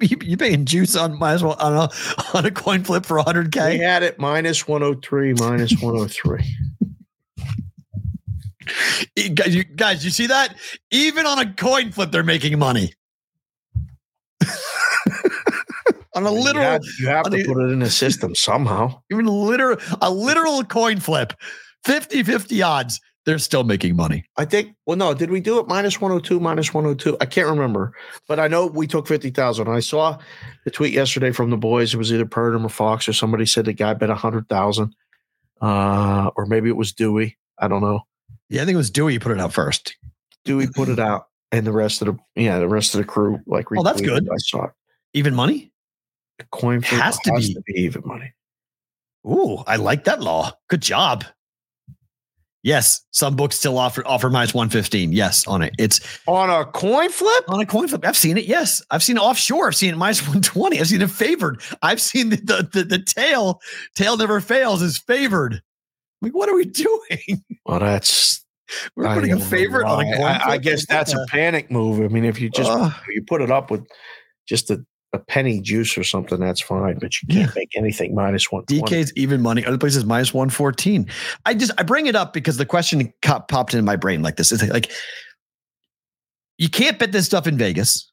you, 0.26 0.36
paying 0.36 0.64
juice 0.64 0.96
on 0.96 1.18
might 1.18 1.32
as 1.34 1.42
well 1.42 1.56
on 1.58 1.72
a 1.72 2.36
on 2.36 2.44
a 2.44 2.50
coin 2.50 2.84
flip 2.84 3.06
for 3.06 3.18
hundred 3.18 3.52
They 3.52 3.78
k. 3.78 3.78
had 3.78 4.02
it 4.02 4.18
minus 4.18 4.68
one 4.68 4.82
hundred 4.82 5.02
three, 5.02 5.32
minus 5.34 5.80
one 5.80 5.96
hundred 5.96 6.12
three. 6.12 6.56
Guys, 9.34 9.54
you, 9.54 9.64
guys, 9.64 10.04
you 10.04 10.10
see 10.10 10.26
that? 10.26 10.56
Even 10.90 11.26
on 11.26 11.38
a 11.38 11.52
coin 11.54 11.92
flip, 11.92 12.10
they're 12.10 12.22
making 12.22 12.58
money. 12.58 12.94
On 16.14 16.24
a 16.26 16.32
You 16.32 16.38
literal, 16.40 16.64
have, 16.64 16.82
you 17.00 17.06
have 17.08 17.24
to 17.24 17.30
mean- 17.30 17.46
put 17.46 17.58
it 17.58 17.72
in 17.72 17.82
a 17.82 17.90
system 17.90 18.34
somehow. 18.34 19.00
even 19.10 19.26
literal, 19.26 19.78
a 20.00 20.10
literal 20.10 20.62
coin 20.64 21.00
flip, 21.00 21.32
50-50 21.86 22.64
odds. 22.64 23.00
They're 23.26 23.38
still 23.38 23.64
making 23.64 23.96
money. 23.96 24.26
I 24.36 24.44
think. 24.44 24.74
Well, 24.84 24.98
no, 24.98 25.14
did 25.14 25.30
we 25.30 25.40
do 25.40 25.58
it 25.58 25.66
minus 25.66 25.98
one 25.98 26.10
hundred 26.10 26.24
two, 26.24 26.40
minus 26.40 26.74
one 26.74 26.84
hundred 26.84 26.98
two? 26.98 27.16
I 27.22 27.24
can't 27.24 27.48
remember, 27.48 27.94
but 28.28 28.38
I 28.38 28.48
know 28.48 28.66
we 28.66 28.86
took 28.86 29.06
fifty 29.08 29.30
thousand. 29.30 29.66
I 29.66 29.80
saw 29.80 30.18
the 30.66 30.70
tweet 30.70 30.92
yesterday 30.92 31.30
from 31.32 31.48
the 31.48 31.56
boys. 31.56 31.94
It 31.94 31.96
was 31.96 32.12
either 32.12 32.26
Purdum 32.26 32.66
or 32.66 32.68
Fox 32.68 33.08
or 33.08 33.14
somebody 33.14 33.46
said 33.46 33.64
the 33.64 33.72
guy 33.72 33.94
bet 33.94 34.10
a 34.10 34.14
hundred 34.14 34.46
thousand, 34.50 34.94
uh, 35.62 36.30
or 36.36 36.44
maybe 36.44 36.68
it 36.68 36.76
was 36.76 36.92
Dewey. 36.92 37.38
I 37.58 37.66
don't 37.66 37.80
know. 37.80 38.00
Yeah, 38.50 38.60
I 38.60 38.64
think 38.66 38.74
it 38.74 38.76
was 38.76 38.90
Dewey. 38.90 39.14
You 39.14 39.20
put 39.20 39.32
it 39.32 39.40
out 39.40 39.54
first. 39.54 39.96
Dewey 40.44 40.66
put 40.66 40.90
it 40.90 40.98
out, 40.98 41.28
and 41.50 41.66
the 41.66 41.72
rest 41.72 42.02
of 42.02 42.08
the 42.08 42.18
yeah, 42.42 42.58
the 42.58 42.68
rest 42.68 42.94
of 42.94 42.98
the 42.98 43.06
crew 43.06 43.40
like. 43.46 43.68
Oh, 43.74 43.82
that's 43.82 44.02
good. 44.02 44.28
I 44.30 44.36
saw 44.36 44.64
it. 44.66 44.72
Even 45.14 45.34
money. 45.34 45.72
The 46.38 46.44
coin 46.50 46.80
flip 46.80 47.00
Has 47.00 47.18
to 47.20 47.62
be. 47.66 47.74
even 47.76 48.02
money. 48.04 48.32
Ooh, 49.26 49.58
I 49.66 49.76
like 49.76 50.04
that 50.04 50.20
law. 50.22 50.52
Good 50.68 50.82
job. 50.82 51.24
Yes, 52.62 53.02
some 53.10 53.36
books 53.36 53.56
still 53.58 53.76
offer 53.76 54.02
offer 54.06 54.30
minus 54.30 54.54
one 54.54 54.70
fifteen. 54.70 55.12
Yes, 55.12 55.46
on 55.46 55.60
it. 55.60 55.74
It's 55.78 56.00
On 56.26 56.48
a 56.48 56.64
coin 56.64 57.10
flip? 57.10 57.44
on 57.48 57.60
a 57.60 57.66
coin 57.66 57.88
flip. 57.88 58.06
I've 58.06 58.16
seen 58.16 58.38
it. 58.38 58.46
Yes, 58.46 58.82
I've 58.90 59.02
seen 59.02 59.18
it 59.18 59.20
offshore. 59.20 59.66
I've 59.68 59.76
seen 59.76 59.92
it 59.92 59.96
minus 59.98 60.26
one 60.28 60.40
twenty. 60.40 60.80
I've 60.80 60.88
seen 60.88 61.02
it 61.02 61.10
favored. 61.10 61.60
I've 61.82 62.00
seen 62.00 62.30
the 62.30 62.36
the, 62.36 62.68
the, 62.72 62.84
the 62.84 62.98
tail 62.98 63.60
tail 63.94 64.16
never 64.16 64.40
fails 64.40 64.80
is 64.80 64.96
favored. 64.96 65.62
Like, 66.22 66.32
what 66.34 66.48
are 66.48 66.54
we 66.54 66.64
doing? 66.64 67.44
Well, 67.66 67.80
that's 67.80 68.44
We're 68.94 69.06
I 69.06 69.14
putting 69.14 69.32
a 69.32 69.40
favorite 69.40 69.86
on 69.86 70.02
a 70.04 70.06
why. 70.06 70.16
coin 70.16 70.22
I, 70.26 70.50
I 70.52 70.58
guess 70.58 70.84
that's 70.86 71.14
a 71.14 71.24
panic 71.30 71.70
move. 71.70 72.00
I 72.04 72.08
mean, 72.08 72.26
if 72.26 72.38
you 72.40 72.50
just 72.50 72.70
Ugh. 72.70 72.92
you 73.08 73.22
put 73.26 73.40
it 73.40 73.50
up 73.50 73.70
with 73.70 73.86
just 74.46 74.70
a, 74.70 74.84
a 75.14 75.18
penny 75.18 75.60
juice 75.60 75.96
or 75.96 76.04
something, 76.04 76.38
that's 76.38 76.60
fine. 76.60 76.98
But 76.98 77.20
you 77.22 77.28
can't 77.28 77.54
make 77.54 77.70
anything 77.76 78.14
minus 78.14 78.50
one. 78.50 78.64
DK's 78.64 79.12
even 79.16 79.40
money. 79.40 79.64
Other 79.64 79.78
places 79.78 80.04
minus 80.04 80.34
one 80.34 80.50
fourteen. 80.50 81.08
I 81.46 81.54
just 81.54 81.72
I 81.78 81.82
bring 81.82 82.06
it 82.06 82.16
up 82.16 82.32
because 82.32 82.56
the 82.56 82.66
question 82.66 83.12
popped 83.22 83.74
in 83.74 83.84
my 83.84 83.96
brain 83.96 84.22
like 84.22 84.36
this. 84.36 84.52
It's 84.52 84.62
like 84.64 84.90
you 86.58 86.68
can't 86.68 86.98
bet 86.98 87.12
this 87.12 87.26
stuff 87.26 87.46
in 87.46 87.56
Vegas. 87.56 88.10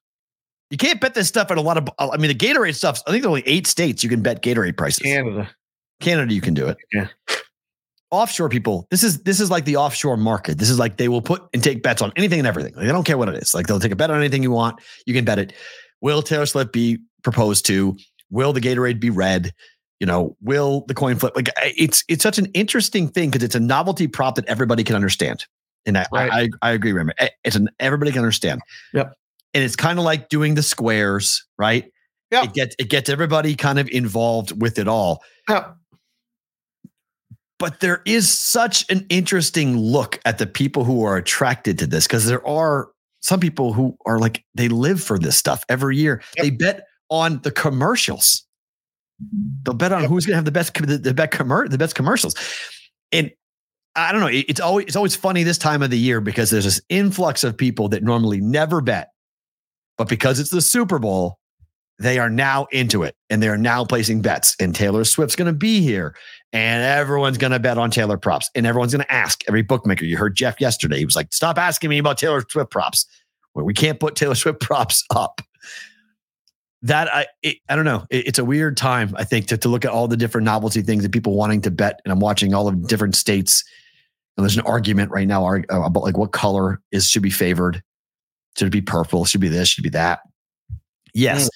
You 0.69 0.77
can't 0.77 1.01
bet 1.01 1.13
this 1.13 1.27
stuff 1.27 1.51
at 1.51 1.57
a 1.57 1.61
lot 1.61 1.77
of. 1.77 1.89
I 1.99 2.17
mean, 2.17 2.29
the 2.29 2.35
Gatorade 2.35 2.75
stuff. 2.75 3.01
I 3.05 3.11
think 3.11 3.23
there 3.23 3.29
are 3.29 3.35
only 3.35 3.43
eight 3.45 3.67
states 3.67 4.03
you 4.03 4.09
can 4.09 4.21
bet 4.21 4.41
Gatorade 4.41 4.77
prices. 4.77 5.01
Canada. 5.01 5.49
Canada, 5.99 6.33
you 6.33 6.41
can 6.41 6.53
do 6.53 6.67
it. 6.67 6.77
Yeah. 6.93 7.07
Offshore 8.09 8.49
people, 8.49 8.87
this 8.91 9.03
is 9.03 9.23
this 9.23 9.39
is 9.39 9.49
like 9.49 9.63
the 9.63 9.77
offshore 9.77 10.17
market. 10.17 10.57
This 10.57 10.69
is 10.69 10.77
like 10.77 10.97
they 10.97 11.07
will 11.07 11.21
put 11.21 11.43
and 11.53 11.63
take 11.63 11.81
bets 11.81 12.01
on 12.01 12.11
anything 12.17 12.39
and 12.39 12.47
everything. 12.47 12.73
Like, 12.75 12.85
they 12.85 12.91
don't 12.91 13.05
care 13.05 13.17
what 13.17 13.29
it 13.29 13.35
is. 13.35 13.53
Like 13.53 13.67
they'll 13.67 13.79
take 13.79 13.93
a 13.93 13.95
bet 13.95 14.11
on 14.11 14.17
anything 14.17 14.43
you 14.43 14.51
want. 14.51 14.81
You 15.05 15.13
can 15.13 15.23
bet 15.23 15.39
it. 15.39 15.53
Will 16.01 16.21
Taylor 16.21 16.45
Swift 16.45 16.71
be 16.71 16.99
proposed 17.23 17.65
to? 17.67 17.95
Will 18.29 18.53
the 18.53 18.61
Gatorade 18.61 18.99
be 18.99 19.09
red? 19.09 19.51
You 19.99 20.07
know, 20.07 20.35
will 20.41 20.83
the 20.87 20.93
coin 20.95 21.17
flip? 21.17 21.35
Like 21.35 21.49
it's 21.63 22.03
it's 22.07 22.23
such 22.23 22.37
an 22.39 22.47
interesting 22.53 23.07
thing 23.07 23.29
because 23.29 23.43
it's 23.43 23.55
a 23.55 23.59
novelty 23.59 24.07
prop 24.07 24.35
that 24.35 24.45
everybody 24.45 24.83
can 24.83 24.95
understand. 24.95 25.45
And 25.85 25.97
I 25.97 26.05
Right. 26.11 26.31
I, 26.31 26.69
I 26.69 26.71
agree, 26.71 26.91
Raymond. 26.91 27.15
Eh, 27.19 27.29
It's 27.43 27.55
an 27.55 27.69
everybody 27.79 28.11
can 28.11 28.19
understand. 28.19 28.61
Yep. 28.93 29.13
And 29.53 29.63
it's 29.63 29.75
kind 29.75 29.99
of 29.99 30.05
like 30.05 30.29
doing 30.29 30.55
the 30.55 30.63
squares, 30.63 31.45
right? 31.59 31.91
Yeah. 32.31 32.43
It 32.45 32.53
gets 32.53 32.75
it 32.79 32.89
gets 32.89 33.09
everybody 33.09 33.55
kind 33.55 33.77
of 33.79 33.89
involved 33.89 34.59
with 34.61 34.79
it 34.79 34.87
all. 34.87 35.21
Yeah. 35.49 35.71
but 37.59 37.79
there 37.79 38.01
is 38.05 38.27
such 38.31 38.89
an 38.89 39.05
interesting 39.09 39.77
look 39.77 40.19
at 40.25 40.39
the 40.39 40.47
people 40.47 40.83
who 40.83 41.03
are 41.03 41.17
attracted 41.17 41.77
to 41.79 41.85
this 41.85 42.07
because 42.07 42.25
there 42.25 42.45
are 42.47 42.89
some 43.21 43.39
people 43.39 43.73
who 43.73 43.95
are 44.05 44.19
like 44.19 44.43
they 44.55 44.67
live 44.67 45.01
for 45.01 45.17
this 45.17 45.37
stuff 45.37 45.63
every 45.69 45.97
year. 45.97 46.21
Yep. 46.37 46.43
They 46.43 46.49
bet 46.49 46.83
on 47.09 47.39
the 47.43 47.51
commercials. 47.51 48.45
They'll 49.63 49.75
bet 49.75 49.91
on 49.91 50.01
Yep. 50.01 50.09
who's 50.09 50.25
going 50.25 50.33
to 50.33 50.37
have 50.37 50.45
the 50.45 50.51
best 50.51 50.73
the, 50.73 50.97
the 50.97 51.13
best 51.13 51.31
commer- 51.31 51.69
the 51.69 51.77
best 51.77 51.95
commercials. 51.95 52.35
And 53.11 53.31
I 53.95 54.11
don't 54.11 54.21
know. 54.21 54.27
it- 54.27 54.45
It's 54.49 54.59
always 54.59 54.85
it's 54.87 54.95
always 54.95 55.15
funny 55.15 55.43
this 55.43 55.57
time 55.57 55.81
of 55.83 55.89
the 55.91 55.97
year 55.99 56.21
because 56.21 56.49
there's 56.49 56.63
this 56.65 56.81
influx 56.89 57.43
of 57.43 57.57
people 57.57 57.89
that 57.89 58.03
normally 58.03 58.41
never 58.41 58.81
bet, 58.81 59.09
but 59.97 60.07
because 60.09 60.39
it's 60.39 60.49
the 60.49 60.61
Super 60.61 60.97
Bowl, 60.97 61.37
they 61.99 62.17
are 62.17 62.29
now 62.29 62.65
into 62.71 63.03
it 63.03 63.15
and 63.29 63.43
they 63.43 63.47
are 63.49 63.57
now 63.57 63.85
placing 63.85 64.21
bets. 64.23 64.55
And 64.59 64.73
Taylor 64.73 65.03
Swift's 65.03 65.35
going 65.35 65.51
to 65.53 65.57
be 65.57 65.81
here, 65.81 66.15
and 66.53 66.83
everyone's 66.83 67.37
going 67.37 67.51
to 67.51 67.59
bet 67.59 67.77
on 67.77 67.91
Taylor 67.91 68.17
props, 68.17 68.49
and 68.55 68.65
everyone's 68.65 68.93
going 68.93 69.05
to 69.05 69.11
ask 69.11 69.43
every 69.47 69.61
bookmaker. 69.61 70.05
You 70.05 70.17
heard 70.17 70.35
Jeff 70.35 70.59
yesterday; 70.59 70.97
he 70.99 71.05
was 71.05 71.15
like, 71.15 71.33
"Stop 71.33 71.57
asking 71.57 71.89
me 71.89 71.97
about 71.97 72.17
Taylor 72.17 72.43
Swift 72.49 72.71
props. 72.71 73.05
Well, 73.53 73.65
we 73.65 73.73
can't 73.73 73.99
put 73.99 74.15
Taylor 74.15 74.35
Swift 74.35 74.59
props 74.61 75.03
up." 75.15 75.41
That 76.83 77.13
I 77.13 77.27
it, 77.43 77.57
I 77.69 77.75
don't 77.75 77.85
know. 77.85 78.05
It- 78.09 78.27
it's 78.27 78.39
a 78.39 78.45
weird 78.45 78.75
time 78.75 79.13
I 79.17 79.23
think 79.23 79.47
to 79.47 79.57
to 79.57 79.69
look 79.69 79.85
at 79.85 79.91
all 79.91 80.07
the 80.07 80.17
different 80.17 80.45
novelty 80.45 80.81
things 80.81 81.03
and 81.03 81.13
people 81.13 81.35
wanting 81.35 81.61
to 81.61 81.71
bet. 81.71 82.01
And 82.03 82.11
I'm 82.11 82.19
watching 82.19 82.53
all 82.53 82.67
of 82.67 82.87
different 82.87 83.15
states, 83.15 83.63
and 84.35 84.43
there's 84.43 84.57
an 84.57 84.63
argument 84.65 85.11
right 85.11 85.27
now 85.27 85.45
uh, 85.45 85.61
about 85.69 86.03
like 86.03 86.17
what 86.17 86.31
color 86.31 86.81
is 86.91 87.07
should 87.09 87.21
be 87.23 87.29
favored. 87.29 87.83
Should 88.57 88.67
it 88.67 88.71
be 88.71 88.81
purple? 88.81 89.25
Should 89.25 89.39
it 89.39 89.43
be 89.43 89.47
this? 89.49 89.69
Should 89.69 89.83
it 89.85 89.91
be 89.91 89.97
that? 89.97 90.21
Yes. 91.13 91.49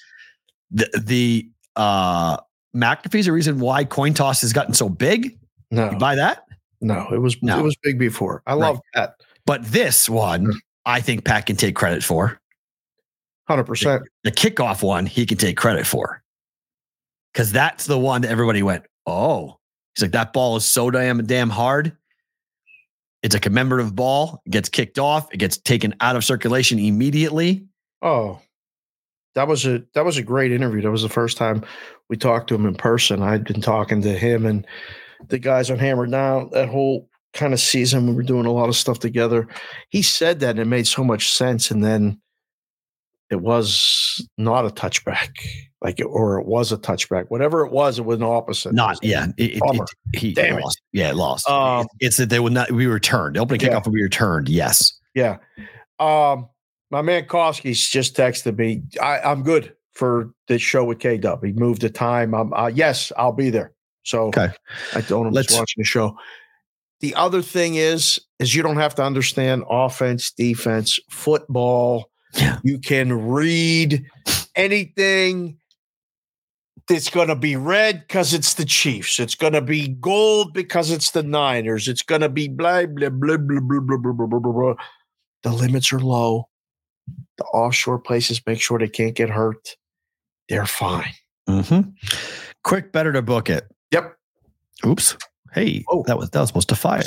The 0.70 0.88
the 1.02 1.50
uh 1.74 2.38
McAfee's 2.76 3.26
a 3.26 3.32
reason 3.32 3.58
why 3.58 3.84
coin 3.84 4.14
toss 4.14 4.42
has 4.42 4.52
gotten 4.52 4.74
so 4.74 4.88
big. 4.88 5.38
No, 5.70 5.90
You 5.90 5.98
buy 5.98 6.14
that? 6.14 6.44
no, 6.80 7.08
it 7.12 7.18
was 7.18 7.42
No. 7.42 7.58
it 7.58 7.62
was 7.62 7.76
big 7.82 7.98
before. 7.98 8.42
I 8.46 8.52
Right. 8.52 8.60
love 8.60 8.80
that. 8.94 9.14
But 9.46 9.64
this 9.64 10.08
one, 10.08 10.46
mm. 10.46 10.54
I 10.84 11.00
think 11.00 11.24
Pat 11.24 11.46
can 11.46 11.56
take 11.56 11.74
credit 11.74 12.04
for. 12.04 12.38
Hundred 13.48 13.64
percent. 13.64 14.02
The 14.24 14.32
kickoff 14.32 14.82
one, 14.82 15.06
he 15.06 15.24
can 15.26 15.38
take 15.38 15.56
credit 15.56 15.86
for. 15.86 16.22
Because 17.32 17.52
that's 17.52 17.86
the 17.86 17.98
one 17.98 18.22
that 18.22 18.30
everybody 18.30 18.62
went, 18.62 18.84
oh. 19.06 19.58
He's 19.94 20.02
like, 20.02 20.12
that 20.12 20.32
ball 20.32 20.56
is 20.56 20.64
so 20.64 20.90
damn 20.90 21.24
damn 21.24 21.48
hard. 21.50 21.96
It's 23.22 23.34
a 23.34 23.40
commemorative 23.40 23.94
ball. 23.96 24.42
It 24.46 24.50
gets 24.50 24.68
kicked 24.68 24.98
off. 24.98 25.32
It 25.32 25.38
gets 25.38 25.56
taken 25.58 25.94
out 26.00 26.16
of 26.16 26.24
circulation 26.24 26.78
immediately. 26.78 27.66
Oh, 28.02 28.40
that 29.36 29.46
was 29.46 29.64
a 29.66 29.84
that 29.94 30.04
was 30.04 30.16
a 30.18 30.22
great 30.22 30.50
interview. 30.50 30.82
That 30.82 30.90
was 30.90 31.02
the 31.02 31.08
first 31.08 31.36
time 31.36 31.64
we 32.08 32.16
talked 32.16 32.48
to 32.48 32.54
him 32.56 32.66
in 32.66 32.74
person. 32.74 33.22
I'd 33.22 33.44
been 33.44 33.60
talking 33.60 34.02
to 34.02 34.12
him 34.18 34.44
and 34.44 34.66
the 35.28 35.38
guys 35.38 35.70
on 35.70 35.78
Hammer 35.78 36.06
Down 36.06 36.50
that 36.52 36.68
whole 36.68 37.08
kind 37.32 37.52
of 37.52 37.60
season. 37.60 38.06
We 38.08 38.14
were 38.14 38.22
doing 38.22 38.46
a 38.46 38.52
lot 38.52 38.68
of 38.68 38.74
stuff 38.76 38.98
together. 38.98 39.46
He 39.90 40.02
said 40.02 40.40
that 40.40 40.50
and 40.50 40.58
it 40.60 40.64
made 40.66 40.86
so 40.88 41.04
much 41.04 41.30
sense. 41.30 41.70
And 41.70 41.84
then 41.84 42.20
it 43.30 43.40
was 43.40 44.26
not 44.38 44.64
a 44.66 44.70
touchback, 44.70 45.30
like 45.82 46.00
or 46.06 46.38
it 46.40 46.46
was 46.46 46.70
a 46.72 46.76
touchback. 46.78 47.24
Whatever 47.28 47.66
it 47.66 47.72
was, 47.72 47.98
it 47.98 48.04
was 48.04 48.18
an 48.18 48.22
opposite. 48.24 48.72
Not, 48.72 48.98
yeah. 49.02 49.26
It, 49.36 49.56
it- 49.56 49.62
it- 49.64 50.18
he 50.18 50.32
Damn 50.32 50.58
it. 50.58 50.62
lost. 50.62 50.80
Yeah, 50.92 51.10
it 51.10 51.16
lost. 51.16 51.48
Um, 51.48 51.86
it's 52.00 52.16
that 52.18 52.30
they 52.30 52.40
would 52.40 52.52
not, 52.52 52.70
we 52.70 52.86
returned. 52.86 53.36
The 53.36 53.40
opening 53.40 53.60
Yeah. 53.60 53.78
kickoff 53.80 53.84
would 53.86 53.94
be 53.94 54.02
returned. 54.02 54.48
Yes. 54.48 54.92
Yeah. 55.14 55.38
Um, 55.98 56.48
my 56.90 57.02
man 57.02 57.24
Koski's 57.26 57.88
just 57.88 58.16
texted 58.16 58.56
me. 58.58 58.82
I, 59.02 59.20
I'm 59.20 59.42
good 59.42 59.74
for 59.94 60.32
this 60.48 60.62
show 60.62 60.84
with 60.84 60.98
K 60.98 61.16
Dub. 61.18 61.44
He 61.44 61.52
moved 61.52 61.82
the 61.82 61.90
time. 61.90 62.34
I'm 62.34 62.52
uh, 62.52 62.68
yes, 62.68 63.12
I'll 63.16 63.32
be 63.32 63.50
there. 63.50 63.72
So 64.04 64.28
Okay. 64.28 64.48
I 64.94 65.00
told 65.00 65.26
him 65.26 65.32
Let's- 65.32 65.52
watching 65.52 65.80
the 65.80 65.84
show. 65.84 66.16
The 67.00 67.14
other 67.14 67.42
thing 67.42 67.74
is, 67.74 68.18
is 68.38 68.54
you 68.54 68.62
don't 68.62 68.76
have 68.78 68.94
to 68.94 69.02
understand 69.02 69.64
offense, 69.68 70.30
defense, 70.30 70.98
football. 71.10 72.10
Yeah. 72.34 72.58
You 72.64 72.78
can 72.78 73.28
read 73.28 74.06
anything 74.54 75.58
that's 76.88 77.10
going 77.10 77.28
to 77.28 77.36
be 77.36 77.56
red 77.56 78.00
because 78.06 78.32
it's 78.32 78.54
the 78.54 78.64
Chiefs. 78.64 79.18
It's 79.20 79.34
going 79.34 79.52
to 79.52 79.60
be 79.60 79.88
gold 79.88 80.54
because 80.54 80.90
it's 80.90 81.10
the 81.10 81.22
Niners. 81.22 81.86
It's 81.88 82.02
going 82.02 82.22
to 82.22 82.28
be 82.30 82.48
blah, 82.48 82.86
blah, 82.86 83.10
blah, 83.10 83.36
blah, 83.36 83.60
blah, 83.60 83.80
blah, 83.80 83.96
blah, 83.98 84.12
blah, 84.12 84.26
blah, 84.26 84.38
blah, 84.38 84.52
blah. 84.52 84.74
The 85.42 85.52
limits 85.52 85.92
are 85.92 86.00
low. 86.00 86.48
The 87.38 87.44
offshore 87.44 87.98
places 87.98 88.40
make 88.46 88.60
sure 88.60 88.78
they 88.78 88.88
can't 88.88 89.14
get 89.14 89.28
hurt. 89.30 89.76
They're 90.48 90.66
fine. 90.66 91.12
Mm-hmm. 91.48 91.90
Quick, 92.64 92.92
better 92.92 93.12
to 93.12 93.22
book 93.22 93.50
it. 93.50 93.70
Yep. 93.90 94.16
Oops. 94.86 95.16
Hey, 95.52 95.84
Oh. 95.88 96.02
that 96.06 96.18
was 96.18 96.30
that 96.30 96.40
was 96.40 96.48
supposed 96.48 96.68
to 96.70 96.76
fire. 96.76 97.02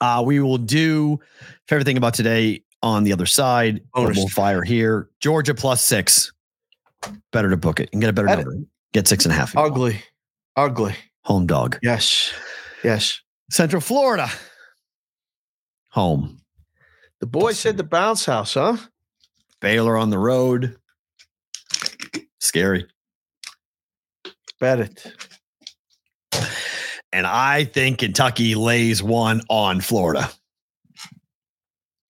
Uh, 0.00 0.22
we 0.24 0.40
will 0.40 0.58
do 0.58 1.20
favorite 1.68 1.84
thing 1.84 1.96
about 1.96 2.14
today 2.14 2.62
on 2.82 3.04
the 3.04 3.12
other 3.12 3.26
side. 3.26 3.80
We'll 3.94 4.28
fire 4.28 4.62
here. 4.62 5.08
Georgia 5.20 5.54
plus 5.54 5.82
six. 5.82 6.32
Better 7.32 7.50
to 7.50 7.56
book 7.56 7.78
it 7.80 7.88
and 7.92 8.00
get 8.00 8.10
a 8.10 8.12
better 8.12 8.26
Bet 8.26 8.38
number. 8.38 8.56
Get 8.92 9.06
six 9.06 9.24
and 9.24 9.32
a 9.32 9.36
half. 9.36 9.56
Ugly. 9.56 10.02
Ugly. 10.56 10.94
Home 11.24 11.46
dog. 11.46 11.78
Yes. 11.82 12.32
Yes. 12.82 13.20
Central 13.52 13.82
Florida. 13.82 14.30
Home. 15.90 16.40
The 17.20 17.26
boy 17.26 17.52
said 17.52 17.76
the 17.76 17.84
bounce 17.84 18.24
house, 18.24 18.54
huh? 18.54 18.78
Baylor 19.60 19.98
on 19.98 20.08
the 20.08 20.18
road. 20.18 20.76
Scary. 22.40 22.86
Bet 24.58 24.80
it. 24.80 25.06
And 27.12 27.26
I 27.26 27.64
think 27.64 27.98
Kentucky 27.98 28.54
lays 28.54 29.02
one 29.02 29.42
on 29.50 29.82
Florida. 29.82 30.30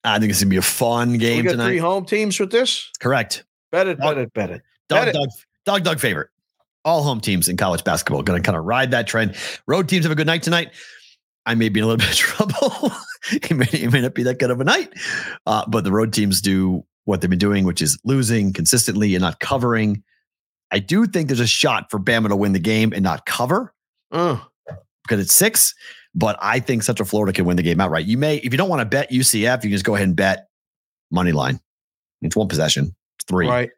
I 0.05 0.21
think 0.21 0.31
it's 0.31 0.41
gonna 0.41 0.51
be 0.51 0.59
a 0.59 0.63
fun 0.63 1.11
We 1.13 1.19
game 1.19 1.45
got 1.45 1.57
three 1.57 1.79
home 1.79 2.05
teams 2.05 2.39
with 2.39 2.53
this. 2.53 2.89
Correct. 3.01 3.43
Bet 3.73 3.89
it. 3.89 3.99
Dog- 3.99 4.15
Bet 4.15 4.19
it. 4.19 4.33
Bet 4.33 4.51
it. 4.51 4.63
Dog, 4.89 5.07
Bet 5.07 5.09
it. 5.09 5.15
dog, 5.15 5.29
dog, 5.67 5.83
dog 5.83 5.99
favorite. 5.99 6.29
All 6.85 7.03
home 7.03 7.21
teams 7.21 7.49
in 7.49 7.57
college 7.57 7.83
basketball 7.83 8.23
going 8.23 8.41
to 8.41 8.47
kind 8.47 8.57
of 8.57 8.65
ride 8.65 8.93
that 8.93 9.09
trend. 9.09 9.35
Road 9.67 9.89
teams 9.89 10.05
have 10.05 10.13
a 10.13 10.17
good 10.17 10.27
night 10.27 10.45
tonight. 10.45 10.71
I 11.47 11.55
may 11.55 11.69
be 11.69 11.81
in 11.81 11.85
a 11.85 11.89
little 11.89 11.99
bit 12.07 12.11
of 12.11 12.17
trouble. 12.17 12.93
it, 13.33 13.51
may, 13.55 13.67
it 13.73 13.93
may 13.93 14.01
not 14.01 14.15
be 14.15 14.23
that 14.25 14.39
good 14.39 14.51
of 14.51 14.61
a 14.61 14.65
night, 14.65 14.93
uh, 15.47 15.65
but 15.69 15.85
the 15.85 15.93
road 15.93 16.13
teams 16.13 16.41
do 16.41 16.85
what 17.05 17.21
they've 17.21 17.31
been 17.31 17.39
doing, 17.39 17.65
which 17.65 17.83
is 17.83 17.99
losing 18.05 18.53
consistently 18.53 19.15
and 19.15 19.23
not 19.23 19.41
covering. 19.41 20.03
I 20.71 20.79
do 20.79 21.07
think 21.07 21.29
there's 21.29 21.41
a 21.41 21.47
shot 21.47 21.91
for 21.91 21.99
Bama 21.99 22.29
to 22.29 22.37
win 22.37 22.53
the 22.53 22.59
game 22.61 22.93
and 22.93 23.03
not 23.03 23.27
cover 23.27 23.75
Uh, 24.11 24.39
because 25.03 25.21
it's 25.21 25.35
six. 25.35 25.75
But 26.15 26.37
I 26.43 26.61
think 26.61 26.83
Central 26.83 27.07
Florida 27.09 27.33
can 27.33 27.47
win 27.47 27.57
the 27.57 27.63
game 27.63 27.81
outright. 27.81 28.05
You 28.05 28.19
may, 28.19 28.37
if 28.37 28.53
you 28.53 28.59
don't 28.59 28.69
want 28.69 28.81
to 28.81 28.85
bet 28.85 29.11
UCF, 29.11 29.57
you 29.65 29.71
can 29.71 29.73
just 29.73 29.85
go 29.85 29.95
ahead 29.95 30.07
and 30.07 30.15
bet 30.17 30.49
money 31.11 31.33
line. 31.33 31.59
It's 32.21 32.37
one 32.37 32.49
possession, 32.49 32.95
it's 33.19 33.25
three. 33.27 33.49
right. 33.49 33.71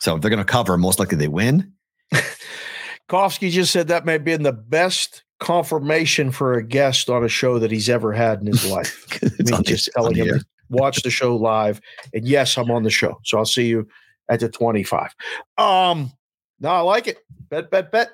So 0.00 0.14
if 0.16 0.20
they're 0.22 0.30
going 0.30 0.38
to 0.38 0.44
cover, 0.44 0.76
most 0.76 0.98
likely 0.98 1.16
they 1.16 1.28
win. 1.28 1.72
Kofsky 3.08 3.50
just 3.50 3.72
said 3.72 3.88
that 3.88 4.04
may 4.04 4.12
have 4.14 4.24
been 4.24 4.42
the 4.42 4.52
best 4.52 5.24
confirmation 5.42 6.30
for 6.30 6.54
a 6.54 6.62
guest 6.62 7.10
on 7.10 7.24
a 7.24 7.28
show 7.28 7.58
that 7.58 7.72
he's 7.72 7.88
ever 7.88 8.12
had 8.12 8.40
in 8.40 8.46
his 8.46 8.64
life. 8.70 9.06
Me 9.40 9.62
just 9.64 9.90
telling 9.92 10.14
him 10.14 10.40
watch 10.70 11.02
the 11.02 11.10
show 11.10 11.34
live. 11.36 11.80
And 12.14 12.26
yes, 12.26 12.56
I'm 12.56 12.70
on 12.70 12.84
the 12.84 12.90
show. 12.90 13.20
So 13.24 13.38
I'll 13.38 13.44
see 13.44 13.66
you 13.66 13.86
at 14.28 14.40
the 14.40 14.48
25. 14.48 15.14
Um, 15.58 16.12
no, 16.60 16.68
I 16.68 16.80
like 16.80 17.08
it. 17.08 17.18
Bet, 17.50 17.70
bet, 17.70 17.90
bet. 17.90 18.10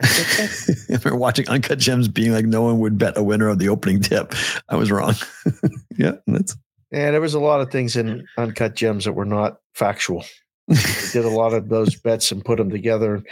if 0.00 1.04
we're 1.04 1.14
watching 1.14 1.48
Uncut 1.48 1.78
Gems 1.78 2.08
being 2.08 2.32
like 2.32 2.44
no 2.44 2.62
one 2.62 2.80
would 2.80 2.98
bet 2.98 3.16
a 3.16 3.22
winner 3.22 3.48
of 3.48 3.60
the 3.60 3.68
opening 3.68 4.00
tip, 4.00 4.34
I 4.68 4.74
was 4.74 4.90
wrong. 4.90 5.14
yeah, 5.96 6.14
that's 6.26 6.56
And 6.90 7.14
there 7.14 7.20
was 7.20 7.34
a 7.34 7.40
lot 7.40 7.60
of 7.60 7.70
things 7.70 7.94
in 7.94 8.26
Uncut 8.36 8.74
Gems 8.74 9.04
that 9.04 9.12
were 9.12 9.24
not 9.24 9.58
factual. 9.74 10.24
Did 11.12 11.24
a 11.24 11.28
lot 11.28 11.52
of 11.52 11.68
those 11.68 11.94
bets 11.94 12.32
and 12.32 12.44
put 12.44 12.58
them 12.58 12.70
together. 12.70 13.22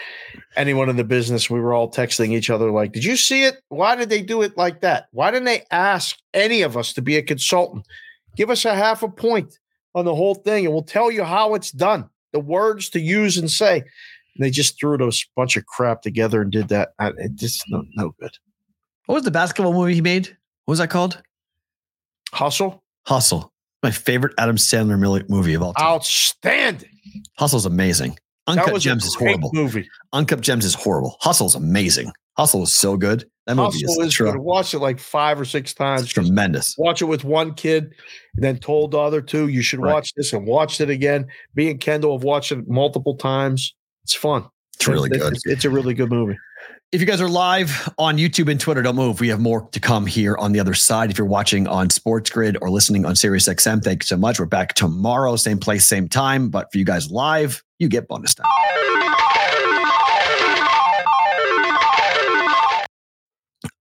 Anyone 0.56 0.88
in 0.88 0.96
the 0.96 1.04
business, 1.04 1.48
we 1.48 1.60
were 1.60 1.72
all 1.72 1.90
texting 1.90 2.32
each 2.32 2.50
other 2.50 2.70
like, 2.70 2.92
"Did 2.92 3.04
you 3.04 3.16
see 3.16 3.44
it? 3.44 3.62
Why 3.68 3.94
did 3.96 4.10
they 4.10 4.22
do 4.22 4.42
it 4.42 4.56
like 4.56 4.80
that? 4.80 5.08
Why 5.12 5.30
didn't 5.30 5.46
they 5.46 5.64
ask 5.70 6.16
any 6.34 6.62
of 6.62 6.76
us 6.76 6.92
to 6.94 7.02
be 7.02 7.16
a 7.16 7.22
consultant? 7.22 7.86
Give 8.36 8.50
us 8.50 8.64
a 8.64 8.74
half 8.74 9.02
a 9.02 9.08
point 9.08 9.58
on 9.94 10.04
the 10.04 10.14
whole 10.14 10.34
thing, 10.34 10.64
and 10.66 10.74
we'll 10.74 10.82
tell 10.82 11.10
you 11.10 11.24
how 11.24 11.54
it's 11.54 11.70
done, 11.70 12.08
the 12.32 12.40
words 12.40 12.88
to 12.90 13.00
use 13.00 13.36
and 13.36 13.50
say." 13.50 13.78
And 13.78 14.44
they 14.44 14.50
just 14.50 14.78
threw 14.78 14.96
those 14.96 15.24
bunch 15.36 15.56
of 15.56 15.66
crap 15.66 16.02
together 16.02 16.42
and 16.42 16.52
did 16.52 16.68
that. 16.68 16.90
I, 16.98 17.08
it 17.18 17.34
just 17.34 17.64
no, 17.68 17.84
no 17.94 18.14
good. 18.20 18.36
what 19.06 19.16
was 19.16 19.24
the 19.24 19.30
basketball 19.30 19.72
movie 19.72 19.94
he 19.94 20.00
made? 20.00 20.28
What 20.64 20.72
was 20.72 20.78
that 20.78 20.90
called? 20.90 21.22
Hustle, 22.32 22.82
Hustle. 23.06 23.52
My 23.82 23.90
favorite 23.90 24.34
Adam 24.36 24.56
Sandler 24.56 25.28
movie 25.28 25.54
of 25.54 25.62
all 25.62 25.72
time. 25.72 25.86
outstanding. 25.86 26.90
Hustle's 27.38 27.66
amazing. 27.66 28.18
Uncut 28.46 28.80
Gems 28.80 29.04
is 29.04 29.14
horrible. 29.14 29.50
movie. 29.52 29.88
Uncut 30.12 30.40
Gems 30.40 30.64
is 30.64 30.74
horrible. 30.74 31.16
Hustle's 31.20 31.54
amazing. 31.54 32.10
Hustle 32.36 32.62
is 32.62 32.72
so 32.76 32.96
good. 32.96 33.24
That 33.46 33.56
movie 33.56 33.80
Hustle 33.86 34.02
is, 34.04 34.18
is. 34.20 34.36
Watched 34.36 34.74
it 34.74 34.78
like 34.78 34.98
five 34.98 35.40
or 35.40 35.44
six 35.44 35.74
times. 35.74 36.02
It's 36.04 36.12
tremendous. 36.12 36.74
Watch 36.78 37.02
it 37.02 37.06
with 37.06 37.22
one 37.24 37.54
kid, 37.54 37.84
and 37.84 38.44
then 38.44 38.58
told 38.58 38.92
the 38.92 38.98
other 38.98 39.20
two, 39.20 39.48
you 39.48 39.62
should 39.62 39.80
Right. 39.80 39.92
watch 39.92 40.12
this 40.16 40.32
and 40.32 40.46
watched 40.46 40.80
it 40.80 40.90
again. 40.90 41.26
Me 41.54 41.70
and 41.70 41.80
Kendall 41.80 42.16
have 42.16 42.24
watched 42.24 42.50
it 42.52 42.66
multiple 42.68 43.16
times. 43.16 43.74
It's 44.04 44.14
fun. 44.14 44.46
It's 44.76 44.88
really 44.88 45.10
good. 45.10 45.32
It's, 45.34 45.46
it's 45.46 45.64
a 45.64 45.70
really 45.70 45.92
good 45.94 46.10
movie. 46.10 46.38
If 46.92 47.00
you 47.00 47.06
guys 47.06 47.20
are 47.20 47.28
live 47.28 47.88
on 47.98 48.16
YouTube 48.16 48.50
and 48.50 48.58
Twitter, 48.58 48.82
don't 48.82 48.96
move. 48.96 49.20
We 49.20 49.28
have 49.28 49.38
more 49.38 49.62
to 49.70 49.78
come 49.78 50.06
here 50.06 50.36
on 50.38 50.50
the 50.50 50.58
other 50.58 50.74
side. 50.74 51.08
If 51.08 51.18
you're 51.18 51.26
watching 51.26 51.68
on 51.68 51.88
Sports 51.88 52.30
Grid 52.30 52.56
or 52.60 52.68
listening 52.68 53.06
on 53.06 53.14
Sirius 53.14 53.48
XM, 53.48 53.80
thank 53.80 54.02
you 54.02 54.06
so 54.08 54.16
much. 54.16 54.40
We're 54.40 54.46
back 54.46 54.74
tomorrow, 54.74 55.36
same 55.36 55.58
place, 55.58 55.86
same 55.86 56.08
time. 56.08 56.48
But 56.48 56.72
for 56.72 56.78
you 56.78 56.84
guys 56.84 57.08
live, 57.08 57.62
you 57.78 57.88
get 57.88 58.08
bonus 58.08 58.34
time. 58.34 58.46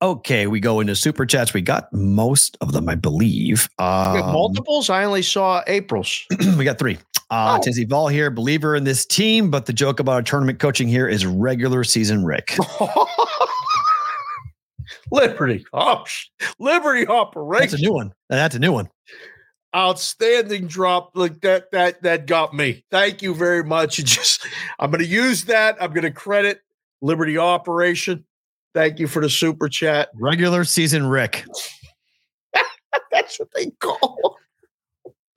Okay, 0.04 0.46
we 0.46 0.60
go 0.60 0.80
into 0.80 0.96
super 0.96 1.26
chats. 1.26 1.52
We 1.52 1.62
got 1.62 1.92
most 1.92 2.58
of 2.62 2.74
them, 2.74 2.88
I 2.88 2.94
believe. 2.96 3.70
Um, 3.80 4.20
multiples? 4.20 4.88
I 4.92 5.04
only 5.04 5.24
saw 5.24 5.64
April's. 5.66 6.26
we 6.58 6.64
got 6.64 6.78
three. 6.78 7.00
Uh, 7.32 7.58
Oh. 7.58 7.62
Tennessee 7.62 7.86
Ball 7.86 8.08
here, 8.08 8.32
believer 8.32 8.76
in 8.76 8.84
this 8.86 9.06
team, 9.06 9.52
but 9.52 9.68
the 9.68 9.74
joke 9.74 10.00
about 10.00 10.14
our 10.14 10.22
tournament 10.24 10.60
coaching 10.60 10.88
here 10.88 11.08
is 11.08 11.26
regular 11.26 11.84
season 11.84 12.26
Rick. 12.26 12.58
Liberty. 15.12 15.66
Oh, 15.74 16.04
Liberty 16.60 17.08
Operation. 17.08 17.70
That's 17.70 17.82
a 17.82 17.86
new 17.86 17.94
one. 17.94 18.14
That's 18.30 18.56
a 18.56 18.60
new 18.60 18.72
one. 18.72 18.90
Outstanding 19.76 20.68
drop. 20.68 21.12
Like 21.14 21.42
that, 21.42 21.72
that, 21.72 22.02
that 22.04 22.26
got 22.26 22.54
me. 22.56 22.84
Thank 22.92 23.22
you 23.22 23.36
very 23.36 23.64
much. 23.64 24.00
It 24.00 24.06
just, 24.06 24.46
I'm 24.80 24.92
going 24.92 25.04
to 25.04 25.10
use 25.10 25.46
that. 25.46 25.78
I'm 25.82 25.92
going 25.92 26.04
to 26.04 26.12
credit 26.12 26.62
Liberty 27.02 27.38
operation. 27.38 28.26
Thank 28.74 29.00
you 29.00 29.08
for 29.08 29.22
the 29.22 29.30
super 29.30 29.70
chat. 29.70 30.10
Regular 30.16 30.64
season 30.64 31.08
Rick. 31.08 31.46
That's 33.12 33.40
what 33.40 33.50
they 33.56 33.72
call. 33.80 34.29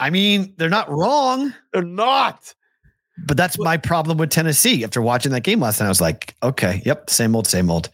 I 0.03 0.11
mean, 0.11 0.53
they're 0.57 0.69
not 0.69 0.91
wrong, 0.91 1.55
They're 1.73 1.83
not. 1.83 2.53
but 3.27 3.37
that's 3.37 3.57
my 3.59 3.77
problem 3.77 4.19
with 4.19 4.31
Tennessee. 4.31 4.83
After 4.83 5.01
watching 5.01 5.31
that 5.33 5.43
game 5.45 5.61
last 5.61 5.79
night, 5.79 5.87
I 5.87 5.91
was 5.91 6.01
like, 6.01 6.35
okay, 6.43 6.83
yep, 6.85 7.09
same 7.09 7.37
old, 7.37 7.47
same 7.47 7.71
old. 7.71 7.89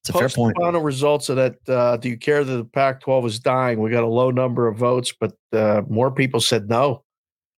It's 0.00 0.08
a 0.08 0.12
fair 0.12 0.22
Post 0.22 0.34
point. 0.36 0.56
Final 0.60 0.80
results 0.80 1.28
of 1.28 1.36
that. 1.36 1.54
Uh, 1.68 1.96
do 1.98 2.08
you 2.08 2.18
care 2.18 2.42
that 2.42 2.52
the 2.52 2.64
Pac-12 2.64 3.26
is 3.26 3.38
dying? 3.38 3.80
We 3.80 3.90
got 3.90 4.02
a 4.02 4.08
low 4.08 4.32
number 4.32 4.66
of 4.66 4.76
votes, 4.76 5.12
but 5.18 5.34
uh, 5.52 5.82
more 5.88 6.10
people 6.10 6.40
said 6.40 6.68
no. 6.68 7.04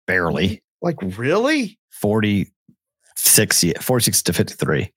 Barely. 0.09 0.63
Like 0.81 0.97
really? 1.01 1.79
46, 1.93 3.65
46 3.81 4.23
to 4.25 4.33
53. 4.33 4.93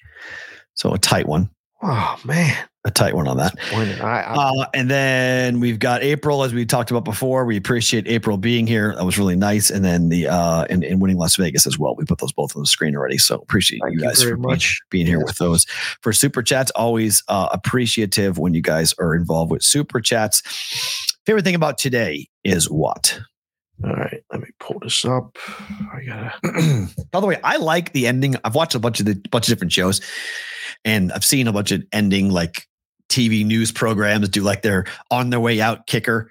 So 0.74 0.94
a 0.94 0.98
tight 0.98 1.28
one. 1.28 1.50
Oh 1.84 2.20
man, 2.26 2.58
A 2.86 2.92
tight 2.92 3.16
one 3.16 3.28
on 3.28 3.38
that. 3.38 3.56
Uh, 3.74 4.66
and 4.76 4.92
then 4.92 5.60
we've 5.60 5.80
got 5.80 6.04
April, 6.04 6.44
as 6.44 6.54
we 6.54 6.66
talked 6.68 6.92
about 6.92 7.04
before. 7.04 7.44
We 7.44 7.58
appreciate 7.58 8.08
April 8.08 8.38
being 8.38 8.68
here. 8.68 8.94
That 8.96 9.04
was 9.06 9.18
really 9.18 9.36
nice. 9.36 9.72
And 9.72 9.84
then 9.84 10.10
the 10.10 10.28
uh 10.28 10.66
and, 10.70 10.84
and 10.84 11.02
winning 11.02 11.18
Las 11.18 11.36
Vegas 11.36 11.66
as 11.66 11.80
well. 11.80 11.96
We 11.96 12.06
put 12.06 12.20
those 12.20 12.32
both 12.32 12.56
on 12.56 12.62
the 12.62 12.68
screen 12.68 12.96
already. 12.96 13.18
So 13.18 13.36
appreciate 13.38 13.80
Thank 13.82 13.96
you 13.96 14.02
you 14.02 14.08
guys 14.08 14.20
very 14.22 14.34
for 14.34 14.38
being, 14.38 14.48
much. 14.50 14.82
being 14.92 15.08
here 15.08 15.18
Yes. 15.18 15.28
with 15.30 15.38
those. 15.38 15.66
For 16.02 16.14
super 16.14 16.44
chats, 16.44 16.70
always 16.76 17.24
uh 17.28 17.50
appreciative 17.52 18.38
when 18.38 18.54
you 18.54 18.62
guys 18.62 18.94
are 19.00 19.16
involved 19.16 19.52
with 19.52 19.64
super 19.64 20.00
chats. 20.00 20.44
Favorite 21.26 21.44
thing 21.44 21.56
about 21.56 21.80
today 21.80 22.28
is 22.44 22.70
what? 22.70 23.20
all 23.84 23.92
right, 23.92 24.24
let 24.32 24.40
me 24.42 24.48
pull 24.62 24.80
this 24.80 25.04
up. 25.04 25.38
I 25.92 26.04
gotta. 26.06 26.88
By 27.12 27.20
the 27.20 27.26
way, 27.28 27.38
I 27.44 27.58
like 27.58 27.92
the 27.94 28.08
ending. 28.08 28.36
I've 28.46 28.56
watched 28.56 28.74
a 28.76 28.80
bunch 28.80 29.00
of 29.02 29.06
the 29.08 29.16
bunch 29.32 29.48
of 29.48 29.54
different 29.54 29.74
shows, 29.74 30.00
and 30.86 31.12
I've 31.12 31.26
seen 31.26 31.48
a 31.48 31.52
bunch 31.52 31.72
of 31.74 31.84
ending 31.92 32.30
like 32.30 32.68
TV 33.10 33.46
news 33.46 33.72
programs 33.72 34.28
do 34.30 34.42
like 34.42 34.62
their 34.62 34.86
on 35.12 35.30
their 35.30 35.40
way 35.40 35.62
out 35.62 35.88
kicker. 35.88 36.30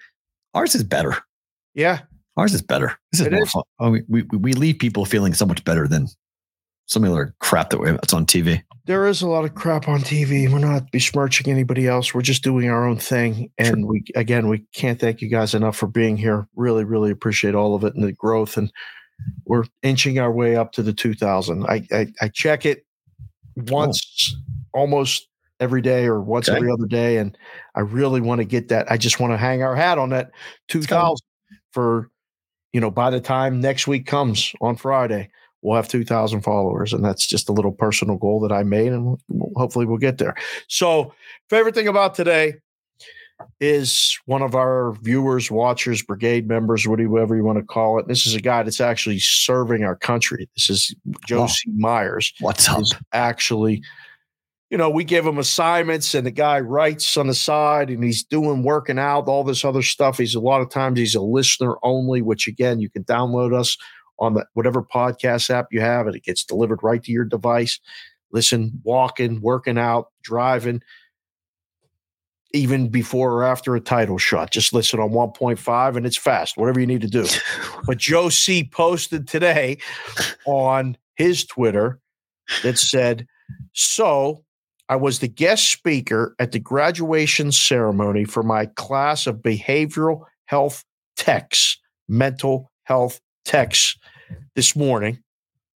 Ours 0.55 0.74
is 0.74 0.82
better. 0.84 1.16
Yeah, 1.74 2.01
Ours 2.36 2.55
is 2.55 2.62
better. 2.62 2.96
This 3.12 3.20
is 3.20 3.26
It 3.28 3.32
more 3.32 3.42
is. 3.44 3.51
fun. 3.51 3.62
Oh, 3.80 3.90
we, 3.90 4.02
we 4.09 4.22
we 4.22 4.52
leave 4.52 4.78
people 4.78 5.05
feeling 5.05 5.34
so 5.34 5.46
much 5.46 5.64
better 5.64 5.86
than 5.88 6.09
some 6.86 7.02
other 7.05 7.34
crap 7.40 7.70
that 7.70 7.78
we, 7.78 7.90
that's 7.90 8.12
on 8.12 8.26
TV. 8.26 8.62
there 8.84 9.06
is 9.06 9.22
a 9.22 9.26
lot 9.26 9.44
of 9.46 9.55
crap 9.55 9.88
on 9.88 10.01
TV. 10.01 10.52
We're 10.52 10.59
not 10.59 10.90
besmirching 10.92 11.51
anybody 11.51 11.86
else. 11.88 12.12
We're 12.12 12.20
just 12.20 12.42
doing 12.44 12.68
our 12.68 12.86
own 12.86 12.98
thing. 12.98 13.51
And 13.56 13.86
we, 13.86 14.05
again, 14.14 14.48
we 14.48 14.66
can't 14.74 15.01
thank 15.01 15.22
you 15.22 15.28
guys 15.28 15.55
enough 15.55 15.76
for 15.76 15.86
being 15.86 16.18
here. 16.18 16.46
Really, 16.56 16.84
really 16.84 17.10
appreciate 17.10 17.55
all 17.55 17.74
of 17.74 17.84
it 17.84 17.94
and 17.94 18.05
the 18.05 18.12
growth. 18.12 18.59
And 18.59 18.70
we're 19.46 19.64
inching 19.82 20.18
our 20.18 20.30
way 20.30 20.56
up 20.56 20.72
to 20.72 20.82
the 20.82 20.92
2000. 20.92 21.64
I, 21.64 21.86
I, 21.90 22.06
I 22.20 22.28
check 22.28 22.66
it 22.66 22.84
once 23.56 24.36
almost 24.74 25.26
every 25.64 25.82
day 25.82 26.04
or 26.06 26.20
once 26.20 26.48
Okay. 26.48 26.56
every 26.56 26.70
other 26.70 26.86
day. 26.86 27.16
And 27.16 27.36
I 27.74 27.80
really 27.80 28.20
want 28.20 28.38
to 28.40 28.44
get 28.44 28.68
that. 28.68 28.88
I 28.92 28.96
just 28.96 29.18
want 29.18 29.32
to 29.32 29.36
hang 29.36 29.62
our 29.64 29.74
hat 29.74 29.98
on 29.98 30.10
that 30.10 30.30
2000 30.68 31.16
for, 31.72 32.10
you 32.72 32.80
know, 32.80 32.90
by 32.90 33.10
the 33.10 33.20
time 33.20 33.60
next 33.60 33.88
week 33.88 34.06
comes 34.06 34.52
on 34.60 34.76
Friday, 34.76 35.28
we'll 35.62 35.74
have 35.76 35.88
2,000 35.88 36.42
followers. 36.42 36.92
And 36.92 37.04
that's 37.04 37.26
just 37.26 37.48
a 37.48 37.52
little 37.52 37.72
personal 37.72 38.16
goal 38.16 38.38
that 38.40 38.52
I 38.52 38.62
made. 38.62 38.92
And 38.92 39.04
we'll- 39.28 39.50
hopefully 39.56 39.86
we'll 39.86 39.98
get 39.98 40.18
there. 40.18 40.34
So, 40.68 41.12
favorite 41.50 41.74
thing 41.74 41.88
about 41.88 42.14
today 42.14 42.54
is 43.60 44.16
one 44.26 44.42
of 44.42 44.54
our 44.54 44.92
viewers, 45.02 45.50
watchers, 45.50 46.02
brigade 46.02 46.46
members, 46.46 46.86
whatever 46.86 47.34
you 47.34 47.44
want 47.44 47.58
to 47.58 47.64
call 47.64 47.98
it. 47.98 48.06
This 48.06 48.26
is 48.26 48.34
a 48.34 48.40
guy 48.40 48.62
that's 48.62 48.80
actually 48.80 49.18
serving 49.18 49.82
our 49.84 49.96
country. 49.96 50.48
This 50.56 50.70
is 50.70 50.94
Joe 51.26 51.40
Wow. 51.40 51.46
C. 51.48 51.70
Myers 51.76 52.32
What's 52.40 52.68
up? 52.68 52.82
actually, 53.12 53.82
you 54.70 54.78
know, 54.78 54.90
we 54.90 55.04
give 55.04 55.26
him 55.26 55.38
assignments 55.38 56.14
and 56.14 56.26
the 56.26 56.30
guy 56.30 56.58
writes 56.60 57.16
on 57.16 57.26
the 57.26 57.34
side 57.34 57.90
and 57.90 58.02
he's 58.02 58.24
doing 58.24 58.62
working 58.62 58.98
out, 58.98 59.28
all 59.28 59.44
this 59.44 59.64
other 59.64 59.82
stuff. 59.82 60.18
He's 60.18 60.34
a 60.34 60.40
lot 60.40 60.62
of 60.62 60.70
times 60.70 60.98
he's 60.98 61.14
a 61.14 61.20
listener 61.20 61.76
only, 61.82 62.22
which 62.22 62.48
again, 62.48 62.80
you 62.80 62.88
can 62.88 63.04
download 63.04 63.54
us 63.54 63.76
on 64.18 64.34
the 64.34 64.46
whatever 64.54 64.82
podcast 64.82 65.50
app 65.50 65.68
you 65.70 65.80
have 65.80 66.06
and 66.06 66.16
it 66.16 66.24
gets 66.24 66.44
delivered 66.44 66.82
right 66.82 67.02
to 67.02 67.12
your 67.12 67.24
device. 67.24 67.78
Listen, 68.32 68.80
walking, 68.82 69.40
working 69.40 69.78
out, 69.78 70.08
driving, 70.22 70.82
even 72.52 72.88
before 72.88 73.32
or 73.32 73.44
after 73.44 73.74
a 73.74 73.80
title 73.80 74.16
shot. 74.16 74.50
Just 74.50 74.72
listen 74.72 75.00
on 75.00 75.10
1.5 75.10 75.96
and 75.96 76.06
it's 76.06 76.16
fast, 76.16 76.56
whatever 76.56 76.80
you 76.80 76.86
need 76.86 77.02
to 77.02 77.08
do. 77.08 77.26
But 77.86 77.98
Joe 77.98 78.30
C 78.30 78.64
posted 78.64 79.28
today 79.28 79.76
on 80.46 80.96
his 81.16 81.44
Twitter 81.44 82.00
that 82.62 82.78
said, 82.78 83.26
So 83.72 84.43
I 84.89 84.97
was 84.97 85.19
the 85.19 85.28
guest 85.28 85.70
speaker 85.70 86.35
at 86.39 86.52
the 86.52 86.59
graduation 86.59 87.52
ceremony 87.52 88.24
for 88.24 88.43
my 88.43 88.66
class 88.66 89.27
of 89.27 89.36
behavioral 89.36 90.24
health 90.47 90.85
techs, 91.16 91.78
mental 92.09 92.70
health 92.85 93.20
techs 93.44 93.97
this 94.55 94.77
morning. 94.77 95.20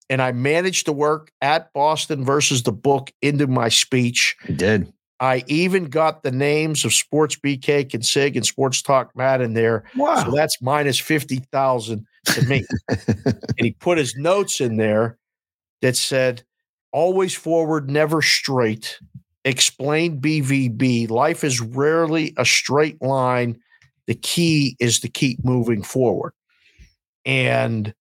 And 0.09 0.23
I 0.23 0.33
managed 0.33 0.87
to 0.87 0.93
work 0.93 1.31
at 1.41 1.73
Boston 1.73 2.25
versus 2.25 2.63
the 2.63 2.73
book 2.73 3.13
into 3.23 3.47
my 3.47 3.69
speech. 3.69 4.37
Did. 4.55 4.93
I 5.19 5.45
even 5.47 5.87
got 5.87 6.23
the 6.23 6.31
names 6.31 6.85
of 6.85 6.93
Sports 6.93 7.37
BK, 7.37 7.93
and 7.95 8.05
Sig 8.05 8.37
and 8.37 8.45
Sports 8.45 8.83
Talk 8.83 9.11
Matt 9.17 9.41
in 9.41 9.55
there. 9.55 9.85
Wow. 9.97 10.25
So 10.25 10.31
that's 10.31 10.61
minus 10.61 10.99
50,000 10.99 12.07
to 12.27 12.43
me. 12.47 12.65
and 12.89 13.39
he 13.59 13.73
put 13.73 13.99
his 13.99 14.15
notes 14.17 14.61
in 14.61 14.77
there 14.77 15.19
that 15.81 15.97
said, 15.97 16.45
always 16.97 17.35
forward, 17.35 17.91
never 17.91 18.23
straight. 18.23 18.99
Explain 19.45 20.19
BVB. 20.19 21.11
Life 21.11 21.45
is 21.45 21.61
rarely 21.61 22.33
a 22.39 22.45
straight 22.47 23.03
line. 23.03 23.61
The 24.07 24.15
key 24.15 24.79
is 24.81 24.99
to 25.01 25.09
keep 25.11 25.45
moving 25.45 25.83
forward. 25.83 26.33
And 27.27 27.93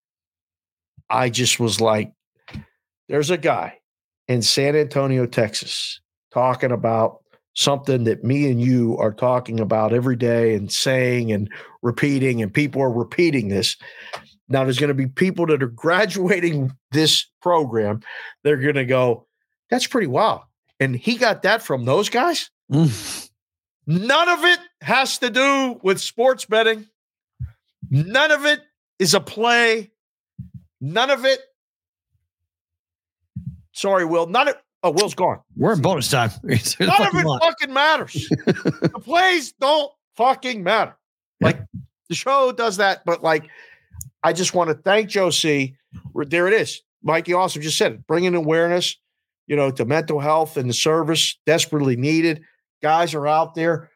I 1.10 1.30
just 1.30 1.60
was 1.60 1.82
like, 1.82 2.14
there's 3.10 3.30
a 3.30 3.38
guy 3.38 3.80
in 4.30 4.42
San 4.42 4.78
Antonio, 4.78 5.26
Texas, 5.26 6.00
talking 6.34 6.72
about 6.72 7.18
something 7.54 8.06
that 8.06 8.24
me 8.24 8.50
and 8.50 8.62
you 8.62 8.98
are 8.98 9.14
talking 9.14 9.60
about 9.60 9.92
every 9.92 10.16
day 10.16 10.56
and 10.56 10.72
saying 10.72 11.34
and 11.34 11.52
repeating, 11.82 12.42
and 12.42 12.54
people 12.54 12.82
are 12.82 12.92
repeating 12.92 13.50
this. 13.50 13.76
Now, 14.48 14.64
there's 14.64 14.80
going 14.80 14.90
to 14.90 14.94
be 14.94 15.08
people 15.08 15.48
that 15.48 15.64
are 15.64 15.68
graduating 15.68 16.72
this 16.92 17.26
program. 17.42 18.02
They're 18.44 18.58
going 18.58 18.76
to 18.76 18.86
go, 18.86 19.26
that's 19.70 19.88
pretty 19.88 20.08
wild. 20.08 20.42
And 20.80 20.96
he 20.96 21.16
got 21.16 21.42
that 21.44 21.62
from 21.62 21.86
those 21.86 22.10
guys. 22.10 22.50
Mm. 22.72 23.30
None 23.88 24.30
of 24.30 24.44
it 24.44 24.60
has 24.82 25.18
to 25.20 25.30
do 25.30 25.80
with 25.84 26.00
sports 26.00 26.46
betting. 26.46 26.88
None 27.90 28.32
of 28.32 28.46
it 28.46 28.62
is 29.00 29.14
a 29.14 29.20
play. 29.20 29.92
None 30.82 31.10
of 31.10 31.26
it. 31.26 31.40
Sorry, 33.72 34.06
Will. 34.06 34.28
None 34.28 34.50
of 34.50 34.56
oh, 34.84 34.92
Will's 34.92 35.16
gone. 35.16 35.40
We're 35.56 35.74
in 35.74 35.82
bonus 35.82 36.10
time. 36.10 36.32
It's 36.44 36.80
None 36.80 36.90
of 36.90 37.16
it 37.16 37.26
lot. 37.26 37.42
fucking 37.42 37.74
matters. 37.74 38.30
the 38.46 39.02
plays 39.04 39.54
don't 39.54 39.92
fucking 40.16 40.64
matter. 40.64 40.96
Like 41.42 41.60
the 42.10 42.16
show 42.16 42.52
does 42.52 42.78
that, 42.78 43.04
but 43.06 43.22
like 43.22 43.50
I 44.26 44.34
just 44.34 44.56
want 44.56 44.72
to 44.72 44.74
thank 44.74 45.08
Joe 45.10 45.30
C. 45.30 45.76
There 46.16 46.48
it 46.48 46.54
is. 46.54 46.82
Mikey 47.04 47.34
also 47.34 47.60
just 47.60 47.78
said 47.78 47.92
it, 47.92 48.08
bringing 48.08 48.34
awareness, 48.34 48.98
you 49.46 49.56
know, 49.56 49.70
to 49.70 49.86
mental 49.86 50.20
health 50.20 50.58
and 50.58 50.68
the 50.68 50.74
service 50.74 51.38
desperately 51.46 51.96
needed. 51.96 52.42
guys 52.82 53.16
are 53.16 53.26
out 53.28 53.56
there 53.56 53.90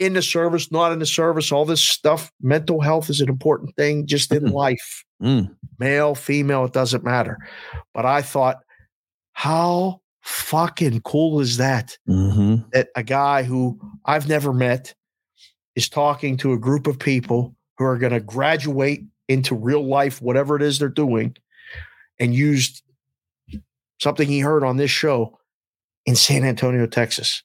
in 0.00 0.14
the 0.14 0.22
service, 0.22 0.72
not 0.72 0.90
in 0.90 0.98
the 0.98 1.06
service, 1.06 1.52
all 1.52 1.64
this 1.64 1.80
stuff. 1.80 2.32
Mental 2.40 2.80
health 2.80 3.08
is 3.10 3.20
an 3.20 3.28
important 3.28 3.76
thing 3.76 4.06
just 4.06 4.32
in 4.32 4.44
Mhm. 4.44 4.52
life, 4.52 5.04
Mm. 5.22 5.54
male, 5.78 6.14
female, 6.16 6.64
it 6.64 6.72
doesn't 6.72 7.04
matter. 7.04 7.36
But 7.94 8.04
I 8.04 8.22
thought, 8.22 8.58
how 9.32 10.00
fucking 10.22 11.02
cool 11.02 11.40
is 11.40 11.56
that? 11.58 11.98
Mm-hmm. 12.08 12.68
That 12.72 12.88
a 12.96 13.02
guy 13.04 13.42
who 13.44 13.78
I've 14.06 14.28
never 14.28 14.52
met 14.52 14.94
is 15.76 15.88
talking 15.88 16.36
to 16.38 16.52
a 16.52 16.58
group 16.58 16.86
of 16.88 16.98
people 16.98 17.54
who 17.78 17.84
are 17.84 17.98
going 17.98 18.12
to 18.12 18.20
graduate 18.20 19.04
into 19.32 19.54
real 19.54 19.86
life, 19.86 20.20
whatever 20.20 20.56
it 20.56 20.62
is 20.62 20.78
they're 20.78 20.88
doing, 20.88 21.36
and 22.18 22.34
used 22.34 22.82
something 24.00 24.28
he 24.28 24.40
heard 24.40 24.64
on 24.64 24.76
this 24.76 24.90
show 24.90 25.38
in 26.06 26.16
San 26.16 26.44
Antonio, 26.44 26.86
Texas. 26.86 27.42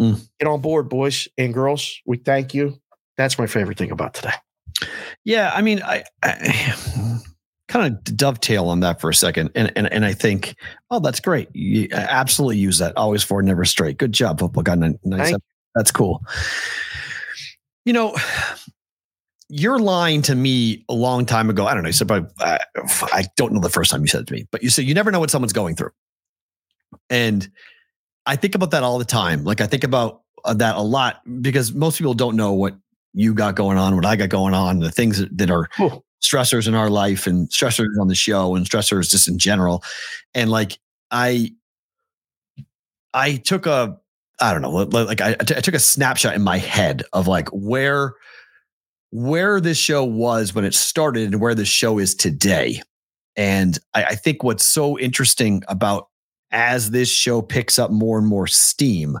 Mm. 0.00 0.26
Get 0.38 0.48
on 0.48 0.60
board, 0.60 0.88
boys 0.88 1.28
and 1.38 1.54
girls. 1.54 2.00
We 2.06 2.18
thank 2.18 2.54
you. 2.54 2.80
That's 3.16 3.38
my 3.38 3.46
favorite 3.46 3.78
thing 3.78 3.90
about 3.90 4.14
today. 4.14 4.32
Yeah, 5.24 5.52
I 5.54 5.62
mean, 5.62 5.82
I, 5.82 6.04
I 6.22 6.74
kind 7.68 7.94
of 7.94 8.16
dovetail 8.16 8.68
on 8.68 8.80
that 8.80 9.00
for 9.00 9.10
a 9.10 9.14
second, 9.14 9.50
and 9.54 9.72
and 9.74 9.90
and 9.90 10.04
I 10.04 10.12
think, 10.12 10.54
oh, 10.90 11.00
that's 11.00 11.20
great. 11.20 11.48
You 11.54 11.88
absolutely 11.92 12.58
use 12.58 12.78
that. 12.78 12.96
Always 12.96 13.22
forward, 13.22 13.46
never 13.46 13.64
straight. 13.64 13.98
Good 13.98 14.12
job, 14.12 14.38
football 14.38 14.62
guy. 14.62 14.76
Nice. 15.04 15.34
That's 15.74 15.90
cool. 15.90 16.22
You 17.84 17.92
know, 17.92 18.16
your 19.48 19.78
line 19.78 20.22
to 20.22 20.34
me 20.34 20.84
a 20.88 20.94
long 20.94 21.24
time 21.26 21.48
ago. 21.50 21.66
I 21.66 21.74
don't 21.74 21.82
know. 21.82 21.88
You 21.88 21.92
said, 21.92 22.08
but 22.08 22.32
I, 22.40 22.58
I 23.12 23.24
don't 23.36 23.52
know 23.52 23.60
the 23.60 23.68
first 23.70 23.90
time 23.90 24.00
you 24.00 24.08
said 24.08 24.22
it 24.22 24.26
to 24.28 24.32
me, 24.34 24.46
but 24.50 24.62
you 24.62 24.70
said 24.70 24.84
you 24.84 24.94
never 24.94 25.10
know 25.10 25.20
what 25.20 25.30
someone's 25.30 25.52
going 25.52 25.76
through, 25.76 25.92
and 27.10 27.48
I 28.26 28.36
think 28.36 28.54
about 28.54 28.72
that 28.72 28.82
all 28.82 28.98
the 28.98 29.04
time. 29.04 29.44
Like 29.44 29.60
I 29.60 29.66
think 29.66 29.84
about 29.84 30.22
uh, 30.44 30.54
that 30.54 30.76
a 30.76 30.82
lot 30.82 31.20
because 31.42 31.72
most 31.72 31.98
people 31.98 32.14
don't 32.14 32.36
know 32.36 32.52
what 32.52 32.74
you 33.14 33.32
got 33.34 33.54
going 33.54 33.78
on, 33.78 33.94
what 33.96 34.04
I 34.04 34.16
got 34.16 34.28
going 34.28 34.52
on, 34.52 34.80
the 34.80 34.90
things 34.90 35.24
that, 35.30 35.50
are 35.50 35.68
Oh. 35.78 36.02
stressors 36.22 36.68
in 36.68 36.74
our 36.74 36.90
life 36.90 37.26
and 37.26 37.48
stressors 37.48 37.98
on 38.00 38.08
the 38.08 38.14
show 38.14 38.54
and 38.54 38.66
stressors 38.68 39.10
just 39.10 39.26
in 39.26 39.38
general. 39.38 39.82
And 40.34 40.50
like 40.50 40.78
I, 41.10 41.52
I 43.14 43.36
took 43.36 43.64
a, 43.64 43.98
I 44.40 44.52
don't 44.52 44.60
know, 44.60 44.70
like 44.70 45.22
I 45.22 45.32
took 45.34 45.74
a 45.74 45.78
snapshot 45.78 46.34
in 46.34 46.42
my 46.42 46.58
head 46.58 47.04
of 47.14 47.26
like 47.26 47.48
where, 47.50 48.12
where 49.10 49.60
this 49.60 49.78
show 49.78 50.04
was 50.04 50.54
when 50.54 50.64
it 50.64 50.74
started 50.74 51.32
and 51.32 51.40
where 51.40 51.54
this 51.54 51.68
show 51.68 51.98
is 51.98 52.14
today. 52.14 52.82
And 53.36 53.78
I, 53.94 54.04
I 54.04 54.14
think 54.14 54.42
what's 54.42 54.66
so 54.66 54.98
interesting 54.98 55.62
about 55.68 56.08
as 56.50 56.90
this 56.90 57.10
show 57.10 57.42
picks 57.42 57.78
up 57.78 57.90
more 57.90 58.18
and 58.18 58.26
more 58.26 58.46
steam, 58.46 59.18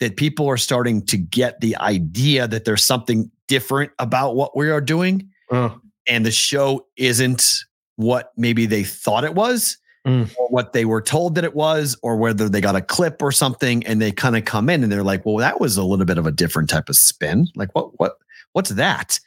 that 0.00 0.16
people 0.16 0.48
are 0.48 0.56
starting 0.56 1.04
to 1.06 1.16
get 1.16 1.60
the 1.60 1.76
idea 1.76 2.48
that 2.48 2.64
there's 2.64 2.84
something 2.84 3.30
different 3.48 3.92
about 3.98 4.34
what 4.36 4.56
we 4.56 4.70
are 4.70 4.80
doing 4.80 5.28
Uh, 5.50 5.70
and 6.08 6.26
the 6.26 6.30
show 6.32 6.86
isn't 6.96 7.54
what 7.96 8.32
maybe 8.36 8.66
they 8.66 8.84
thought 8.84 9.24
it 9.24 9.34
was 9.34 9.78
Mm. 10.06 10.30
or 10.38 10.46
what 10.50 10.72
they 10.72 10.84
were 10.84 11.02
told 11.02 11.34
that 11.34 11.42
it 11.42 11.56
was 11.56 11.96
or 12.00 12.16
whether 12.16 12.48
they 12.48 12.60
got 12.60 12.76
a 12.76 12.80
clip 12.80 13.20
or 13.20 13.32
something 13.32 13.84
and 13.86 14.00
they 14.00 14.12
kind 14.12 14.36
of 14.36 14.44
come 14.44 14.70
in 14.70 14.84
and 14.84 14.92
they're 14.92 15.02
like 15.02 15.26
well 15.26 15.38
that 15.38 15.60
was 15.60 15.76
a 15.76 15.82
little 15.82 16.04
bit 16.04 16.16
of 16.16 16.26
a 16.26 16.30
different 16.30 16.70
type 16.70 16.88
of 16.88 16.94
spin 16.94 17.48
like 17.56 17.74
what 17.74 17.98
what 17.98 18.16
what's 18.56 18.70
that 18.70 19.20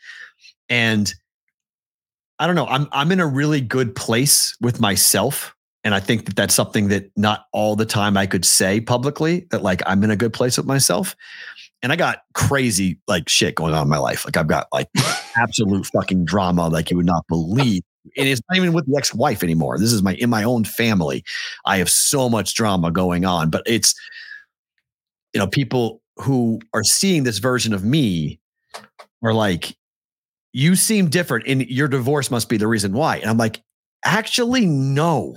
and 0.69 1.14
i 2.39 2.47
don't 2.47 2.56
know 2.56 2.65
i'm 2.65 2.88
i'm 2.91 3.11
in 3.11 3.19
a 3.19 3.27
really 3.27 3.61
good 3.61 3.95
place 3.95 4.57
with 4.60 4.80
myself 4.80 5.56
and 5.84 5.93
i 5.93 5.99
think 5.99 6.26
that 6.26 6.35
that's 6.35 6.56
something 6.56 6.88
that 6.88 7.11
not 7.15 7.45
all 7.53 7.76
the 7.76 7.85
time 7.85 8.18
i 8.18 8.26
could 8.26 8.43
say 8.43 8.81
publicly 8.81 9.45
that 9.51 9.61
like 9.61 9.84
i'm 9.85 10.03
in 10.03 10.10
a 10.10 10.15
good 10.15 10.34
place 10.34 10.57
with 10.57 10.65
myself 10.65 11.15
and 11.84 11.91
i 11.91 11.95
got 11.95 12.23
crazy 12.34 12.99
like 13.07 13.30
shit 13.30 13.53
going 13.53 13.72
on 13.72 13.84
in 13.84 13.88
my 13.88 13.99
life 13.99 14.26
like 14.26 14.35
i've 14.35 14.47
got 14.47 14.65
like 14.73 14.89
absolute 15.38 15.85
fucking 15.85 16.26
drama 16.26 16.68
like 16.68 16.89
you 16.89 16.97
would 16.97 17.06
not 17.06 17.26
believe. 17.27 17.84
And 18.18 18.27
it's 18.27 18.41
not 18.49 18.57
even 18.57 18.73
with 18.73 18.88
the 18.88 18.97
ex-wife 18.97 19.43
anymore. 19.43 19.77
This 19.77 19.91
is 19.91 20.01
my 20.01 20.15
in 20.15 20.31
my 20.31 20.41
own 20.41 20.64
family. 20.64 21.23
I 21.65 21.77
have 21.77 21.89
so 21.89 22.27
much 22.27 22.56
drama 22.56 22.89
going 22.89 23.23
on, 23.23 23.51
but 23.51 23.61
it's 23.68 23.93
you 25.34 25.39
know, 25.39 25.47
people 25.47 26.01
who 26.18 26.60
are 26.73 26.84
seeing 26.84 27.23
this 27.23 27.38
version 27.38 27.73
of 27.73 27.84
me 27.84 28.39
are 29.24 29.34
like, 29.34 29.76
you 30.54 30.76
seem 30.76 31.10
different, 31.10 31.48
and 31.48 31.68
your 31.70 31.88
divorce 31.88 32.32
must 32.32 32.50
be 32.50 32.58
the 32.58 32.68
reason 32.68 32.94
why. 32.94 33.18
And 33.18 33.30
I'm 33.30 33.38
like, 33.38 33.62
actually, 34.06 34.66
no. 34.66 35.36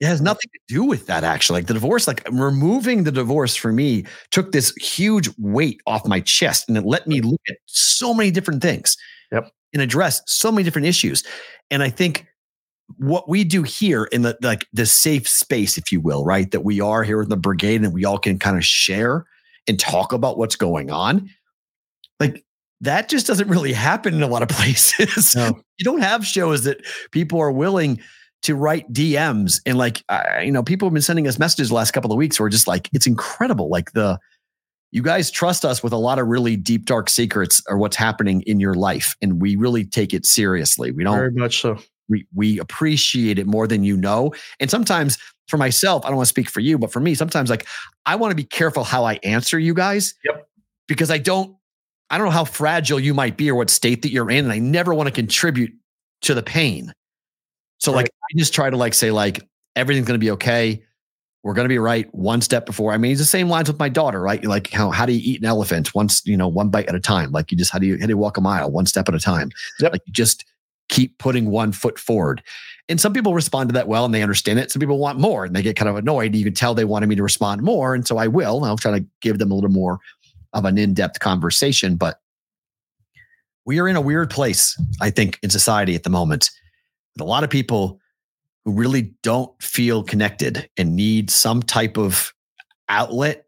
It 0.00 0.06
has 0.06 0.20
nothing 0.20 0.50
to 0.52 0.74
do 0.74 0.84
with 0.84 1.06
that, 1.06 1.24
actually. 1.24 1.60
Like 1.60 1.68
the 1.68 1.74
divorce, 1.74 2.06
like 2.06 2.26
removing 2.30 3.04
the 3.04 3.12
divorce 3.12 3.56
for 3.56 3.72
me 3.72 4.04
took 4.30 4.52
this 4.52 4.74
huge 4.76 5.30
weight 5.38 5.80
off 5.86 6.06
my 6.06 6.20
chest 6.20 6.68
and 6.68 6.76
it 6.76 6.84
let 6.84 7.06
me 7.06 7.22
look 7.22 7.40
at 7.48 7.56
so 7.66 8.12
many 8.12 8.30
different 8.30 8.60
things 8.62 8.96
Yep. 9.32 9.50
and 9.72 9.82
address 9.82 10.20
so 10.26 10.52
many 10.52 10.64
different 10.64 10.86
issues. 10.86 11.24
And 11.70 11.82
I 11.82 11.88
think 11.88 12.26
what 12.98 13.28
we 13.28 13.44
do 13.44 13.62
here 13.62 14.04
in 14.04 14.22
the 14.22 14.36
like 14.42 14.66
the 14.72 14.86
safe 14.86 15.28
space, 15.28 15.78
if 15.78 15.90
you 15.90 16.00
will, 16.00 16.24
right? 16.24 16.50
That 16.50 16.60
we 16.64 16.80
are 16.80 17.02
here 17.02 17.22
in 17.22 17.28
the 17.30 17.36
brigade 17.36 17.82
and 17.82 17.92
we 17.94 18.04
all 18.04 18.18
can 18.18 18.38
kind 18.38 18.56
of 18.56 18.64
share 18.64 19.24
and 19.68 19.80
talk 19.80 20.12
about 20.12 20.38
what's 20.38 20.56
going 20.56 20.90
on. 20.90 21.28
Like 22.20 22.44
that 22.80 23.08
just 23.08 23.26
doesn't 23.26 23.48
really 23.48 23.72
happen 23.72 24.14
in 24.14 24.22
a 24.22 24.28
lot 24.28 24.42
of 24.42 24.48
places. 24.50 25.34
No. 25.34 25.60
You 25.78 25.84
don't 25.84 26.02
have 26.02 26.26
shows 26.26 26.64
that 26.64 26.84
people 27.10 27.40
are 27.40 27.52
willing 27.52 28.00
to 28.42 28.54
write 28.54 28.92
DMs 28.92 29.60
and 29.66 29.78
like 29.78 30.04
uh, 30.08 30.22
you 30.42 30.52
know 30.52 30.62
people 30.62 30.86
have 30.86 30.92
been 30.92 31.02
sending 31.02 31.26
us 31.26 31.38
messages 31.38 31.68
the 31.68 31.74
last 31.74 31.92
couple 31.92 32.12
of 32.12 32.18
weeks 32.18 32.36
who 32.36 32.44
are 32.44 32.48
just 32.48 32.68
like 32.68 32.88
it's 32.92 33.06
incredible 33.06 33.68
like 33.68 33.92
the 33.92 34.18
you 34.92 35.02
guys 35.02 35.30
trust 35.30 35.64
us 35.64 35.82
with 35.82 35.92
a 35.92 35.96
lot 35.96 36.18
of 36.18 36.28
really 36.28 36.54
deep 36.54 36.84
dark 36.84 37.10
secrets 37.10 37.62
or 37.66 37.76
what's 37.76 37.96
happening 37.96 38.42
in 38.42 38.60
your 38.60 38.74
life 38.74 39.16
and 39.20 39.40
we 39.40 39.56
really 39.56 39.84
take 39.84 40.14
it 40.14 40.24
seriously 40.26 40.92
we 40.92 41.02
don't 41.02 41.16
very 41.16 41.32
much 41.32 41.60
so. 41.60 41.76
we 42.08 42.26
we 42.34 42.60
appreciate 42.60 43.38
it 43.38 43.46
more 43.46 43.66
than 43.66 43.82
you 43.82 43.96
know. 43.96 44.32
And 44.60 44.70
sometimes 44.70 45.18
for 45.48 45.56
myself, 45.56 46.04
I 46.04 46.08
don't 46.08 46.16
want 46.16 46.26
to 46.26 46.30
speak 46.30 46.50
for 46.50 46.60
you, 46.60 46.78
but 46.78 46.92
for 46.92 47.00
me, 47.00 47.14
sometimes 47.14 47.50
like 47.50 47.66
I 48.04 48.16
want 48.16 48.32
to 48.32 48.36
be 48.36 48.44
careful 48.44 48.84
how 48.84 49.04
I 49.04 49.14
answer 49.22 49.58
you 49.58 49.74
guys. 49.74 50.14
Yep. 50.24 50.48
Because 50.88 51.10
I 51.10 51.18
don't 51.18 51.56
I 52.10 52.18
don't 52.18 52.26
know 52.26 52.32
how 52.32 52.44
fragile 52.44 53.00
you 53.00 53.14
might 53.14 53.36
be 53.36 53.50
or 53.50 53.54
what 53.54 53.70
state 53.70 54.02
that 54.02 54.10
you're 54.10 54.30
in. 54.30 54.44
And 54.44 54.52
I 54.52 54.58
never 54.58 54.94
want 54.94 55.08
to 55.08 55.12
contribute 55.12 55.72
to 56.22 56.34
the 56.34 56.42
pain. 56.42 56.92
So 57.78 57.92
like 57.92 58.06
I 58.06 58.38
just 58.38 58.54
try 58.54 58.70
to 58.70 58.76
like 58.76 58.94
say, 58.94 59.10
like, 59.10 59.46
everything's 59.74 60.06
gonna 60.06 60.18
be 60.18 60.30
okay. 60.32 60.82
We're 61.42 61.54
gonna 61.54 61.68
be 61.68 61.78
right 61.78 62.12
one 62.14 62.40
step 62.40 62.66
before. 62.66 62.92
I 62.92 62.98
mean, 62.98 63.12
it's 63.12 63.20
the 63.20 63.26
same 63.26 63.48
lines 63.48 63.68
with 63.68 63.78
my 63.78 63.88
daughter, 63.88 64.20
right? 64.20 64.44
Like 64.44 64.70
how 64.70 64.90
how 64.90 65.06
do 65.06 65.12
you 65.12 65.20
eat 65.22 65.40
an 65.40 65.46
elephant? 65.46 65.94
Once, 65.94 66.26
you 66.26 66.36
know, 66.36 66.48
one 66.48 66.70
bite 66.70 66.86
at 66.86 66.94
a 66.94 67.00
time. 67.00 67.32
Like 67.32 67.50
you 67.50 67.58
just 67.58 67.70
how 67.70 67.78
do 67.78 67.86
you 67.86 67.98
how 67.98 68.06
do 68.06 68.10
you 68.10 68.16
walk 68.16 68.36
a 68.36 68.40
mile 68.40 68.70
one 68.70 68.86
step 68.86 69.08
at 69.08 69.14
a 69.14 69.20
time? 69.20 69.50
Yep. 69.80 69.92
Like 69.92 70.02
you 70.06 70.12
just 70.12 70.44
keep 70.88 71.18
putting 71.18 71.50
one 71.50 71.72
foot 71.72 71.98
forward. 71.98 72.42
And 72.88 73.00
some 73.00 73.12
people 73.12 73.34
respond 73.34 73.68
to 73.70 73.72
that 73.74 73.88
well 73.88 74.04
and 74.04 74.14
they 74.14 74.22
understand 74.22 74.60
it. 74.60 74.70
Some 74.70 74.80
people 74.80 74.98
want 74.98 75.18
more 75.18 75.44
and 75.44 75.54
they 75.54 75.62
get 75.62 75.74
kind 75.74 75.88
of 75.88 75.96
annoyed. 75.96 76.34
You 76.34 76.44
can 76.44 76.54
tell 76.54 76.74
they 76.74 76.84
wanted 76.84 77.08
me 77.08 77.16
to 77.16 77.22
respond 77.22 77.62
more. 77.62 77.94
And 77.94 78.06
so 78.06 78.16
I 78.16 78.28
will. 78.28 78.64
I'll 78.64 78.76
try 78.76 78.98
to 78.98 79.04
give 79.20 79.38
them 79.38 79.50
a 79.50 79.54
little 79.54 79.70
more 79.70 79.98
of 80.56 80.64
an 80.64 80.78
in 80.78 80.94
depth 80.94 81.20
conversation. 81.20 81.94
But 81.96 82.18
we 83.64 83.78
are 83.78 83.86
in 83.86 83.96
a 83.96 84.00
weird 84.00 84.30
place, 84.30 84.80
I 85.00 85.10
think, 85.10 85.38
in 85.42 85.50
society 85.50 85.94
at 85.94 86.02
the 86.02 86.10
moment. 86.10 86.50
With 87.14 87.22
a 87.22 87.24
lot 87.24 87.44
of 87.44 87.50
people 87.50 88.00
who 88.64 88.72
really 88.72 89.14
don't 89.22 89.50
feel 89.62 90.02
connected 90.02 90.68
and 90.76 90.96
need 90.96 91.30
some 91.30 91.62
type 91.62 91.96
of 91.96 92.32
outlet 92.88 93.44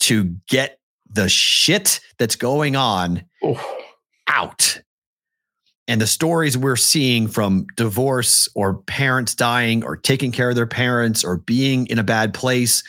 to 0.00 0.24
get 0.48 0.78
the 1.10 1.28
shit 1.28 2.00
that's 2.18 2.36
going 2.36 2.76
on 2.76 3.24
Oh, 3.42 3.76
out. 4.28 4.80
And 5.88 6.00
the 6.00 6.06
stories 6.06 6.56
we're 6.56 6.76
seeing 6.76 7.26
from 7.26 7.66
divorce 7.76 8.48
or 8.54 8.74
parents 8.82 9.34
dying 9.34 9.82
or 9.82 9.96
taking 9.96 10.30
care 10.30 10.50
of 10.50 10.54
their 10.54 10.66
parents 10.66 11.24
or 11.24 11.38
being 11.38 11.86
in 11.88 11.98
a 11.98 12.04
bad 12.04 12.32
place, 12.32 12.84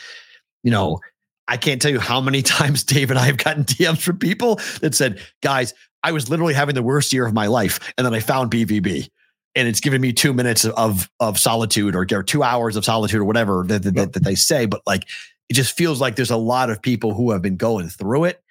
you 0.62 0.70
know, 0.70 1.00
I 1.48 1.56
can't 1.56 1.82
tell 1.82 1.90
you 1.90 2.00
how 2.00 2.20
many 2.20 2.42
times 2.42 2.84
Dave 2.84 3.10
and 3.10 3.18
I 3.18 3.26
have 3.26 3.36
gotten 3.36 3.64
DMs 3.64 4.00
from 4.02 4.18
people 4.18 4.60
that 4.80 4.94
said, 4.94 5.20
guys, 5.42 5.74
I 6.02 6.12
was 6.12 6.28
literally 6.28 6.54
having 6.54 6.74
the 6.74 6.82
worst 6.82 7.12
year 7.12 7.26
of 7.26 7.32
my 7.32 7.46
life. 7.46 7.92
And 7.96 8.04
then 8.04 8.14
I 8.14 8.20
found 8.20 8.50
BVB. 8.50 9.08
And 9.54 9.68
it's 9.68 9.80
given 9.80 10.00
me 10.00 10.14
two 10.14 10.32
minutes 10.32 10.64
of 10.64 11.10
of 11.20 11.38
solitude 11.38 11.94
or, 11.94 12.06
or 12.10 12.22
two 12.22 12.42
hours 12.42 12.74
of 12.74 12.86
solitude 12.86 13.20
or 13.20 13.24
whatever 13.24 13.64
that, 13.68 13.82
that, 13.82 13.94
that, 13.94 14.12
that 14.14 14.24
they 14.24 14.34
say. 14.34 14.64
But 14.64 14.80
like 14.86 15.06
it 15.50 15.54
just 15.54 15.76
feels 15.76 16.00
like 16.00 16.16
there's 16.16 16.30
a 16.30 16.36
lot 16.38 16.70
of 16.70 16.80
people 16.80 17.12
who 17.12 17.32
have 17.32 17.42
been 17.42 17.58
going 17.58 17.90
through 17.90 18.24
it 18.24 18.42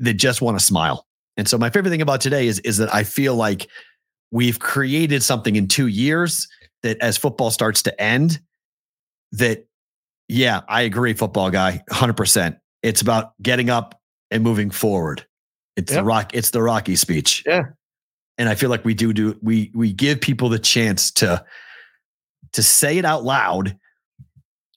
that 0.00 0.14
just 0.14 0.42
want 0.42 0.58
to 0.58 0.64
smile. 0.64 1.06
And 1.36 1.48
so 1.48 1.56
my 1.56 1.70
favorite 1.70 1.90
thing 1.90 2.02
about 2.02 2.20
today 2.20 2.48
is 2.48 2.58
is 2.60 2.78
that 2.78 2.92
I 2.92 3.04
feel 3.04 3.36
like 3.36 3.68
we've 4.32 4.58
created 4.58 5.22
something 5.22 5.54
in 5.54 5.68
2 5.68 5.86
years 5.86 6.48
that 6.82 6.98
as 7.00 7.16
football 7.16 7.52
starts 7.52 7.82
to 7.82 8.02
end 8.02 8.40
that 9.30 9.68
yeah, 10.28 10.62
I 10.68 10.82
agree 10.82 11.12
football 11.14 11.50
guy 11.50 11.82
100%. 11.90 12.58
It's 12.82 13.00
about 13.00 13.32
getting 13.42 13.70
up 13.70 14.00
and 14.30 14.42
moving 14.42 14.70
forward. 14.70 15.26
It's 15.76 15.92
Yep. 15.92 16.00
the 16.00 16.04
rock 16.04 16.34
it's 16.34 16.50
the 16.50 16.62
Rocky 16.62 16.96
speech. 16.96 17.42
Yeah. 17.46 17.64
And 18.38 18.48
I 18.48 18.54
feel 18.54 18.70
like 18.70 18.84
we 18.84 18.94
do 18.94 19.12
do 19.12 19.38
we 19.42 19.70
we 19.74 19.92
give 19.92 20.20
people 20.20 20.48
the 20.48 20.58
chance 20.58 21.10
to 21.12 21.44
to 22.52 22.62
say 22.62 22.98
it 22.98 23.04
out 23.04 23.24
loud 23.24 23.76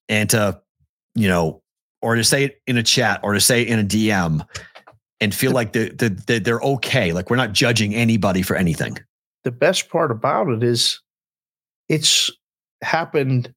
and 0.09 0.29
to 0.31 0.61
you 1.15 1.27
know 1.27 1.61
or 2.01 2.15
to 2.15 2.23
say 2.23 2.45
it 2.45 2.61
in 2.67 2.77
a 2.77 2.83
chat 2.83 3.19
or 3.23 3.33
to 3.33 3.39
say 3.41 3.61
it 3.63 3.67
in 3.67 3.79
a 3.79 3.83
DM 3.83 4.45
and 5.19 5.33
feel 5.33 5.51
like 5.51 5.73
the, 5.73 5.89
the, 5.89 6.09
the, 6.09 6.39
they're 6.39 6.61
okay. 6.61 7.11
Like 7.11 7.29
we're 7.29 7.37
not 7.37 7.53
judging 7.53 7.95
anybody 7.95 8.43
for 8.43 8.55
anything. 8.55 8.97
The 9.43 9.51
best 9.51 9.89
part 9.89 10.11
about 10.11 10.47
it 10.49 10.61
is 10.63 11.01
it's 11.89 12.29
happened 12.83 13.53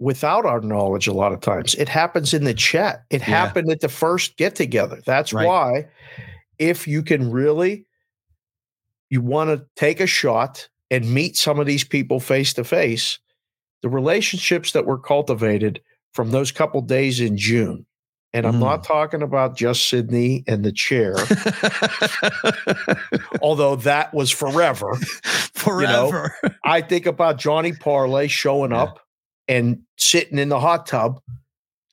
without 0.00 0.44
our 0.46 0.60
knowledge 0.60 1.06
a 1.06 1.12
lot 1.12 1.32
of 1.32 1.40
times. 1.40 1.74
It 1.76 1.88
happens 1.88 2.34
in 2.34 2.44
the 2.44 2.54
chat. 2.54 3.04
It 3.10 3.20
Yeah. 3.20 3.26
happened 3.26 3.70
at 3.70 3.80
the 3.80 3.88
first 3.88 4.36
get 4.36 4.54
together. 4.56 5.00
That's 5.06 5.32
Right. 5.32 5.46
why 5.46 5.86
if 6.58 6.88
you 6.88 7.02
can 7.02 7.30
really 7.30 7.84
you 9.10 9.20
want 9.20 9.50
to 9.50 9.64
take 9.76 10.00
a 10.00 10.06
shot 10.06 10.68
and 10.90 11.12
meet 11.12 11.36
some 11.36 11.58
of 11.58 11.66
these 11.66 11.84
people 11.84 12.20
face 12.20 12.52
to 12.54 12.64
face, 12.64 13.18
the 13.82 13.88
relationships 13.88 14.72
that 14.72 14.86
were 14.86 14.98
cultivated 14.98 15.80
from 16.14 16.30
those 16.30 16.52
couple 16.52 16.80
days 16.80 17.20
in 17.20 17.36
June. 17.36 17.84
And 18.32 18.46
I'm 18.46 18.54
Mm. 18.54 18.60
not 18.60 18.84
talking 18.84 19.22
about 19.22 19.56
just 19.56 19.88
Sydney 19.88 20.44
and 20.46 20.64
the 20.64 20.70
chair, 20.70 21.16
although 23.42 23.74
that 23.76 24.14
was 24.14 24.30
forever. 24.30 24.94
Forever. 25.54 26.34
I 26.64 26.80
think 26.80 27.04
about 27.06 27.38
Johnny 27.38 27.72
Parlay 27.72 28.28
showing 28.28 28.70
Yeah. 28.70 28.82
up 28.84 29.00
and 29.50 29.80
sitting 29.98 30.38
in 30.38 30.48
the 30.48 30.60
hot 30.60 30.86
tub 30.86 31.20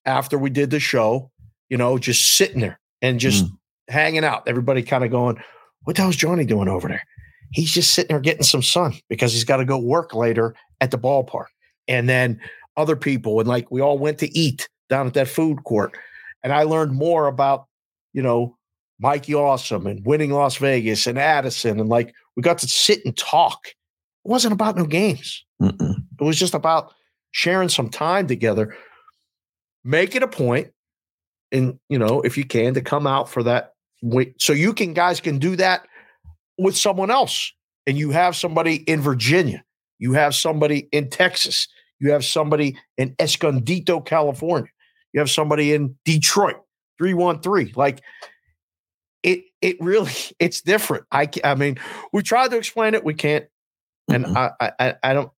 after 0.06 0.38
we 0.38 0.50
did 0.50 0.70
the 0.70 0.80
show, 0.80 1.32
you 1.70 1.78
know, 1.78 1.98
just 1.98 2.36
sitting 2.38 2.62
there 2.62 2.80
and 3.02 3.20
just 3.20 3.46
Mm. 3.46 3.58
hanging 3.90 4.24
out. 4.24 4.48
Everybody 4.48 4.84
kind 4.84 5.04
of 5.04 5.12
going, 5.12 5.38
What 5.84 5.96
the 5.96 6.02
hell's 6.02 6.16
Johnny 6.18 6.46
doing 6.46 6.68
over 6.68 6.88
there? 6.88 7.04
He's 7.52 7.72
just 7.72 7.94
sitting 7.94 8.10
there 8.10 8.20
getting 8.20 8.44
some 8.44 8.62
sun 8.62 8.94
because 9.10 9.32
he's 9.32 9.46
got 9.46 9.58
to 9.58 9.66
go 9.66 9.78
work 9.78 10.14
later 10.14 10.54
at 10.82 10.92
the 10.92 10.98
ballpark. 10.98 11.46
And 11.88 12.10
then 12.10 12.42
other 12.76 12.98
people, 12.98 13.40
and 13.40 13.48
like 13.48 13.72
we 13.72 13.80
all 13.82 13.98
went 13.98 14.18
to 14.20 14.38
eat 14.38 14.68
down 14.90 15.08
at 15.08 15.14
that 15.14 15.30
food 15.30 15.64
court. 15.64 15.98
And 16.44 16.52
I 16.54 16.64
learned 16.64 16.92
more 16.92 17.28
about, 17.28 17.68
you 18.14 18.22
know, 18.22 18.58
Mikey 19.00 19.34
Awesome 19.34 19.88
and 19.88 20.06
winning 20.06 20.32
Las 20.32 20.58
Vegas 20.58 21.08
and 21.08 21.18
Addison. 21.18 21.80
And 21.80 21.88
like 21.90 22.14
we 22.36 22.44
got 22.44 22.58
to 22.60 22.68
sit 22.68 23.00
and 23.06 23.16
talk. 23.16 23.68
It 23.68 24.30
wasn't 24.30 24.54
about 24.54 24.76
no 24.76 24.86
games. 24.86 25.46
Mm-mm. 25.62 25.96
It 26.20 26.24
was 26.24 26.38
just 26.38 26.54
about 26.54 26.94
sharing 27.32 27.70
some 27.70 27.90
time 27.90 28.28
together. 28.28 28.76
Make 29.84 30.16
it 30.16 30.24
a 30.24 30.28
point, 30.28 30.72
and 31.52 31.80
you 31.90 31.98
know, 32.00 32.22
if 32.22 32.38
you 32.38 32.44
can, 32.46 32.74
to 32.74 32.82
come 32.82 33.08
out 33.08 33.30
for 33.30 33.44
that. 33.44 33.74
So 34.40 34.54
you 34.54 34.74
can 34.74 34.94
guys 34.94 35.20
can 35.20 35.40
do 35.40 35.56
that 35.56 35.88
with 36.58 36.76
someone 36.76 37.10
else, 37.12 37.52
and 37.86 37.98
you 37.98 38.12
have 38.12 38.36
somebody 38.36 38.76
in 38.76 39.02
Virginia, 39.02 39.64
you 40.00 40.14
have 40.14 40.36
somebody 40.36 40.90
in 40.92 41.10
Texas, 41.10 41.68
you 42.00 42.12
have 42.12 42.26
somebody 42.26 42.78
in 42.98 43.16
Escondido, 43.20 44.02
California, 44.02 44.70
you 45.14 45.20
have 45.20 45.30
somebody 45.32 45.74
in 45.74 45.96
Detroit, 46.06 46.58
three 46.98 47.14
one 47.14 47.40
three. 47.42 47.72
Like 47.76 48.02
it, 49.24 49.44
it 49.62 49.78
really, 49.80 50.12
it's 50.40 50.62
different. 50.62 51.06
I, 51.12 51.30
I 51.44 51.56
mean, 51.56 51.78
we 52.12 52.24
tried 52.24 52.52
to 52.52 52.58
explain 52.58 52.94
it, 52.94 53.04
we 53.04 53.14
can't, 53.14 53.46
and 54.10 54.26
Mm-mm. 54.26 54.36
I, 54.36 54.52
I, 54.60 54.72
I- 54.90 54.96
I 55.04 55.14
don't. 55.14 55.32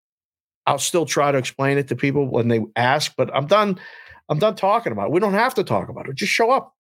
I'll 0.69 0.79
still 0.79 1.07
try 1.07 1.33
to 1.33 1.39
explain 1.39 1.79
it 1.79 1.89
to 1.89 1.97
people 1.97 2.27
when 2.27 2.49
they 2.49 2.61
ask, 2.77 3.15
but 3.17 3.35
I'm 3.35 3.47
done. 3.47 3.81
I'm 4.29 4.39
done 4.39 4.55
talking 4.55 4.93
about 4.93 5.07
it. 5.07 5.13
We 5.13 5.21
don't 5.21 5.33
have 5.33 5.55
to 5.55 5.65
talk 5.65 5.89
about 5.89 6.07
it. 6.07 6.15
Just 6.15 6.31
show 6.31 6.51
up. 6.51 6.75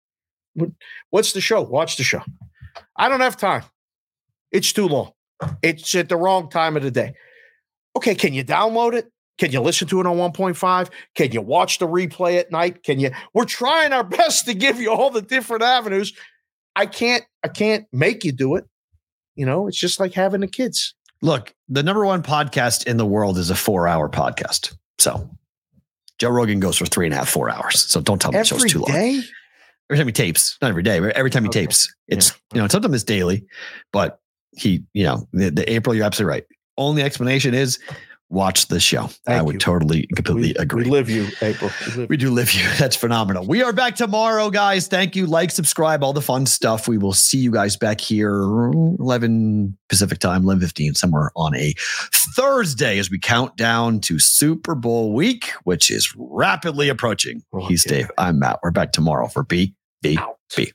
What's 1.08 1.32
the 1.32 1.40
show? 1.40 1.62
Watch 1.62 1.96
the 1.96 2.02
show. 2.02 2.20
I 2.96 3.08
don't 3.08 3.20
have 3.20 3.38
time. 3.38 3.62
It's 4.52 4.74
too 4.74 4.86
long. 4.86 5.12
It's 5.62 5.94
at 5.94 6.10
the 6.10 6.18
wrong 6.18 6.50
time 6.50 6.76
of 6.76 6.82
the 6.82 6.90
day. 6.90 7.14
Okay, 7.96 8.14
can 8.14 8.34
you 8.34 8.44
download 8.44 8.92
it? 8.92 9.10
Can 9.38 9.52
you 9.52 9.62
listen 9.62 9.88
to 9.88 10.00
it 10.00 10.06
on 10.06 10.18
1.5? 10.18 10.90
Can 11.14 11.32
you 11.32 11.40
watch 11.40 11.78
the 11.78 11.88
replay 11.88 12.38
at 12.38 12.52
night? 12.52 12.82
Can 12.82 13.00
you? 13.00 13.10
We're 13.32 13.46
trying 13.46 13.94
our 13.94 14.04
best 14.18 14.44
to 14.46 14.54
give 14.54 14.78
you 14.78 14.92
all 14.92 15.08
the 15.08 15.22
different 15.22 15.62
avenues. 15.62 16.12
I 16.76 16.84
can't. 16.84 17.24
I 17.42 17.48
can't 17.48 17.86
make 17.90 18.22
you 18.22 18.32
do 18.32 18.56
it. 18.56 18.66
You 19.34 19.46
know, 19.46 19.66
it's 19.66 19.78
just 19.78 19.98
like 19.98 20.12
having 20.12 20.42
the 20.42 20.46
kids. 20.46 20.94
Look, 21.22 21.54
the 21.68 21.82
number 21.82 22.04
one 22.04 22.22
podcast 22.22 22.86
in 22.86 22.96
the 22.96 23.06
world 23.06 23.38
is 23.38 23.50
a 23.50 23.54
four 23.54 23.88
hour 23.88 24.08
podcast. 24.08 24.76
So 24.98 25.28
Joe 26.18 26.30
Rogan 26.30 26.60
goes 26.60 26.76
for 26.76 26.86
three 26.86 27.06
and 27.06 27.14
a 27.14 27.18
half, 27.18 27.28
four 27.28 27.50
hours. 27.50 27.80
So 27.90 28.00
don't 28.00 28.20
tell 28.20 28.32
me 28.32 28.38
the 28.38 28.44
show's 28.44 28.58
Every 28.60 28.70
too 28.70 28.80
long. 28.80 28.90
Every 29.90 29.98
time 29.98 30.06
he 30.06 30.12
tapes, 30.12 30.58
not 30.60 30.68
every 30.68 30.82
day, 30.82 31.00
but 31.00 31.12
every 31.16 31.30
time 31.30 31.44
he 31.44 31.48
Okay. 31.48 31.60
tapes, 31.62 31.92
it's, 32.08 32.32
you 32.52 32.60
know, 32.60 32.68
sometimes 32.68 32.94
it's 32.94 33.04
daily, 33.04 33.46
but 33.92 34.20
he, 34.52 34.84
you 34.92 35.04
know, 35.04 35.26
the, 35.32 35.50
the 35.50 35.72
April, 35.72 35.94
you're 35.94 36.04
absolutely 36.04 36.30
right. 36.30 36.44
Only 36.76 37.02
explanation 37.02 37.54
is 37.54 37.78
watch 38.30 38.68
the 38.68 38.80
show. 38.80 39.08
I 39.26 39.42
would 39.42 39.54
you. 39.54 39.58
totally, 39.58 40.06
completely 40.14 40.48
we, 40.48 40.54
agree. 40.54 40.84
We 40.84 40.90
live 40.90 41.08
you, 41.08 41.28
April. 41.40 41.70
We 41.86 41.92
live 41.94 42.08
We 42.10 42.16
do 42.16 42.30
live 42.30 42.52
you. 42.52 42.64
That's 42.78 42.96
phenomenal. 42.96 43.46
We 43.46 43.62
are 43.62 43.72
back 43.72 43.96
tomorrow, 43.96 44.50
guys. 44.50 44.86
Thank 44.88 45.16
you. 45.16 45.26
Like, 45.26 45.50
subscribe, 45.50 46.02
all 46.02 46.12
the 46.12 46.22
fun 46.22 46.46
stuff. 46.46 46.88
We 46.88 46.98
will 46.98 47.12
see 47.12 47.38
you 47.38 47.50
guys 47.50 47.76
back 47.76 48.00
here 48.00 48.42
11 48.42 49.76
Pacific 49.88 50.18
time, 50.18 50.42
11 50.42 50.60
15, 50.60 50.94
somewhere 50.94 51.30
on 51.36 51.54
a 51.54 51.74
Thursday 52.36 52.98
as 52.98 53.10
we 53.10 53.18
count 53.18 53.56
down 53.56 54.00
to 54.00 54.18
Super 54.18 54.74
Bowl 54.74 55.14
week, 55.14 55.52
which 55.64 55.90
is 55.90 56.12
rapidly 56.16 56.88
approaching. 56.88 57.42
Oh, 57.52 57.66
He's 57.66 57.84
yeah. 57.86 57.92
Dave. 57.92 58.10
I'm 58.18 58.38
Matt. 58.38 58.60
We're 58.62 58.70
back 58.70 58.92
tomorrow 58.92 59.28
for 59.28 59.42
B 59.42 59.74
B. 60.02 60.18
B. 60.56 60.72